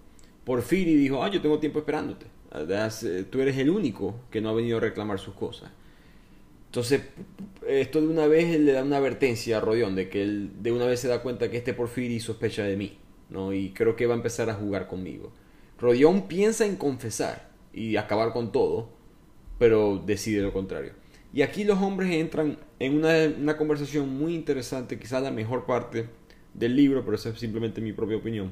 Porfiri 0.45 0.97
dijo, 0.97 1.23
ah, 1.23 1.31
yo 1.31 1.41
tengo 1.41 1.61
tiempo 1.61 1.79
esperándote. 1.79 2.27
Tú 2.51 3.41
eres 3.41 3.59
el 3.59 3.71
único 3.71 4.17
que 4.31 4.41
no 4.41 4.51
ha 4.51 4.55
venido 4.55 4.79
a 4.79 4.81
reclamar 4.81 5.19
sus 5.19 5.35
cosas. 5.35 5.71
Entonces, 6.67 7.03
esto 7.67 8.01
de 8.01 8.09
una 8.09 8.27
vez 8.27 8.59
le 8.59 8.73
da 8.73 8.83
una 8.83 8.99
advertencia 8.99 9.57
a 9.57 9.61
Rodión 9.61 9.95
de 9.97 10.09
que 10.09 10.25
de 10.25 10.73
una 10.73 10.87
vez 10.87 11.01
se 11.01 11.09
da 11.09 11.23
cuenta 11.23 11.51
que 11.51 11.57
este 11.57 11.75
Porfiri 11.75 12.21
sospecha 12.21 12.63
de 12.63 12.77
mí, 12.77 12.99
¿no? 13.29 13.53
Y 13.53 13.71
creo 13.71 13.97
que 13.97 14.07
va 14.07 14.15
a 14.15 14.17
empezar 14.17 14.51
a 14.51 14.55
jugar 14.55 14.87
conmigo. 14.87 15.33
Rodión 15.79 16.29
piensa 16.29 16.67
en 16.67 16.77
confesar 16.77 17.51
y 17.73 17.97
acabar 17.97 18.33
con 18.33 18.53
todo, 18.53 18.89
pero 19.59 20.01
decide 20.05 20.43
lo 20.43 20.53
contrario. 20.53 20.93
Y 21.33 21.43
aquí 21.43 21.65
los 21.65 21.81
hombres 21.81 22.13
entran 22.13 22.59
en 22.79 22.97
una, 22.97 23.15
una 23.37 23.57
conversación 23.57 24.09
muy 24.09 24.35
interesante, 24.35 24.99
quizás 24.99 25.23
la 25.23 25.31
mejor 25.31 25.67
parte 25.67 26.07
del 26.55 26.77
libro, 26.77 27.05
pero 27.05 27.17
esa 27.17 27.31
es 27.31 27.39
simplemente 27.39 27.81
mi 27.81 27.93
propia 27.93 28.17
opinión, 28.17 28.51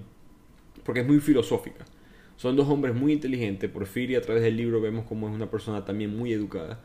porque 0.84 1.00
es 1.00 1.06
muy 1.06 1.20
filosófica. 1.20 1.84
Son 2.38 2.56
dos 2.56 2.66
hombres 2.68 2.94
muy 2.94 3.12
inteligentes. 3.12 3.70
Porfiri 3.70 4.14
a 4.14 4.22
través 4.22 4.42
del 4.42 4.56
libro 4.56 4.80
vemos 4.80 5.04
como 5.04 5.28
es 5.28 5.34
una 5.34 5.50
persona 5.50 5.84
también 5.84 6.16
muy 6.16 6.32
educada 6.32 6.80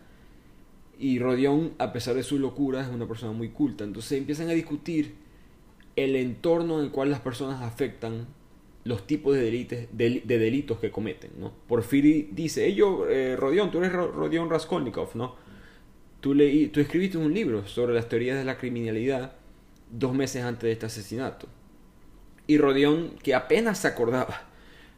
y 0.99 1.19
Rodión, 1.19 1.73
a 1.79 1.91
pesar 1.91 2.15
de 2.15 2.23
su 2.23 2.39
locura, 2.39 2.81
es 2.81 2.87
una 2.87 3.07
persona 3.07 3.31
muy 3.31 3.49
culta. 3.49 3.83
Entonces 3.83 4.17
empiezan 4.17 4.49
a 4.49 4.53
discutir 4.53 5.15
el 5.95 6.15
entorno 6.15 6.79
en 6.79 6.85
el 6.85 6.91
cual 6.91 7.11
las 7.11 7.19
personas 7.19 7.61
afectan 7.61 8.27
los 8.83 9.07
tipos 9.07 9.35
de, 9.35 9.41
delitos, 9.43 9.79
de, 9.91 10.21
delitos 10.25 10.79
que 10.79 10.91
cometen. 10.91 11.31
¿no? 11.39 11.51
Porfiri 11.67 12.29
dice, 12.31 12.65
ello, 12.65 13.09
eh, 13.09 13.35
Rodión, 13.35 13.71
tú 13.71 13.79
eres 13.79 13.91
Rodión 13.91 14.49
Raskolnikov, 14.49 15.09
¿no? 15.15 15.35
Tú, 16.19 16.33
leí, 16.33 16.67
tú 16.67 16.79
escribiste 16.79 17.17
un 17.17 17.33
libro 17.33 17.67
sobre 17.67 17.93
las 17.93 18.07
teorías 18.07 18.37
de 18.37 18.45
la 18.45 18.57
criminalidad 18.57 19.33
dos 19.91 20.13
meses 20.13 20.43
antes 20.43 20.63
de 20.63 20.71
este 20.71 20.85
asesinato. 20.85 21.47
Y 22.47 22.57
Rodión, 22.57 23.15
que 23.21 23.35
apenas 23.35 23.79
se 23.79 23.89
acordaba 23.89 24.49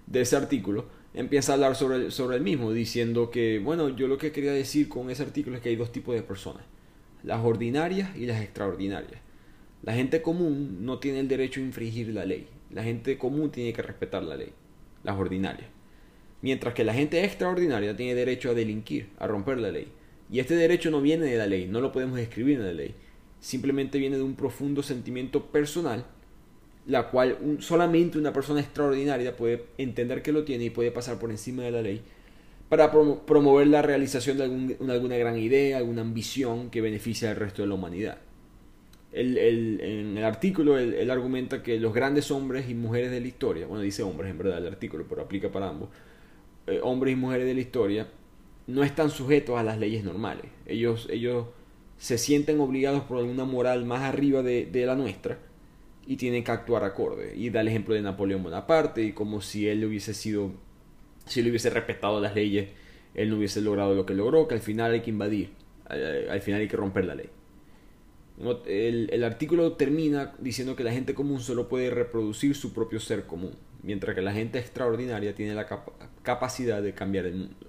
de 0.08 0.22
ese 0.22 0.36
artículo, 0.36 0.86
empieza 1.14 1.51
a 1.51 1.56
hablar 1.56 1.76
sobre 1.76 2.12
sobre 2.12 2.38
el 2.38 2.43
mismo, 2.43 2.72
diciendo 2.72 3.32
que, 3.32 3.60
bueno, 3.60 3.89
yo 3.89 4.08
lo 4.08 4.18
que 4.18 4.32
quería 4.32 4.51
decir 4.51 4.89
con 4.89 5.10
ese 5.10 5.24
artículo 5.24 5.56
es 5.56 5.62
que 5.62 5.70
hay 5.70 5.76
dos 5.76 5.91
tipos 5.91 6.16
de 6.16 6.22
personas, 6.22 6.64
las 7.24 7.43
ordinarias 7.43 8.16
y 8.16 8.26
las 8.26 8.41
extraordinarias. 8.41 9.22
La 9.84 9.93
gente 9.93 10.22
común 10.22 10.86
no 10.86 10.99
tiene 10.99 11.20
el 11.20 11.28
derecho 11.28 11.60
a 11.60 11.64
infringir 11.64 12.10
la 12.10 12.26
ley, 12.26 12.47
la 12.72 12.84
gente 12.84 13.18
común 13.18 13.51
tiene 13.51 13.74
que 13.74 13.82
respetar 13.82 14.24
la 14.24 14.36
ley, 14.36 14.51
las 15.03 15.16
ordinarias. 15.16 15.70
Mientras 16.41 16.74
que 16.74 16.84
la 16.84 16.93
gente 16.93 17.24
extraordinaria 17.24 17.95
tiene 17.95 18.16
derecho 18.16 18.51
a 18.51 18.53
delinquir, 18.53 19.10
a 19.18 19.28
romper 19.28 19.58
la 19.58 19.72
ley. 19.72 19.88
Y 20.32 20.39
este 20.39 20.56
derecho 20.56 20.91
no 20.91 21.01
viene 21.01 21.26
de 21.26 21.38
la 21.38 21.47
ley, 21.47 21.68
no 21.68 21.82
lo 21.82 21.91
podemos 21.91 22.20
escribir 22.20 22.58
en 22.58 22.66
la 22.66 22.74
ley, 22.74 22.95
simplemente 23.39 23.99
viene 23.99 24.18
de 24.18 24.24
un 24.24 24.36
profundo 24.36 24.82
sentimiento 24.82 25.45
personal 25.45 26.06
la 26.88 27.09
cual 27.09 27.57
solamente 27.59 28.17
una 28.17 28.31
persona 28.31 28.59
extraordinaria 28.59 29.36
puede 29.36 29.65
entender 29.77 30.21
que 30.21 30.31
lo 30.31 30.43
tiene 30.43 30.65
y 30.65 30.69
puede 30.69 30.91
pasar 30.91 31.17
por 31.17 31.31
encima 31.31 31.63
de 31.63 31.71
la 31.71 31.81
ley 31.81 32.01
para 32.69 32.91
promover 32.91 33.67
la 33.67 33.81
realización 33.81 34.38
de 34.38 34.93
alguna 34.93 35.17
gran 35.17 35.38
idea, 35.38 35.77
alguna 35.77 36.01
ambición 36.01 36.69
que 36.69 36.81
beneficie 36.81 37.27
al 37.27 37.36
resto 37.36 37.61
de 37.61 37.67
la 37.67 37.75
humanidad. 37.75 38.17
en 39.11 40.17
el 40.17 40.23
artículo 40.23 40.77
él, 40.77 41.09
argumenta 41.09 41.63
que 41.63 41.79
los 41.79 41.93
grandes 41.93 42.31
hombres 42.31 42.69
y 42.69 42.73
mujeres 42.73 43.11
de 43.11 43.21
la 43.21 43.27
historia, 43.27 43.67
bueno 43.67 43.81
dice 43.81 44.03
hombres 44.03 44.31
en 44.31 44.38
verdad 44.38 44.57
el 44.57 44.67
artículo, 44.67 45.05
pero 45.07 45.21
aplica 45.21 45.51
para 45.51 45.69
ambos, 45.69 45.89
eh, 46.67 46.79
hombres 46.83 47.13
y 47.13 47.15
mujeres 47.15 47.45
de 47.45 47.53
la 47.53 47.61
historia 47.61 48.07
no 48.67 48.83
están 48.83 49.11
sujetos 49.11 49.59
a 49.59 49.63
las 49.63 49.77
leyes 49.77 50.03
normales. 50.03 50.45
Ellos, 50.65 51.07
ellos 51.11 51.45
se 51.97 52.17
sienten 52.17 52.59
obligados 52.59 53.03
por 53.03 53.19
alguna 53.19 53.45
moral 53.45 53.86
más 53.86 54.01
arriba 54.01 54.41
de 54.41 54.86
la 54.86 54.95
nuestra 54.95 55.38
y 56.06 56.18
tiene 56.18 56.43
que 56.43 56.51
actuar 56.51 56.84
acorde. 56.84 57.34
Y 57.36 57.49
da 57.49 57.62
el 57.62 57.68
ejemplo 57.68 57.95
de 57.95 58.01
Napoleón 58.01 58.43
Bonaparte 58.43 59.03
y 59.03 59.14
como 59.14 59.41
si 59.41 59.68
él 59.68 59.84
hubiese 59.86 60.14
sido, 60.14 60.51
si 61.26 61.39
él 61.39 61.49
hubiese 61.49 61.70
respetado 61.70 62.20
las 62.20 62.36
leyes, 62.36 62.70
él 63.14 63.30
no 63.30 63.38
hubiese 63.38 63.62
logrado 63.62 63.95
lo 63.95 64.06
que 64.06 64.14
logró, 64.14 64.47
que 64.47 64.56
al 64.56 64.62
final 64.62 64.91
hay 64.91 65.01
que 65.01 65.10
invadir, 65.10 65.49
al 65.88 66.41
final 66.41 66.62
hay 66.62 66.68
que 66.68 66.78
romper 66.78 67.06
la 67.06 67.16
ley. 67.16 67.30
El, 68.66 69.10
el, 69.14 69.24
artículo 69.24 69.74
termina 69.74 70.34
diciendo 70.39 70.76
que 70.76 70.84
la 70.84 70.91
gente 70.91 71.14
común 71.14 71.39
solo 71.39 71.70
puede 71.70 71.89
reproducir 71.89 72.53
su 72.53 72.74
propio 72.74 72.99
ser 72.99 73.26
común, 73.26 73.53
mientras 73.82 74.14
que 74.14 74.22
la 74.22 74.34
gente 74.34 74.60
extraordinaria 74.60 75.34
tiene 75.34 75.56
la 75.56 75.66
capacidad 76.22 76.82
de 76.82 76.93
cambiar 76.93 77.28
el 77.28 77.36
mundo. 77.36 77.68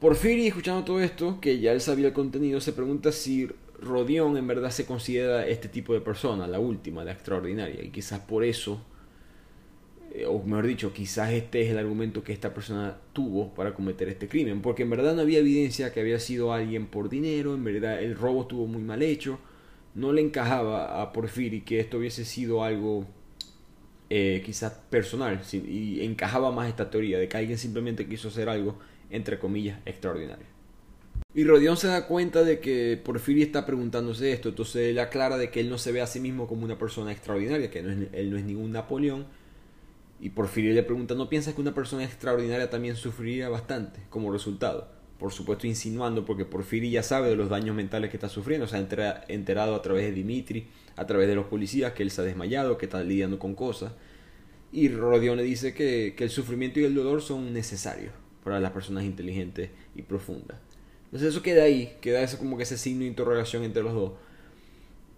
Porfirio, 0.00 0.48
escuchando 0.48 0.84
todo 0.84 1.00
esto, 1.00 1.40
que 1.40 1.60
ya 1.60 1.72
él 1.72 1.80
sabía 1.80 2.08
el 2.08 2.12
contenido, 2.12 2.60
se 2.60 2.72
pregunta 2.72 3.12
si 3.12 3.48
Rodión 3.80 4.36
en 4.36 4.46
verdad 4.46 4.70
se 4.70 4.86
considera 4.86 5.46
este 5.46 5.68
tipo 5.68 5.92
de 5.94 6.00
persona, 6.00 6.46
la 6.46 6.58
última, 6.58 7.04
la 7.04 7.12
extraordinaria, 7.12 7.82
y 7.82 7.90
quizás 7.90 8.20
por 8.20 8.44
eso, 8.44 8.80
eh, 10.12 10.26
o 10.26 10.42
mejor 10.42 10.66
dicho, 10.66 10.92
quizás 10.92 11.32
este 11.32 11.62
es 11.62 11.70
el 11.70 11.78
argumento 11.78 12.22
que 12.22 12.32
esta 12.32 12.54
persona 12.54 12.96
tuvo 13.12 13.54
para 13.54 13.74
cometer 13.74 14.08
este 14.08 14.28
crimen, 14.28 14.62
porque 14.62 14.84
en 14.84 14.90
verdad 14.90 15.14
no 15.14 15.22
había 15.22 15.40
evidencia 15.40 15.92
que 15.92 16.00
había 16.00 16.18
sido 16.18 16.52
alguien 16.52 16.86
por 16.86 17.08
dinero, 17.08 17.54
en 17.54 17.64
verdad 17.64 18.02
el 18.02 18.16
robo 18.16 18.42
estuvo 18.42 18.66
muy 18.66 18.82
mal 18.82 19.02
hecho, 19.02 19.38
no 19.94 20.12
le 20.12 20.22
encajaba 20.22 21.02
a 21.02 21.12
Porfiri 21.12 21.60
que 21.62 21.80
esto 21.80 21.98
hubiese 21.98 22.24
sido 22.24 22.64
algo 22.64 23.06
eh, 24.10 24.42
quizás 24.44 24.72
personal, 24.90 25.40
y 25.52 26.04
encajaba 26.04 26.50
más 26.52 26.68
esta 26.68 26.90
teoría 26.90 27.18
de 27.18 27.28
que 27.28 27.36
alguien 27.36 27.58
simplemente 27.58 28.06
quiso 28.06 28.28
hacer 28.28 28.48
algo 28.48 28.78
entre 29.10 29.38
comillas, 29.38 29.78
extraordinario. 29.86 30.53
Y 31.36 31.42
Rodión 31.42 31.76
se 31.76 31.88
da 31.88 32.06
cuenta 32.06 32.44
de 32.44 32.60
que 32.60 32.96
Porfirio 33.04 33.44
está 33.44 33.66
preguntándose 33.66 34.32
esto, 34.32 34.50
entonces 34.50 34.90
él 34.90 35.00
aclara 35.00 35.36
de 35.36 35.50
que 35.50 35.58
él 35.58 35.68
no 35.68 35.78
se 35.78 35.90
ve 35.90 36.00
a 36.00 36.06
sí 36.06 36.20
mismo 36.20 36.46
como 36.46 36.64
una 36.64 36.78
persona 36.78 37.10
extraordinaria, 37.10 37.72
que 37.72 37.82
no 37.82 37.90
es, 37.90 38.08
él 38.12 38.30
no 38.30 38.36
es 38.36 38.44
ningún 38.44 38.70
Napoleón. 38.70 39.26
Y 40.20 40.30
Porfirio 40.30 40.72
le 40.72 40.84
pregunta, 40.84 41.16
¿no 41.16 41.28
piensas 41.28 41.54
que 41.54 41.60
una 41.60 41.74
persona 41.74 42.04
extraordinaria 42.04 42.70
también 42.70 42.94
sufriría 42.94 43.48
bastante 43.48 43.98
como 44.10 44.30
resultado? 44.30 44.88
Por 45.18 45.32
supuesto 45.32 45.66
insinuando, 45.66 46.24
porque 46.24 46.44
Porfirio 46.44 46.88
ya 46.88 47.02
sabe 47.02 47.30
de 47.30 47.36
los 47.36 47.48
daños 47.48 47.74
mentales 47.74 48.10
que 48.10 48.16
está 48.16 48.28
sufriendo, 48.28 48.68
se 48.68 48.76
ha 48.76 49.24
enterado 49.26 49.74
a 49.74 49.82
través 49.82 50.04
de 50.04 50.12
Dimitri, 50.12 50.68
a 50.94 51.04
través 51.04 51.26
de 51.26 51.34
los 51.34 51.46
policías, 51.46 51.94
que 51.94 52.04
él 52.04 52.12
se 52.12 52.20
ha 52.20 52.24
desmayado, 52.24 52.78
que 52.78 52.86
está 52.86 53.02
lidiando 53.02 53.40
con 53.40 53.56
cosas. 53.56 53.92
Y 54.70 54.88
Rodión 54.88 55.36
le 55.36 55.42
dice 55.42 55.74
que, 55.74 56.14
que 56.16 56.22
el 56.22 56.30
sufrimiento 56.30 56.78
y 56.78 56.84
el 56.84 56.94
dolor 56.94 57.22
son 57.22 57.52
necesarios 57.52 58.12
para 58.44 58.60
las 58.60 58.70
personas 58.70 59.02
inteligentes 59.02 59.70
y 59.96 60.02
profundas. 60.02 60.58
Entonces 61.14 61.32
eso 61.32 61.42
queda 61.44 61.62
ahí, 61.62 61.96
queda 62.00 62.22
eso 62.22 62.38
como 62.38 62.56
que 62.56 62.64
ese 62.64 62.76
signo 62.76 63.02
de 63.02 63.06
interrogación 63.06 63.62
entre 63.62 63.84
los 63.84 63.94
dos. 63.94 64.12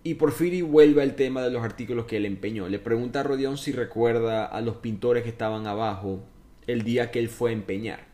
Y 0.05 0.17
Porfiri 0.17 0.61
vuelve 0.61 1.01
al 1.01 1.17
tema 1.17 1.41
de 1.41 1.51
los 1.51 1.65
artículos 1.65 2.05
que 2.05 2.19
él 2.19 2.27
empeñó. 2.27 2.69
Le 2.69 2.79
pregunta 2.79 3.21
a 3.21 3.23
Rodión 3.23 3.57
si 3.57 3.73
recuerda 3.73 4.45
a 4.45 4.61
los 4.61 4.77
pintores 4.77 5.23
que 5.23 5.31
estaban 5.31 5.67
abajo 5.67 6.23
el 6.67 6.83
día 6.83 7.11
que 7.11 7.19
él 7.19 7.31
fue 7.31 7.49
a 7.49 7.53
empeñar. 7.55 8.09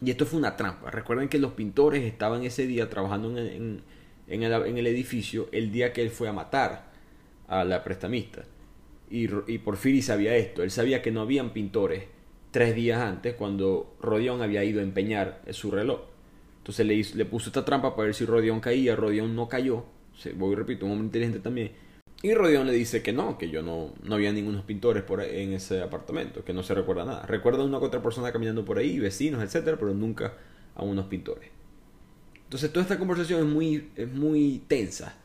Y 0.00 0.10
esto 0.10 0.26
fue 0.26 0.40
una 0.40 0.56
trampa. 0.56 0.90
Recuerden 0.90 1.28
que 1.28 1.38
los 1.38 1.52
pintores 1.52 2.02
estaban 2.02 2.42
ese 2.42 2.66
día 2.66 2.90
trabajando 2.90 3.38
en, 3.38 3.84
el, 4.26 4.86
edificio 4.88 5.48
el 5.52 5.70
día 5.70 5.92
que 5.92 6.02
él 6.02 6.10
fue 6.10 6.28
a 6.28 6.32
matar 6.32 6.90
a 7.46 7.62
la 7.62 7.84
prestamista. 7.84 8.46
Y, 9.08 9.28
y 9.46 9.58
Porfiri 9.58 10.02
sabía 10.02 10.34
esto. 10.34 10.64
Él 10.64 10.72
sabía 10.72 11.02
que 11.02 11.12
no 11.12 11.20
habían 11.20 11.52
pintores 11.52 12.02
tres 12.50 12.74
días 12.74 13.00
antes 13.00 13.34
cuando 13.34 13.94
Rodión 14.00 14.42
había 14.42 14.64
ido 14.64 14.80
a 14.80 14.82
empeñar 14.82 15.40
su 15.52 15.70
reloj. 15.70 16.13
Entonces 16.64 16.86
le, 16.86 17.18
le 17.18 17.24
puso 17.26 17.50
esta 17.50 17.62
trampa 17.62 17.94
para 17.94 18.06
ver 18.06 18.14
si 18.14 18.24
Rodión 18.24 18.60
caía. 18.60 18.96
Rodión 18.96 19.36
no 19.36 19.50
cayó. 19.50 19.84
Voy 20.36 20.52
y 20.52 20.54
repito, 20.54 20.86
un 20.86 20.92
hombre 20.92 21.06
inteligente 21.08 21.40
también. 21.40 21.72
Y 22.22 22.32
Rodión 22.32 22.66
le 22.66 22.72
dice 22.72 23.02
que 23.02 23.12
no, 23.12 23.36
que 23.36 23.50
yo 23.50 23.60
no, 23.60 23.92
no 24.02 24.14
había 24.14 24.32
ningunos 24.32 24.64
pintores 24.64 25.02
por 25.02 25.20
en 25.20 25.52
ese 25.52 25.82
apartamento, 25.82 26.42
que 26.42 26.54
no 26.54 26.62
se 26.62 26.72
recuerda 26.72 27.04
nada. 27.04 27.26
Recuerda 27.26 27.60
a 27.60 27.66
una 27.66 27.78
u 27.78 27.84
otra 27.84 28.02
persona 28.02 28.32
caminando 28.32 28.64
por 28.64 28.78
ahí, 28.78 28.98
vecinos, 28.98 29.42
etcétera, 29.42 29.76
pero 29.78 29.92
nunca 29.92 30.32
a 30.74 30.82
unos 30.82 31.04
pintores. 31.04 31.50
Entonces 32.44 32.72
toda 32.72 32.82
esta 32.82 32.98
conversación 32.98 33.40
es 33.40 33.46
muy, 33.46 33.90
es 33.94 34.10
muy 34.10 34.62
tensa 34.66 35.18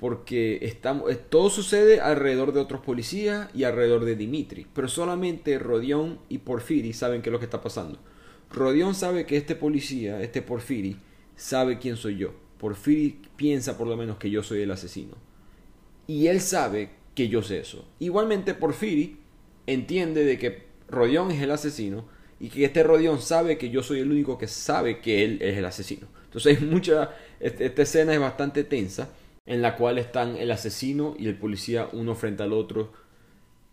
porque 0.00 0.60
estamos, 0.62 1.12
todo 1.28 1.50
sucede 1.50 2.00
alrededor 2.00 2.54
de 2.54 2.60
otros 2.60 2.80
policías 2.80 3.50
y 3.54 3.64
alrededor 3.64 4.06
de 4.06 4.16
Dimitri, 4.16 4.66
pero 4.72 4.88
solamente 4.88 5.58
Rodión 5.58 6.18
y 6.30 6.38
Porfiri 6.38 6.94
saben 6.94 7.20
qué 7.20 7.28
es 7.28 7.32
lo 7.32 7.40
que 7.40 7.44
está 7.44 7.60
pasando. 7.60 7.98
Rodión 8.50 8.94
sabe 8.94 9.26
que 9.26 9.36
este 9.36 9.54
policía, 9.54 10.22
este 10.22 10.42
Porfiri, 10.42 10.96
sabe 11.36 11.78
quién 11.78 11.96
soy 11.96 12.16
yo. 12.16 12.32
Porfiri 12.58 13.20
piensa 13.36 13.78
por 13.78 13.86
lo 13.86 13.96
menos 13.96 14.18
que 14.18 14.30
yo 14.30 14.42
soy 14.42 14.62
el 14.62 14.70
asesino. 14.70 15.14
Y 16.06 16.26
él 16.28 16.40
sabe 16.40 16.90
que 17.14 17.28
yo 17.28 17.42
sé 17.42 17.60
eso. 17.60 17.84
Igualmente 17.98 18.54
Porfiri 18.54 19.18
entiende 19.66 20.24
de 20.24 20.38
que 20.38 20.62
Rodión 20.88 21.30
es 21.30 21.42
el 21.42 21.50
asesino 21.50 22.06
y 22.40 22.48
que 22.48 22.64
este 22.64 22.82
Rodión 22.82 23.20
sabe 23.20 23.58
que 23.58 23.70
yo 23.70 23.82
soy 23.82 24.00
el 24.00 24.10
único 24.10 24.38
que 24.38 24.48
sabe 24.48 25.00
que 25.00 25.24
él 25.24 25.38
es 25.42 25.56
el 25.56 25.64
asesino. 25.64 26.06
Entonces 26.24 26.58
hay 26.58 26.66
mucha, 26.66 27.14
este, 27.40 27.66
esta 27.66 27.82
escena 27.82 28.14
es 28.14 28.20
bastante 28.20 28.64
tensa 28.64 29.10
en 29.46 29.62
la 29.62 29.76
cual 29.76 29.98
están 29.98 30.36
el 30.36 30.50
asesino 30.50 31.16
y 31.18 31.26
el 31.26 31.36
policía 31.36 31.88
uno 31.92 32.14
frente 32.14 32.42
al 32.42 32.52
otro, 32.52 32.92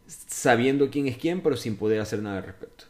sabiendo 0.08 0.90
quién 0.90 1.08
es 1.08 1.18
quién, 1.18 1.42
pero 1.42 1.58
sin 1.58 1.76
poder 1.76 2.00
hacer 2.00 2.22
nada 2.22 2.38
al 2.38 2.44
respecto. 2.44 2.86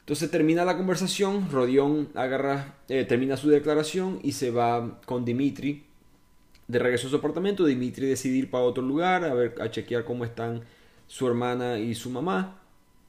Entonces 0.00 0.30
termina 0.30 0.64
la 0.64 0.76
conversación, 0.76 1.50
Rodión 1.50 2.08
agarra, 2.14 2.74
eh, 2.88 3.04
termina 3.04 3.36
su 3.36 3.48
declaración 3.48 4.18
y 4.22 4.32
se 4.32 4.50
va 4.50 5.00
con 5.06 5.24
Dimitri 5.24 5.84
de 6.66 6.78
regreso 6.78 7.06
a 7.06 7.10
su 7.10 7.16
apartamento. 7.16 7.64
Dimitri 7.64 8.06
decide 8.06 8.36
ir 8.36 8.50
para 8.50 8.64
otro 8.64 8.82
lugar 8.82 9.24
a 9.24 9.34
ver, 9.34 9.54
a 9.60 9.70
chequear 9.70 10.04
cómo 10.04 10.24
están 10.24 10.62
su 11.06 11.26
hermana 11.28 11.78
y 11.78 11.94
su 11.94 12.10
mamá. 12.10 12.60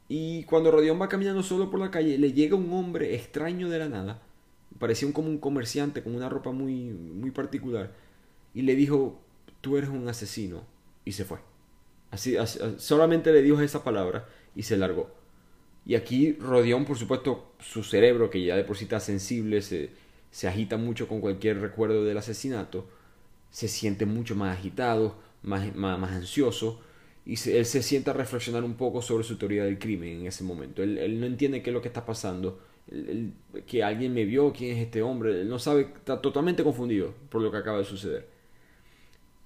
Y 0.10 0.44
cuando 0.44 0.72
Rodión 0.72 1.02
va 1.02 1.10
caminando 1.10 1.42
solo 1.42 1.72
por 1.72 1.80
la 1.80 1.90
calle, 1.90 2.18
le 2.18 2.34
llega 2.34 2.56
un 2.56 2.72
hombre 2.74 3.16
extraño 3.16 3.70
de 3.70 3.80
la 3.80 3.90
nada. 3.90 4.22
Parecía 4.78 5.12
como 5.14 5.30
un 5.30 5.38
comerciante 5.38 6.04
con 6.04 6.16
una 6.16 6.30
ropa 6.30 6.52
muy, 6.52 6.90
muy 6.92 7.32
particular 7.32 7.92
y 8.54 8.64
le 8.64 8.76
dijo, 8.76 9.20
tú 9.62 9.78
eres 9.78 9.90
un 9.90 10.08
asesino, 10.08 10.64
y 11.06 11.14
se 11.14 11.26
fue. 11.26 11.40
Así, 12.10 12.36
solamente 12.78 13.32
le 13.32 13.42
dijo 13.42 13.62
esa 13.62 13.84
palabra 13.84 14.28
y 14.56 14.64
se 14.64 14.78
largó. 14.78 15.10
Y 15.86 15.96
aquí 15.96 16.34
Rodión, 16.34 16.86
por 16.86 16.98
supuesto, 16.98 17.54
su 17.60 17.84
cerebro, 17.84 18.30
que 18.30 18.44
ya 18.44 18.56
de 18.56 18.64
por 18.64 18.78
sí 18.78 18.84
está 18.86 19.00
sensible, 19.00 19.62
se, 19.62 19.90
se 20.30 20.48
agita 20.48 20.78
mucho 20.78 21.08
con 21.08 21.22
cualquier 21.22 21.60
recuerdo 21.60 22.04
del 22.04 22.18
asesinato, 22.18 22.88
se 23.50 23.68
siente 23.68 24.06
mucho 24.06 24.36
más 24.36 24.58
agitado, 24.58 25.16
más, 25.44 25.76
más, 25.76 26.12
ansioso, 26.12 26.82
y 27.26 27.34
él 27.50 27.66
se 27.66 27.84
sienta 27.84 28.12
a 28.12 28.14
reflexionar 28.14 28.64
un 28.64 28.76
poco 28.76 29.02
sobre 29.02 29.24
su 29.24 29.38
teoría 29.38 29.64
del 29.64 29.80
crimen 29.80 30.22
en 30.22 30.28
ese 30.28 30.44
momento. 30.44 30.82
Él, 30.82 30.98
él 30.98 31.20
no 31.20 31.26
entiende 31.26 31.62
qué 31.62 31.70
es 31.70 31.74
lo 31.74 31.82
que 31.82 31.88
está 31.88 32.06
pasando, 32.06 32.60
que 33.68 33.84
alguien 33.84 34.14
me 34.14 34.26
vio, 34.26 34.52
quién 34.52 34.78
es 34.78 34.86
este 34.86 35.02
hombre, 35.02 35.42
él 35.42 35.50
no 35.50 35.60
sabe, 35.60 35.82
está 35.82 36.22
totalmente 36.22 36.64
confundido 36.64 37.14
por 37.30 37.42
lo 37.42 37.52
que 37.52 37.58
acaba 37.58 37.80
de 37.80 37.86
suceder. 37.86 38.28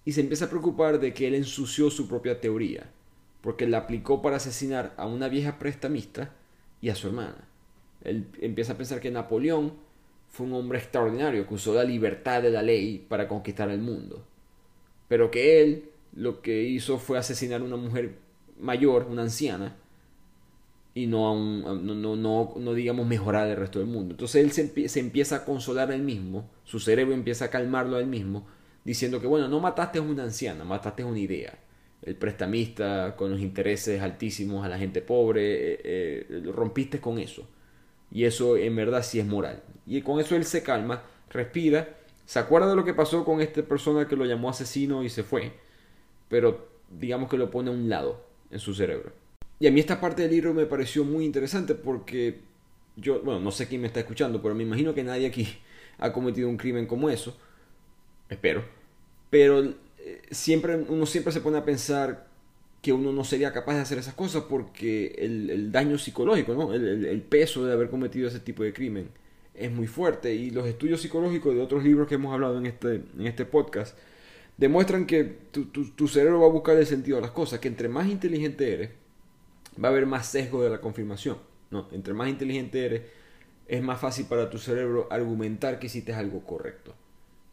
Y 0.03 0.11
se 0.11 0.21
empieza 0.21 0.45
a 0.45 0.49
preocupar 0.49 0.99
de 0.99 1.13
que 1.13 1.27
él 1.27 1.36
ensució 1.36 1.89
su 1.89 2.07
propia 2.07 2.39
teoría, 2.39 2.89
porque 3.46 3.68
la 3.68 3.78
aplicó 3.78 4.24
para 4.24 4.38
asesinar 4.38 4.96
a 4.98 5.06
una 5.06 5.30
vieja 5.30 5.60
prestamista 5.60 6.32
y 6.82 6.89
a 6.89 6.96
su 6.96 7.08
hermana. 7.08 7.48
Él 8.04 8.26
empieza 8.41 8.74
a 8.74 8.78
pensar 8.78 9.00
que 9.00 9.12
Napoleón 9.12 9.74
fue 10.30 10.48
un 10.48 10.54
hombre 10.54 10.80
extraordinario 10.80 11.48
que 11.48 11.54
usó 11.54 11.76
la 11.76 11.84
libertad 11.84 12.41
de 12.41 12.50
la 12.50 12.64
ley 12.64 13.06
para 13.08 13.28
conquistar 13.28 13.70
el 13.70 13.82
mundo, 13.82 14.26
pero 15.08 15.30
que 15.30 15.62
él 15.62 15.91
lo 16.16 16.41
que 16.41 16.64
hizo 16.64 16.98
fue 16.98 17.20
asesinar 17.20 17.62
a 17.62 17.66
una 17.66 17.78
mujer 17.78 18.16
mayor, 18.60 19.06
una 19.12 19.22
anciana, 19.22 19.76
y 20.96 21.06
no, 21.06 21.28
a 21.28 21.32
un, 21.32 21.86
no, 21.86 22.16
no, 22.16 22.54
no, 22.58 22.74
digamos 22.74 23.06
mejorar 23.06 23.48
el 23.48 23.58
resto 23.58 23.78
del 23.78 23.88
mundo. 23.89 24.16
Entonces 24.16 24.43
él 24.43 24.52
se, 24.54 24.89
se 24.89 25.00
empieza 25.00 25.36
a 25.36 25.46
consolar 25.46 25.91
a 25.91 25.96
él 25.96 26.02
mismo, 26.02 26.50
su 26.64 26.80
cerebro 26.80 27.14
empieza 27.14 27.46
a 27.46 27.50
calmarlo 27.52 27.98
a 27.98 28.00
él 28.00 28.08
mismo, 28.08 28.48
diciendo 28.84 29.22
que, 29.22 29.28
bueno, 29.28 29.48
no 29.48 29.60
mataste 29.60 30.00
a 30.00 30.02
una 30.02 30.24
anciana, 30.24 30.64
mataste 30.64 31.04
a 31.04 31.06
una 31.06 31.20
idea. 31.20 31.60
El 32.06 32.16
prestamista 32.16 33.16
con 33.18 33.32
los 33.32 33.41
intereses 33.41 34.01
altísimos 34.01 34.64
a 34.64 34.70
la 34.70 34.78
gente 34.78 35.01
pobre, 35.01 35.74
eh, 35.74 35.80
eh, 35.84 36.43
rompiste 36.53 36.99
con 36.99 37.20
eso. 37.20 37.47
Y 38.12 38.26
eso 38.26 38.56
en 38.58 38.76
verdad 38.76 39.03
sí 39.03 39.20
es 39.20 39.26
moral. 39.26 39.64
Y 39.86 40.01
con 40.01 40.20
eso 40.20 40.36
él 40.36 40.45
se 40.45 40.64
calma, 40.64 41.03
respira, 41.30 41.97
se 42.26 42.39
acuerda 42.39 42.70
de 42.70 42.76
lo 42.76 42.86
que 42.86 42.93
pasó 42.93 43.26
con 43.26 43.41
esta 43.41 43.64
persona 43.64 44.08
que 44.08 44.16
lo 44.16 44.26
llamó 44.26 44.49
asesino 44.49 45.03
y 45.03 45.10
se 45.10 45.24
fue, 45.24 45.51
pero 46.30 46.68
digamos 46.89 47.30
que 47.30 47.38
lo 47.38 47.51
pone 47.51 47.70
a 47.70 47.74
un 47.74 47.89
lado 47.89 48.24
en 48.51 48.60
su 48.60 48.74
cerebro. 48.74 49.12
Y 49.60 49.68
a 49.68 49.72
mí 49.72 49.80
esta 49.80 49.99
parte 49.99 50.22
del 50.22 50.32
libro 50.32 50.53
me 50.53 50.66
pareció 50.66 51.03
muy 51.03 51.26
interesante 51.26 51.76
porque 51.76 52.39
yo, 52.95 53.22
bueno, 53.22 53.39
no 53.39 53.51
sé 53.51 53.68
quién 53.68 53.82
me 53.82 53.88
está 53.88 53.99
escuchando, 53.99 54.41
pero 54.41 54.56
me 54.56 54.64
imagino 54.64 54.93
que 54.93 55.03
nadie 55.03 55.28
aquí 55.28 55.47
ha 55.97 56.14
cometido 56.14 56.49
un 56.49 56.58
crimen 56.58 56.86
como 56.88 57.10
eso 57.10 57.38
espero, 58.30 58.64
pero 59.30 59.74
siempre, 60.32 60.76
uno 60.76 61.06
siempre 61.06 61.34
se 61.34 61.41
pone 61.41 61.58
a 61.58 61.66
pensar 61.66 62.28
que 62.82 62.93
uno 62.93 63.12
no 63.12 63.24
sería 63.24 63.51
capaz 63.51 63.76
de 63.76 63.82
hacer 63.82 63.97
esas 63.97 64.14
cosas 64.14 64.43
porque 64.47 65.16
el, 65.18 65.72
daño 65.72 65.97
psicológico, 65.97 66.53
¿no? 66.53 66.74
El, 66.74 67.22
peso 67.24 67.66
de 67.66 67.74
haber 67.74 67.89
cometido 67.89 68.28
ese 68.28 68.39
tipo 68.39 68.64
de 68.64 68.74
crimen 68.74 69.10
es 69.56 69.72
muy 69.72 69.88
fuerte 69.88 70.36
y 70.36 70.51
los 70.51 70.68
estudios 70.68 71.01
psicológicos 71.01 71.56
de 71.56 71.62
otros 71.62 71.84
libros 71.84 72.08
que 72.08 72.16
hemos 72.16 72.34
hablado 72.34 72.58
en 72.60 72.68
este, 72.68 73.01
en 73.18 73.26
este 73.26 73.45
podcast 73.45 73.97
demuestran 74.58 75.08
que 75.08 75.24
tu, 75.24 75.66
tu, 75.66 76.08
cerebro 76.08 76.41
va 76.41 76.47
a 76.47 76.51
buscar 76.51 76.78
el 76.78 76.86
sentido 76.86 77.18
de 77.18 77.24
las 77.24 77.32
cosas, 77.32 77.60
que 77.60 77.68
entre 77.68 77.89
más 77.89 78.08
inteligente 78.08 78.72
eres, 78.72 78.91
va 79.84 79.88
a 79.88 79.91
haber 79.91 80.06
más 80.06 80.28
sesgo 80.28 80.64
de 80.64 80.70
la 80.70 80.80
confirmación, 80.80 81.38
¿no? 81.72 81.88
Entre 81.91 82.14
más 82.14 82.30
inteligente 82.30 82.86
eres, 82.86 83.01
es 83.68 83.82
más 83.82 83.99
fácil 83.99 84.28
para 84.28 84.49
tu 84.49 84.60
cerebro 84.60 85.08
argumentar 85.10 85.80
que 85.80 85.88
hiciste 85.88 86.14
algo 86.14 86.45
correcto 86.45 86.93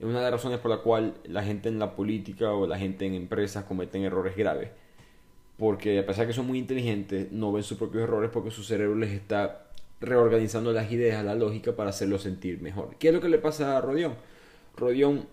Es 0.02 0.08
una 0.08 0.18
de 0.18 0.24
las 0.24 0.32
razones 0.32 0.58
por 0.58 0.68
la 0.68 0.78
cual 0.78 1.14
la 1.26 1.44
gente 1.44 1.68
en 1.68 1.78
la 1.78 1.94
política 1.94 2.50
o 2.50 2.66
la 2.66 2.76
gente 2.76 3.06
en 3.06 3.14
empresas 3.14 3.62
cometen 3.62 4.02
errores 4.02 4.36
graves. 4.36 4.70
Porque 5.56 6.00
a 6.00 6.04
pesar 6.04 6.22
de 6.22 6.32
que 6.32 6.36
son 6.36 6.48
muy 6.48 6.58
inteligentes, 6.58 7.30
no 7.30 7.52
ven 7.52 7.62
sus 7.62 7.78
propios 7.78 8.02
errores 8.02 8.28
porque 8.32 8.50
su 8.50 8.64
cerebro 8.64 8.96
les 8.96 9.12
está 9.12 9.68
reorganizando 10.00 10.72
las 10.72 10.90
ideas, 10.90 11.24
la 11.24 11.36
lógica 11.36 11.76
para 11.76 11.90
hacerlos 11.90 12.22
sentir 12.22 12.60
mejor. 12.60 12.96
¿Qué 12.98 13.08
es 13.08 13.14
lo 13.14 13.20
que 13.20 13.28
le 13.28 13.38
pasa 13.38 13.76
a 13.76 13.80
Rodión? 13.80 14.16
Rodión 14.76 15.28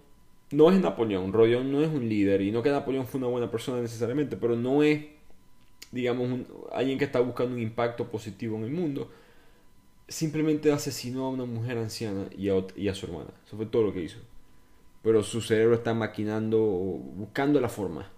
no 0.52 0.70
es 0.70 0.80
Napoleón, 0.80 1.34
Rodión 1.34 1.72
no 1.72 1.82
es 1.82 1.90
un 1.90 2.08
líder 2.08 2.42
y 2.42 2.52
no 2.52 2.62
que 2.62 2.70
Napoleón 2.70 3.08
fue 3.08 3.18
una 3.18 3.28
buena 3.28 3.50
persona 3.50 3.82
necesariamente, 3.82 4.38
pero 4.38 4.56
no 4.56 4.84
es, 4.84 5.04
digamos, 5.92 6.42
alguien 6.72 7.00
que 7.00 7.06
está 7.06 7.22
buscando 7.22 7.56
un 7.56 7.62
impacto 7.64 8.06
positivo 8.12 8.56
en 8.58 8.66
el 8.66 8.72
mundo. 8.72 9.10
Simplemente 10.08 10.72
asesinó 10.72 11.26
a 11.26 11.30
una 11.30 11.46
mujer 11.46 11.80
anciana 11.80 12.28
y 12.38 12.50
a, 12.50 12.64
y 12.76 12.88
a 12.88 12.94
su 12.94 13.08
hermana. 13.08 13.32
Eso 13.48 13.58
fue 13.58 13.66
todo 13.66 13.82
lo 13.82 13.94
que 13.94 14.04
hizo. 14.04 14.20
Pero 15.02 15.24
su 15.24 15.42
cerebro 15.42 15.76
está 15.76 15.94
maquinando, 15.94 16.60
buscando 16.60 17.62
la 17.62 17.70
forma 17.70 18.10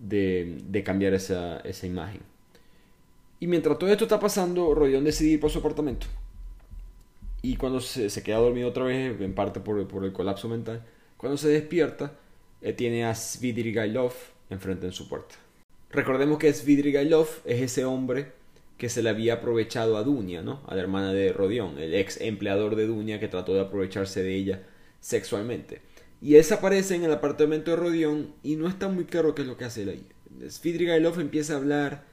de, 0.00 0.82
cambiar 0.84 1.14
esa, 1.14 1.62
imagen. 1.82 2.22
Y 3.38 3.46
mientras 3.46 3.78
todo 3.78 3.90
esto 3.90 4.04
está 4.04 4.18
pasando, 4.20 4.74
Rodion 4.74 5.04
decide 5.04 5.30
ir 5.30 5.40
por 5.40 5.50
su 5.50 5.60
apartamento. 5.60 6.06
Y 7.42 7.56
cuando 7.56 7.80
se, 7.80 8.22
queda 8.22 8.38
dormido 8.38 8.68
otra 8.68 8.84
vez, 8.84 9.20
en 9.20 9.34
parte 9.34 9.60
por, 9.60 9.78
el 9.78 10.12
colapso 10.12 10.48
mental, 10.48 10.84
cuando 11.16 11.38
se 11.38 11.48
despierta, 11.48 12.12
eh, 12.60 12.72
tiene 12.72 13.04
a 13.04 13.14
Svidrigailov 13.14 14.12
enfrente 14.50 14.86
en 14.86 14.92
su 14.92 15.08
puerta. 15.08 15.36
Recordemos 15.90 16.38
que 16.38 16.52
Svidrigailov 16.52 17.28
es 17.44 17.62
ese 17.62 17.84
hombre 17.84 18.32
que 18.76 18.88
se 18.88 19.02
le 19.02 19.10
había 19.10 19.34
aprovechado 19.34 19.96
a 19.96 20.02
Dunia, 20.02 20.42
¿no? 20.42 20.62
A 20.66 20.74
la 20.74 20.82
hermana 20.82 21.12
de 21.12 21.32
Rodion, 21.32 21.78
el 21.78 21.94
ex 21.94 22.20
empleador 22.20 22.76
de 22.76 22.86
Dunia 22.86 23.20
que 23.20 23.28
trató 23.28 23.54
de 23.54 23.60
aprovecharse 23.60 24.22
de 24.22 24.34
ella 24.34 24.62
sexualmente. 25.00 25.82
Y 26.22 26.36
él 26.36 26.44
aparece 26.52 26.94
en 26.94 27.04
el 27.04 27.12
apartamento 27.12 27.70
de 27.70 27.76
Rodion 27.78 28.34
y 28.42 28.56
no 28.56 28.68
está 28.68 28.88
muy 28.88 29.04
claro 29.04 29.34
qué 29.34 29.42
es 29.42 29.48
lo 29.48 29.56
que 29.56 29.64
hace 29.64 29.82
él 29.82 29.88
ahí. 29.88 30.06
Svidrigailov 30.48 31.18
empieza 31.20 31.54
a 31.54 31.56
hablar 31.56 32.04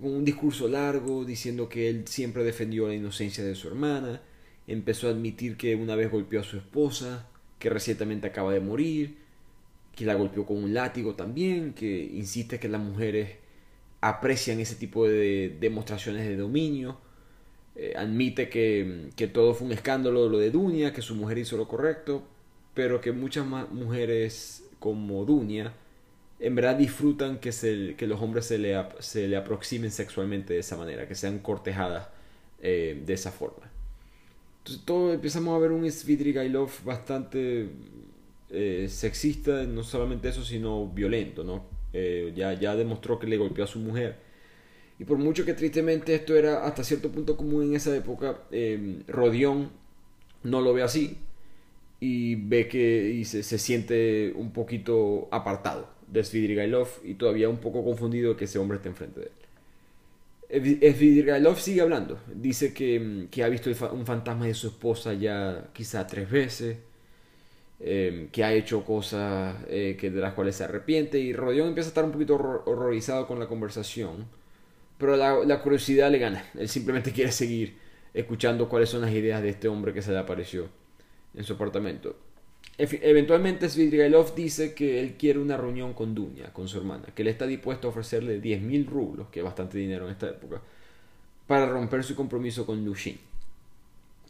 un 0.00 0.24
discurso 0.24 0.68
largo 0.68 1.24
diciendo 1.24 1.68
que 1.68 1.88
él 1.88 2.06
siempre 2.06 2.44
defendió 2.44 2.88
la 2.88 2.94
inocencia 2.94 3.44
de 3.44 3.54
su 3.54 3.68
hermana, 3.68 4.22
empezó 4.66 5.08
a 5.08 5.10
admitir 5.10 5.56
que 5.56 5.74
una 5.74 5.96
vez 5.96 6.10
golpeó 6.10 6.40
a 6.40 6.44
su 6.44 6.56
esposa, 6.56 7.28
que 7.58 7.70
recientemente 7.70 8.26
acaba 8.26 8.52
de 8.52 8.60
morir, 8.60 9.16
que 9.94 10.04
la 10.04 10.14
golpeó 10.14 10.46
con 10.46 10.62
un 10.62 10.74
látigo 10.74 11.14
también, 11.14 11.74
que 11.74 11.86
insiste 11.86 12.58
que 12.58 12.68
las 12.68 12.80
mujeres 12.80 13.36
aprecian 14.00 14.60
ese 14.60 14.74
tipo 14.76 15.06
de 15.06 15.56
demostraciones 15.60 16.26
de 16.26 16.36
dominio, 16.36 16.98
eh, 17.76 17.94
admite 17.96 18.48
que, 18.48 19.10
que, 19.16 19.28
todo 19.28 19.54
fue 19.54 19.66
un 19.66 19.72
escándalo 19.72 20.28
lo 20.28 20.38
de 20.38 20.50
Dunia, 20.50 20.92
que 20.92 21.02
su 21.02 21.14
mujer 21.14 21.38
hizo 21.38 21.56
lo 21.56 21.68
correcto, 21.68 22.26
pero 22.74 23.00
que 23.00 23.12
muchas 23.12 23.46
mujeres 23.46 24.64
como 24.78 25.24
Dunia 25.24 25.72
en 26.42 26.56
verdad 26.56 26.74
disfrutan 26.74 27.38
que, 27.38 27.52
se, 27.52 27.94
que 27.96 28.06
los 28.06 28.20
hombres 28.20 28.46
se 28.46 28.58
le, 28.58 28.76
se 28.98 29.28
le 29.28 29.36
aproximen 29.36 29.92
sexualmente 29.92 30.54
de 30.54 30.60
esa 30.60 30.76
manera, 30.76 31.06
que 31.06 31.14
sean 31.14 31.38
cortejadas 31.38 32.08
eh, 32.60 33.00
de 33.06 33.12
esa 33.12 33.30
forma. 33.30 33.70
Entonces 34.58 34.84
todo 34.84 35.12
empezamos 35.12 35.54
a 35.54 35.58
ver 35.60 35.70
un 35.70 35.88
Svidrigailov 35.88 36.70
bastante 36.84 37.68
eh, 38.50 38.86
sexista, 38.88 39.62
no 39.64 39.84
solamente 39.84 40.28
eso, 40.28 40.44
sino 40.44 40.88
violento, 40.88 41.44
¿no? 41.44 41.64
Eh, 41.92 42.32
ya, 42.34 42.54
ya 42.54 42.74
demostró 42.74 43.20
que 43.20 43.28
le 43.28 43.36
golpeó 43.36 43.64
a 43.64 43.68
su 43.68 43.78
mujer. 43.78 44.16
Y 44.98 45.04
por 45.04 45.18
mucho 45.18 45.44
que 45.44 45.54
tristemente 45.54 46.14
esto 46.14 46.34
era 46.34 46.66
hasta 46.66 46.82
cierto 46.82 47.10
punto 47.10 47.36
común 47.36 47.62
en 47.64 47.76
esa 47.76 47.94
época, 47.96 48.40
Rodión 49.06 49.70
no 50.42 50.60
lo 50.60 50.74
ve 50.74 50.82
así 50.82 51.18
y 52.04 52.34
ve 52.34 52.66
que 52.66 53.10
y 53.10 53.24
se, 53.24 53.44
se 53.44 53.58
siente 53.58 54.32
un 54.34 54.52
poquito 54.52 55.28
apartado 55.30 55.88
de 56.08 56.24
Svidrigailov 56.24 56.88
y 57.04 57.14
todavía 57.14 57.48
un 57.48 57.58
poco 57.58 57.84
confundido 57.84 58.36
que 58.36 58.46
ese 58.46 58.58
hombre 58.58 58.78
esté 58.78 58.88
enfrente 58.88 59.20
de 59.20 59.26
él. 59.26 60.94
Svidrigailov 60.94 61.60
sigue 61.60 61.80
hablando, 61.80 62.18
dice 62.34 62.74
que, 62.74 63.28
que 63.30 63.44
ha 63.44 63.48
visto 63.48 63.70
un 63.92 64.04
fantasma 64.04 64.46
de 64.46 64.54
su 64.54 64.66
esposa 64.66 65.14
ya 65.14 65.68
quizá 65.72 66.04
tres 66.08 66.28
veces, 66.28 66.78
em, 67.80 68.28
que 68.30 68.42
ha 68.44 68.52
hecho 68.52 68.84
cosas 68.84 69.56
eh, 69.68 69.96
que 69.98 70.10
de 70.10 70.20
las 70.20 70.34
cuales 70.34 70.56
se 70.56 70.64
arrepiente 70.64 71.18
y 71.20 71.32
Rodion 71.32 71.68
empieza 71.68 71.88
a 71.88 71.90
estar 71.90 72.04
un 72.04 72.12
poquito 72.12 72.34
horrorizado 72.34 73.28
con 73.28 73.38
la 73.38 73.46
conversación, 73.46 74.26
pero 74.98 75.16
la, 75.16 75.44
la 75.44 75.62
curiosidad 75.62 76.10
le 76.10 76.18
gana, 76.18 76.44
él 76.58 76.68
simplemente 76.68 77.12
quiere 77.12 77.32
seguir 77.32 77.76
escuchando 78.14 78.68
cuáles 78.68 78.88
son 78.90 79.02
las 79.02 79.12
ideas 79.12 79.42
de 79.42 79.50
este 79.50 79.68
hombre 79.68 79.92
que 79.94 80.02
se 80.02 80.12
le 80.12 80.18
apareció 80.18 80.81
en 81.34 81.44
su 81.44 81.54
apartamento. 81.54 82.16
Eventualmente 82.78 83.68
Svidrigailov 83.68 84.34
dice 84.34 84.74
que 84.74 85.00
él 85.00 85.14
quiere 85.18 85.38
una 85.38 85.56
reunión 85.56 85.92
con 85.92 86.14
Dunia, 86.14 86.52
con 86.52 86.68
su 86.68 86.78
hermana, 86.78 87.08
que 87.14 87.22
él 87.22 87.28
está 87.28 87.46
dispuesto 87.46 87.86
a 87.86 87.90
ofrecerle 87.90 88.40
10.000 88.40 88.86
rublos, 88.86 89.28
que 89.28 89.40
es 89.40 89.44
bastante 89.44 89.78
dinero 89.78 90.06
en 90.06 90.12
esta 90.12 90.30
época, 90.30 90.60
para 91.46 91.66
romper 91.66 92.02
su 92.02 92.16
compromiso 92.16 92.64
con 92.64 92.84
Lushin. 92.84 93.18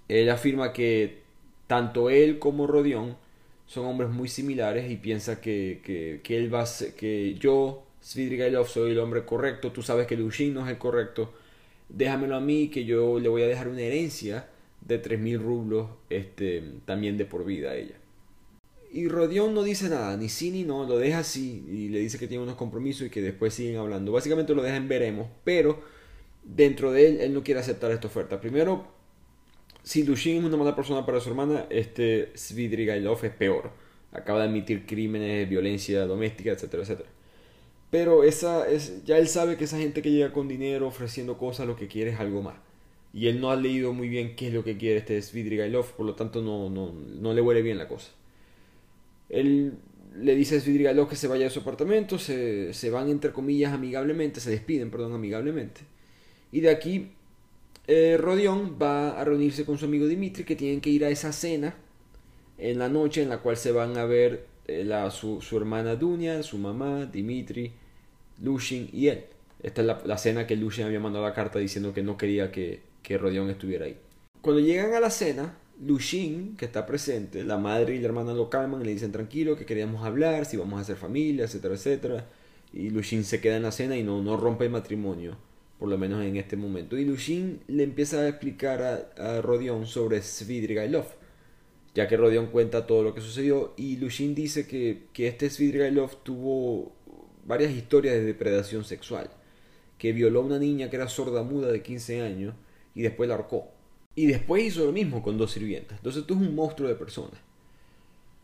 Él 0.09 0.29
afirma 0.29 0.73
que 0.73 1.21
tanto 1.67 2.11
él 2.11 2.39
como 2.39 2.67
Rodion 2.67 3.17
son 3.67 3.87
hombres 3.87 4.11
muy 4.11 4.29
similares 4.29 4.91
y 4.91 4.97
piensa 4.97 5.41
que, 5.41 5.81
que, 6.23 6.37
él 6.37 6.53
va 6.53 6.63
a 6.63 6.67
que 6.97 7.35
yo, 7.39 7.85
Svidrigailov, 8.03 8.67
soy 8.67 8.91
el 8.91 8.99
hombre 8.99 9.25
correcto, 9.25 9.71
tú 9.71 9.83
sabes 9.83 10.07
que 10.07 10.17
Lushin 10.17 10.53
no 10.53 10.65
es 10.65 10.71
el 10.71 10.79
correcto, 10.79 11.33
déjamelo 11.89 12.37
a 12.37 12.41
mí 12.41 12.69
que 12.69 12.85
yo 12.85 13.21
le 13.21 13.29
voy 13.29 13.43
a 13.43 13.47
dejar 13.47 13.69
una 13.69 13.83
herencia 13.83 14.47
de 14.87 15.03
3.000 15.03 15.39
rublos 15.39 15.91
este, 16.11 16.63
también 16.85 17.17
de 17.17 17.25
por 17.25 17.45
vida 17.45 17.71
a 17.71 17.77
ella. 17.77 17.97
Y 18.93 19.09
Rodion 19.09 19.55
no 19.55 19.63
dice 19.63 19.89
nada, 19.89 20.17
ni 20.19 20.29
sí 20.29 20.51
ni 20.51 20.65
no, 20.65 20.85
lo 20.85 20.99
deja 20.99 21.21
así 21.21 21.65
y 21.67 21.89
le 21.89 22.01
dice 22.01 22.19
que 22.19 22.29
tiene 22.29 22.43
unos 22.43 22.57
compromisos 22.57 23.07
y 23.07 23.11
que 23.11 23.23
después 23.23 23.55
siguen 23.55 23.79
hablando. 23.79 24.13
Básicamente 24.13 24.55
lo 24.55 24.63
deja 24.63 24.77
en 24.77 24.87
veremos, 24.87 25.29
pero 25.45 25.81
dentro 26.45 26.93
de 26.93 27.09
él, 27.09 27.21
él 27.23 27.33
no 27.33 27.43
quiere 27.43 27.61
aceptar 27.61 27.91
esta 27.91 28.09
oferta. 28.09 28.39
Primero, 28.39 28.87
si 29.83 30.05
Lushin 30.05 30.39
es 30.39 30.45
una 30.45 30.59
mala 30.59 30.77
persona 30.77 31.07
para 31.07 31.21
su 31.21 31.31
hermana, 31.31 31.67
este 31.71 32.33
Svidrigailov 32.37 33.25
es 33.25 33.33
peor. 33.33 33.71
Acaba 34.13 34.41
de 34.41 34.49
admitir 34.49 34.85
crímenes, 34.85 35.49
violencia 35.49 36.05
doméstica, 36.05 36.51
etcétera, 36.51 36.83
etcétera. 36.83 37.09
Pero 37.91 38.25
esa 38.25 38.69
es, 38.69 39.05
ya 39.05 39.17
él 39.19 39.29
sabe 39.29 39.57
que 39.57 39.65
esa 39.65 39.79
gente 39.79 40.03
que 40.03 40.11
llega 40.11 40.33
con 40.33 40.49
dinero 40.49 40.87
ofreciendo 40.87 41.39
cosas 41.39 41.67
lo 41.67 41.77
que 41.77 41.89
quiere 41.89 42.11
es 42.11 42.21
algo 42.21 42.43
más. 42.43 42.57
Y 43.15 43.29
él 43.29 43.41
no 43.41 43.51
ha 43.51 43.57
leído 43.57 43.93
muy 43.93 44.09
bien 44.09 44.37
qué 44.37 44.49
es 44.49 44.55
lo 44.55 44.65
que 44.65 44.77
quiere 44.77 44.99
este 44.99 45.21
Svidrigailov, 45.21 45.93
por 45.93 46.07
lo 46.07 46.15
tanto 46.15 46.41
no, 46.41 46.71
no, 46.71 46.93
no 46.93 47.35
le 47.35 47.41
huele 47.41 47.63
bien 47.63 47.79
la 47.79 47.89
cosa. 47.89 48.11
Él 49.29 49.75
le 50.17 50.35
dice 50.35 50.57
a 50.57 50.61
Svidrigailov 50.61 51.09
que 51.09 51.17
se 51.17 51.29
vaya 51.29 51.45
de 51.45 51.51
su 51.51 51.61
apartamento, 51.61 52.19
se, 52.19 52.73
se, 52.73 52.91
van 52.91 53.11
entre 53.11 53.33
comillas 53.33 53.73
amigablemente, 53.73 54.41
se 54.41 54.51
despiden, 54.51 54.91
perdón, 54.91 55.15
amigablemente. 55.15 55.83
Y 56.53 56.61
de 56.61 56.71
aquí 56.71 57.13
eh, 57.87 58.19
va 58.21 59.21
a 59.21 59.25
reunirse 59.25 59.65
con 59.65 59.79
su 59.79 59.87
amigo 59.87 60.07
Dimitri, 60.07 60.45
que 60.45 60.57
tienen 60.57 60.81
que 60.81 60.91
ir 60.91 61.05
a 61.05 61.11
esa 61.11 61.33
cena 61.33 61.75
en 62.59 62.79
la 62.79 62.89
noche 62.89 63.23
en 63.23 63.29
la 63.29 63.39
cual 63.39 63.57
se 63.57 63.73
van 63.73 63.97
a 63.97 64.05
ver 64.05 64.47
eh, 64.67 64.85
la, 64.85 65.11
su, 65.11 65.41
su, 65.41 65.57
hermana 65.57 65.97
Dunia, 65.97 66.43
su 66.43 66.59
mamá, 66.59 67.07
Dimitri, 67.07 67.73
Lushin 68.43 68.89
y 68.93 69.09
él. 69.09 69.25
Esta 69.63 69.81
es 69.81 69.87
la, 69.87 70.03
la, 70.05 70.19
cena 70.19 70.47
que 70.47 70.57
Lushin 70.57 70.85
había 70.85 71.01
mandado 71.01 71.25
la 71.25 71.35
carta 71.35 71.59
diciendo 71.59 71.93
que 71.93 72.03
no 72.03 72.17
quería 72.17 72.53
que, 72.53 72.81
que 73.03 73.19
Rodion 73.19 73.51
estuviera 73.51 73.87
ahí. 73.87 73.97
Cuando 74.41 74.61
llegan 74.61 74.95
a 74.95 75.01
la 75.01 75.11
cena, 75.11 75.57
Lushin, 75.81 76.57
que 76.57 76.65
está 76.65 76.87
presente, 76.87 77.45
la 77.45 77.59
madre 77.59 77.97
y 77.97 77.99
la 77.99 78.07
hermana 78.07 78.33
lo 78.33 78.49
calman 78.51 78.83
y 78.83 78.85
le 78.85 78.93
dicen 78.93 79.13
tranquilo, 79.13 79.57
que 79.57 79.67
queríamos 79.67 80.05
hablar, 80.05 80.47
si 80.47 80.57
vamos 80.57 80.79
a 80.79 80.83
hacer 80.83 80.97
familia, 80.97 81.45
etcétera, 81.45 81.75
etcétera. 81.75 82.27
Y 82.73 82.91
Lushin 82.91 83.25
se 83.25 83.41
queda 83.41 83.57
en 83.57 83.65
la 83.65 83.73
cena 83.73 83.97
y 83.97 84.03
no, 84.03 84.23
no 84.23 84.37
rompe 84.37 84.65
el 84.65 84.71
matrimonio, 84.71 85.37
por 85.79 85.89
lo 85.89 85.99
menos 85.99 86.25
en 86.25 86.37
este 86.37 86.57
momento. 86.57 86.97
Y 86.97 87.05
Lushin 87.05 87.61
le 87.69 87.83
empieza 87.83 88.21
a 88.21 88.29
explicar 88.29 88.83
a, 88.83 89.37
a 89.37 89.43
Rodion 89.43 89.87
sobre 89.87 90.23
Svidrigailov, 90.23 91.07
ya 91.95 92.09
que 92.09 92.17
Rodion 92.17 92.47
cuenta 92.47 92.87
todo 92.87 93.03
lo 93.03 93.15
que 93.15 93.21
sucedió. 93.21 93.75
Y 93.77 93.97
Lushin 93.97 94.35
dice 94.35 94.67
que, 94.67 95.05
que 95.13 95.29
este 95.29 95.51
Svidrigailov 95.51 96.23
tuvo 96.23 96.93
varias 97.45 97.73
historias 97.73 98.15
de 98.15 98.25
depredación 98.25 98.85
sexual, 98.85 99.31
que 99.99 100.13
violó 100.13 100.41
a 100.41 100.45
una 100.45 100.59
niña 100.59 100.91
que 100.91 100.97
era 100.97 101.09
sorda 101.09 101.43
muda 101.43 101.71
de 101.71 101.83
15 101.83 102.23
años 102.23 102.55
y 102.95 103.03
después 103.03 103.29
la 103.29 103.37
ahorcó. 103.37 103.69
Y 104.15 104.27
después 104.27 104.65
hizo 104.65 104.85
lo 104.85 104.93
mismo 104.93 105.23
con 105.23 105.39
dos 105.39 105.53
sirvientas. 105.53 105.99
Entonces 105.99 106.27
tú 106.27 106.35
es 106.35 106.41
un 106.41 106.55
monstruo 106.55 106.89
de 106.89 106.95
personas. 106.95 107.41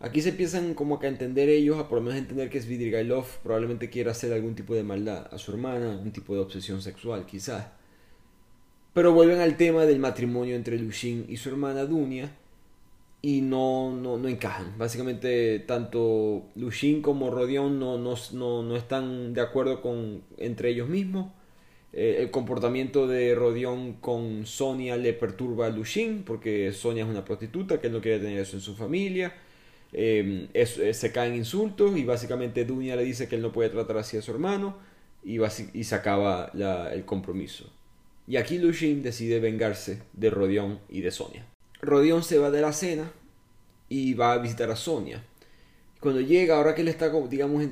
Aquí 0.00 0.22
se 0.22 0.28
empiezan 0.28 0.74
como 0.74 1.00
a 1.02 1.06
entender 1.06 1.48
ellos, 1.48 1.78
a 1.78 1.88
por 1.88 1.98
lo 1.98 2.04
menos 2.04 2.18
entender 2.18 2.48
que 2.48 2.62
Svidrigailov 2.62 3.26
probablemente 3.42 3.90
quiera 3.90 4.12
hacer 4.12 4.32
algún 4.32 4.54
tipo 4.54 4.74
de 4.74 4.84
maldad 4.84 5.28
a 5.32 5.38
su 5.38 5.50
hermana, 5.50 5.90
algún 5.90 6.12
tipo 6.12 6.34
de 6.34 6.40
obsesión 6.40 6.80
sexual 6.80 7.26
quizás. 7.26 7.66
Pero 8.94 9.12
vuelven 9.12 9.40
al 9.40 9.56
tema 9.56 9.86
del 9.86 9.98
matrimonio 9.98 10.54
entre 10.54 10.78
Lushin 10.78 11.26
y 11.28 11.36
su 11.36 11.48
hermana 11.48 11.84
Dunia 11.84 12.30
y 13.20 13.40
no, 13.40 13.92
no, 13.92 14.16
no 14.18 14.28
encajan. 14.28 14.78
Básicamente 14.78 15.58
tanto 15.60 16.44
Lushin 16.54 17.02
como 17.02 17.30
Rodion 17.30 17.80
no, 17.80 17.98
no, 17.98 18.14
no, 18.32 18.62
no 18.62 18.76
están 18.76 19.34
de 19.34 19.40
acuerdo 19.40 19.82
con, 19.82 20.22
entre 20.36 20.70
ellos 20.70 20.88
mismos 20.88 21.32
eh, 21.92 22.16
el 22.20 22.30
comportamiento 22.30 23.06
de 23.06 23.34
Rodion 23.34 23.94
con 23.94 24.46
Sonia 24.46 24.96
le 24.96 25.12
perturba 25.14 25.66
a 25.66 25.70
Lushin 25.70 26.22
porque 26.24 26.72
Sonia 26.72 27.04
es 27.04 27.10
una 27.10 27.24
prostituta 27.24 27.80
que 27.80 27.88
él 27.88 27.92
no 27.94 28.00
quiere 28.00 28.18
tener 28.20 28.38
eso 28.40 28.56
en 28.56 28.62
su 28.62 28.74
familia. 28.76 29.34
eh, 29.92 30.48
eh, 30.54 30.94
se 30.94 31.12
caen 31.12 31.34
insultos 31.36 31.96
y 31.96 32.04
básicamente 32.04 32.64
Dunia 32.64 32.96
le 32.96 33.04
dice 33.04 33.28
que 33.28 33.36
él 33.36 33.42
no 33.42 33.52
puede 33.52 33.70
tratar 33.70 33.98
así 33.98 34.16
a 34.18 34.22
su 34.22 34.32
hermano 34.32 34.76
y, 35.24 35.38
y 35.74 35.84
se 35.84 35.94
acaba 35.94 36.50
el 36.92 37.04
compromiso. 37.04 37.72
Y 38.26 38.36
aquí 38.36 38.58
Lushin 38.58 39.02
decide 39.02 39.40
vengarse 39.40 40.02
de 40.12 40.30
Rodion 40.30 40.80
y 40.88 41.00
de 41.00 41.10
Sonia. 41.10 41.46
Rodion 41.80 42.22
se 42.22 42.38
va 42.38 42.50
de 42.50 42.60
la 42.60 42.72
cena 42.72 43.10
y 43.88 44.14
va 44.14 44.32
a 44.34 44.38
visitar 44.38 44.70
a 44.70 44.76
Sonia. 44.76 45.24
Cuando 46.00 46.20
llega, 46.20 46.56
ahora 46.56 46.74
que 46.74 46.82
él 46.82 46.88
está, 46.88 47.10
digamos, 47.28 47.64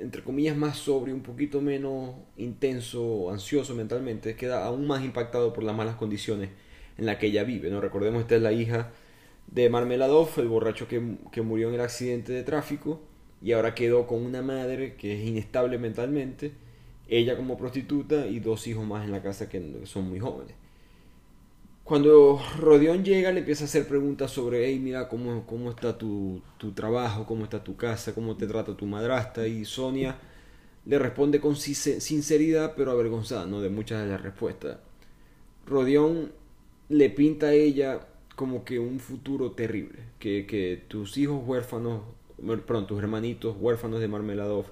entre 0.00 0.22
comillas, 0.22 0.56
más 0.56 0.78
sobrio, 0.78 1.14
un 1.14 1.22
poquito 1.22 1.60
menos 1.60 2.14
intenso, 2.36 3.30
ansioso 3.30 3.74
mentalmente, 3.74 4.34
queda 4.36 4.64
aún 4.64 4.86
más 4.86 5.04
impactado 5.04 5.52
por 5.52 5.64
las 5.64 5.76
malas 5.76 5.96
condiciones 5.96 6.50
en 6.98 7.06
las 7.06 7.16
que 7.16 7.26
ella 7.26 7.44
vive. 7.44 7.70
¿no? 7.70 7.80
Recordemos, 7.80 8.22
esta 8.22 8.36
es 8.36 8.42
la 8.42 8.52
hija 8.52 8.90
de 9.46 9.68
Marmeladov, 9.68 10.28
el 10.38 10.48
borracho 10.48 10.88
que, 10.88 11.16
que 11.32 11.42
murió 11.42 11.68
en 11.68 11.74
el 11.74 11.80
accidente 11.80 12.32
de 12.32 12.42
tráfico, 12.42 13.00
y 13.42 13.52
ahora 13.52 13.74
quedó 13.74 14.06
con 14.06 14.24
una 14.24 14.42
madre 14.42 14.96
que 14.96 15.18
es 15.18 15.26
inestable 15.26 15.78
mentalmente, 15.78 16.52
ella 17.08 17.36
como 17.36 17.56
prostituta 17.56 18.26
y 18.26 18.38
dos 18.40 18.66
hijos 18.66 18.86
más 18.86 19.04
en 19.04 19.12
la 19.12 19.22
casa 19.22 19.48
que 19.48 19.80
son 19.84 20.08
muy 20.08 20.20
jóvenes. 20.20 20.54
Cuando 21.90 22.40
Rodión 22.56 23.04
llega, 23.04 23.32
le 23.32 23.40
empieza 23.40 23.64
a 23.64 23.66
hacer 23.66 23.88
preguntas 23.88 24.30
sobre, 24.30 24.64
hey, 24.64 24.78
mira, 24.78 25.08
¿cómo, 25.08 25.44
cómo 25.44 25.70
está 25.70 25.98
tu, 25.98 26.40
tu, 26.56 26.70
trabajo? 26.70 27.26
¿Cómo 27.26 27.42
está 27.42 27.64
tu 27.64 27.74
casa? 27.74 28.14
¿Cómo 28.14 28.36
te 28.36 28.46
trata 28.46 28.76
tu 28.76 28.86
madrastra? 28.86 29.48
Y 29.48 29.64
Sonia 29.64 30.16
le 30.86 31.00
responde 31.00 31.40
con 31.40 31.56
sinceridad, 31.56 32.74
pero 32.76 32.92
avergonzada, 32.92 33.44
¿no? 33.46 33.60
De 33.60 33.70
muchas 33.70 34.04
de 34.04 34.08
las 34.08 34.22
respuestas. 34.22 34.78
Rodión 35.66 36.30
le 36.90 37.10
pinta 37.10 37.46
a 37.46 37.54
ella 37.54 38.06
como 38.36 38.64
que 38.64 38.78
un 38.78 39.00
futuro 39.00 39.50
terrible, 39.50 39.98
que, 40.20 40.46
que 40.46 40.80
tus 40.86 41.18
hijos 41.18 41.42
huérfanos, 41.44 42.02
perdón, 42.68 42.86
tus 42.86 43.00
hermanitos 43.00 43.56
huérfanos 43.58 43.98
de 43.98 44.06
Marmeladov 44.06 44.66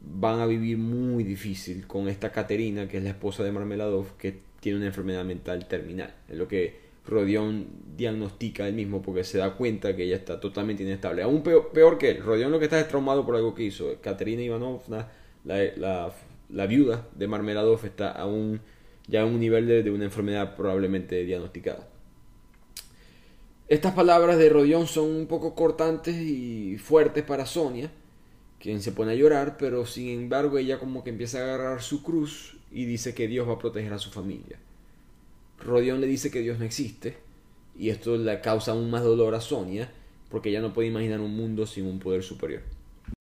van 0.00 0.40
a 0.40 0.46
vivir 0.46 0.78
muy 0.78 1.24
difícil 1.24 1.86
con 1.86 2.08
esta 2.08 2.32
Caterina, 2.32 2.88
que 2.88 2.96
es 2.96 3.04
la 3.04 3.10
esposa 3.10 3.44
de 3.44 3.52
Marmeladov, 3.52 4.16
que 4.16 4.50
tiene 4.62 4.78
una 4.78 4.86
enfermedad 4.86 5.24
mental 5.24 5.66
terminal. 5.66 6.14
Es 6.28 6.38
lo 6.38 6.46
que 6.46 6.76
Rodion 7.04 7.66
diagnostica 7.96 8.68
él 8.68 8.74
mismo 8.74 9.02
porque 9.02 9.24
se 9.24 9.38
da 9.38 9.56
cuenta 9.56 9.96
que 9.96 10.04
ella 10.04 10.14
está 10.14 10.38
totalmente 10.38 10.84
inestable. 10.84 11.24
Aún 11.24 11.42
peor, 11.42 11.98
que 11.98 12.10
él. 12.10 12.22
Rodion 12.22 12.52
lo 12.52 12.60
que 12.60 12.66
está 12.66 12.78
es 12.78 12.86
traumado 12.86 13.26
por 13.26 13.34
algo 13.34 13.56
que 13.56 13.64
hizo. 13.64 13.92
Katerina 14.00 14.40
Ivanovna, 14.40 15.08
la, 15.44 16.66
viuda 16.68 17.08
de 17.16 17.26
Marmeladov, 17.26 17.84
está 17.84 18.12
aún 18.12 18.60
ya 19.08 19.22
en 19.22 19.34
un 19.34 19.40
nivel 19.40 19.66
de, 19.66 19.90
una 19.90 20.04
enfermedad 20.04 20.54
probablemente 20.54 21.24
diagnosticada. 21.24 21.88
Estas 23.66 23.94
palabras 23.94 24.38
de 24.38 24.48
Rodion 24.48 24.86
son 24.86 25.10
un 25.10 25.26
poco 25.26 25.56
cortantes 25.56 26.14
y 26.14 26.78
fuertes 26.78 27.24
para 27.24 27.46
Sonia, 27.46 27.90
quien 28.60 28.80
se 28.80 28.92
pone 28.92 29.10
a 29.10 29.16
llorar, 29.16 29.56
pero 29.58 29.86
sin 29.86 30.08
embargo 30.08 30.56
ella 30.56 30.78
como 30.78 31.02
que 31.02 31.10
empieza 31.10 31.40
a 31.40 31.42
agarrar 31.42 31.82
su 31.82 32.04
cruz 32.04 32.61
y 32.72 32.84
dice 32.86 33.14
que 33.14 33.28
Dios 33.28 33.48
va 33.48 33.54
a 33.54 33.58
proteger 33.58 33.92
a 33.92 33.98
su 33.98 34.10
familia. 34.10 34.58
Rodion 35.60 36.00
le 36.00 36.06
dice 36.06 36.30
que 36.30 36.40
Dios 36.40 36.58
no 36.58 36.64
existe 36.64 37.16
y 37.78 37.90
esto 37.90 38.16
le 38.16 38.40
causa 38.40 38.72
aún 38.72 38.90
más 38.90 39.02
dolor 39.02 39.34
a 39.34 39.40
Sonia 39.40 39.92
porque 40.30 40.48
ella 40.48 40.60
no 40.60 40.72
puede 40.72 40.88
imaginar 40.88 41.20
un 41.20 41.36
mundo 41.36 41.66
sin 41.66 41.86
un 41.86 41.98
poder 41.98 42.22
superior. 42.22 42.62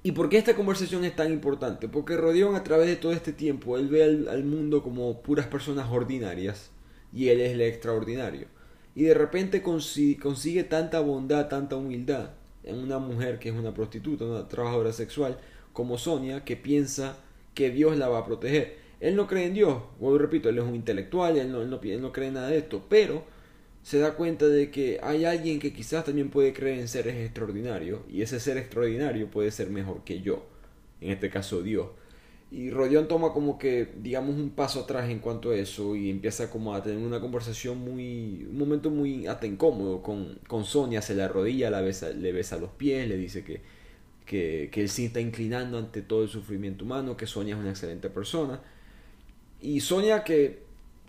¿Y 0.03 0.13
por 0.13 0.29
qué 0.29 0.37
esta 0.37 0.55
conversación 0.55 1.03
es 1.03 1.15
tan 1.15 1.31
importante? 1.31 1.87
Porque 1.87 2.17
Rodion 2.17 2.55
a 2.55 2.63
través 2.63 2.87
de 2.87 2.95
todo 2.95 3.11
este 3.11 3.33
tiempo, 3.33 3.77
él 3.77 3.87
ve 3.87 4.03
al, 4.03 4.43
mundo 4.43 4.81
como 4.81 5.21
puras 5.21 5.47
personas 5.47 5.87
ordinarias 5.91 6.71
y 7.13 7.29
él 7.29 7.41
es 7.41 7.51
el 7.51 7.61
extraordinario. 7.61 8.47
Y 8.95 9.03
de 9.03 9.13
repente 9.13 9.61
consigue 9.61 10.63
tanta 10.63 10.99
bondad, 11.01 11.49
tanta 11.49 11.75
humildad 11.75 12.31
en 12.63 12.77
una 12.77 12.99
mujer 12.99 13.39
que 13.39 13.49
es 13.49 13.55
una 13.55 13.73
prostituta, 13.73 14.25
una 14.25 14.47
trabajadora 14.47 14.93
sexual, 14.93 15.37
como 15.73 15.97
Sonia, 15.97 16.43
que 16.43 16.55
piensa 16.55 17.17
que 17.53 17.69
Dios 17.69 17.97
la 17.97 18.07
va 18.07 18.19
a 18.19 18.25
proteger. 18.25 18.80
Él 19.01 19.15
no 19.15 19.25
cree 19.27 19.47
en 19.47 19.55
Dios, 19.55 19.81
repito, 19.99 20.49
él 20.49 20.59
es 20.59 20.63
un 20.63 20.75
intelectual, 20.75 21.35
él 21.35 21.51
no, 21.51 21.65
no, 21.65 21.79
cree 21.79 22.27
en 22.27 22.33
nada 22.35 22.49
de 22.49 22.59
esto, 22.59 22.85
pero 22.87 23.23
se 23.81 23.97
da 23.97 24.13
cuenta 24.13 24.47
de 24.47 24.69
que 24.69 24.99
hay 25.01 25.25
alguien 25.25 25.59
que 25.59 25.73
quizás 25.73 26.05
también 26.05 26.29
puede 26.29 26.53
creer 26.53 26.79
en 26.79 26.87
seres 26.87 27.15
extraordinarios 27.15 28.01
y 28.07 28.21
ese 28.21 28.39
ser 28.39 28.57
extraordinario 28.57 29.31
puede 29.31 29.49
ser 29.49 29.71
mejor 29.71 30.03
que 30.03 30.21
yo, 30.21 30.45
en 31.01 31.11
este 31.11 31.31
caso 31.31 31.63
Dios. 31.63 31.87
Y 32.51 32.69
Rodion 32.69 33.07
toma 33.07 33.33
como 33.33 33.57
que, 33.57 33.89
digamos, 33.97 34.35
un 34.35 34.51
paso 34.51 34.81
atrás 34.81 35.09
en 35.09 35.19
cuanto 35.19 35.49
a 35.49 35.55
eso 35.55 35.95
y 35.95 36.11
empieza 36.11 36.51
como 36.51 36.75
a 36.75 36.83
tener 36.83 36.99
una 36.99 37.19
conversación 37.19 37.79
muy, 37.79 38.45
un 38.51 38.57
momento 38.57 38.91
muy 38.91 39.25
hasta 39.25 39.47
incómodo 39.47 40.03
con, 40.03 40.37
con 40.47 40.63
Sonia, 40.63 41.01
se 41.01 41.15
la 41.15 41.27
besa, 41.81 42.09
le 42.09 42.31
besa 42.33 42.57
los 42.57 42.69
pies, 42.71 43.07
le 43.07 43.17
dice 43.17 43.43
que, 43.43 43.61
que, 44.25 44.69
que 44.71 44.81
él 44.81 44.89
sí 44.89 45.05
está 45.05 45.21
inclinando 45.21 45.79
ante 45.79 46.03
todo 46.03 46.21
el 46.23 46.29
sufrimiento 46.29 46.85
humano, 46.85 47.17
que 47.17 47.25
Sonia 47.25 47.55
es 47.55 47.59
una 47.59 47.71
excelente 47.71 48.09
persona 48.09 48.61
y 49.61 49.79
Sonia, 49.79 50.23
que 50.23 50.59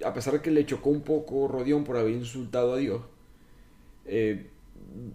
a 0.04 0.12
pesar 0.12 0.34
de 0.34 0.40
que 0.40 0.50
le 0.50 0.66
chocó 0.66 0.90
un 0.90 1.02
poco 1.02 1.48
Rodión 1.48 1.84
por 1.84 1.96
haber 1.96 2.12
insultado 2.12 2.74
a 2.74 2.76
Dios, 2.76 3.02
eh, 4.06 4.46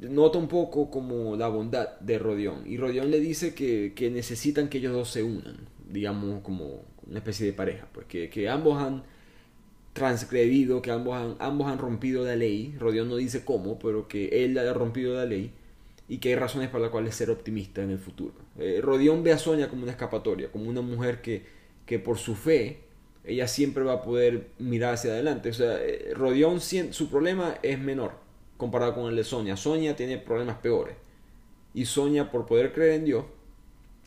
nota 0.02 0.38
un 0.38 0.48
poco 0.48 0.90
como 0.90 1.36
la 1.36 1.48
bondad 1.48 2.00
de 2.00 2.20
Rodión. 2.20 2.64
Y 2.66 2.78
Rodión 2.78 3.12
le 3.12 3.20
dice 3.20 3.54
que, 3.54 4.10
necesitan 4.12 4.70
que 4.70 4.80
ellos 4.80 4.94
dos 4.94 5.10
se 5.10 5.24
unan, 5.24 5.58
digamos 5.90 6.42
como 6.42 6.84
una 7.08 7.20
especie 7.20 7.46
de 7.46 7.54
pareja, 7.54 7.88
pues 7.94 8.06
que, 8.08 8.50
ambos 8.50 8.82
han 8.82 9.04
transgredido, 9.94 10.82
que 10.82 10.92
ambos 10.92 11.16
han, 11.16 11.36
ambos 11.40 11.68
han 11.68 11.78
rompido 11.78 12.26
la 12.26 12.36
ley. 12.36 12.76
Rodión 12.80 13.10
no 13.10 13.16
dice 13.16 13.44
cómo, 13.46 13.80
pero 13.80 14.08
que 14.08 14.44
él 14.44 14.58
ha 14.58 14.74
rompido 14.74 15.16
la 15.16 15.26
ley 15.26 15.52
y 16.10 16.20
que 16.20 16.30
hay 16.30 16.36
razones 16.36 16.70
para 16.70 16.84
las 16.84 16.92
cuales 16.92 17.16
ser 17.16 17.30
optimista 17.30 17.84
en 17.84 17.92
el 17.92 18.00
futuro. 18.00 18.34
Eh, 18.58 18.80
Rodión 18.82 19.24
ve 19.24 19.34
a 19.34 19.38
Sonia 19.38 19.70
como 19.70 19.84
una 19.84 19.92
escapatoria, 19.92 20.52
como 20.52 20.70
una 20.70 20.82
mujer 20.82 21.22
que, 21.22 21.44
que 21.86 22.00
por 22.00 22.18
su 22.18 22.36
fe 22.36 22.87
ella 23.28 23.48
siempre 23.48 23.84
va 23.84 23.94
a 23.94 24.02
poder 24.02 24.48
mirar 24.58 24.94
hacia 24.94 25.12
adelante. 25.12 25.50
O 25.50 25.54
sea, 25.54 25.78
eh, 25.84 26.14
Rodión, 26.16 26.62
su 26.62 27.10
problema 27.10 27.58
es 27.62 27.78
menor 27.78 28.12
comparado 28.56 28.96
con 28.96 29.10
el 29.10 29.16
de 29.18 29.24
Sonia. 29.26 29.58
Sonia 29.58 29.96
tiene 29.96 30.18
problemas 30.18 30.58
peores. 30.58 30.96
Y 31.74 31.86
Sonia, 31.86 32.32
por 32.32 32.46
poder 32.46 32.74
creer 32.74 32.94
en 32.94 33.06
Dios, 33.06 33.26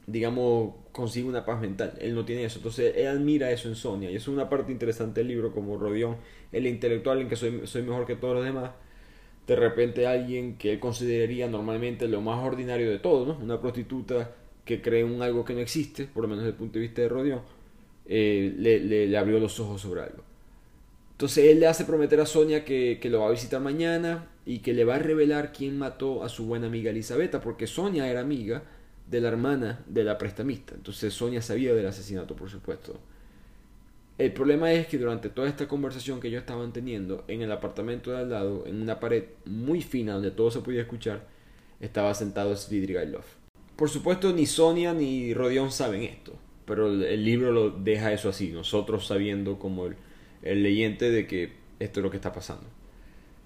digamos, 0.06 0.74
consigue 0.92 1.28
una 1.28 1.44
paz 1.44 1.60
mental. 1.60 1.92
Él 2.00 2.14
no 2.14 2.24
tiene 2.24 2.44
eso. 2.44 2.58
Entonces, 2.58 2.94
él 2.96 3.06
admira 3.06 3.50
eso 3.52 3.68
en 3.68 3.76
Sonia. 3.76 4.10
Y 4.10 4.16
eso 4.16 4.30
es 4.30 4.36
una 4.36 4.48
parte 4.48 4.72
interesante 4.72 5.20
del 5.20 5.28
libro, 5.28 5.52
como 5.52 5.76
Rodión, 5.76 6.16
el 6.50 6.66
intelectual 6.66 7.20
en 7.20 7.28
que 7.28 7.36
soy, 7.36 7.60
soy 7.66 7.82
mejor 7.82 8.06
que 8.06 8.16
todos 8.16 8.36
los 8.36 8.44
demás. 8.44 8.70
De 9.46 9.54
repente 9.54 10.06
alguien 10.06 10.56
que 10.56 10.72
él 10.72 10.80
consideraría 10.80 11.46
normalmente 11.46 12.08
lo 12.08 12.22
más 12.22 12.42
ordinario 12.44 12.90
de 12.90 12.98
todo, 12.98 13.26
¿no? 13.26 13.38
Una 13.42 13.60
prostituta 13.60 14.32
que 14.64 14.80
cree 14.80 15.02
en 15.02 15.20
algo 15.20 15.44
que 15.44 15.54
no 15.54 15.60
existe, 15.60 16.06
por 16.06 16.22
lo 16.22 16.28
menos 16.28 16.44
desde 16.44 16.52
el 16.52 16.58
punto 16.58 16.74
de 16.74 16.80
vista 16.80 17.02
de 17.02 17.08
Rodión 17.08 17.59
eh, 18.06 18.54
le, 18.56 19.16
abrió 19.16 19.38
los 19.38 19.60
ojos 19.60 19.80
sobre 19.80 20.02
algo. 20.02 20.22
Entonces 21.12 21.50
él 21.50 21.60
le 21.60 21.66
hace 21.66 21.84
prometer 21.84 22.20
a 22.20 22.26
Sonia 22.26 22.64
que, 22.64 22.98
lo 23.04 23.20
va 23.20 23.28
a 23.28 23.30
visitar 23.30 23.60
mañana 23.60 24.28
y 24.46 24.60
que 24.60 24.72
le 24.72 24.84
va 24.84 24.96
a 24.96 24.98
revelar 24.98 25.52
quién 25.52 25.78
mató 25.78 26.24
a 26.24 26.28
su 26.28 26.46
buena 26.46 26.66
amiga 26.66 26.90
Elisabetta, 26.90 27.40
porque 27.40 27.66
Sonia 27.66 28.08
era 28.08 28.20
amiga 28.20 28.62
de 29.08 29.20
la 29.20 29.28
hermana 29.28 29.84
de 29.86 30.04
la 30.04 30.16
prestamista. 30.18 30.74
Entonces 30.74 31.12
Sonia 31.12 31.42
sabía 31.42 31.74
del 31.74 31.86
asesinato, 31.86 32.34
por 32.34 32.48
supuesto. 32.48 32.98
El 34.16 34.32
problema 34.32 34.72
es 34.72 34.86
que 34.86 34.98
durante 34.98 35.28
toda 35.28 35.48
esta 35.48 35.68
conversación 35.68 36.20
que 36.20 36.28
ellos 36.28 36.40
estaban 36.40 36.72
teniendo 36.72 37.24
en 37.28 37.42
el 37.42 37.52
apartamento 37.52 38.10
de 38.10 38.18
al 38.18 38.30
lado, 38.30 38.64
en 38.66 38.80
una 38.80 38.98
pared 38.98 39.24
muy 39.44 39.82
fina 39.82 40.14
donde 40.14 40.30
todo 40.30 40.50
se 40.50 40.60
podía 40.60 40.82
escuchar, 40.82 41.26
estaba 41.80 42.12
sentado 42.14 42.56
Svidrigailov. 42.56 43.24
Por 43.76 43.88
supuesto, 43.88 44.32
ni 44.32 44.46
Sonia 44.46 44.92
ni 44.94 45.32
Rodion 45.32 45.70
saben 45.70 46.02
esto 46.02 46.34
pero 46.70 46.86
el, 46.86 47.24
libro 47.24 47.50
lo 47.50 47.70
deja 47.70 48.12
eso 48.12 48.28
así, 48.28 48.52
nosotros 48.52 49.04
sabiendo 49.04 49.58
como 49.58 49.86
el, 49.86 50.62
leyente 50.62 51.10
de 51.10 51.26
que 51.26 51.50
esto 51.80 51.98
es 51.98 52.04
lo 52.04 52.12
que 52.12 52.16
está 52.16 52.32
pasando. 52.32 52.62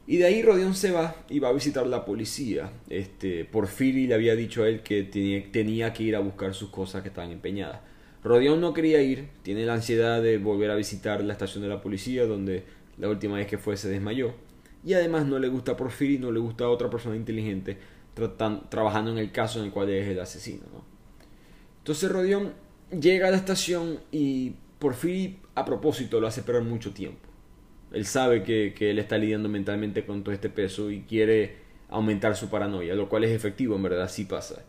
Y 0.06 0.18
de 0.18 0.26
ahí 0.26 0.42
Rodion 0.42 0.74
se 0.74 0.90
va 0.90 1.16
y 1.30 1.38
va 1.38 1.48
a 1.48 1.52
visitar 1.54 1.86
la 1.86 2.04
policía. 2.04 2.70
Este, 2.90 3.46
Porfiri 3.46 4.08
le 4.08 4.14
había 4.14 4.36
dicho 4.36 4.62
a 4.62 4.68
él 4.68 4.82
que 4.82 5.04
tenía, 5.04 5.94
que 5.94 6.02
ir 6.02 6.16
a 6.16 6.18
buscar 6.18 6.52
sus 6.52 6.68
cosas 6.68 7.00
que 7.00 7.08
estaban 7.08 7.30
empeñadas. 7.30 7.80
Rodion 8.22 8.60
no 8.60 8.74
quería 8.74 9.00
ir, 9.00 9.28
tiene 9.42 9.64
la 9.64 9.72
ansiedad 9.72 10.20
de 10.20 10.36
volver 10.36 10.70
a 10.70 10.74
visitar 10.74 11.24
la 11.24 11.32
estación 11.32 11.62
de 11.62 11.70
la 11.70 11.80
policía 11.80 12.26
donde 12.26 12.64
la 12.98 13.08
última 13.08 13.36
vez 13.36 13.46
que 13.46 13.56
fue 13.56 13.78
se 13.78 13.88
desmayó. 13.88 14.34
Y 14.84 14.92
además 14.92 15.24
no 15.24 15.38
le 15.38 15.48
gusta 15.48 15.78
Porfiri, 15.78 16.18
no 16.18 16.30
le 16.30 16.40
gusta 16.40 16.68
otra 16.68 16.90
persona 16.90 17.16
inteligente 17.16 17.78
trabajando 18.68 19.12
en 19.12 19.16
el 19.16 19.32
caso 19.32 19.60
en 19.60 19.64
el 19.64 19.70
cual 19.70 19.88
es 19.88 20.08
el 20.08 20.20
asesino. 20.20 20.64
Entonces 21.78 22.12
Rodion 22.12 22.52
llega 22.91 23.28
a 23.28 23.30
la 23.30 23.37
estación 23.37 24.01
y 24.12 24.55
por 24.78 24.95
fin 24.95 25.39
a 25.55 25.64
propósito 25.64 26.20
lo 26.20 26.26
hace 26.26 26.41
esperar 26.41 26.62
mucho 26.62 26.93
tiempo. 26.93 27.28
Él 27.93 28.07
sabe 28.07 28.43
que, 28.43 28.74
él 28.78 28.99
está 28.99 29.18
lidiando 29.18 29.49
mentalmente 29.49 30.05
con 30.05 30.24
todo 30.24 30.35
este 30.35 30.51
peso 30.51 30.91
y 30.91 31.03
quiere 31.03 31.57
aumentar 31.89 32.37
su 32.37 32.49
paranoia, 32.49 32.95
lo 32.95 33.09
cual 33.09 33.24
es 33.24 33.30
efectivo, 33.30 33.76
en 33.76 33.82
verdad, 33.82 34.09
sí 34.09 34.24
pasa. 34.24 34.64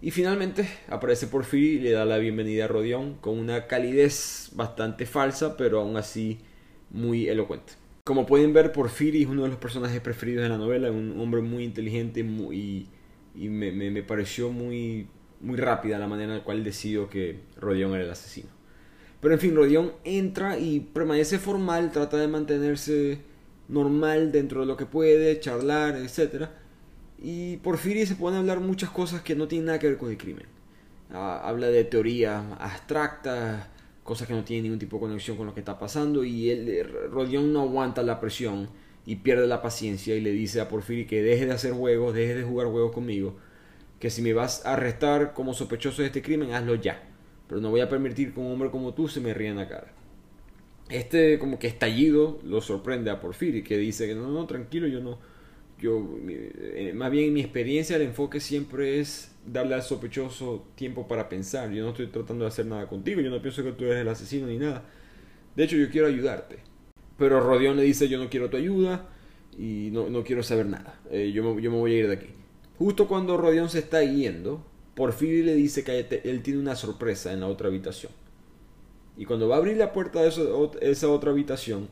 Y 0.00 0.10
finalmente 0.10 0.66
aparece 0.88 1.26
Porfiri 1.26 1.76
y 1.76 1.80
le 1.80 1.90
da 1.92 2.04
la 2.04 2.18
bienvenida 2.18 2.64
a 2.64 2.68
Rodión 2.68 3.14
con 3.20 3.38
una 3.38 3.66
calidez 3.66 4.50
bastante 4.54 5.04
falsa, 5.06 5.56
pero 5.56 5.80
aún 5.80 5.96
así 5.96 6.38
muy 6.90 7.28
elocuente. 7.28 7.74
Como 8.04 8.26
pueden 8.26 8.52
ver, 8.52 8.72
Porfiri 8.72 9.22
es 9.22 9.28
uno 9.28 9.44
de 9.44 9.48
los 9.48 9.58
personajes 9.58 10.00
preferidos 10.00 10.42
de 10.42 10.48
la 10.48 10.58
novela, 10.58 10.90
un 10.90 11.18
hombre 11.20 11.42
muy 11.42 11.64
inteligente 11.64 12.22
muy, 12.22 12.88
y 13.34 13.48
me, 13.48 13.72
me, 13.72 14.02
pareció 14.02 14.50
muy, 14.50 15.06
muy 15.44 15.56
rápida 15.56 15.98
la 15.98 16.08
manera 16.08 16.32
en 16.32 16.38
la 16.38 16.44
cual 16.44 16.64
decidió 16.64 17.08
que 17.08 17.40
Rodion 17.60 17.94
era 17.94 18.04
el 18.04 18.10
asesino. 18.10 18.48
Pero 19.20 19.34
en 19.34 19.40
fin, 19.40 19.54
Rodion 19.54 19.92
entra 20.04 20.58
y 20.58 20.80
permanece 20.80 21.38
formal, 21.38 21.90
trata 21.92 22.16
de 22.16 22.28
mantenerse 22.28 23.18
normal 23.68 24.32
dentro 24.32 24.60
de 24.60 24.66
lo 24.66 24.76
que 24.76 24.86
puede, 24.86 25.40
charlar, 25.40 25.96
etc. 25.96 26.46
Y 27.18 27.56
Porfirio 27.58 28.06
se 28.06 28.16
pone 28.16 28.36
a 28.36 28.40
hablar 28.40 28.60
muchas 28.60 28.90
cosas 28.90 29.22
que 29.22 29.34
no 29.34 29.48
tienen 29.48 29.66
nada 29.66 29.78
que 29.78 29.88
ver 29.88 29.98
con 29.98 30.10
el 30.10 30.18
crimen. 30.18 30.46
Ah, 31.10 31.40
habla 31.44 31.68
de 31.68 31.84
teorías 31.84 32.42
abstractas, 32.58 33.66
cosas 34.02 34.28
que 34.28 34.34
no 34.34 34.44
tienen 34.44 34.64
ningún 34.64 34.78
tipo 34.78 34.96
de 34.96 35.02
conexión 35.02 35.36
con 35.36 35.46
lo 35.46 35.54
que 35.54 35.60
está 35.60 35.78
pasando 35.78 36.24
y 36.24 36.50
él, 36.50 36.86
Rodion 37.10 37.52
no 37.52 37.62
aguanta 37.62 38.02
la 38.02 38.20
presión 38.20 38.68
y 39.06 39.16
pierde 39.16 39.46
la 39.46 39.62
paciencia 39.62 40.14
y 40.14 40.20
le 40.20 40.32
dice 40.32 40.60
a 40.60 40.68
Porfirio 40.68 41.06
que 41.06 41.22
deje 41.22 41.46
de 41.46 41.52
hacer 41.52 41.72
juegos, 41.72 42.14
deje 42.14 42.34
de 42.34 42.42
jugar 42.42 42.68
juegos 42.68 42.92
conmigo, 42.92 43.36
que 44.04 44.10
si 44.10 44.20
me 44.20 44.34
vas 44.34 44.66
a 44.66 44.74
arrestar 44.74 45.32
como 45.32 45.54
sospechoso 45.54 46.02
de 46.02 46.08
este 46.08 46.20
crimen, 46.20 46.52
hazlo 46.52 46.74
ya, 46.74 47.02
pero 47.48 47.62
no 47.62 47.70
voy 47.70 47.80
a 47.80 47.88
permitir 47.88 48.34
que 48.34 48.40
un 48.40 48.52
hombre 48.52 48.70
como 48.70 48.92
tú 48.92 49.08
se 49.08 49.18
me 49.18 49.32
ríe 49.32 49.48
en 49.48 49.56
la 49.56 49.66
cara. 49.66 49.94
Este 50.90 51.38
como 51.38 51.58
que 51.58 51.68
estallido 51.68 52.38
lo 52.44 52.60
sorprende 52.60 53.10
a 53.10 53.18
Porfirio 53.18 53.64
que 53.64 53.78
dice 53.78 54.06
que 54.06 54.14
no, 54.14 54.28
no, 54.28 54.46
tranquilo, 54.46 54.88
yo 54.88 55.00
no, 55.00 55.18
yo, 55.80 56.06
eh, 56.28 56.92
más 56.94 57.10
bien 57.10 57.28
en 57.28 57.32
mi 57.32 57.40
experiencia 57.40 57.96
el 57.96 58.02
enfoque 58.02 58.40
siempre 58.40 59.00
es 59.00 59.34
darle 59.46 59.74
al 59.74 59.82
sospechoso 59.82 60.66
tiempo 60.74 61.08
para 61.08 61.30
pensar. 61.30 61.70
Yo 61.72 61.82
no 61.82 61.92
estoy 61.92 62.08
tratando 62.08 62.44
de 62.44 62.48
hacer 62.48 62.66
nada 62.66 62.86
contigo, 62.86 63.22
yo 63.22 63.30
no 63.30 63.40
pienso 63.40 63.64
que 63.64 63.72
tú 63.72 63.86
eres 63.86 64.02
el 64.02 64.08
asesino 64.08 64.48
ni 64.48 64.58
nada. 64.58 64.84
De 65.56 65.64
hecho, 65.64 65.76
yo 65.76 65.88
quiero 65.88 66.08
ayudarte. 66.08 66.58
Pero 67.16 67.40
Rodión 67.40 67.78
le 67.78 67.84
dice, 67.84 68.06
yo 68.06 68.18
no 68.18 68.28
quiero 68.28 68.50
tu 68.50 68.58
ayuda 68.58 69.08
y 69.56 69.88
no, 69.92 70.10
no 70.10 70.24
quiero 70.24 70.42
saber 70.42 70.66
nada. 70.66 71.00
Eh, 71.10 71.32
yo, 71.32 71.58
yo, 71.58 71.70
me, 71.70 71.78
voy 71.78 71.94
a 71.94 71.98
ir 72.00 72.08
de 72.08 72.14
aquí. 72.16 72.33
Justo 72.78 73.06
cuando 73.06 73.36
Rodión 73.36 73.68
se 73.68 73.78
está 73.78 74.02
yendo, 74.02 74.64
Porfirio 74.94 75.44
le 75.44 75.54
dice 75.54 75.84
que 75.84 76.20
él 76.24 76.42
tiene 76.42 76.60
una 76.60 76.76
sorpresa 76.76 77.32
en 77.32 77.40
la 77.40 77.46
otra 77.46 77.68
habitación. 77.68 78.12
Y 79.16 79.26
cuando 79.26 79.48
va 79.48 79.56
a 79.56 79.58
abrir 79.58 79.76
la 79.76 79.92
puerta 79.92 80.22
de 80.22 80.28
esa 80.80 81.08
otra 81.08 81.30
habitación, 81.30 81.88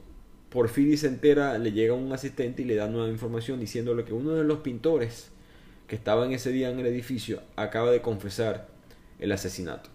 Porfirio 0.51 0.97
se 0.97 1.07
entera, 1.07 1.57
le 1.59 1.73
llega 1.73 1.95
un 1.95 2.13
asistente 2.13 2.63
y 2.63 2.65
le 2.65 2.75
da 2.75 2.89
nueva 2.89 3.09
información 3.09 3.61
diciéndole 3.61 4.05
que 4.05 4.13
uno 4.13 4.33
de 4.33 4.45
los 4.45 4.59
pintores 4.59 5.31
que 5.87 5.97
estaba 5.97 6.27
en 6.27 6.33
ese 6.33 6.51
día 6.51 6.71
en 6.71 6.81
el 6.81 6.87
edificio 6.87 7.41
acaba 7.57 7.91
de 7.91 8.03
confesar 8.03 8.69
el 9.19 9.33
asesinato. 9.33 9.89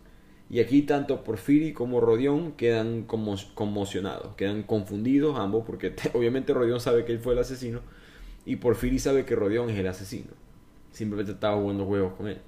Y 0.49 0.61
aquí 0.61 0.83
tanto 0.83 1.23
Porfiri 1.25 1.73
como 1.73 1.99
Rodión 1.99 2.53
quedan 2.53 3.03
conmocionados, 3.03 4.35
quedan 4.35 4.63
confundidos 4.63 5.38
ambos, 5.38 5.65
porque 5.65 5.93
obviamente 6.13 6.53
Rodión 6.53 6.79
sabe 6.79 7.03
que 7.03 7.11
él 7.11 7.19
fue 7.19 7.33
el 7.33 7.39
asesino 7.39 7.81
y 8.45 8.55
Porfiri 8.55 8.99
sabe 8.99 9.25
que 9.25 9.35
Rodión 9.35 9.69
es 9.69 9.77
el 9.77 9.88
asesino. 9.88 10.46
Simplemente 10.97 11.33
estaba 11.33 11.57
jugando 11.57 11.85
juegos 11.85 12.13
con 12.13 12.27
él. 12.27 12.39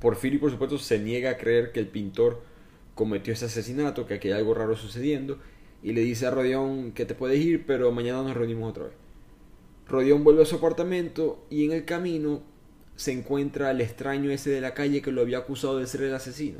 Porfiri, 0.00 0.38
por 0.38 0.50
supuesto, 0.50 0.78
se 0.78 0.98
niega 0.98 1.30
a 1.30 1.36
creer 1.36 1.70
que 1.70 1.78
el 1.78 1.86
pintor 1.86 2.42
cometió 2.96 3.32
ese 3.32 3.44
asesinato, 3.44 4.04
que 4.04 4.14
aquí 4.14 4.26
hay 4.26 4.34
algo 4.34 4.52
raro 4.52 4.74
sucediendo, 4.74 5.38
y 5.80 5.92
le 5.92 6.00
dice 6.00 6.26
a 6.26 6.32
Rodión 6.32 6.90
que 6.90 7.06
te 7.06 7.14
puedes 7.14 7.38
ir, 7.38 7.64
pero 7.64 7.92
mañana 7.92 8.24
nos 8.24 8.36
reunimos 8.36 8.68
otra 8.68 8.86
vez. 8.86 8.94
Rodión 9.86 10.24
vuelve 10.24 10.42
a 10.42 10.44
su 10.44 10.56
apartamento 10.56 11.46
y 11.50 11.64
en 11.64 11.70
el 11.70 11.84
camino 11.84 12.42
se 12.96 13.12
encuentra 13.12 13.70
el 13.70 13.80
extraño 13.80 14.32
ese 14.32 14.50
de 14.50 14.60
la 14.60 14.74
calle 14.74 15.00
que 15.00 15.12
lo 15.12 15.20
había 15.20 15.38
acusado 15.38 15.78
de 15.78 15.86
ser 15.86 16.02
el 16.02 16.14
asesino. 16.16 16.58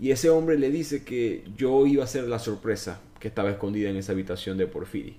Y 0.00 0.10
ese 0.10 0.30
hombre 0.30 0.58
le 0.58 0.70
dice 0.70 1.04
que 1.04 1.44
yo 1.56 1.86
iba 1.86 2.02
a 2.02 2.08
ser 2.08 2.24
la 2.24 2.40
sorpresa 2.40 3.00
que 3.20 3.28
estaba 3.28 3.50
escondida 3.50 3.88
en 3.88 3.94
esa 3.94 4.10
habitación 4.10 4.58
de 4.58 4.66
Porfiri. 4.66 5.16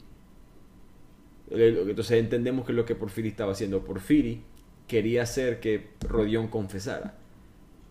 Entonces 1.50 2.20
entendemos 2.20 2.66
que 2.66 2.74
es 2.74 2.76
lo 2.76 2.84
que 2.84 2.96
Porfiri 2.96 3.30
estaba 3.30 3.54
haciendo. 3.54 3.82
Porfiri 3.86 4.44
quería 4.90 5.24
hacer 5.24 5.62
que 5.62 5.92
Rodión 6.02 6.50
confesara. 6.50 7.14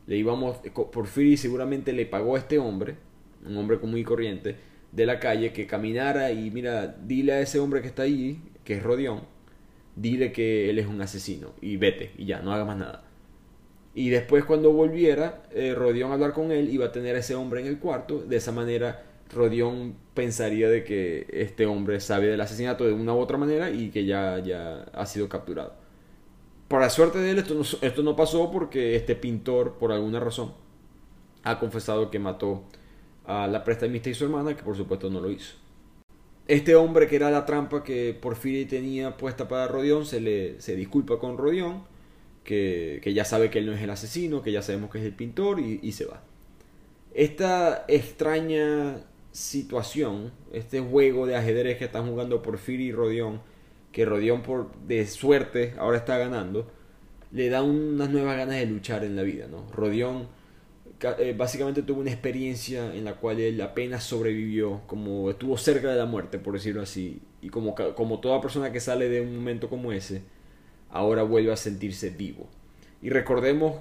Le 0.07 0.17
íbamos, 0.17 0.59
Porfiri 0.93 1.39
seguramente 1.39 1.95
le 1.95 2.05
pagó 2.05 2.37
a 2.37 2.41
este 2.41 2.59
hombre, 2.59 2.97
un 3.47 3.57
hombre 3.57 3.79
común 3.79 3.97
y 3.97 4.05
corriente, 4.05 4.57
de 4.93 5.07
la 5.07 5.21
calle, 5.21 5.53
que 5.53 5.67
caminara 5.67 6.33
y 6.33 6.51
mira, 6.51 6.89
dile 6.89 7.35
a 7.35 7.41
ese 7.41 7.61
hombre 7.61 7.81
que 7.81 7.89
está 7.89 8.03
ahí, 8.03 8.43
que 8.65 8.75
es 8.75 8.83
Rodión, 8.83 9.23
dile 9.97 10.33
que 10.33 10.69
él 10.69 10.79
es 10.79 10.87
un 10.87 11.01
asesino 11.01 11.53
y 11.61 11.77
vete 11.77 12.13
y 12.19 12.27
ya, 12.27 12.41
no 12.41 12.53
haga 12.53 12.65
más 12.65 12.77
nada. 12.77 13.05
Y 13.95 14.11
después 14.11 14.45
cuando 14.45 14.73
volviera, 14.73 15.43
eh, 15.53 15.75
Rodión 15.75 16.11
a 16.11 16.15
hablar 16.15 16.33
con 16.33 16.53
él, 16.53 16.69
iba 16.71 16.87
a 16.87 16.93
tener 16.93 17.17
a 17.17 17.21
ese 17.21 17.35
hombre 17.35 17.61
en 17.61 17.67
el 17.67 17.79
cuarto. 17.79 18.21
De 18.21 18.37
esa 18.37 18.53
manera, 18.53 19.05
Rodión 19.33 19.95
pensaría 20.15 20.69
de 20.69 20.85
que 20.85 21.27
este 21.31 21.67
hombre 21.67 22.01
sabe 22.01 22.29
del 22.29 22.41
asesinato 22.41 22.85
de 22.85 22.93
una 22.93 23.15
u 23.15 23.19
otra 23.19 23.39
manera 23.39 23.71
y 23.71 23.91
que 23.91 24.05
ya, 24.05 24.39
ya 24.41 24.83
ha 24.93 25.07
sido 25.07 25.29
capturado. 25.29 25.88
Para 26.69 26.91
suerte 26.91 27.19
de 27.19 27.31
él, 27.31 27.39
esto 27.39 27.55
no, 27.55 27.63
esto 27.63 28.03
no 28.03 28.15
pasó 28.15 28.51
porque 28.51 28.95
este 28.95 29.17
pintor, 29.17 29.75
por 29.79 29.91
alguna 29.91 30.21
razón, 30.21 30.53
ha 31.43 31.59
confesado 31.59 32.11
que 32.11 32.19
mató 32.19 32.65
a 33.25 33.47
la 33.47 33.65
prestamista 33.65 34.11
y 34.11 34.15
su 34.15 34.25
hermana, 34.25 34.57
que 34.57 34.63
por 34.63 34.77
supuesto 34.77 35.11
no 35.11 35.21
lo 35.21 35.31
hizo. 35.31 35.55
Este 36.47 36.75
hombre 36.75 37.07
que 37.09 37.17
era 37.17 37.31
la 37.31 37.45
trampa 37.45 37.85
que 37.85 38.17
Porfirio 38.19 38.67
tenía 38.67 39.19
puesta 39.19 39.49
para 39.49 39.69
Rodión 39.69 40.07
se 40.07 40.21
le 40.21 40.61
se 40.63 40.77
disculpa 40.77 41.19
con 41.19 41.37
Rodión, 41.37 41.85
que, 42.43 43.13
ya 43.15 43.27
sabe 43.27 43.51
que 43.51 43.59
él 43.59 43.67
no 43.67 43.73
es 43.73 43.83
el 43.83 43.91
asesino, 43.91 44.41
que 44.41 44.53
ya 44.53 44.63
sabemos 44.63 44.91
que 44.91 44.99
es 44.99 45.05
el 45.05 45.13
pintor 45.13 45.61
y, 45.61 45.93
se 45.93 46.07
va. 46.07 46.23
Esta 47.13 47.85
extraña 47.89 49.03
situación, 49.33 50.33
este 50.53 50.81
juego 50.81 51.27
de 51.27 51.37
ajedrez 51.37 51.77
que 51.77 51.85
están 51.85 52.09
jugando 52.09 52.41
Porfirio 52.41 52.87
y 52.87 52.93
Rodión, 52.93 53.43
que 53.93 54.05
Rodión 54.05 54.43
por 54.43 54.73
de 54.87 55.07
suerte 55.07 55.75
ahora 55.79 55.99
está 55.99 56.19
ganando, 56.19 56.71
le 57.33 57.49
da 57.49 57.63
unas 57.63 58.11
nuevas 58.11 58.37
ganas 58.37 58.57
de 58.57 58.67
luchar 58.67 59.05
en 59.05 59.17
la 59.17 59.23
vida, 59.23 59.47
¿no? 59.49 59.67
Rodión 59.73 60.29
eh, 61.01 61.35
básicamente 61.37 61.83
tuvo 61.83 62.01
una 62.01 62.11
experiencia 62.11 62.93
en 62.93 63.05
la 63.05 63.15
cual 63.15 63.39
él 63.39 63.61
apenas 63.61 64.03
sobrevivió, 64.03 64.81
como 64.87 65.31
estuvo 65.31 65.57
cerca 65.57 65.91
de 65.91 65.97
la 65.97 66.07
muerte, 66.07 66.39
por 66.39 66.55
decirlo 66.55 66.83
así, 66.83 67.21
y 67.41 67.51
como, 67.51 67.75
como 67.95 68.21
toda 68.21 68.41
persona 68.41 68.73
que 68.73 68.81
sale 68.81 69.09
de 69.09 69.21
un 69.21 69.37
momento 69.37 69.69
como 69.69 69.93
ese, 69.93 70.23
ahora 70.91 71.23
vuelve 71.23 71.53
a 71.53 71.57
sentirse 71.57 72.11
vivo. 72.11 72.49
Y 73.01 73.11
recordemos 73.11 73.77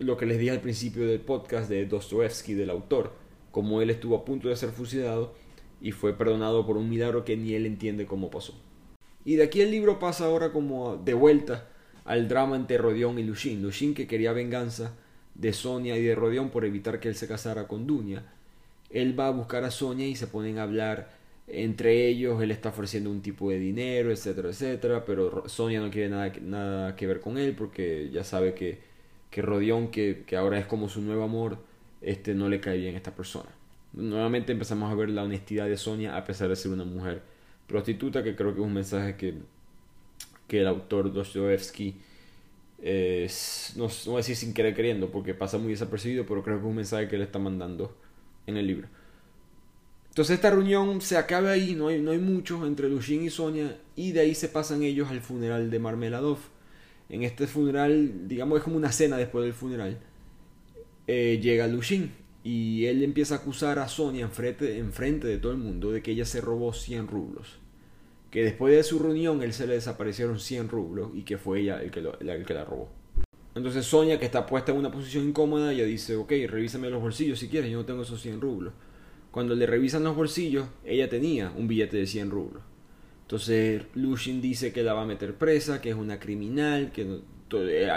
lo 0.00 0.16
que 0.16 0.26
les 0.26 0.38
dije 0.38 0.50
al 0.50 0.60
principio 0.60 1.06
del 1.06 1.20
podcast 1.20 1.68
de 1.68 1.86
Dostoevsky, 1.86 2.54
del 2.54 2.70
autor, 2.70 3.12
como 3.52 3.80
él 3.80 3.90
estuvo 3.90 4.16
a 4.16 4.24
punto 4.24 4.48
de 4.48 4.56
ser 4.56 4.70
fusilado 4.70 5.34
y 5.80 5.92
fue 5.92 6.12
perdonado 6.12 6.66
por 6.66 6.76
un 6.76 6.90
milagro 6.90 7.24
que 7.24 7.36
ni 7.36 7.54
él 7.54 7.66
entiende 7.66 8.06
cómo 8.06 8.30
pasó. 8.30 8.54
Y 9.28 9.36
de 9.36 9.42
aquí 9.42 9.60
el 9.60 9.70
libro 9.70 9.98
pasa 9.98 10.24
ahora 10.24 10.52
como 10.52 10.96
de 10.96 11.12
vuelta 11.12 11.66
al 12.06 12.28
drama 12.28 12.56
entre 12.56 12.78
Rodión 12.78 13.18
y 13.18 13.22
Lushin. 13.22 13.60
Lushin 13.60 13.92
que 13.92 14.06
quería 14.06 14.32
venganza 14.32 14.94
de 15.34 15.52
Sonia 15.52 15.98
y 15.98 16.02
de 16.02 16.14
Rodión 16.14 16.48
por 16.48 16.64
evitar 16.64 16.98
que 16.98 17.08
él 17.08 17.14
se 17.14 17.28
casara 17.28 17.68
con 17.68 17.86
Dunia. 17.86 18.24
Él 18.88 19.20
va 19.20 19.26
a 19.26 19.30
buscar 19.30 19.64
a 19.64 19.70
Sonia 19.70 20.06
y 20.06 20.16
se 20.16 20.28
ponen 20.28 20.56
a 20.56 20.62
hablar 20.62 21.10
entre 21.46 22.06
ellos, 22.08 22.42
él 22.42 22.50
está 22.50 22.70
ofreciendo 22.70 23.10
un 23.10 23.20
tipo 23.20 23.50
de 23.50 23.58
dinero, 23.58 24.10
etcétera, 24.10 24.48
etcétera, 24.48 25.04
pero 25.04 25.46
Sonia 25.46 25.80
no 25.80 25.90
quiere 25.90 26.08
nada, 26.08 26.32
nada 26.40 26.96
que 26.96 27.06
ver 27.06 27.20
con 27.20 27.36
él 27.36 27.54
porque 27.54 28.08
ya 28.10 28.24
sabe 28.24 28.54
que, 28.54 28.78
que 29.30 29.42
Rodión, 29.42 29.90
que, 29.90 30.24
que 30.26 30.36
ahora 30.36 30.58
es 30.58 30.64
como 30.64 30.88
su 30.88 31.02
nuevo 31.02 31.24
amor, 31.24 31.58
este 32.00 32.32
no 32.32 32.48
le 32.48 32.60
cae 32.60 32.78
bien 32.78 32.94
a 32.94 32.96
esta 32.96 33.14
persona. 33.14 33.50
Nuevamente 33.92 34.52
empezamos 34.52 34.90
a 34.90 34.94
ver 34.94 35.10
la 35.10 35.22
honestidad 35.22 35.66
de 35.66 35.76
Sonia 35.76 36.16
a 36.16 36.24
pesar 36.24 36.48
de 36.48 36.56
ser 36.56 36.72
una 36.72 36.84
mujer 36.84 37.20
prostituta, 37.68 38.24
que 38.24 38.34
creo 38.34 38.52
que 38.54 38.60
es 38.60 38.66
un 38.66 38.74
mensaje 38.74 39.16
que, 39.16 39.34
que 40.48 40.60
el 40.62 40.66
autor 40.66 41.12
Dostoevsky 41.12 41.94
no, 43.76 43.88
voy 44.06 44.14
a 44.14 44.16
decir 44.18 44.36
sin 44.36 44.54
querer 44.54 44.74
queriendo, 44.74 45.10
porque 45.10 45.34
pasa 45.34 45.58
muy 45.58 45.70
desapercibido, 45.70 46.26
pero 46.26 46.42
creo 46.42 46.56
que 46.56 46.62
es 46.62 46.68
un 46.68 46.76
mensaje 46.76 47.08
que 47.08 47.18
le 47.18 47.24
está 47.24 47.38
mandando 47.38 47.96
en 48.46 48.56
el 48.56 48.66
libro. 48.66 48.88
Entonces 50.10 50.36
esta 50.36 50.50
reunión 50.50 51.00
se 51.00 51.16
acaba 51.16 51.50
ahí, 51.50 51.74
no 51.74 51.88
hay, 51.88 52.00
no 52.00 52.10
hay 52.10 52.18
muchos 52.18 52.66
entre 52.66 52.88
Lushin 52.88 53.22
y 53.22 53.30
Sonia, 53.30 53.78
y 53.94 54.12
de 54.12 54.20
ahí 54.20 54.34
se 54.34 54.48
pasan 54.48 54.82
ellos 54.82 55.08
al 55.10 55.20
funeral 55.20 55.70
de 55.70 55.78
Marmeladov. 55.78 56.38
En 57.08 57.22
este 57.22 57.46
funeral, 57.46 58.28
digamos, 58.28 58.58
es 58.58 58.64
como 58.64 58.76
una 58.76 58.92
cena 58.92 59.16
después 59.16 59.44
del 59.44 59.54
funeral. 59.54 59.98
Eh, 61.06 61.40
llega 61.42 61.66
Lushin 61.66 62.12
y 62.44 62.86
él 62.86 63.02
empieza 63.02 63.34
a 63.34 63.38
acusar 63.38 63.78
a 63.78 63.88
Sonia 63.88 64.24
enfrente, 64.24 64.78
enfrente 64.78 65.26
de 65.26 65.38
todo 65.38 65.52
el 65.52 65.58
mundo 65.58 65.90
de 65.90 66.02
que 66.02 66.12
ella 66.12 66.24
se 66.24 66.40
robó 66.40 66.72
100 66.72 67.08
rublos 67.08 67.58
que 68.30 68.44
después 68.44 68.74
de 68.74 68.82
su 68.82 68.98
reunión 68.98 69.42
él 69.42 69.52
se 69.52 69.66
le 69.66 69.74
desaparecieron 69.74 70.38
100 70.38 70.68
rublos 70.68 71.10
y 71.14 71.22
que 71.22 71.38
fue 71.38 71.60
ella 71.60 71.82
el 71.82 71.90
que, 71.90 72.00
el 72.00 72.44
que 72.44 72.54
la 72.54 72.64
robó. 72.64 72.90
Entonces 73.54 73.86
Sonia, 73.86 74.18
que 74.18 74.26
está 74.26 74.46
puesta 74.46 74.72
en 74.72 74.78
una 74.78 74.90
posición 74.90 75.28
incómoda, 75.28 75.72
ella 75.72 75.84
dice, 75.84 76.16
ok, 76.16 76.30
revísame 76.48 76.90
los 76.90 77.00
bolsillos 77.00 77.38
si 77.38 77.48
quieres, 77.48 77.70
yo 77.70 77.78
no 77.78 77.84
tengo 77.84 78.02
esos 78.02 78.20
100 78.20 78.40
rublos. 78.40 78.74
Cuando 79.30 79.54
le 79.54 79.66
revisan 79.66 80.04
los 80.04 80.14
bolsillos, 80.14 80.68
ella 80.84 81.08
tenía 81.08 81.52
un 81.56 81.68
billete 81.68 81.96
de 81.96 82.06
100 82.06 82.30
rublos. 82.30 82.62
Entonces 83.22 83.82
Lushin 83.94 84.40
dice 84.40 84.72
que 84.72 84.82
la 84.82 84.94
va 84.94 85.02
a 85.02 85.06
meter 85.06 85.34
presa, 85.34 85.80
que 85.80 85.90
es 85.90 85.96
una 85.96 86.18
criminal, 86.18 86.92
que 86.92 87.20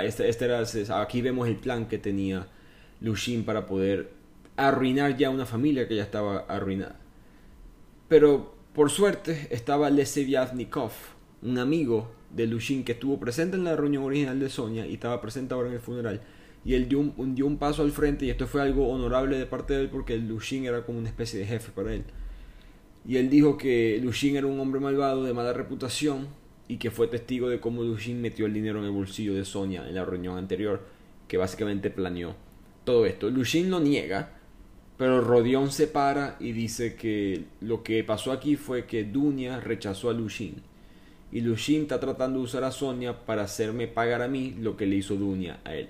este, 0.04 0.30
este 0.30 0.46
era, 0.46 0.64
aquí 1.02 1.22
vemos 1.22 1.48
el 1.48 1.58
plan 1.58 1.88
que 1.88 1.98
tenía 1.98 2.48
Lushin 3.02 3.46
para 3.46 3.66
poder 3.66 4.10
arruinar 4.68 5.18
ya 5.18 5.30
una 5.30 5.45
familia 5.45 5.88
que 5.88 5.95
ya 5.95 6.03
estaba 6.03 6.39
arruinada. 6.47 6.99
Pero 8.07 8.55
por 8.74 8.89
suerte 8.89 9.47
estaba 9.51 9.89
Leseviatnikov, 9.89 10.91
un 11.41 11.57
amigo 11.57 12.12
de 12.30 12.47
Lushin 12.47 12.84
que 12.84 12.93
estuvo 12.93 13.20
presente 13.20 13.57
en 13.57 13.64
la 13.64 13.76
reunión 13.76 14.03
original 14.03 14.39
de 14.39 14.49
Sonia 14.49 14.86
y 14.86 14.93
estaba 14.93 15.22
presente 15.22 15.53
ahora 15.53 15.70
en 15.70 15.76
el 15.76 15.82
funeral. 15.82 16.22
Y 16.64 16.76
él 16.76 16.88
dio 16.88 16.99
un, 16.99 17.36
dio 17.36 17.47
un 17.47 17.57
paso 17.57 17.82
al 17.82 17.91
frente 17.91 18.26
y 18.26 18.30
esto 18.30 18.47
fue 18.47 18.62
algo 18.62 18.89
honorable 18.89 19.38
de 19.38 19.45
parte 19.45 19.74
de 19.74 19.82
él 19.82 19.89
porque 19.89 20.18
Lushin 20.18 20.66
era 20.66 20.86
como 20.86 20.99
una 20.99 21.09
especie 21.09 21.39
de 21.39 21.45
jefe 21.45 21.72
para 21.72 21.93
él. 21.93 22.03
Y 23.05 23.18
él 23.18 23.30
dijo 23.30 23.57
que 23.57 23.99
Lushin 24.01 24.36
era 24.36 24.47
un 24.47 24.59
hombre 24.59 24.80
malvado 24.80 25.24
de 25.24 25.34
mala 25.34 25.53
reputación 25.53 26.28
y 26.68 26.78
que 26.78 26.91
fue 26.91 27.07
testigo 27.07 27.49
de 27.49 27.59
cómo 27.59 27.84
Lushin 27.84 28.22
metió 28.22 28.45
el 28.45 28.53
dinero 28.53 28.80
en 28.80 28.86
el 28.86 28.91
bolsillo 28.91 29.34
de 29.34 29.43
Sonia 29.43 29.88
en 29.88 29.95
la 29.95 30.05
reunión 30.05 30.38
anterior, 30.38 30.82
que 31.28 31.38
básicamente 31.38 31.89
planeó 31.89 32.36
todo 32.84 33.05
esto. 33.05 33.30
Lushin 33.30 33.70
lo 33.70 33.80
niega, 33.80 34.41
pero 35.02 35.20
Rodion 35.20 35.72
se 35.72 35.88
para 35.88 36.36
y 36.39 36.52
dice 36.52 36.93
que 36.93 37.45
lo 37.60 37.82
que 37.82 38.04
pasó 38.04 38.32
aquí 38.32 38.56
fue 38.56 38.86
que 38.86 39.04
Dunia 39.04 39.60
rechazó 39.60 40.12
a 40.12 40.14
Lushin. 40.14 40.62
Y 41.32 41.41
Lushin 41.41 41.82
está 41.82 41.99
tratando 41.99 42.38
de 42.38 42.45
usar 42.45 42.64
a 42.64 42.70
Sonia 42.70 43.26
para 43.26 43.41
hacerme 43.41 43.88
pagar 43.88 44.22
a 44.22 44.28
mí 44.28 44.56
lo 44.60 44.78
que 44.78 44.86
le 44.86 44.97
hizo 44.97 45.16
Dunia 45.16 45.60
a 45.64 45.74
él. 45.74 45.89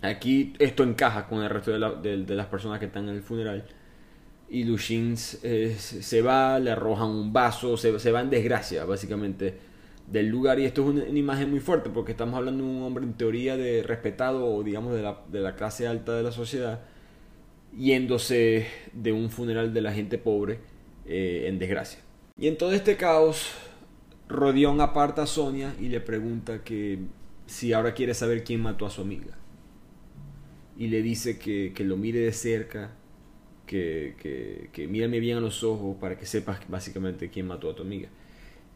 Aquí 0.00 0.54
esto 0.58 0.84
encaja 0.84 1.28
con 1.28 1.42
el 1.42 1.50
resto 1.50 1.78
de, 2.00 2.24
las 2.34 2.46
personas 2.46 2.78
que 2.78 2.86
están 2.86 3.10
en 3.10 3.16
el 3.16 3.22
funeral. 3.22 3.66
Y 4.48 4.64
Lushin 4.64 5.18
se 5.18 6.22
va, 6.22 6.58
le 6.58 6.70
arrojan 6.70 7.10
un 7.10 7.30
vaso, 7.30 7.76
se, 7.76 8.10
va 8.10 8.22
en 8.22 8.30
desgracia 8.30 8.86
básicamente 8.86 9.54
del 10.10 10.28
lugar. 10.28 10.58
Y 10.60 10.64
esto 10.64 10.80
es 10.80 10.88
una, 10.88 11.06
imagen 11.10 11.50
muy 11.50 11.60
fuerte 11.60 11.90
porque 11.90 12.12
estamos 12.12 12.38
hablando 12.38 12.64
de 12.64 12.70
un 12.70 12.82
hombre 12.84 13.04
en 13.04 13.12
teoría 13.12 13.58
de 13.58 13.82
respetado 13.82 14.46
o 14.46 14.62
digamos 14.62 14.94
de 14.94 15.02
la, 15.02 15.20
de 15.30 15.40
la 15.40 15.54
clase 15.56 15.86
alta 15.86 16.14
de 16.14 16.22
la 16.22 16.32
sociedad 16.32 16.80
yéndose 17.76 18.66
de 18.92 19.12
un 19.12 19.30
funeral 19.30 19.74
de 19.74 19.80
la 19.80 19.92
gente 19.92 20.18
pobre 20.18 20.58
eh, 21.06 21.44
en 21.48 21.58
desgracia. 21.58 22.00
Y 22.38 22.48
en 22.48 22.56
todo 22.58 22.72
este 22.72 22.96
caos, 22.96 23.52
Rodión 24.28 24.80
aparta 24.80 25.22
a 25.22 25.26
Sonia 25.26 25.74
y 25.80 25.88
le 25.88 26.00
pregunta 26.00 26.64
que 26.64 26.98
si 27.46 27.72
ahora 27.72 27.94
quiere 27.94 28.14
saber 28.14 28.44
quién 28.44 28.60
mató 28.60 28.86
a 28.86 28.90
su 28.90 29.02
amiga. 29.02 29.36
Y 30.76 30.88
le 30.88 31.02
dice 31.02 31.38
que, 31.38 31.72
lo 31.84 31.96
mire 31.96 32.20
de 32.20 32.32
cerca, 32.32 32.92
que, 33.66 34.16
que, 34.18 34.70
que 34.72 34.88
mírame 34.88 35.20
bien 35.20 35.38
a 35.38 35.40
los 35.40 35.62
ojos 35.62 35.96
para 36.00 36.18
que 36.18 36.26
sepas 36.26 36.60
básicamente 36.68 37.30
quién 37.30 37.46
mató 37.46 37.70
a 37.70 37.74
tu 37.74 37.82
amiga 37.82 38.08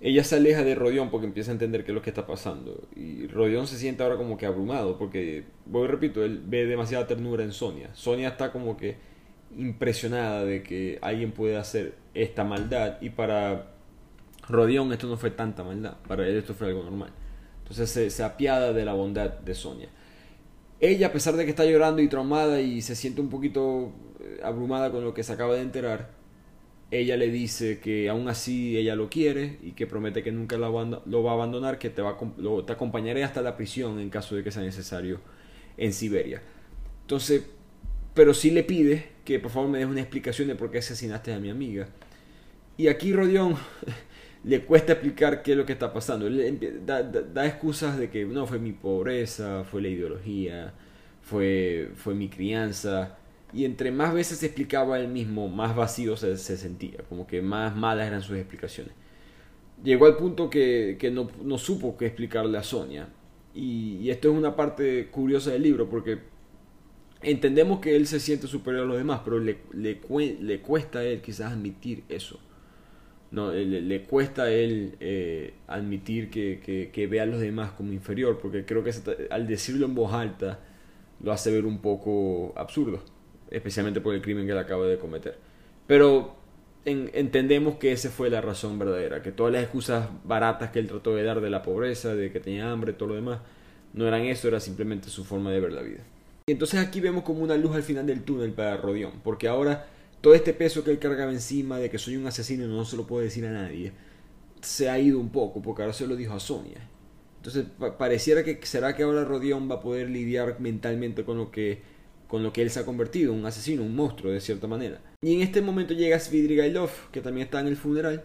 ella 0.00 0.22
se 0.22 0.36
aleja 0.36 0.62
de 0.62 0.74
Rodión 0.74 1.10
porque 1.10 1.26
empieza 1.26 1.50
a 1.50 1.54
entender 1.54 1.84
qué 1.84 1.90
es 1.90 1.94
lo 1.94 2.02
que 2.02 2.10
está 2.10 2.26
pasando. 2.26 2.88
Y 2.94 3.26
Rodión 3.26 3.66
se 3.66 3.76
siente 3.78 4.02
ahora 4.02 4.16
como 4.16 4.36
que 4.36 4.46
abrumado 4.46 4.96
porque, 4.96 5.44
voy 5.66 5.88
repito, 5.88 6.24
él 6.24 6.40
ve 6.44 6.66
demasiada 6.66 7.06
ternura 7.06 7.42
en 7.42 7.52
Sonia. 7.52 7.90
Sonia 7.94 8.28
está 8.28 8.52
como 8.52 8.76
que 8.76 8.96
impresionada 9.56 10.44
de 10.44 10.62
que 10.62 10.98
alguien 11.02 11.32
puede 11.32 11.56
hacer 11.56 11.94
esta 12.14 12.44
maldad 12.44 12.98
y 13.00 13.10
para 13.10 13.72
Rodión 14.48 14.92
esto 14.92 15.08
no 15.08 15.16
fue 15.16 15.30
tanta 15.30 15.64
maldad, 15.64 15.96
para 16.06 16.26
él 16.26 16.36
esto 16.36 16.54
fue 16.54 16.68
algo 16.68 16.84
normal. 16.84 17.10
Entonces 17.62 17.90
se, 17.90 18.10
se 18.10 18.22
apiada 18.22 18.72
de 18.72 18.84
la 18.84 18.94
bondad 18.94 19.30
de 19.30 19.54
Sonia. 19.54 19.88
Ella, 20.80 21.08
a 21.08 21.12
pesar 21.12 21.34
de 21.34 21.44
que 21.44 21.50
está 21.50 21.64
llorando 21.64 22.00
y 22.00 22.08
traumada 22.08 22.60
y 22.60 22.82
se 22.82 22.94
siente 22.94 23.20
un 23.20 23.28
poquito 23.28 23.92
eh, 24.20 24.40
abrumada 24.44 24.92
con 24.92 25.02
lo 25.02 25.12
que 25.12 25.24
se 25.24 25.32
acaba 25.32 25.54
de 25.54 25.62
enterar, 25.62 26.10
ella 26.90 27.16
le 27.16 27.30
dice 27.30 27.80
que 27.80 28.08
aún 28.08 28.28
así 28.28 28.78
ella 28.78 28.96
lo 28.96 29.10
quiere 29.10 29.58
y 29.62 29.72
que 29.72 29.86
promete 29.86 30.22
que 30.22 30.32
nunca 30.32 30.56
lo 30.56 30.72
va 31.22 31.30
a 31.30 31.34
abandonar, 31.34 31.78
que 31.78 31.90
te, 31.90 32.00
va 32.00 32.16
te 32.66 32.72
acompañaré 32.72 33.24
hasta 33.24 33.42
la 33.42 33.56
prisión 33.56 33.98
en 34.00 34.08
caso 34.08 34.36
de 34.36 34.42
que 34.42 34.50
sea 34.50 34.62
necesario 34.62 35.20
en 35.76 35.92
Siberia. 35.92 36.42
Entonces, 37.02 37.42
pero 38.14 38.32
sí 38.32 38.50
le 38.50 38.64
pide 38.64 39.06
que 39.24 39.38
por 39.38 39.50
favor 39.50 39.68
me 39.68 39.78
deje 39.78 39.90
una 39.90 40.00
explicación 40.00 40.48
de 40.48 40.54
por 40.54 40.70
qué 40.70 40.78
asesinaste 40.78 41.32
a 41.32 41.38
mi 41.38 41.50
amiga. 41.50 41.88
Y 42.78 42.88
aquí 42.88 43.12
Rodión 43.12 43.56
le 44.44 44.64
cuesta 44.64 44.92
explicar 44.94 45.42
qué 45.42 45.52
es 45.52 45.58
lo 45.58 45.66
que 45.66 45.74
está 45.74 45.92
pasando. 45.92 46.26
Él 46.26 46.80
da, 46.86 47.02
da, 47.02 47.46
excusas 47.46 47.98
de 47.98 48.08
que 48.08 48.24
no 48.24 48.46
fue 48.46 48.58
mi 48.58 48.72
pobreza, 48.72 49.64
fue 49.64 49.82
la 49.82 49.88
ideología, 49.88 50.72
fue, 51.22 51.90
fue 51.96 52.14
mi 52.14 52.30
crianza 52.30 53.18
y 53.52 53.64
entre 53.64 53.90
más 53.90 54.12
veces 54.12 54.38
se 54.38 54.46
explicaba 54.46 54.98
él 54.98 55.08
mismo, 55.08 55.48
más 55.48 55.74
vacío 55.74 56.16
se, 56.16 56.36
sentía, 56.36 56.98
como 57.08 57.26
que 57.26 57.40
más 57.40 57.74
malas 57.74 58.06
eran 58.06 58.22
sus 58.22 58.36
explicaciones. 58.36 58.92
Llegó 59.82 60.06
al 60.06 60.16
punto 60.16 60.50
que, 60.50 60.98
no, 61.12 61.30
no, 61.42 61.56
supo 61.56 61.96
qué 61.96 62.06
explicarle 62.06 62.58
a 62.58 62.62
Sonia. 62.62 63.08
Y, 63.54 64.10
esto 64.10 64.30
es 64.30 64.36
una 64.36 64.54
parte 64.54 65.08
curiosa 65.10 65.52
del 65.52 65.62
libro, 65.62 65.88
porque 65.88 66.18
entendemos 67.22 67.80
que 67.80 67.96
él 67.96 68.06
se 68.06 68.20
siente 68.20 68.46
superior 68.46 68.84
a 68.84 68.86
los 68.86 68.98
demás, 68.98 69.22
pero 69.24 69.38
le, 69.38 69.58
le, 69.72 70.00
le 70.40 70.60
cuesta 70.60 70.98
a 70.98 71.04
él 71.04 71.22
quizás 71.22 71.52
admitir 71.52 72.04
eso. 72.08 72.40
No, 73.30 73.52
le, 73.52 74.02
cuesta 74.04 74.44
a 74.44 74.50
él 74.50 74.96
eh, 75.00 75.54
admitir 75.66 76.30
que, 76.30 76.60
que, 76.64 76.90
que, 76.92 77.06
ve 77.06 77.20
a 77.20 77.26
los 77.26 77.40
demás 77.40 77.72
como 77.72 77.92
inferior, 77.92 78.38
porque 78.40 78.64
creo 78.64 78.84
que 78.84 78.92
al 79.30 79.46
decirlo 79.46 79.86
en 79.86 79.94
voz 79.94 80.12
alta 80.12 80.60
lo 81.22 81.32
hace 81.32 81.50
ver 81.50 81.66
un 81.66 81.78
poco 81.80 82.52
absurdo 82.56 83.02
especialmente 83.50 84.00
por 84.00 84.14
el 84.14 84.22
crimen 84.22 84.46
que 84.46 84.52
él 84.52 84.58
acaba 84.58 84.86
de 84.86 84.98
cometer. 84.98 85.36
Pero 85.86 86.36
entendemos 86.84 87.76
que 87.76 87.92
esa 87.92 88.08
fue 88.10 88.30
la 88.30 88.40
razón 88.40 88.78
verdadera, 88.78 89.22
que 89.22 89.32
todas 89.32 89.52
las 89.52 89.62
excusas 89.62 90.08
baratas 90.24 90.70
que 90.70 90.78
él 90.78 90.86
trató 90.86 91.14
de 91.14 91.22
dar 91.22 91.40
de 91.40 91.50
la 91.50 91.62
pobreza, 91.62 92.14
de 92.14 92.32
que 92.32 92.40
tenía 92.40 92.70
hambre, 92.70 92.92
todo 92.92 93.10
lo 93.10 93.14
demás, 93.14 93.40
no 93.92 94.06
eran 94.06 94.22
eso, 94.22 94.48
era 94.48 94.60
simplemente 94.60 95.08
su 95.08 95.24
forma 95.24 95.50
de 95.50 95.60
ver 95.60 95.72
la 95.72 95.82
vida. 95.82 96.00
Y 96.46 96.52
entonces 96.52 96.80
aquí 96.80 97.00
vemos 97.00 97.24
como 97.24 97.40
una 97.40 97.56
luz 97.56 97.74
al 97.74 97.82
final 97.82 98.06
del 98.06 98.22
túnel 98.22 98.52
para 98.52 98.76
Rodión, 98.76 99.20
porque 99.22 99.48
ahora 99.48 99.86
todo 100.20 100.34
este 100.34 100.52
peso 100.54 100.82
que 100.82 100.90
él 100.90 100.98
cargaba 100.98 101.30
encima 101.30 101.78
de 101.78 101.90
que 101.90 101.98
soy 101.98 102.16
un 102.16 102.26
asesino 102.26 102.64
y 102.64 102.68
no 102.68 102.84
se 102.84 102.96
lo 102.96 103.06
puedo 103.06 103.22
decir 103.22 103.44
a 103.46 103.50
nadie, 103.50 103.92
se 104.62 104.88
ha 104.88 104.98
ido 104.98 105.18
un 105.18 105.30
poco, 105.30 105.60
porque 105.60 105.82
ahora 105.82 105.94
se 105.94 106.06
lo 106.06 106.16
dijo 106.16 106.34
a 106.34 106.40
Sonia. 106.40 106.80
Entonces 107.36 107.66
pareciera 107.98 108.42
que 108.42 108.58
será 108.64 108.96
que 108.96 109.04
ahora 109.04 109.24
Rodión 109.24 109.70
va 109.70 109.76
a 109.76 109.80
poder 109.80 110.10
lidiar 110.10 110.58
mentalmente 110.58 111.24
con 111.24 111.38
lo 111.38 111.50
que 111.50 111.82
con 112.28 112.42
lo 112.42 112.52
que 112.52 112.62
él 112.62 112.70
se 112.70 112.80
ha 112.80 112.84
convertido, 112.84 113.32
un 113.32 113.44
asesino, 113.46 113.82
un 113.82 113.96
monstruo 113.96 114.30
de 114.30 114.40
cierta 114.40 114.66
manera. 114.66 115.00
Y 115.22 115.34
en 115.34 115.40
este 115.40 115.62
momento 115.62 115.94
llega 115.94 116.20
Svidrigailov, 116.20 116.90
que 117.10 117.22
también 117.22 117.46
está 117.46 117.60
en 117.60 117.66
el 117.66 117.76
funeral, 117.76 118.24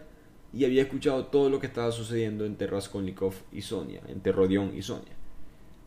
y 0.52 0.64
había 0.64 0.82
escuchado 0.82 1.26
todo 1.26 1.50
lo 1.50 1.58
que 1.58 1.66
estaba 1.66 1.90
sucediendo 1.90 2.44
entre 2.44 2.68
Raskolnikov 2.68 3.34
y 3.50 3.62
Sonia, 3.62 4.02
entre 4.08 4.32
Rodion 4.32 4.76
y 4.76 4.82
Sonia. 4.82 5.12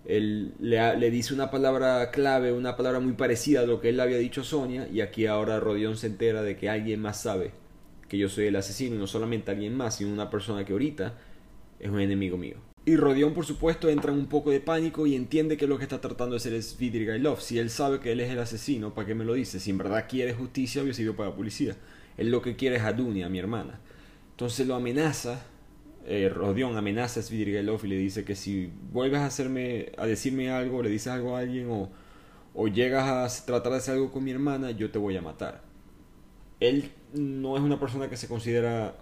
Él 0.03 0.53
le, 0.59 1.11
dice 1.11 1.33
una 1.33 1.51
palabra 1.51 2.11
clave, 2.11 2.51
una 2.51 2.75
palabra 2.75 2.99
muy 2.99 3.13
parecida 3.13 3.61
a 3.61 3.65
lo 3.65 3.79
que 3.79 3.89
él 3.89 3.97
le 3.97 4.03
había 4.03 4.17
dicho 4.17 4.41
a 4.41 4.45
Sonia, 4.45 4.87
y 4.91 5.01
aquí 5.01 5.27
ahora 5.27 5.59
Rodion 5.59 5.95
se 5.95 6.07
entera 6.07 6.41
de 6.41 6.57
que 6.57 6.69
alguien 6.69 6.99
más 6.99 7.21
sabe 7.21 7.51
que 8.09 8.17
yo 8.17 8.29
soy 8.29 8.47
el 8.47 8.55
asesino, 8.55 8.95
y 8.95 8.99
no 8.99 9.07
solamente 9.07 9.51
alguien 9.51 9.75
más, 9.75 9.97
sino 9.97 10.11
una 10.11 10.29
persona 10.29 10.65
que 10.65 10.73
ahorita 10.73 11.17
es 11.79 11.89
un 11.89 11.99
enemigo 11.99 12.37
mío. 12.37 12.66
Y 12.87 12.95
Rodion, 12.95 13.33
por 13.33 13.45
supuesto, 13.45 13.89
entra 13.89 14.13
en 14.13 14.17
un 14.17 14.27
poco 14.27 14.49
de 14.49 14.61
pánico 14.61 15.05
y 15.07 15.13
entiende 15.13 15.57
que 15.57 15.67
lo 15.67 15.77
que 15.77 15.83
está 15.83 15.99
tratando 15.99 16.35
de 16.35 16.37
hacer 16.37 16.53
es 16.53 16.77
Vidrigailov. 16.77 17.41
Si 17.41 17.59
él 17.59 17.69
sabe 17.69 17.99
que 17.99 18.13
él 18.13 18.21
es 18.21 18.31
el 18.31 18.39
asesino, 18.39 18.93
¿para 18.93 19.05
qué 19.05 19.13
me 19.13 19.25
lo 19.25 19.33
dice? 19.33 19.59
Si 19.59 19.71
en 19.71 19.77
verdad 19.77 20.05
quiere 20.07 20.33
justicia, 20.33 20.83
hubiese 20.83 21.01
ido 21.01 21.13
para 21.13 21.31
la 21.31 21.35
policía. 21.35 21.75
Él 22.15 22.31
lo 22.31 22.41
que 22.41 22.55
quiere 22.55 22.77
es 22.77 22.83
a 22.83 22.93
Dunia, 22.93 23.27
mi 23.27 23.39
hermana. 23.39 23.81
Entonces 24.31 24.65
lo 24.65 24.73
amenaza, 24.73 25.45
eh, 26.05 26.29
Rodion 26.33 26.77
amenaza 26.77 27.19
a 27.19 27.23
Svidrigailov 27.23 27.83
y 27.83 27.89
le 27.89 27.97
dice 27.97 28.23
que 28.23 28.37
si 28.37 28.71
vuelves 28.93 29.19
a 29.19 29.25
hacerme, 29.25 29.91
a 29.97 30.05
decirme 30.05 30.49
algo, 30.49 30.81
le 30.81 30.89
dices 30.89 31.07
algo 31.07 31.35
a 31.35 31.39
alguien 31.39 31.69
o, 31.69 31.89
o 32.53 32.69
llegas 32.69 33.41
a 33.41 33.45
tratar 33.45 33.73
de 33.73 33.79
hacer 33.79 33.95
algo 33.95 34.13
con 34.13 34.23
mi 34.23 34.31
hermana, 34.31 34.71
yo 34.71 34.91
te 34.91 34.97
voy 34.97 35.17
a 35.17 35.21
matar. 35.21 35.61
Él 36.61 36.93
no 37.13 37.57
es 37.57 37.63
una 37.63 37.81
persona 37.81 38.09
que 38.09 38.15
se 38.15 38.29
considera 38.29 38.95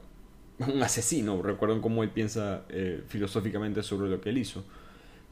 un 0.74 0.82
asesino. 0.82 1.42
Recuerden 1.42 1.82
cómo 1.82 2.04
él 2.04 2.10
piensa 2.10 2.64
eh, 2.70 3.04
filosóficamente 3.08 3.84
sobre 3.84 4.10
lo 4.10 4.22
que 4.22 4.30
él 4.30 4.38
hizo. 4.38 4.64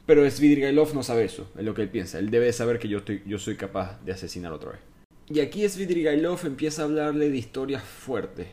Pero 0.06 0.28
Svidrigailov 0.30 0.94
no 0.94 1.02
sabe 1.02 1.24
eso, 1.24 1.50
es 1.56 1.64
lo 1.64 1.74
que 1.74 1.82
él 1.82 1.88
piensa. 1.88 2.18
Él 2.18 2.30
debe 2.30 2.52
saber 2.52 2.78
que 2.78 2.88
yo, 2.88 2.98
estoy, 2.98 3.22
yo 3.26 3.38
soy 3.38 3.56
capaz 3.56 3.98
de 4.04 4.12
asesinar 4.12 4.52
otra 4.52 4.72
vez. 4.72 4.80
Y 5.28 5.40
aquí 5.40 5.66
Svidrigailov 5.66 6.44
empieza 6.44 6.82
a 6.82 6.84
hablarle 6.84 7.30
de 7.30 7.38
historias 7.38 7.82
fuertes 7.82 8.48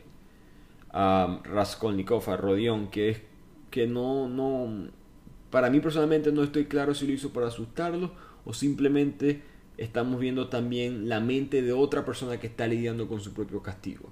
a 0.94 1.42
Raskolnikov, 1.44 2.30
a 2.30 2.38
Rodion, 2.38 2.90
que 2.90 3.10
es 3.10 3.22
que 3.70 3.88
no, 3.88 4.30
no, 4.30 4.90
para 5.50 5.70
mí 5.70 5.82
personalmente 5.82 6.32
no 6.32 6.44
estoy 6.44 6.66
claro 6.66 6.94
si 6.94 7.08
lo 7.08 7.14
hizo 7.14 7.32
para 7.32 7.48
asustarlo 7.48 8.12
o 8.46 8.54
simplemente 8.54 9.42
estamos 9.78 10.20
viendo 10.20 10.48
también 10.48 11.10
la 11.10 11.20
mente 11.20 11.62
de 11.62 11.74
otra 11.74 12.06
persona 12.06 12.40
que 12.40 12.48
está 12.48 12.68
lidiando 12.68 13.08
con 13.08 13.20
su 13.20 13.34
propio 13.34 13.62
castigo 13.62 14.10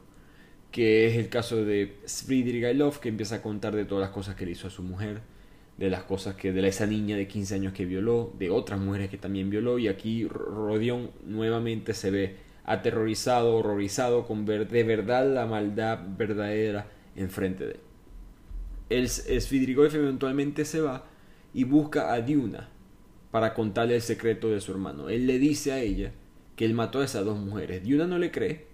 que 0.71 1.07
es 1.07 1.17
el 1.17 1.29
caso 1.29 1.63
de 1.63 1.97
Svidrigailov, 2.05 2.99
que 2.99 3.09
empieza 3.09 3.35
a 3.35 3.41
contar 3.41 3.75
de 3.75 3.85
todas 3.85 4.01
las 4.01 4.11
cosas 4.11 4.35
que 4.35 4.45
le 4.45 4.51
hizo 4.51 4.67
a 4.67 4.71
su 4.71 4.83
mujer, 4.83 5.21
de 5.77 5.89
las 5.89 6.03
cosas 6.03 6.35
que 6.35 6.51
de 6.51 6.67
esa 6.67 6.85
niña 6.85 7.15
de 7.15 7.27
15 7.27 7.55
años 7.55 7.73
que 7.73 7.85
violó, 7.85 8.33
de 8.37 8.49
otras 8.49 8.79
mujeres 8.79 9.09
que 9.09 9.17
también 9.17 9.49
violó, 9.49 9.79
y 9.79 9.87
aquí 9.87 10.27
Rodion 10.27 11.11
nuevamente 11.25 11.93
se 11.93 12.11
ve 12.11 12.35
aterrorizado, 12.65 13.55
horrorizado 13.55 14.27
con 14.27 14.45
ver 14.45 14.67
de 14.67 14.83
verdad 14.83 15.33
la 15.33 15.45
maldad 15.45 15.99
verdadera 16.17 16.87
enfrente 17.15 17.65
de 17.65 17.71
él. 17.71 17.79
El 18.89 19.09
Svidrigailov 19.09 19.95
eventualmente 19.95 20.65
se 20.65 20.81
va 20.81 21.05
y 21.53 21.63
busca 21.63 22.13
a 22.13 22.21
Diuna 22.21 22.69
para 23.31 23.53
contarle 23.53 23.95
el 23.95 24.01
secreto 24.01 24.49
de 24.49 24.61
su 24.61 24.71
hermano. 24.71 25.09
Él 25.09 25.27
le 25.27 25.39
dice 25.39 25.71
a 25.71 25.79
ella 25.79 26.11
que 26.55 26.65
él 26.65 26.73
mató 26.73 26.99
a 26.99 27.05
esas 27.05 27.23
dos 27.25 27.37
mujeres. 27.37 27.83
Diuna 27.83 28.07
no 28.07 28.17
le 28.17 28.31
cree, 28.31 28.67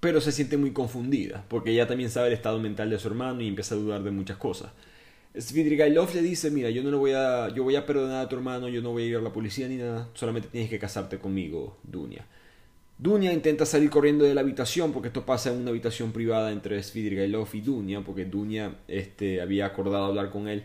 pero 0.00 0.20
se 0.20 0.32
siente 0.32 0.56
muy 0.56 0.72
confundida, 0.72 1.44
porque 1.48 1.70
ella 1.70 1.86
también 1.86 2.10
sabe 2.10 2.28
el 2.28 2.34
estado 2.34 2.58
mental 2.58 2.90
de 2.90 2.98
su 2.98 3.08
hermano 3.08 3.40
y 3.40 3.48
empieza 3.48 3.74
a 3.74 3.78
dudar 3.78 4.02
de 4.02 4.10
muchas 4.10 4.36
cosas. 4.36 4.70
Svidrigailov 5.36 6.14
le 6.14 6.22
dice, 6.22 6.50
mira, 6.50 6.70
yo 6.70 6.82
no 6.82 6.90
le 6.90 6.96
voy 6.96 7.12
a, 7.12 7.48
yo 7.54 7.62
voy 7.62 7.76
a 7.76 7.86
perdonar 7.86 8.24
a 8.24 8.28
tu 8.28 8.36
hermano, 8.36 8.68
yo 8.68 8.80
no 8.80 8.90
voy 8.90 9.04
a 9.04 9.06
ir 9.06 9.16
a 9.16 9.20
la 9.20 9.32
policía 9.32 9.68
ni 9.68 9.76
nada, 9.76 10.08
solamente 10.14 10.48
tienes 10.48 10.70
que 10.70 10.78
casarte 10.78 11.18
conmigo, 11.18 11.76
Dunia. 11.82 12.26
Dunia 12.98 13.32
intenta 13.32 13.64
salir 13.64 13.90
corriendo 13.90 14.24
de 14.24 14.34
la 14.34 14.40
habitación, 14.40 14.92
porque 14.92 15.08
esto 15.08 15.24
pasa 15.24 15.50
en 15.50 15.58
una 15.58 15.70
habitación 15.70 16.12
privada 16.12 16.50
entre 16.50 16.82
Svidrigailov 16.82 17.48
y 17.52 17.60
Dunia, 17.60 18.00
porque 18.00 18.24
Dunia 18.24 18.76
este, 18.88 19.40
había 19.40 19.66
acordado 19.66 20.06
hablar 20.06 20.30
con 20.30 20.48
él, 20.48 20.64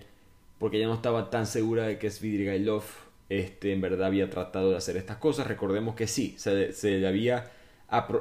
porque 0.58 0.78
ella 0.78 0.88
no 0.88 0.96
estaba 0.96 1.30
tan 1.30 1.46
segura 1.46 1.86
de 1.86 2.00
que 2.00 2.10
Svidrigailov 2.10 2.84
este, 3.30 3.74
en 3.74 3.82
verdad 3.82 4.08
había 4.08 4.30
tratado 4.32 4.72
de 4.72 4.78
hacer 4.78 4.98
estas 4.98 5.18
cosas. 5.18 5.46
Recordemos 5.46 5.94
que 5.96 6.08
sí, 6.08 6.34
se, 6.38 6.74
se 6.74 6.98
le 6.98 7.08
había 7.08 7.52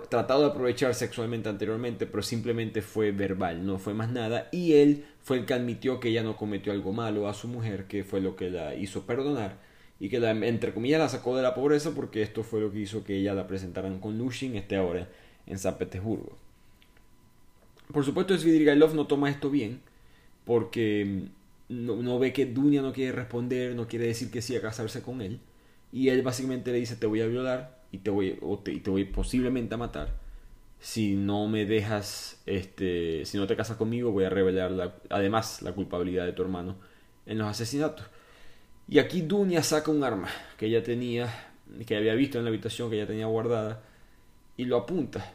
tratado 0.09 0.43
de 0.43 0.51
aprovechar 0.51 0.95
sexualmente 0.95 1.49
anteriormente, 1.49 2.07
pero 2.07 2.23
simplemente 2.23 2.83
fue 2.83 3.13
verbal, 3.13 3.65
no 3.65 3.79
fue 3.79 3.95
más 3.95 4.11
nada. 4.11 4.49
Y 4.53 4.75
él 4.75 5.05
fue 5.23 5.39
el 5.39 5.47
que 5.47 5.55
admitió 5.55 6.01
que 6.01 6.09
ella 6.09 6.23
no 6.23 6.37
cometió 6.37 6.73
algo 6.73 6.93
malo 6.93 7.29
a 7.29 7.35
su 7.35 7.49
mujer, 7.49 7.87
que 7.87 8.05
fue 8.05 8.21
lo 8.21 8.37
que 8.37 8.51
la 8.51 8.75
hizo 8.75 9.07
perdonar 9.07 9.57
y 10.03 10.09
que 10.09 10.19
la, 10.19 10.33
entre 10.33 10.75
comillas 10.75 10.99
la 10.99 11.09
sacó 11.09 11.37
de 11.37 11.45
la 11.45 11.55
pobreza 11.55 11.93
porque 11.95 12.23
esto 12.23 12.43
fue 12.43 12.61
lo 12.61 12.73
que 12.73 12.81
hizo 12.81 13.05
que 13.05 13.19
ella 13.19 13.35
la 13.35 13.47
presentaran 13.47 14.01
con 14.01 14.19
Lushin 14.19 14.57
este 14.57 14.75
ahora 14.75 15.09
en 15.47 15.59
San 15.59 15.79
Petersburgo. 15.79 16.37
Por 17.93 18.05
supuesto, 18.05 18.37
Svidrigailov 18.37 18.97
no 18.97 19.07
toma 19.07 19.31
esto 19.31 19.49
bien 19.49 19.81
porque 20.45 21.29
no, 21.69 22.03
no, 22.03 22.19
ve 22.19 22.33
que 22.33 22.47
Dunia 22.47 22.83
no 22.83 22.93
quiere 22.93 23.13
responder, 23.13 23.77
no 23.77 23.87
quiere 23.87 24.07
decir 24.09 24.31
que 24.33 24.43
sí 24.43 24.57
a 24.57 24.61
casarse 24.61 25.03
con 25.03 25.23
él. 25.23 25.39
Y 25.93 26.09
él 26.09 26.23
básicamente 26.23 26.73
le 26.73 26.79
dice, 26.79 26.97
te 26.97 27.07
voy 27.07 27.21
a 27.21 27.27
violar 27.27 27.82
y 27.93 27.99
te 27.99 28.11
voy, 28.11 28.39
te, 28.65 28.81
te 28.81 28.91
voy 28.91 29.05
posiblemente 29.05 29.75
a 29.75 29.79
matar. 29.79 30.09
Si 30.81 31.15
no 31.15 31.47
me 31.47 31.67
dejas, 31.67 32.43
este, 32.47 33.25
si 33.27 33.37
no 33.39 33.47
te 33.47 33.55
casas 33.55 33.77
conmigo, 33.77 34.11
voy 34.11 34.25
a 34.25 34.31
revelar 34.31 34.99
además 35.11 35.63
la 35.63 35.73
culpabilidad 35.73 36.25
de 36.25 36.33
tu 36.33 36.43
hermano 36.43 36.77
en 37.27 37.39
los 37.39 37.47
asesinatos. 37.47 38.07
Y 38.89 38.99
aquí 38.99 39.23
Dunia 39.23 39.63
saca 39.63 39.91
un 39.91 40.03
arma 40.03 40.29
que 40.57 40.67
ella 40.67 40.83
tenía, 40.83 41.29
que 41.87 41.97
había 41.97 42.15
visto 42.15 42.39
en 42.39 42.45
la 42.45 42.51
habitación, 42.51 42.91
que 42.91 42.97
ella 42.97 43.07
tenía 43.07 43.27
guardada, 43.27 43.83
y 44.57 44.65
lo 44.65 44.79
apunta. 44.79 45.35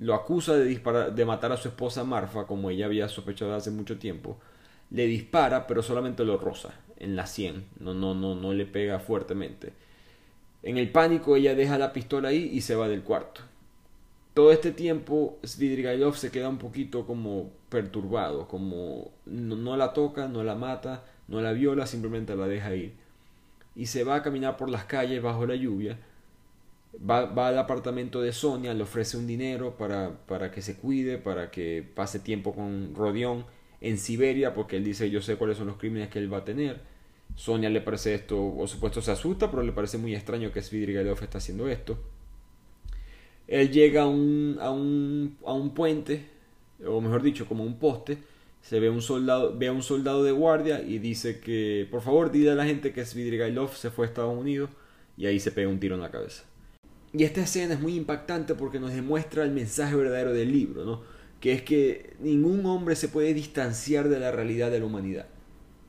Lo 0.00 0.14
acusa 0.14 0.56
de, 0.56 0.64
disparar, 0.64 1.14
de 1.14 1.24
matar 1.24 1.52
a 1.52 1.56
su 1.56 1.68
esposa 1.68 2.04
Marfa, 2.04 2.46
como 2.46 2.70
ella 2.70 2.86
había 2.86 3.08
sospechado 3.08 3.54
hace 3.54 3.70
mucho 3.70 3.98
tiempo. 3.98 4.38
Le 4.90 5.06
dispara, 5.06 5.66
pero 5.66 5.82
solamente 5.82 6.24
lo 6.24 6.36
roza 6.36 6.74
en 6.98 7.16
la 7.16 7.26
sien, 7.26 7.66
no, 7.78 7.94
no, 7.94 8.14
no, 8.14 8.34
no 8.34 8.52
le 8.52 8.66
pega 8.66 8.98
fuertemente. 8.98 9.72
En 10.62 10.76
el 10.76 10.90
pánico 10.90 11.36
ella 11.36 11.54
deja 11.54 11.78
la 11.78 11.92
pistola 11.92 12.28
ahí 12.28 12.50
y 12.52 12.60
se 12.60 12.74
va 12.74 12.88
del 12.88 13.02
cuarto. 13.02 13.42
Todo 14.34 14.52
este 14.52 14.72
tiempo 14.72 15.38
Svidrigailov 15.42 16.16
se 16.16 16.30
queda 16.30 16.48
un 16.48 16.58
poquito 16.58 17.06
como 17.06 17.50
perturbado, 17.68 18.46
como 18.46 19.10
no, 19.26 19.76
la 19.76 19.92
toca, 19.92 20.28
no 20.28 20.44
la 20.44 20.54
mata, 20.54 21.04
no 21.28 21.40
la 21.40 21.52
viola, 21.52 21.86
simplemente 21.86 22.36
la 22.36 22.46
deja 22.46 22.74
ir. 22.74 22.92
Y 23.74 23.86
se 23.86 24.04
va 24.04 24.16
a 24.16 24.22
caminar 24.22 24.56
por 24.56 24.68
las 24.68 24.84
calles 24.84 25.22
bajo 25.22 25.46
la 25.46 25.56
lluvia. 25.56 25.98
Va, 27.08 27.24
va 27.24 27.48
al 27.48 27.58
apartamento 27.58 28.20
de 28.20 28.32
Sonia, 28.32 28.74
le 28.74 28.82
ofrece 28.82 29.16
un 29.16 29.26
dinero 29.26 29.76
para, 29.76 30.10
para 30.26 30.50
que 30.50 30.60
se 30.60 30.76
cuide, 30.76 31.18
para 31.18 31.50
que 31.50 31.88
pase 31.94 32.18
tiempo 32.18 32.52
con 32.54 32.94
Rodión 32.94 33.46
en 33.80 33.96
Siberia, 33.96 34.54
porque 34.54 34.76
él 34.76 34.84
dice 34.84 35.08
yo 35.10 35.22
sé 35.22 35.36
cuáles 35.36 35.56
son 35.56 35.68
los 35.68 35.76
crímenes 35.76 36.10
que 36.10 36.18
él 36.18 36.32
va 36.32 36.38
a 36.38 36.44
tener 36.44 36.80
Sonia 37.36 37.70
le 37.70 37.80
parece 37.80 38.14
esto, 38.14 38.54
por 38.56 38.68
supuesto 38.68 39.00
se 39.00 39.10
asusta, 39.10 39.50
pero 39.50 39.62
le 39.62 39.72
parece 39.72 39.98
muy 39.98 40.14
extraño 40.14 40.52
que 40.52 40.62
Svidrigailov 40.62 41.22
está 41.22 41.38
haciendo 41.38 41.68
esto. 41.68 41.98
Él 43.46 43.70
llega 43.70 44.02
a 44.02 44.06
un, 44.06 44.58
a 44.60 44.70
un, 44.70 45.36
a 45.44 45.52
un 45.52 45.74
puente, 45.74 46.26
o 46.86 47.00
mejor 47.00 47.22
dicho, 47.22 47.46
como 47.46 47.64
un 47.64 47.78
poste, 47.78 48.18
se 48.62 48.78
ve 48.78 48.90
un 48.90 49.02
soldado, 49.02 49.56
ve 49.56 49.68
a 49.68 49.72
un 49.72 49.82
soldado 49.82 50.22
de 50.22 50.32
guardia 50.32 50.82
y 50.82 50.98
dice 50.98 51.40
que, 51.40 51.88
por 51.90 52.02
favor, 52.02 52.30
dile 52.30 52.50
a 52.50 52.54
la 52.54 52.66
gente 52.66 52.92
que 52.92 53.04
Svidrigailov 53.04 53.74
se 53.74 53.90
fue 53.90 54.06
a 54.06 54.08
Estados 54.08 54.36
Unidos 54.36 54.70
y 55.16 55.26
ahí 55.26 55.40
se 55.40 55.50
pega 55.50 55.68
un 55.68 55.80
tiro 55.80 55.94
en 55.94 56.02
la 56.02 56.10
cabeza. 56.10 56.44
Y 57.12 57.24
esta 57.24 57.42
escena 57.42 57.74
es 57.74 57.80
muy 57.80 57.96
impactante 57.96 58.54
porque 58.54 58.78
nos 58.78 58.92
demuestra 58.92 59.42
el 59.42 59.50
mensaje 59.50 59.96
verdadero 59.96 60.32
del 60.32 60.52
libro, 60.52 60.84
¿no? 60.84 61.02
que 61.40 61.52
es 61.52 61.62
que 61.62 62.14
ningún 62.20 62.64
hombre 62.66 62.94
se 62.94 63.08
puede 63.08 63.34
distanciar 63.34 64.08
de 64.08 64.20
la 64.20 64.30
realidad 64.30 64.70
de 64.70 64.78
la 64.78 64.84
humanidad. 64.84 65.26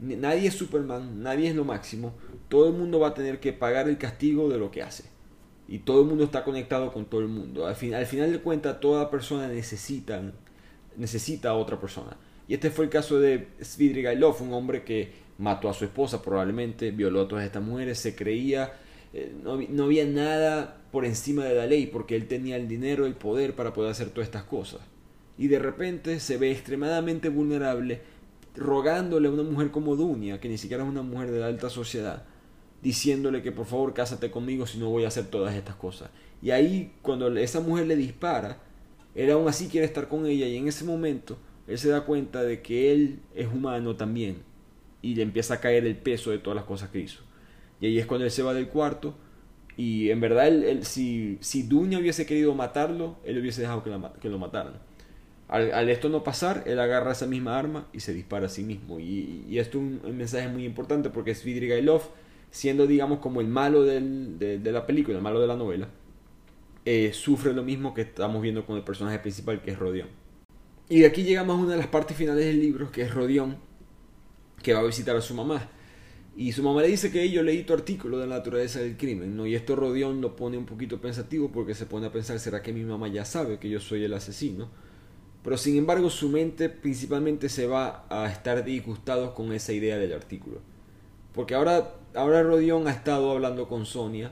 Nadie 0.02 0.47
es 0.47 0.56
Superman, 0.56 1.22
nadie 1.22 1.49
es 1.49 1.56
lo 1.56 1.64
máximo. 1.64 2.16
Todo 2.49 2.68
el 2.68 2.74
mundo 2.74 2.99
va 2.99 3.10
a 3.10 3.14
tener 3.14 3.39
que 3.39 3.54
pagar 3.54 3.88
el 3.88 3.97
castigo 3.97 4.49
de 4.49 4.58
lo 4.58 4.72
que 4.72 4.82
hace. 4.82 5.04
Y 5.68 5.80
todo 5.80 6.02
el 6.02 6.08
mundo 6.08 6.24
está 6.24 6.43
conectado 6.43 6.91
con 6.91 7.06
todo 7.06 7.22
el 7.22 7.28
mundo. 7.28 7.68
Al, 7.68 7.76
al 7.93 8.06
final 8.06 8.32
de 8.32 8.39
cuentas, 8.39 8.80
toda 8.80 9.12
persona 9.12 9.47
necesita, 9.47 10.22
necesita 10.97 11.52
a 11.52 11.54
otra 11.54 11.80
persona. 11.80 12.18
Y 12.47 12.56
este 12.56 12.72
fue 12.72 12.86
el 12.86 12.91
caso 12.91 13.20
de 13.20 13.47
Svidrigailov, 13.62 14.41
un 14.41 14.54
hombre 14.54 14.84
que 14.84 15.14
mató 15.38 15.70
a 15.70 15.74
su 15.74 15.86
esposa 15.86 16.22
probablemente, 16.22 16.91
violó 16.91 17.22
a 17.22 17.28
todas 17.28 17.45
estas 17.45 17.64
mujeres, 17.64 17.99
se 17.99 18.16
creía, 18.16 18.74
eh, 19.14 19.32
no, 19.43 19.62
no 19.70 19.84
había 19.86 20.06
nada 20.06 20.82
por 20.91 21.06
encima 21.06 21.45
de 21.45 21.56
la 21.56 21.66
ley 21.66 21.88
porque 21.88 22.16
él 22.16 22.28
tenía 22.28 22.58
el 22.58 22.68
dinero, 22.68 23.06
el 23.06 23.16
poder 23.16 23.56
para 23.56 23.72
poder 23.72 23.91
hacer 23.91 24.10
todas 24.10 24.28
estas 24.28 24.43
cosas. 24.43 24.82
Y 25.38 25.47
de 25.47 25.60
repente 25.60 26.20
se 26.20 26.38
ve 26.38 26.52
extremadamente 26.52 27.30
vulnerable 27.30 28.02
rogándole 28.56 29.28
a 29.28 29.32
una 29.32 29.43
mujer 29.43 29.72
como 29.72 29.95
Dunia, 29.95 30.39
que 30.39 30.49
ni 30.49 30.58
siquiera 30.58 30.84
es 30.84 30.89
una 30.89 31.02
mujer 31.02 31.32
de 31.32 31.39
la 31.39 31.47
alta 31.47 31.70
sociedad, 31.70 32.24
diciéndole 32.82 33.41
que 33.41 33.52
por 33.52 33.66
favor 33.66 33.93
cásate 33.93 34.32
conmigo 34.32 34.66
si 34.66 34.78
no 34.78 34.89
voy 34.89 35.06
a 35.06 35.10
hacer 35.10 35.26
todas 35.28 35.56
estas 35.56 35.76
cosas. 35.76 36.10
Y 36.41 36.52
ahí 36.52 36.93
cuando 37.02 37.36
esa 37.38 37.60
mujer 37.60 37.88
le 37.88 37.95
dispara, 37.95 38.60
él 39.16 39.32
aún 39.32 39.47
así 39.47 39.68
quiere 39.68 39.86
estar 39.86 40.08
con 40.08 40.26
ella 40.26 40.47
y 40.47 40.58
en 40.58 40.68
ese 40.68 40.84
momento 40.84 41.38
él 41.68 41.78
se 41.78 41.89
da 41.89 42.02
cuenta 42.06 42.43
de 42.43 42.62
que 42.62 42.91
él 42.91 43.20
es 43.36 43.47
humano 43.47 43.95
también 43.95 44.43
y 45.02 45.16
le 45.16 45.24
empieza 45.24 45.56
a 45.56 45.60
caer 45.60 45.86
el 45.86 45.95
peso 45.95 46.32
de 46.32 46.39
todas 46.39 46.56
las 46.56 46.66
cosas 46.66 46.89
que 46.89 46.99
hizo. 46.99 47.22
Y 47.80 47.88
ahí 47.88 47.99
es 47.99 48.06
cuando 48.06 48.26
él 48.26 48.32
se 48.32 48.43
va 48.43 48.54
del 48.54 48.68
cuarto 48.68 49.16
y 49.78 50.10
en 50.10 50.20
verdad 50.20 50.47
él, 50.47 50.86
si, 50.86 51.38
si 51.41 51.64
Dunia 51.64 51.99
hubiese 51.99 52.26
querido 52.26 52.54
matarlo, 52.54 53.18
él 53.24 53.39
hubiese 53.39 53.62
dejado 53.62 53.84
que, 53.84 53.91
que 54.20 54.30
lo 54.30 54.38
mataran. 54.38 54.74
Al, 55.52 55.89
esto 55.89 56.08
no 56.08 56.24
pasar, 56.24 56.64
él 56.66 56.80
agarra 56.80 57.12
esa 57.12 57.28
misma 57.28 57.60
arma 57.60 57.86
y 57.91 57.99
se 57.99 58.14
dispara 58.14 58.45
a 58.45 58.49
sí 58.49 58.64
mismo. 58.64 59.02
Y, 59.02 59.60
esto 59.60 59.80
es 59.80 59.84
un, 59.84 60.18
mensaje 60.18 60.47
muy 60.47 60.64
importante 60.64 61.10
porque 61.10 61.36
Svidrigailov, 61.36 62.04
siendo 62.52 62.88
digamos 62.88 63.20
como 63.20 63.41
el 63.41 63.47
malo 63.47 63.84
de, 63.84 64.62
la 64.64 64.86
película, 64.86 65.18
el 65.18 65.24
malo 65.24 65.41
de 65.41 65.47
la 65.47 65.58
novela, 65.58 65.89
eh, 66.86 67.12
sufre 67.14 67.52
lo 67.52 67.64
mismo 67.64 67.93
que 67.93 68.02
estamos 68.04 68.41
viendo 68.41 68.66
con 68.66 68.78
el 68.78 68.84
personaje 68.84 69.20
principal 69.20 69.62
que 69.62 69.72
es 69.72 69.78
Rodión. 69.78 70.08
Y 70.88 71.02
de 71.02 71.08
aquí 71.08 71.24
llegamos 71.24 71.60
a 71.60 71.62
una 71.62 71.72
de 71.74 71.80
las 71.80 71.88
partes 71.88 72.16
finales 72.16 72.45
del 72.45 72.62
libro, 72.62 72.89
que 72.89 73.02
es 73.02 73.14
Rodión, 73.14 73.58
que 74.64 74.74
va 74.74 74.80
a 74.80 74.84
visitar 74.84 75.18
a 75.18 75.22
su 75.22 75.34
mamá. 75.34 75.70
Y 76.38 76.54
su 76.54 76.63
mamá 76.63 76.82
le 76.82 76.88
dice 76.88 77.12
que 77.12 77.30
yo 77.30 77.43
leí 77.43 77.63
tu 77.63 77.74
artículo 77.74 78.20
de 78.20 78.25
la 78.25 78.38
naturaleza 78.38 78.80
del 78.80 78.96
crimen. 78.96 79.38
Y 79.46 79.55
esto 79.55 79.75
Rodión 79.75 80.21
lo 80.21 80.38
pone 80.38 80.58
un 80.58 80.66
poquito 80.66 81.01
pensativo 81.01 81.51
porque 81.51 81.75
se 81.75 81.88
pone 81.88 82.08
a 82.08 82.12
pensar, 82.13 82.39
¿será 82.39 82.62
que 82.62 82.71
mi 82.71 82.86
mamá 82.86 83.09
ya 83.09 83.25
sabe 83.25 83.59
que 83.59 83.70
yo 83.70 83.82
soy 83.82 84.05
el 84.05 84.13
asesino? 84.13 84.70
Pero 85.43 85.58
sin 85.58 85.78
embargo 85.78 86.09
su 86.09 86.30
mente 86.30 86.70
principalmente 86.70 87.50
se 87.50 87.68
va 87.68 88.05
a 88.09 88.30
estar 88.30 88.63
disgustado 88.63 89.34
con 89.34 89.51
esa 89.54 89.74
idea 89.74 89.97
del 89.97 90.13
artículo. 90.13 90.59
Porque 91.34 91.55
ahora, 91.55 91.96
ahora 92.13 92.43
Rodion 92.43 92.88
ha 92.88 92.92
estado 92.92 93.32
hablando 93.32 93.68
con 93.68 93.86
Sonia, 93.86 94.32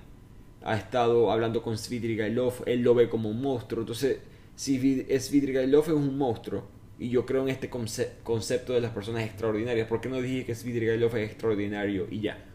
ha 0.63 0.75
estado 0.75 1.31
hablando 1.31 1.61
con 1.63 1.77
Svidrigailov, 1.77 2.63
él 2.65 2.81
lo 2.81 2.93
ve 2.93 3.09
como 3.09 3.29
un 3.29 3.41
monstruo. 3.41 3.81
Entonces, 3.81 4.19
si 4.55 4.77
Svidrigailov 4.77 5.85
es 5.85 5.93
un 5.93 6.17
monstruo, 6.17 6.67
y 6.99 7.09
yo 7.09 7.25
creo 7.25 7.43
en 7.43 7.49
este 7.49 7.69
concepto 7.69 8.73
de 8.73 8.81
las 8.81 8.91
personas 8.91 9.23
extraordinarias, 9.23 9.87
¿por 9.87 10.01
qué 10.01 10.09
no 10.09 10.21
dije 10.21 10.45
que 10.45 10.53
Svidrigailov 10.53 11.15
es 11.15 11.29
extraordinario 11.29 12.07
y 12.11 12.19
ya? 12.19 12.45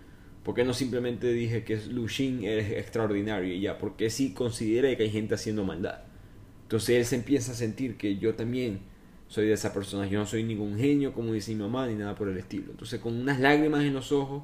¿Por 0.43 0.55
qué 0.55 0.64
no 0.64 0.74
simplemente 0.74 1.32
dije 1.32 1.64
que 1.64 1.78
Lushin 1.89 2.44
es 2.44 2.70
extraordinario 2.72 3.55
y 3.55 3.62
ya? 3.62 3.78
Porque 3.78 4.10
sí 4.10 4.35
considera 4.35 4.94
que 4.94 5.05
hay 5.05 5.10
gente 5.10 5.35
haciendo 5.35 5.64
maldad. 5.64 6.01
Entonces 6.74 6.96
él 6.96 7.05
se 7.05 7.14
empieza 7.14 7.52
a 7.52 7.55
sentir 7.55 7.96
que 7.96 8.16
yo 8.16 8.34
también 8.34 8.80
soy 9.28 9.46
de 9.46 9.52
esa 9.52 9.72
persona, 9.72 10.09
yo 10.09 10.18
no 10.18 10.26
soy 10.26 10.42
ningún 10.42 10.76
genio 10.76 11.12
como 11.12 11.32
dice 11.32 11.52
mi 11.55 11.62
mamá 11.62 11.86
ni 11.86 11.94
nada 11.94 12.16
por 12.16 12.28
el 12.28 12.36
estilo. 12.36 12.72
Entonces 12.72 12.98
con 12.98 13.14
unas 13.14 13.38
lágrimas 13.38 13.84
en 13.84 13.94
los 13.94 14.10
ojos, 14.10 14.42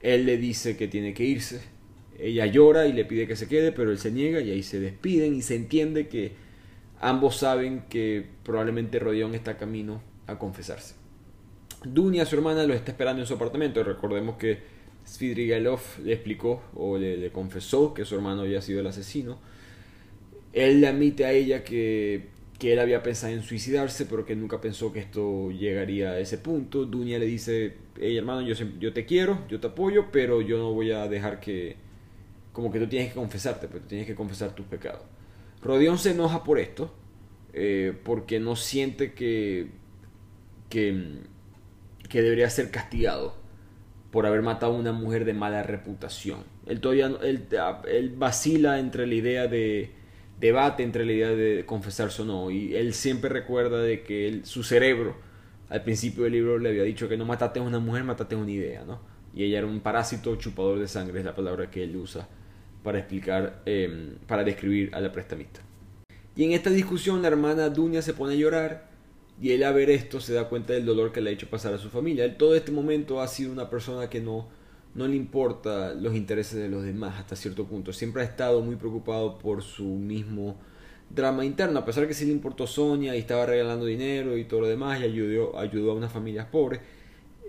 él 0.00 0.24
le 0.24 0.38
dice 0.38 0.78
que 0.78 0.88
tiene 0.88 1.12
que 1.12 1.24
irse. 1.24 1.60
Ella 2.18 2.46
llora 2.46 2.86
y 2.86 2.94
le 2.94 3.04
pide 3.04 3.26
que 3.26 3.36
se 3.36 3.46
quede, 3.46 3.72
pero 3.72 3.90
él 3.90 3.98
se 3.98 4.10
niega 4.10 4.40
y 4.40 4.52
ahí 4.52 4.62
se 4.62 4.80
despiden 4.80 5.34
y 5.34 5.42
se 5.42 5.54
entiende 5.54 6.08
que 6.08 6.32
ambos 6.98 7.36
saben 7.36 7.84
que 7.90 8.24
probablemente 8.42 8.98
Rodión 8.98 9.34
está 9.34 9.58
camino 9.58 10.00
a 10.26 10.38
confesarse. 10.38 10.94
Dunia, 11.84 12.24
su 12.24 12.36
hermana, 12.36 12.64
lo 12.64 12.72
está 12.72 12.92
esperando 12.92 13.20
en 13.20 13.28
su 13.28 13.34
apartamento. 13.34 13.84
Recordemos 13.84 14.36
que 14.36 14.62
Svidrigailov 15.04 15.80
le 16.02 16.14
explicó 16.14 16.62
o 16.72 16.96
le, 16.96 17.18
le 17.18 17.30
confesó 17.30 17.92
que 17.92 18.06
su 18.06 18.14
hermano 18.14 18.40
había 18.40 18.62
sido 18.62 18.80
el 18.80 18.86
asesino 18.86 19.52
él 20.54 20.80
le 20.80 20.86
admite 20.86 21.26
a 21.26 21.32
ella 21.32 21.64
que, 21.64 22.28
que, 22.58 22.72
él 22.72 22.78
había 22.78 23.02
pensado 23.02 23.32
en 23.32 23.42
suicidarse, 23.42 24.06
pero 24.06 24.24
que 24.24 24.36
nunca 24.36 24.60
pensó 24.60 24.92
que 24.92 25.00
esto 25.00 25.50
llegaría 25.50 26.12
a 26.12 26.18
ese 26.20 26.38
punto. 26.38 26.86
Dunia 26.86 27.18
le 27.18 27.26
dice, 27.26 27.74
hey 28.00 28.16
hermano, 28.16 28.40
yo, 28.42 28.92
te 28.92 29.04
quiero, 29.04 29.46
yo 29.48 29.60
te 29.60 29.66
apoyo, 29.66 30.06
pero 30.12 30.40
yo 30.40 30.58
no 30.58 30.72
voy 30.72 30.92
a 30.92 31.06
dejar 31.08 31.40
que... 31.40 31.76
Como 32.52 32.70
que 32.70 32.78
tú 32.78 32.86
tienes 32.86 33.08
que 33.08 33.16
confesarte, 33.16 33.66
pero 33.66 33.80
tú 33.80 33.88
tienes 33.88 34.06
que 34.06 34.14
confesar 34.14 34.54
tus 34.54 34.64
pecados. 34.66 35.02
Rodión 35.60 35.98
se 35.98 36.12
enoja 36.12 36.44
por 36.44 36.60
esto, 36.60 36.94
eh, 37.52 37.92
porque 38.04 38.38
no 38.38 38.54
siente 38.54 39.12
que, 39.12 39.66
que, 40.68 41.18
que 42.08 42.22
debería 42.22 42.48
ser 42.50 42.70
castigado 42.70 43.34
por 44.14 44.26
haber 44.26 44.42
matado 44.42 44.74
a 44.74 44.78
una 44.78 44.92
mujer 44.92 45.24
de 45.24 45.34
mala 45.34 45.64
reputación. 45.64 46.44
Él 46.66 46.80
todavía 46.80 47.10
él, 47.22 48.14
vacila 48.16 48.78
entre 48.78 49.08
la 49.08 49.14
idea 49.14 49.46
de 49.48 49.90
debate 50.40 50.82
entre 50.82 51.04
la 51.04 51.12
idea 51.12 51.30
de 51.30 51.64
confesarse 51.64 52.22
o 52.22 52.24
no 52.24 52.50
y 52.50 52.74
él 52.76 52.94
siempre 52.94 53.30
recuerda 53.30 53.80
de 53.80 54.02
que 54.02 54.40
su 54.44 54.62
cerebro 54.62 55.16
al 55.68 55.82
principio 55.82 56.24
del 56.24 56.32
libro 56.32 56.58
le 56.58 56.68
había 56.68 56.82
dicho 56.82 57.08
que 57.08 57.16
no 57.16 57.24
mataste 57.24 57.60
a 57.60 57.62
una 57.62 57.78
mujer, 57.78 58.04
mataste 58.04 58.34
a 58.34 58.38
una 58.38 58.50
idea, 58.50 58.84
¿no? 58.84 59.00
Y 59.34 59.44
ella 59.44 59.58
era 59.58 59.66
un 59.66 59.80
parásito 59.80 60.36
chupador 60.36 60.78
de 60.78 60.86
sangre, 60.86 61.18
es 61.18 61.24
la 61.24 61.34
palabra 61.34 61.70
que 61.70 61.82
él 61.82 61.96
usa 61.96 62.28
para 62.82 62.98
explicar, 62.98 63.62
em, 63.64 64.16
para 64.26 64.44
describir 64.44 64.94
a 64.94 65.00
la 65.00 65.10
prestamista. 65.10 65.60
Y 66.36 66.44
en 66.44 66.52
esta 66.52 66.70
discusión 66.70 67.22
la 67.22 67.28
hermana 67.28 67.70
Dunia 67.70 68.02
se 68.02 68.14
pone 68.14 68.34
a 68.34 68.36
llorar 68.36 68.88
y 69.40 69.50
él 69.50 69.64
a 69.64 69.72
ver 69.72 69.90
esto 69.90 70.20
se 70.20 70.34
da 70.34 70.48
cuenta 70.48 70.74
del 70.74 70.84
dolor 70.84 71.10
que 71.12 71.20
le 71.20 71.30
ha 71.30 71.32
hecho 71.32 71.48
pasar 71.48 71.74
a 71.74 71.78
su 71.78 71.88
familia. 71.90 72.24
Él 72.24 72.36
todo 72.36 72.54
este 72.54 72.70
momento 72.70 73.20
ha 73.20 73.28
sido 73.28 73.50
una 73.50 73.70
persona 73.70 74.08
que 74.08 74.20
no, 74.20 74.48
no 74.94 75.08
le 75.08 75.16
importa 75.16 75.94
los 75.94 76.14
intereses 76.14 76.58
de 76.58 76.68
los 76.68 76.84
demás 76.84 77.18
hasta 77.18 77.36
cierto 77.36 77.66
punto. 77.66 77.92
Siempre 77.92 78.22
ha 78.22 78.24
estado 78.24 78.60
muy 78.60 78.76
preocupado 78.76 79.38
por 79.38 79.62
su 79.62 79.84
mismo 79.84 80.56
drama 81.10 81.44
interno, 81.44 81.78
a 81.80 81.84
pesar 81.84 82.06
que 82.06 82.14
sí 82.14 82.24
le 82.24 82.32
importó 82.32 82.66
Sonia 82.66 83.14
y 83.14 83.18
estaba 83.18 83.46
regalando 83.46 83.86
dinero 83.86 84.36
y 84.36 84.44
todo 84.44 84.62
lo 84.62 84.68
demás 84.68 85.00
y 85.00 85.04
ayudó, 85.04 85.58
ayudó 85.58 85.92
a 85.92 85.94
unas 85.94 86.12
familias 86.12 86.46
pobres. 86.46 86.80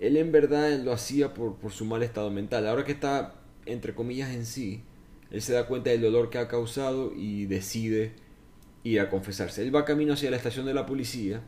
Él 0.00 0.16
en 0.16 0.30
verdad 0.30 0.78
lo 0.80 0.92
hacía 0.92 1.34
por, 1.34 1.56
por 1.56 1.72
su 1.72 1.84
mal 1.84 2.02
estado 2.02 2.30
mental. 2.30 2.66
Ahora 2.66 2.84
que 2.84 2.92
está, 2.92 3.34
entre 3.64 3.94
comillas, 3.94 4.30
en 4.30 4.44
sí, 4.44 4.82
él 5.30 5.40
se 5.40 5.52
da 5.52 5.66
cuenta 5.66 5.90
del 5.90 6.02
dolor 6.02 6.30
que 6.30 6.38
ha 6.38 6.48
causado 6.48 7.12
y 7.14 7.46
decide 7.46 8.12
ir 8.84 9.00
a 9.00 9.08
confesarse. 9.08 9.62
Él 9.62 9.74
va 9.74 9.84
camino 9.84 10.12
hacia 10.12 10.30
la 10.30 10.36
estación 10.36 10.66
de 10.66 10.74
la 10.74 10.86
policía, 10.86 11.42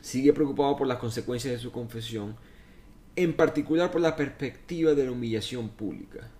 sigue 0.00 0.32
preocupado 0.32 0.76
por 0.76 0.86
las 0.86 0.98
consecuencias 0.98 1.54
de 1.54 1.60
su 1.60 1.72
confesión, 1.72 2.36
en 3.16 3.34
particular 3.34 3.90
por 3.90 4.00
la 4.00 4.16
perspectiva 4.16 4.94
de 4.94 5.04
la 5.04 5.12
humillación 5.12 5.70
pública. 5.70 6.30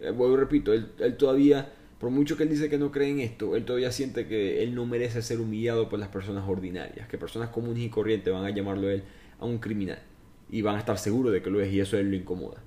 Eh, 0.00 0.10
vuelvo 0.10 0.36
repito, 0.36 0.72
él, 0.72 0.88
todavía, 1.16 1.72
por 1.98 2.10
mucho 2.10 2.36
que 2.36 2.44
él 2.44 2.50
dice 2.50 2.68
que 2.68 2.78
no 2.78 2.90
cree 2.92 3.10
en 3.10 3.20
esto, 3.20 3.56
él 3.56 3.64
todavía 3.64 3.90
siente 3.92 4.26
que 4.26 4.62
él 4.62 4.74
no 4.74 4.86
merece 4.86 5.22
ser 5.22 5.40
humillado 5.40 5.88
por 5.88 5.98
las 5.98 6.08
personas 6.08 6.44
ordinarias, 6.48 7.08
que 7.08 7.18
personas 7.18 7.50
comunes 7.50 7.82
y 7.82 7.88
corrientes 7.88 8.32
van 8.32 8.44
a 8.44 8.50
llamarlo 8.50 8.90
él 8.90 9.02
a 9.40 9.46
un 9.46 9.58
criminal 9.58 10.00
y 10.50 10.62
van 10.62 10.76
a 10.76 10.78
estar 10.78 10.98
seguros 10.98 11.32
de 11.32 11.42
que 11.42 11.50
lo 11.50 11.60
es 11.60 11.72
y 11.72 11.80
eso 11.80 11.96
a 11.96 12.00
él 12.00 12.10
lo 12.10 12.16
incomoda. 12.16 12.62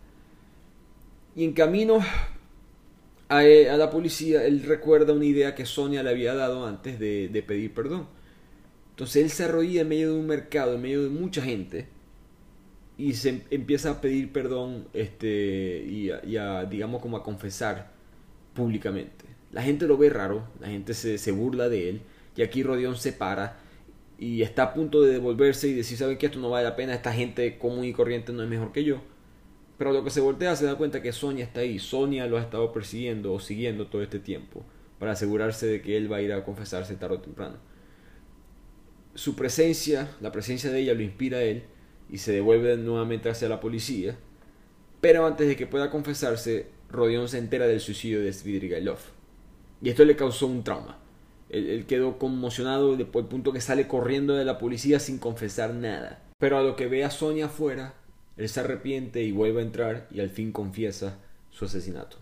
Y 1.35 1.45
en 1.45 1.53
camino 1.53 1.99
eh, 3.39 3.69
a, 3.69 3.77
la 3.77 3.89
policía, 3.89 4.45
él 4.45 4.63
recuerda 4.63 5.13
una 5.13 5.25
idea 5.25 5.55
que 5.55 5.65
Sonia 5.65 6.03
le 6.03 6.09
había 6.09 6.33
dado 6.33 6.65
antes 6.65 6.99
de, 6.99 7.43
pedir 7.47 7.73
perdón. 7.73 8.07
Entonces 8.91 9.23
él 9.23 9.29
se 9.29 9.45
arrodilla 9.45 9.81
en 9.81 9.89
medio 9.89 10.13
de 10.13 10.19
un 10.19 10.27
mercado, 10.27 10.75
en 10.75 10.81
medio 10.81 11.03
de 11.03 11.09
mucha 11.09 11.41
gente, 11.41 11.87
y 13.01 13.15
se 13.15 13.41
empieza 13.49 13.89
a 13.89 14.01
pedir 14.01 14.31
perdón 14.31 14.87
este, 14.93 15.83
y, 15.87 16.37
a, 16.37 16.65
digamos, 16.65 17.01
como 17.01 17.17
a 17.17 17.23
confesar 17.23 17.89
públicamente. 18.53 19.25
La 19.51 19.63
gente 19.63 19.87
lo 19.87 19.97
ve 19.97 20.11
raro, 20.11 20.47
la 20.59 20.67
gente 20.67 20.93
se, 20.93 21.17
se 21.17 21.31
burla 21.31 21.67
de 21.67 21.89
él, 21.89 22.01
y 22.35 22.43
aquí 22.43 22.61
Rodión 22.61 22.95
se 22.95 23.11
para 23.11 23.57
y 24.19 24.43
está 24.43 24.63
a 24.63 24.73
punto 24.75 25.01
de 25.01 25.13
devolverse 25.13 25.67
y 25.67 25.73
decir, 25.73 25.97
¿saben 25.97 26.19
que 26.19 26.27
esto 26.27 26.37
no 26.37 26.51
vale 26.51 26.63
la 26.63 26.75
pena? 26.75 26.93
Esta 26.93 27.11
gente 27.11 27.57
común 27.57 27.85
y 27.85 27.93
corriente 27.93 28.33
no 28.33 28.43
es 28.43 28.49
mejor 28.49 28.71
que 28.71 28.83
yo. 28.83 29.01
Pero 29.79 29.93
lo 29.93 30.03
que 30.03 30.11
se 30.11 30.21
voltea 30.21 30.55
se 30.55 30.65
da 30.65 30.75
cuenta 30.75 31.01
que 31.01 31.11
Sonia 31.11 31.43
está 31.43 31.61
ahí. 31.61 31.79
Sonia 31.79 32.27
lo 32.27 32.37
ha 32.37 32.41
estado 32.41 32.71
persiguiendo 32.71 33.33
o 33.33 33.39
siguiendo 33.39 33.87
todo 33.87 34.03
este 34.03 34.19
tiempo 34.19 34.63
para 34.99 35.13
asegurarse 35.13 35.65
de 35.65 35.81
que 35.81 35.97
él 35.97 36.11
va 36.11 36.17
a 36.17 36.21
ir 36.21 36.33
a 36.33 36.45
confesarse 36.45 36.95
tarde 36.97 37.15
o 37.15 37.19
temprano. 37.19 37.55
Su 39.15 39.35
presencia, 39.35 40.07
la 40.21 40.31
presencia 40.31 40.69
de 40.69 40.81
ella 40.81 40.93
lo 40.93 41.01
inspira 41.01 41.39
a 41.39 41.41
él 41.41 41.63
y 42.11 42.17
se 42.17 42.33
devuelve 42.33 42.75
nuevamente 42.77 43.29
hacia 43.29 43.49
la 43.49 43.59
policía. 43.59 44.17
Pero 44.99 45.25
antes 45.25 45.47
de 45.47 45.55
que 45.55 45.65
pueda 45.65 45.89
confesarse, 45.89 46.67
Rodion 46.89 47.27
se 47.27 47.37
entera 47.37 47.65
del 47.65 47.79
suicidio 47.79 48.21
de 48.21 48.33
Svidrigailov. 48.33 48.99
Y 49.81 49.89
esto 49.89 50.05
le 50.05 50.15
causó 50.15 50.45
un 50.45 50.63
trauma. 50.63 50.99
Él, 51.49 51.85
quedó 51.87 52.17
conmocionado 52.17 52.93
al 52.93 53.05
punto 53.07 53.51
que 53.51 53.61
sale 53.61 53.87
corriendo 53.87 54.35
de 54.35 54.45
la 54.45 54.57
policía 54.57 54.99
sin 54.99 55.17
confesar 55.17 55.73
nada. 55.73 56.21
Pero 56.37 56.57
a 56.57 56.63
lo 56.63 56.75
que 56.75 56.87
ve 56.87 57.03
a 57.03 57.11
Sonia 57.11 57.47
afuera, 57.47 57.95
él 58.37 58.47
se 58.47 58.59
arrepiente 58.59 59.23
y 59.23 59.31
vuelve 59.31 59.61
a 59.61 59.65
entrar 59.65 60.07
y 60.11 60.19
al 60.19 60.29
fin 60.29 60.51
confiesa 60.51 61.17
su 61.49 61.65
asesinato. 61.65 62.17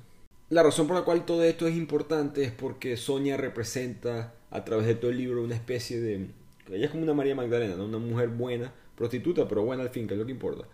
La 0.50 0.64
razón 0.64 0.88
por 0.88 0.96
la 0.96 1.04
cual 1.04 1.26
todo 1.26 1.44
esto 1.44 1.68
es 1.68 1.76
importante 1.76 2.44
es 2.44 2.52
porque 2.52 2.98
Sonia 2.98 3.38
representa 3.38 4.34
a 4.50 4.66
través 4.66 4.88
de 4.88 4.96
todo 4.96 5.12
el 5.12 5.18
libro 5.18 5.44
una 5.44 5.56
especie 5.56 6.00
de... 6.00 6.28
Ella 6.72 6.86
es 6.86 6.92
como 6.92 7.04
una 7.04 7.14
María 7.14 7.36
Magdalena, 7.36 7.76
una 7.84 8.00
mujer 8.00 8.30
buena, 8.30 8.74
prostituta, 9.00 9.48
pero 9.48 9.64
buena 9.64 9.84
al 9.84 9.90
fin, 9.90 10.08
que 10.08 10.14
es 10.14 10.20
lo 10.20 10.26
que 10.26 10.34
importa. 10.34 10.66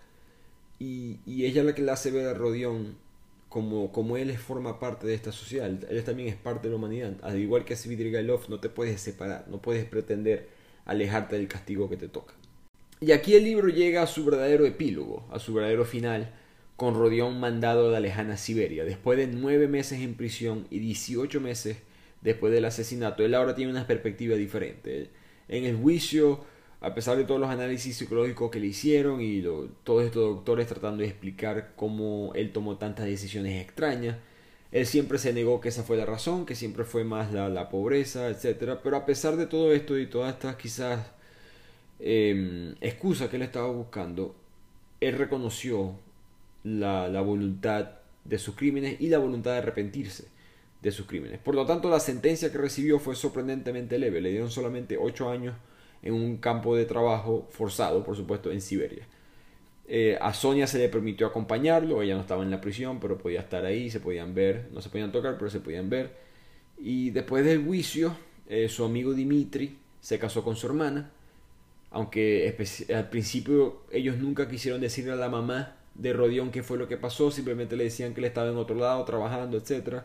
Y, 0.80 1.19
ella 1.27 1.61
es 1.61 1.65
la 1.68 1.76
que 1.76 1.84
le 1.84 1.91
hace 1.91 2.10
ver 2.10 2.27
a 2.27 2.34
Rodión 2.34 2.97
como, 3.49 3.91
como 3.91 4.18
él 4.18 4.35
forma 4.35 4.80
parte 4.80 5.06
de 5.06 5.14
esta 5.14 5.31
sociedad, 5.31 5.68
él 5.68 6.03
también 6.03 6.27
es 6.27 6.35
parte 6.35 6.68
de 6.68 6.72
la 6.72 6.77
humanidad. 6.77 7.14
Al 7.22 7.38
igual 7.38 7.64
que 7.64 7.76
Svidrigailov, 7.76 8.49
no 8.49 8.60
te 8.60 8.68
puedes 8.69 8.99
separar, 8.99 9.45
no 9.47 9.61
puedes 9.61 9.85
pretender 9.85 10.49
alejarte 10.85 11.38
del 11.38 11.47
castigo 11.47 11.88
que 11.88 11.97
te 11.97 12.07
toca. 12.07 12.34
Y 12.99 13.11
aquí 13.11 13.35
el 13.35 13.43
libro 13.43 13.69
llega 13.69 14.02
a 14.02 14.07
su 14.07 14.26
verdadero 14.26 14.65
epílogo, 14.65 15.27
a 15.31 15.38
su 15.38 15.53
verdadero 15.53 15.85
final, 15.85 16.34
con 16.77 16.95
Rodión 16.95 17.39
mandado 17.39 17.89
a 17.89 17.91
la 17.91 17.99
lejana 17.99 18.38
Siberia. 18.38 18.85
Después 18.85 19.19
de 19.19 19.27
nueve 19.27 19.68
meses 19.68 20.02
en 20.02 20.15
prisión 20.15 20.65
y 20.72 20.80
18 20.80 21.39
meses 21.39 21.77
después 22.22 22.52
del 22.52 22.65
asesinato, 22.65 23.23
él 23.23 23.35
ahora 23.35 23.53
tiene 23.53 23.72
una 23.72 23.85
perspectiva 23.85 24.35
diferente. 24.35 25.11
En 25.47 25.65
el 25.65 25.76
juicio, 25.76 26.43
a 26.81 26.93
pesar 26.93 27.18
de 27.18 27.23
todos 27.23 27.39
los 27.39 27.49
análisis 27.49 27.97
psicológicos 27.97 28.52
que 28.52 28.60
le 28.60 28.68
hicieron 28.68 29.22
y 29.22 29.41
todos 29.84 30.03
estos 30.03 30.35
doctores 30.35 30.68
tratando 30.68 31.02
de 31.02 31.10
explicar 31.10 31.73
cómo 31.76 32.31
él 32.35 32.52
tomó 32.52 32.77
tantas 32.77 33.06
decisiones 33.06 33.61
extrañas, 33.61 34.18
él 34.72 34.85
siempre 34.85 35.18
se 35.18 35.34
negó 35.34 35.61
que 35.61 35.69
esa 35.69 35.84
fue 35.84 35.97
la 35.97 36.06
razón, 36.06 36.45
que 36.45 36.56
siempre 36.56 36.84
fue 36.84 37.03
más 37.03 37.31
la, 37.31 37.49
la 37.49 37.69
pobreza, 37.69 38.30
etc. 38.30 38.77
Pero 38.84 38.97
a 38.97 39.06
pesar 39.06 39.38
de 39.38 39.47
todo 39.47 39.73
esto 39.73 39.97
y 39.97 40.07
todas 40.07 40.34
estas 40.34 40.56
quizás 40.57 40.99
Em, 41.99 42.76
excusa 42.81 43.30
que 43.30 43.38
él 43.38 43.41
estaba 43.43 43.68
buscando, 43.68 44.35
él 44.99 45.18
reconoció 45.18 45.95
la, 46.64 47.07
la 47.07 47.22
voluntad 47.22 47.91
de 48.26 48.38
sus 48.38 48.56
crímenes 48.56 48.99
y 48.99 49.07
la 49.07 49.18
voluntad 49.18 49.52
de 49.52 49.60
arrepentirse 49.60 50.27
de 50.81 50.91
sus 50.91 51.07
crímenes. 51.07 51.39
Por 51.39 51.56
lo 51.56 51.65
tanto, 51.65 51.89
la 51.89 51.99
sentencia 51.99 52.52
que 52.52 52.57
recibió 52.57 52.99
fue 52.99 53.15
sorprendentemente 53.15 53.97
leve. 53.97 54.22
Le 54.22 54.31
dieron 54.31 54.52
solamente 54.52 54.97
8 54.97 55.30
años 55.30 55.56
en 56.06 56.14
un 56.14 56.38
campo 56.38 56.76
de 56.77 56.86
trabajo 56.86 57.48
forzado, 57.52 58.06
por 58.06 58.15
supuesto, 58.15 58.52
en 58.52 58.61
Siberia. 58.61 59.06
Eh, 59.88 60.18
a 60.22 60.34
Sonia 60.34 60.65
se 60.65 60.80
le 60.80 60.88
permitió 60.88 61.27
acompañarlo, 61.27 62.02
ella 62.02 62.15
no 62.15 62.22
estaba 62.22 62.44
en 62.44 62.52
la 62.52 62.61
prisión, 62.61 63.02
pero 63.02 63.18
podía 63.18 63.41
estar 63.41 63.65
ahí, 63.65 63.90
se 63.90 63.99
podían 63.99 64.34
ver, 64.34 64.69
no 64.72 64.82
se 64.82 64.90
podían 64.90 65.11
tocar, 65.11 65.38
pero 65.38 65.52
se 65.52 65.60
podían 65.60 65.90
ver. 65.90 66.11
Y 66.77 67.10
después 67.10 67.44
del 67.44 67.65
juicio, 67.65 68.15
eh, 68.48 68.69
su 68.69 68.86
amigo 68.86 69.14
Dimitri 69.14 69.77
se 69.99 70.18
casó 70.18 70.44
con 70.44 70.56
su 70.56 70.68
hermana 70.68 71.11
aunque 71.95 72.53
al 72.94 73.10
principio 73.10 73.84
ellos 73.90 74.18
nunca 74.18 74.49
quisieron 74.49 74.82
decirle 74.82 75.14
a 75.14 75.15
la 75.15 75.30
mamá 75.30 75.77
de 75.94 76.11
Rodión 76.11 76.52
qué 76.52 76.61
fue 76.61 76.77
lo 76.77 76.90
que 76.90 76.98
pasó, 76.98 77.32
simplemente 77.32 77.77
le 77.77 77.86
decían 77.86 78.14
que 78.14 78.19
él 78.19 78.26
estaba 78.26 78.49
en 78.49 78.57
otro 78.57 78.76
lado 78.76 79.06
trabajando, 79.06 79.57
etc. 79.57 80.02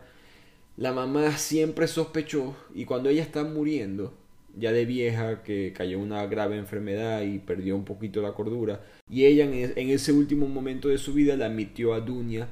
La 0.77 0.93
mamá 0.93 1.37
siempre 1.37 1.89
sospechó 1.89 2.55
y 2.73 2.85
cuando 2.85 3.09
ella 3.09 3.21
está 3.21 3.43
muriendo, 3.43 4.13
ya 4.57 4.71
de 4.71 4.85
vieja, 4.85 5.43
que 5.43 5.73
cayó 5.75 5.99
una 5.99 6.25
grave 6.27 6.57
enfermedad 6.57 7.21
y 7.23 7.39
perdió 7.39 7.75
un 7.75 7.85
poquito 7.85 8.21
la 8.21 8.33
cordura, 8.33 8.83
y 9.09 9.25
ella 9.25 9.45
en 9.45 9.89
ese 9.89 10.11
último 10.11 10.47
momento 10.47 10.89
de 10.89 10.97
su 10.97 11.13
vida 11.13 11.35
le 11.35 11.45
admitió 11.45 11.93
a 11.93 12.01
Dunia 12.01 12.47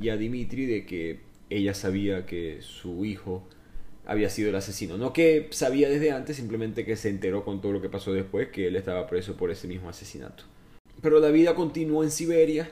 y 0.00 0.08
a 0.08 0.16
Dimitri 0.16 0.66
de 0.66 0.86
que 0.86 1.20
ella 1.50 1.74
sabía 1.74 2.26
que 2.26 2.58
su 2.60 3.04
hijo 3.04 3.48
había 4.06 4.30
sido 4.30 4.50
el 4.50 4.56
asesino. 4.56 4.96
No 4.96 5.12
que 5.12 5.48
sabía 5.50 5.88
desde 5.88 6.12
antes, 6.12 6.36
simplemente 6.36 6.84
que 6.84 6.96
se 6.96 7.10
enteró 7.10 7.44
con 7.44 7.60
todo 7.60 7.72
lo 7.72 7.82
que 7.82 7.88
pasó 7.88 8.12
después 8.12 8.48
que 8.48 8.68
él 8.68 8.76
estaba 8.76 9.06
preso 9.06 9.36
por 9.36 9.50
ese 9.50 9.68
mismo 9.68 9.88
asesinato. 9.88 10.44
Pero 11.02 11.20
la 11.20 11.30
vida 11.30 11.54
continuó 11.54 12.02
en 12.04 12.10
Siberia 12.10 12.70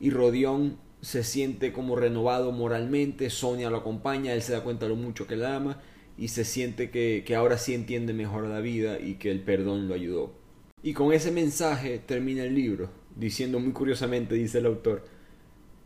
y 0.00 0.10
Rodión 0.10 0.78
se 1.00 1.24
siente 1.24 1.72
como 1.72 1.96
renovado 1.96 2.52
moralmente, 2.52 3.30
Sonia 3.30 3.70
lo 3.70 3.78
acompaña, 3.78 4.34
él 4.34 4.42
se 4.42 4.52
da 4.52 4.62
cuenta 4.62 4.86
de 4.86 4.90
lo 4.90 4.96
mucho 4.96 5.26
que 5.26 5.36
la 5.36 5.56
ama 5.56 5.80
y 6.20 6.28
se 6.28 6.44
siente 6.44 6.90
que, 6.90 7.24
que 7.26 7.34
ahora 7.34 7.56
sí 7.56 7.72
entiende 7.72 8.12
mejor 8.12 8.46
la 8.46 8.60
vida 8.60 9.00
y 9.00 9.14
que 9.14 9.30
el 9.30 9.40
perdón 9.40 9.88
lo 9.88 9.94
ayudó. 9.94 10.34
Y 10.82 10.92
con 10.92 11.14
ese 11.14 11.32
mensaje 11.32 11.98
termina 11.98 12.44
el 12.44 12.54
libro, 12.54 12.90
diciendo 13.16 13.58
muy 13.58 13.72
curiosamente, 13.72 14.34
dice 14.34 14.58
el 14.58 14.66
autor, 14.66 15.06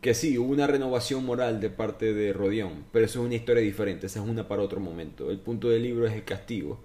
que 0.01 0.13
sí, 0.13 0.37
hubo 0.37 0.51
una 0.51 0.67
renovación 0.67 1.25
moral 1.25 1.61
de 1.61 1.69
parte 1.69 2.13
de 2.13 2.33
Rodión, 2.33 2.83
pero 2.91 3.05
eso 3.05 3.21
es 3.21 3.25
una 3.25 3.35
historia 3.35 3.63
diferente, 3.63 4.07
esa 4.07 4.21
es 4.21 4.29
una 4.29 4.45
para 4.45 4.61
otro 4.61 4.81
momento. 4.81 5.31
El 5.31 5.39
punto 5.39 5.69
del 5.69 5.83
libro 5.83 6.05
es 6.05 6.13
el 6.13 6.25
castigo, 6.25 6.81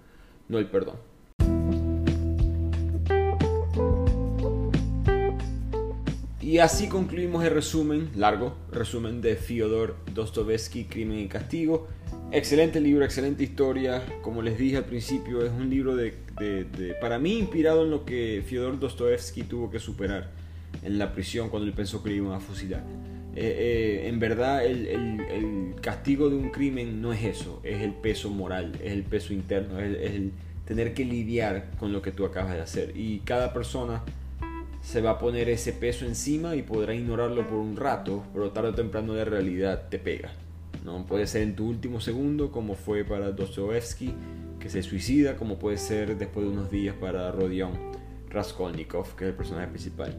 no 0.47 0.57
el 0.57 0.67
perdón. 0.67 0.95
Y 6.51 6.59
así 6.59 6.89
concluimos 6.89 7.45
el 7.45 7.51
resumen, 7.51 8.09
largo 8.13 8.57
resumen 8.73 9.21
de 9.21 9.37
Fyodor 9.37 9.95
Dostoevsky, 10.13 10.83
Crimen 10.83 11.19
y 11.19 11.27
Castigo. 11.29 11.87
Excelente 12.33 12.81
libro, 12.81 13.05
excelente 13.05 13.41
historia. 13.41 14.03
Como 14.21 14.41
les 14.41 14.57
dije 14.57 14.75
al 14.75 14.83
principio, 14.83 15.45
es 15.45 15.51
un 15.53 15.69
libro 15.69 15.95
de, 15.95 16.13
para 16.99 17.19
mí 17.19 17.39
inspirado 17.39 17.85
en 17.85 17.91
lo 17.91 18.03
que 18.03 18.43
Fyodor 18.45 18.77
Dostoevsky 18.81 19.43
tuvo 19.43 19.71
que 19.71 19.79
superar 19.79 20.29
en 20.83 20.99
la 20.99 21.13
prisión 21.13 21.47
cuando 21.47 21.69
él 21.69 21.73
pensó 21.73 22.03
que 22.03 22.09
le 22.09 22.17
iban 22.17 22.33
a 22.33 22.41
fusilar. 22.41 22.83
Eh, 23.33 24.01
eh, 24.03 24.09
en 24.09 24.19
verdad 24.19 24.65
el, 24.65 24.87
el, 24.87 25.75
castigo 25.79 26.29
de 26.29 26.35
un 26.35 26.49
crimen 26.49 27.01
no 27.01 27.13
es 27.13 27.23
eso, 27.23 27.61
es 27.63 27.81
el 27.81 27.93
peso 27.93 28.29
moral, 28.29 28.73
es 28.83 28.91
el 28.91 29.03
peso 29.03 29.31
interno, 29.31 29.79
es 29.79 30.11
el, 30.11 30.33
tener 30.65 30.93
que 30.93 31.05
lidiar 31.05 31.71
con 31.79 31.93
lo 31.93 32.01
que 32.01 32.11
tú 32.11 32.25
acabas 32.25 32.55
de 32.55 32.61
hacer. 32.61 32.91
Y 32.97 33.19
cada 33.19 33.53
persona 33.53 34.03
se 34.81 35.01
va 35.01 35.11
a 35.11 35.19
poner 35.19 35.49
ese 35.49 35.73
peso 35.73 36.05
encima 36.05 36.55
y 36.55 36.63
podrá 36.63 36.93
ignorarlo 36.93 37.47
por 37.47 37.57
un 37.57 37.77
rato, 37.77 38.23
pero 38.33 38.51
tarde 38.51 38.69
o 38.69 38.75
temprano 38.75 39.13
de 39.13 39.25
realidad 39.25 39.87
te 39.89 39.99
pega. 39.99 40.31
¿no? 40.83 41.05
Puede 41.05 41.27
ser 41.27 41.43
en 41.43 41.55
tu 41.55 41.67
último 41.67 42.01
segundo, 42.01 42.51
como 42.51 42.75
fue 42.75 43.03
para 43.03 43.31
Dostoevsky, 43.31 44.13
que 44.59 44.69
se 44.69 44.81
suicida, 44.81 45.35
como 45.35 45.59
puede 45.59 45.77
ser 45.77 46.17
después 46.17 46.45
de 46.45 46.51
unos 46.51 46.71
días 46.71 46.95
para 46.99 47.31
Rodion 47.31 47.71
Raskolnikov, 48.29 49.15
que 49.15 49.25
es 49.25 49.29
el 49.29 49.35
personaje 49.35 49.67
principal 49.67 50.15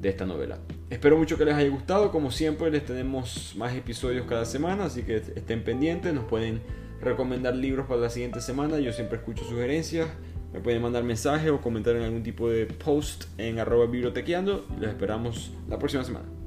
de 0.00 0.08
esta 0.08 0.26
novela. 0.26 0.58
Espero 0.88 1.16
mucho 1.16 1.36
que 1.36 1.44
les 1.44 1.54
haya 1.54 1.68
gustado, 1.68 2.10
como 2.10 2.30
siempre 2.30 2.70
les 2.70 2.84
tenemos 2.84 3.54
más 3.56 3.74
episodios 3.74 4.26
cada 4.26 4.44
semana, 4.44 4.84
así 4.84 5.02
que 5.02 5.16
estén 5.16 5.62
pendientes, 5.62 6.12
nos 6.14 6.24
pueden 6.24 6.60
recomendar 7.00 7.54
libros 7.54 7.86
para 7.86 8.00
la 8.00 8.10
siguiente 8.10 8.40
semana, 8.40 8.78
yo 8.78 8.92
siempre 8.92 9.18
escucho 9.18 9.44
sugerencias, 9.44 10.08
me 10.52 10.60
pueden 10.60 10.82
mandar 10.82 11.04
mensajes 11.04 11.50
o 11.50 11.60
comentar 11.60 11.96
en 11.96 12.02
algún 12.02 12.22
tipo 12.22 12.48
de 12.48 12.66
post 12.66 13.24
en 13.38 13.58
arroba 13.58 13.86
bibliotequeando, 13.86 14.66
les 14.78 14.90
esperamos 14.90 15.52
la 15.68 15.78
próxima 15.78 16.04
semana. 16.04 16.39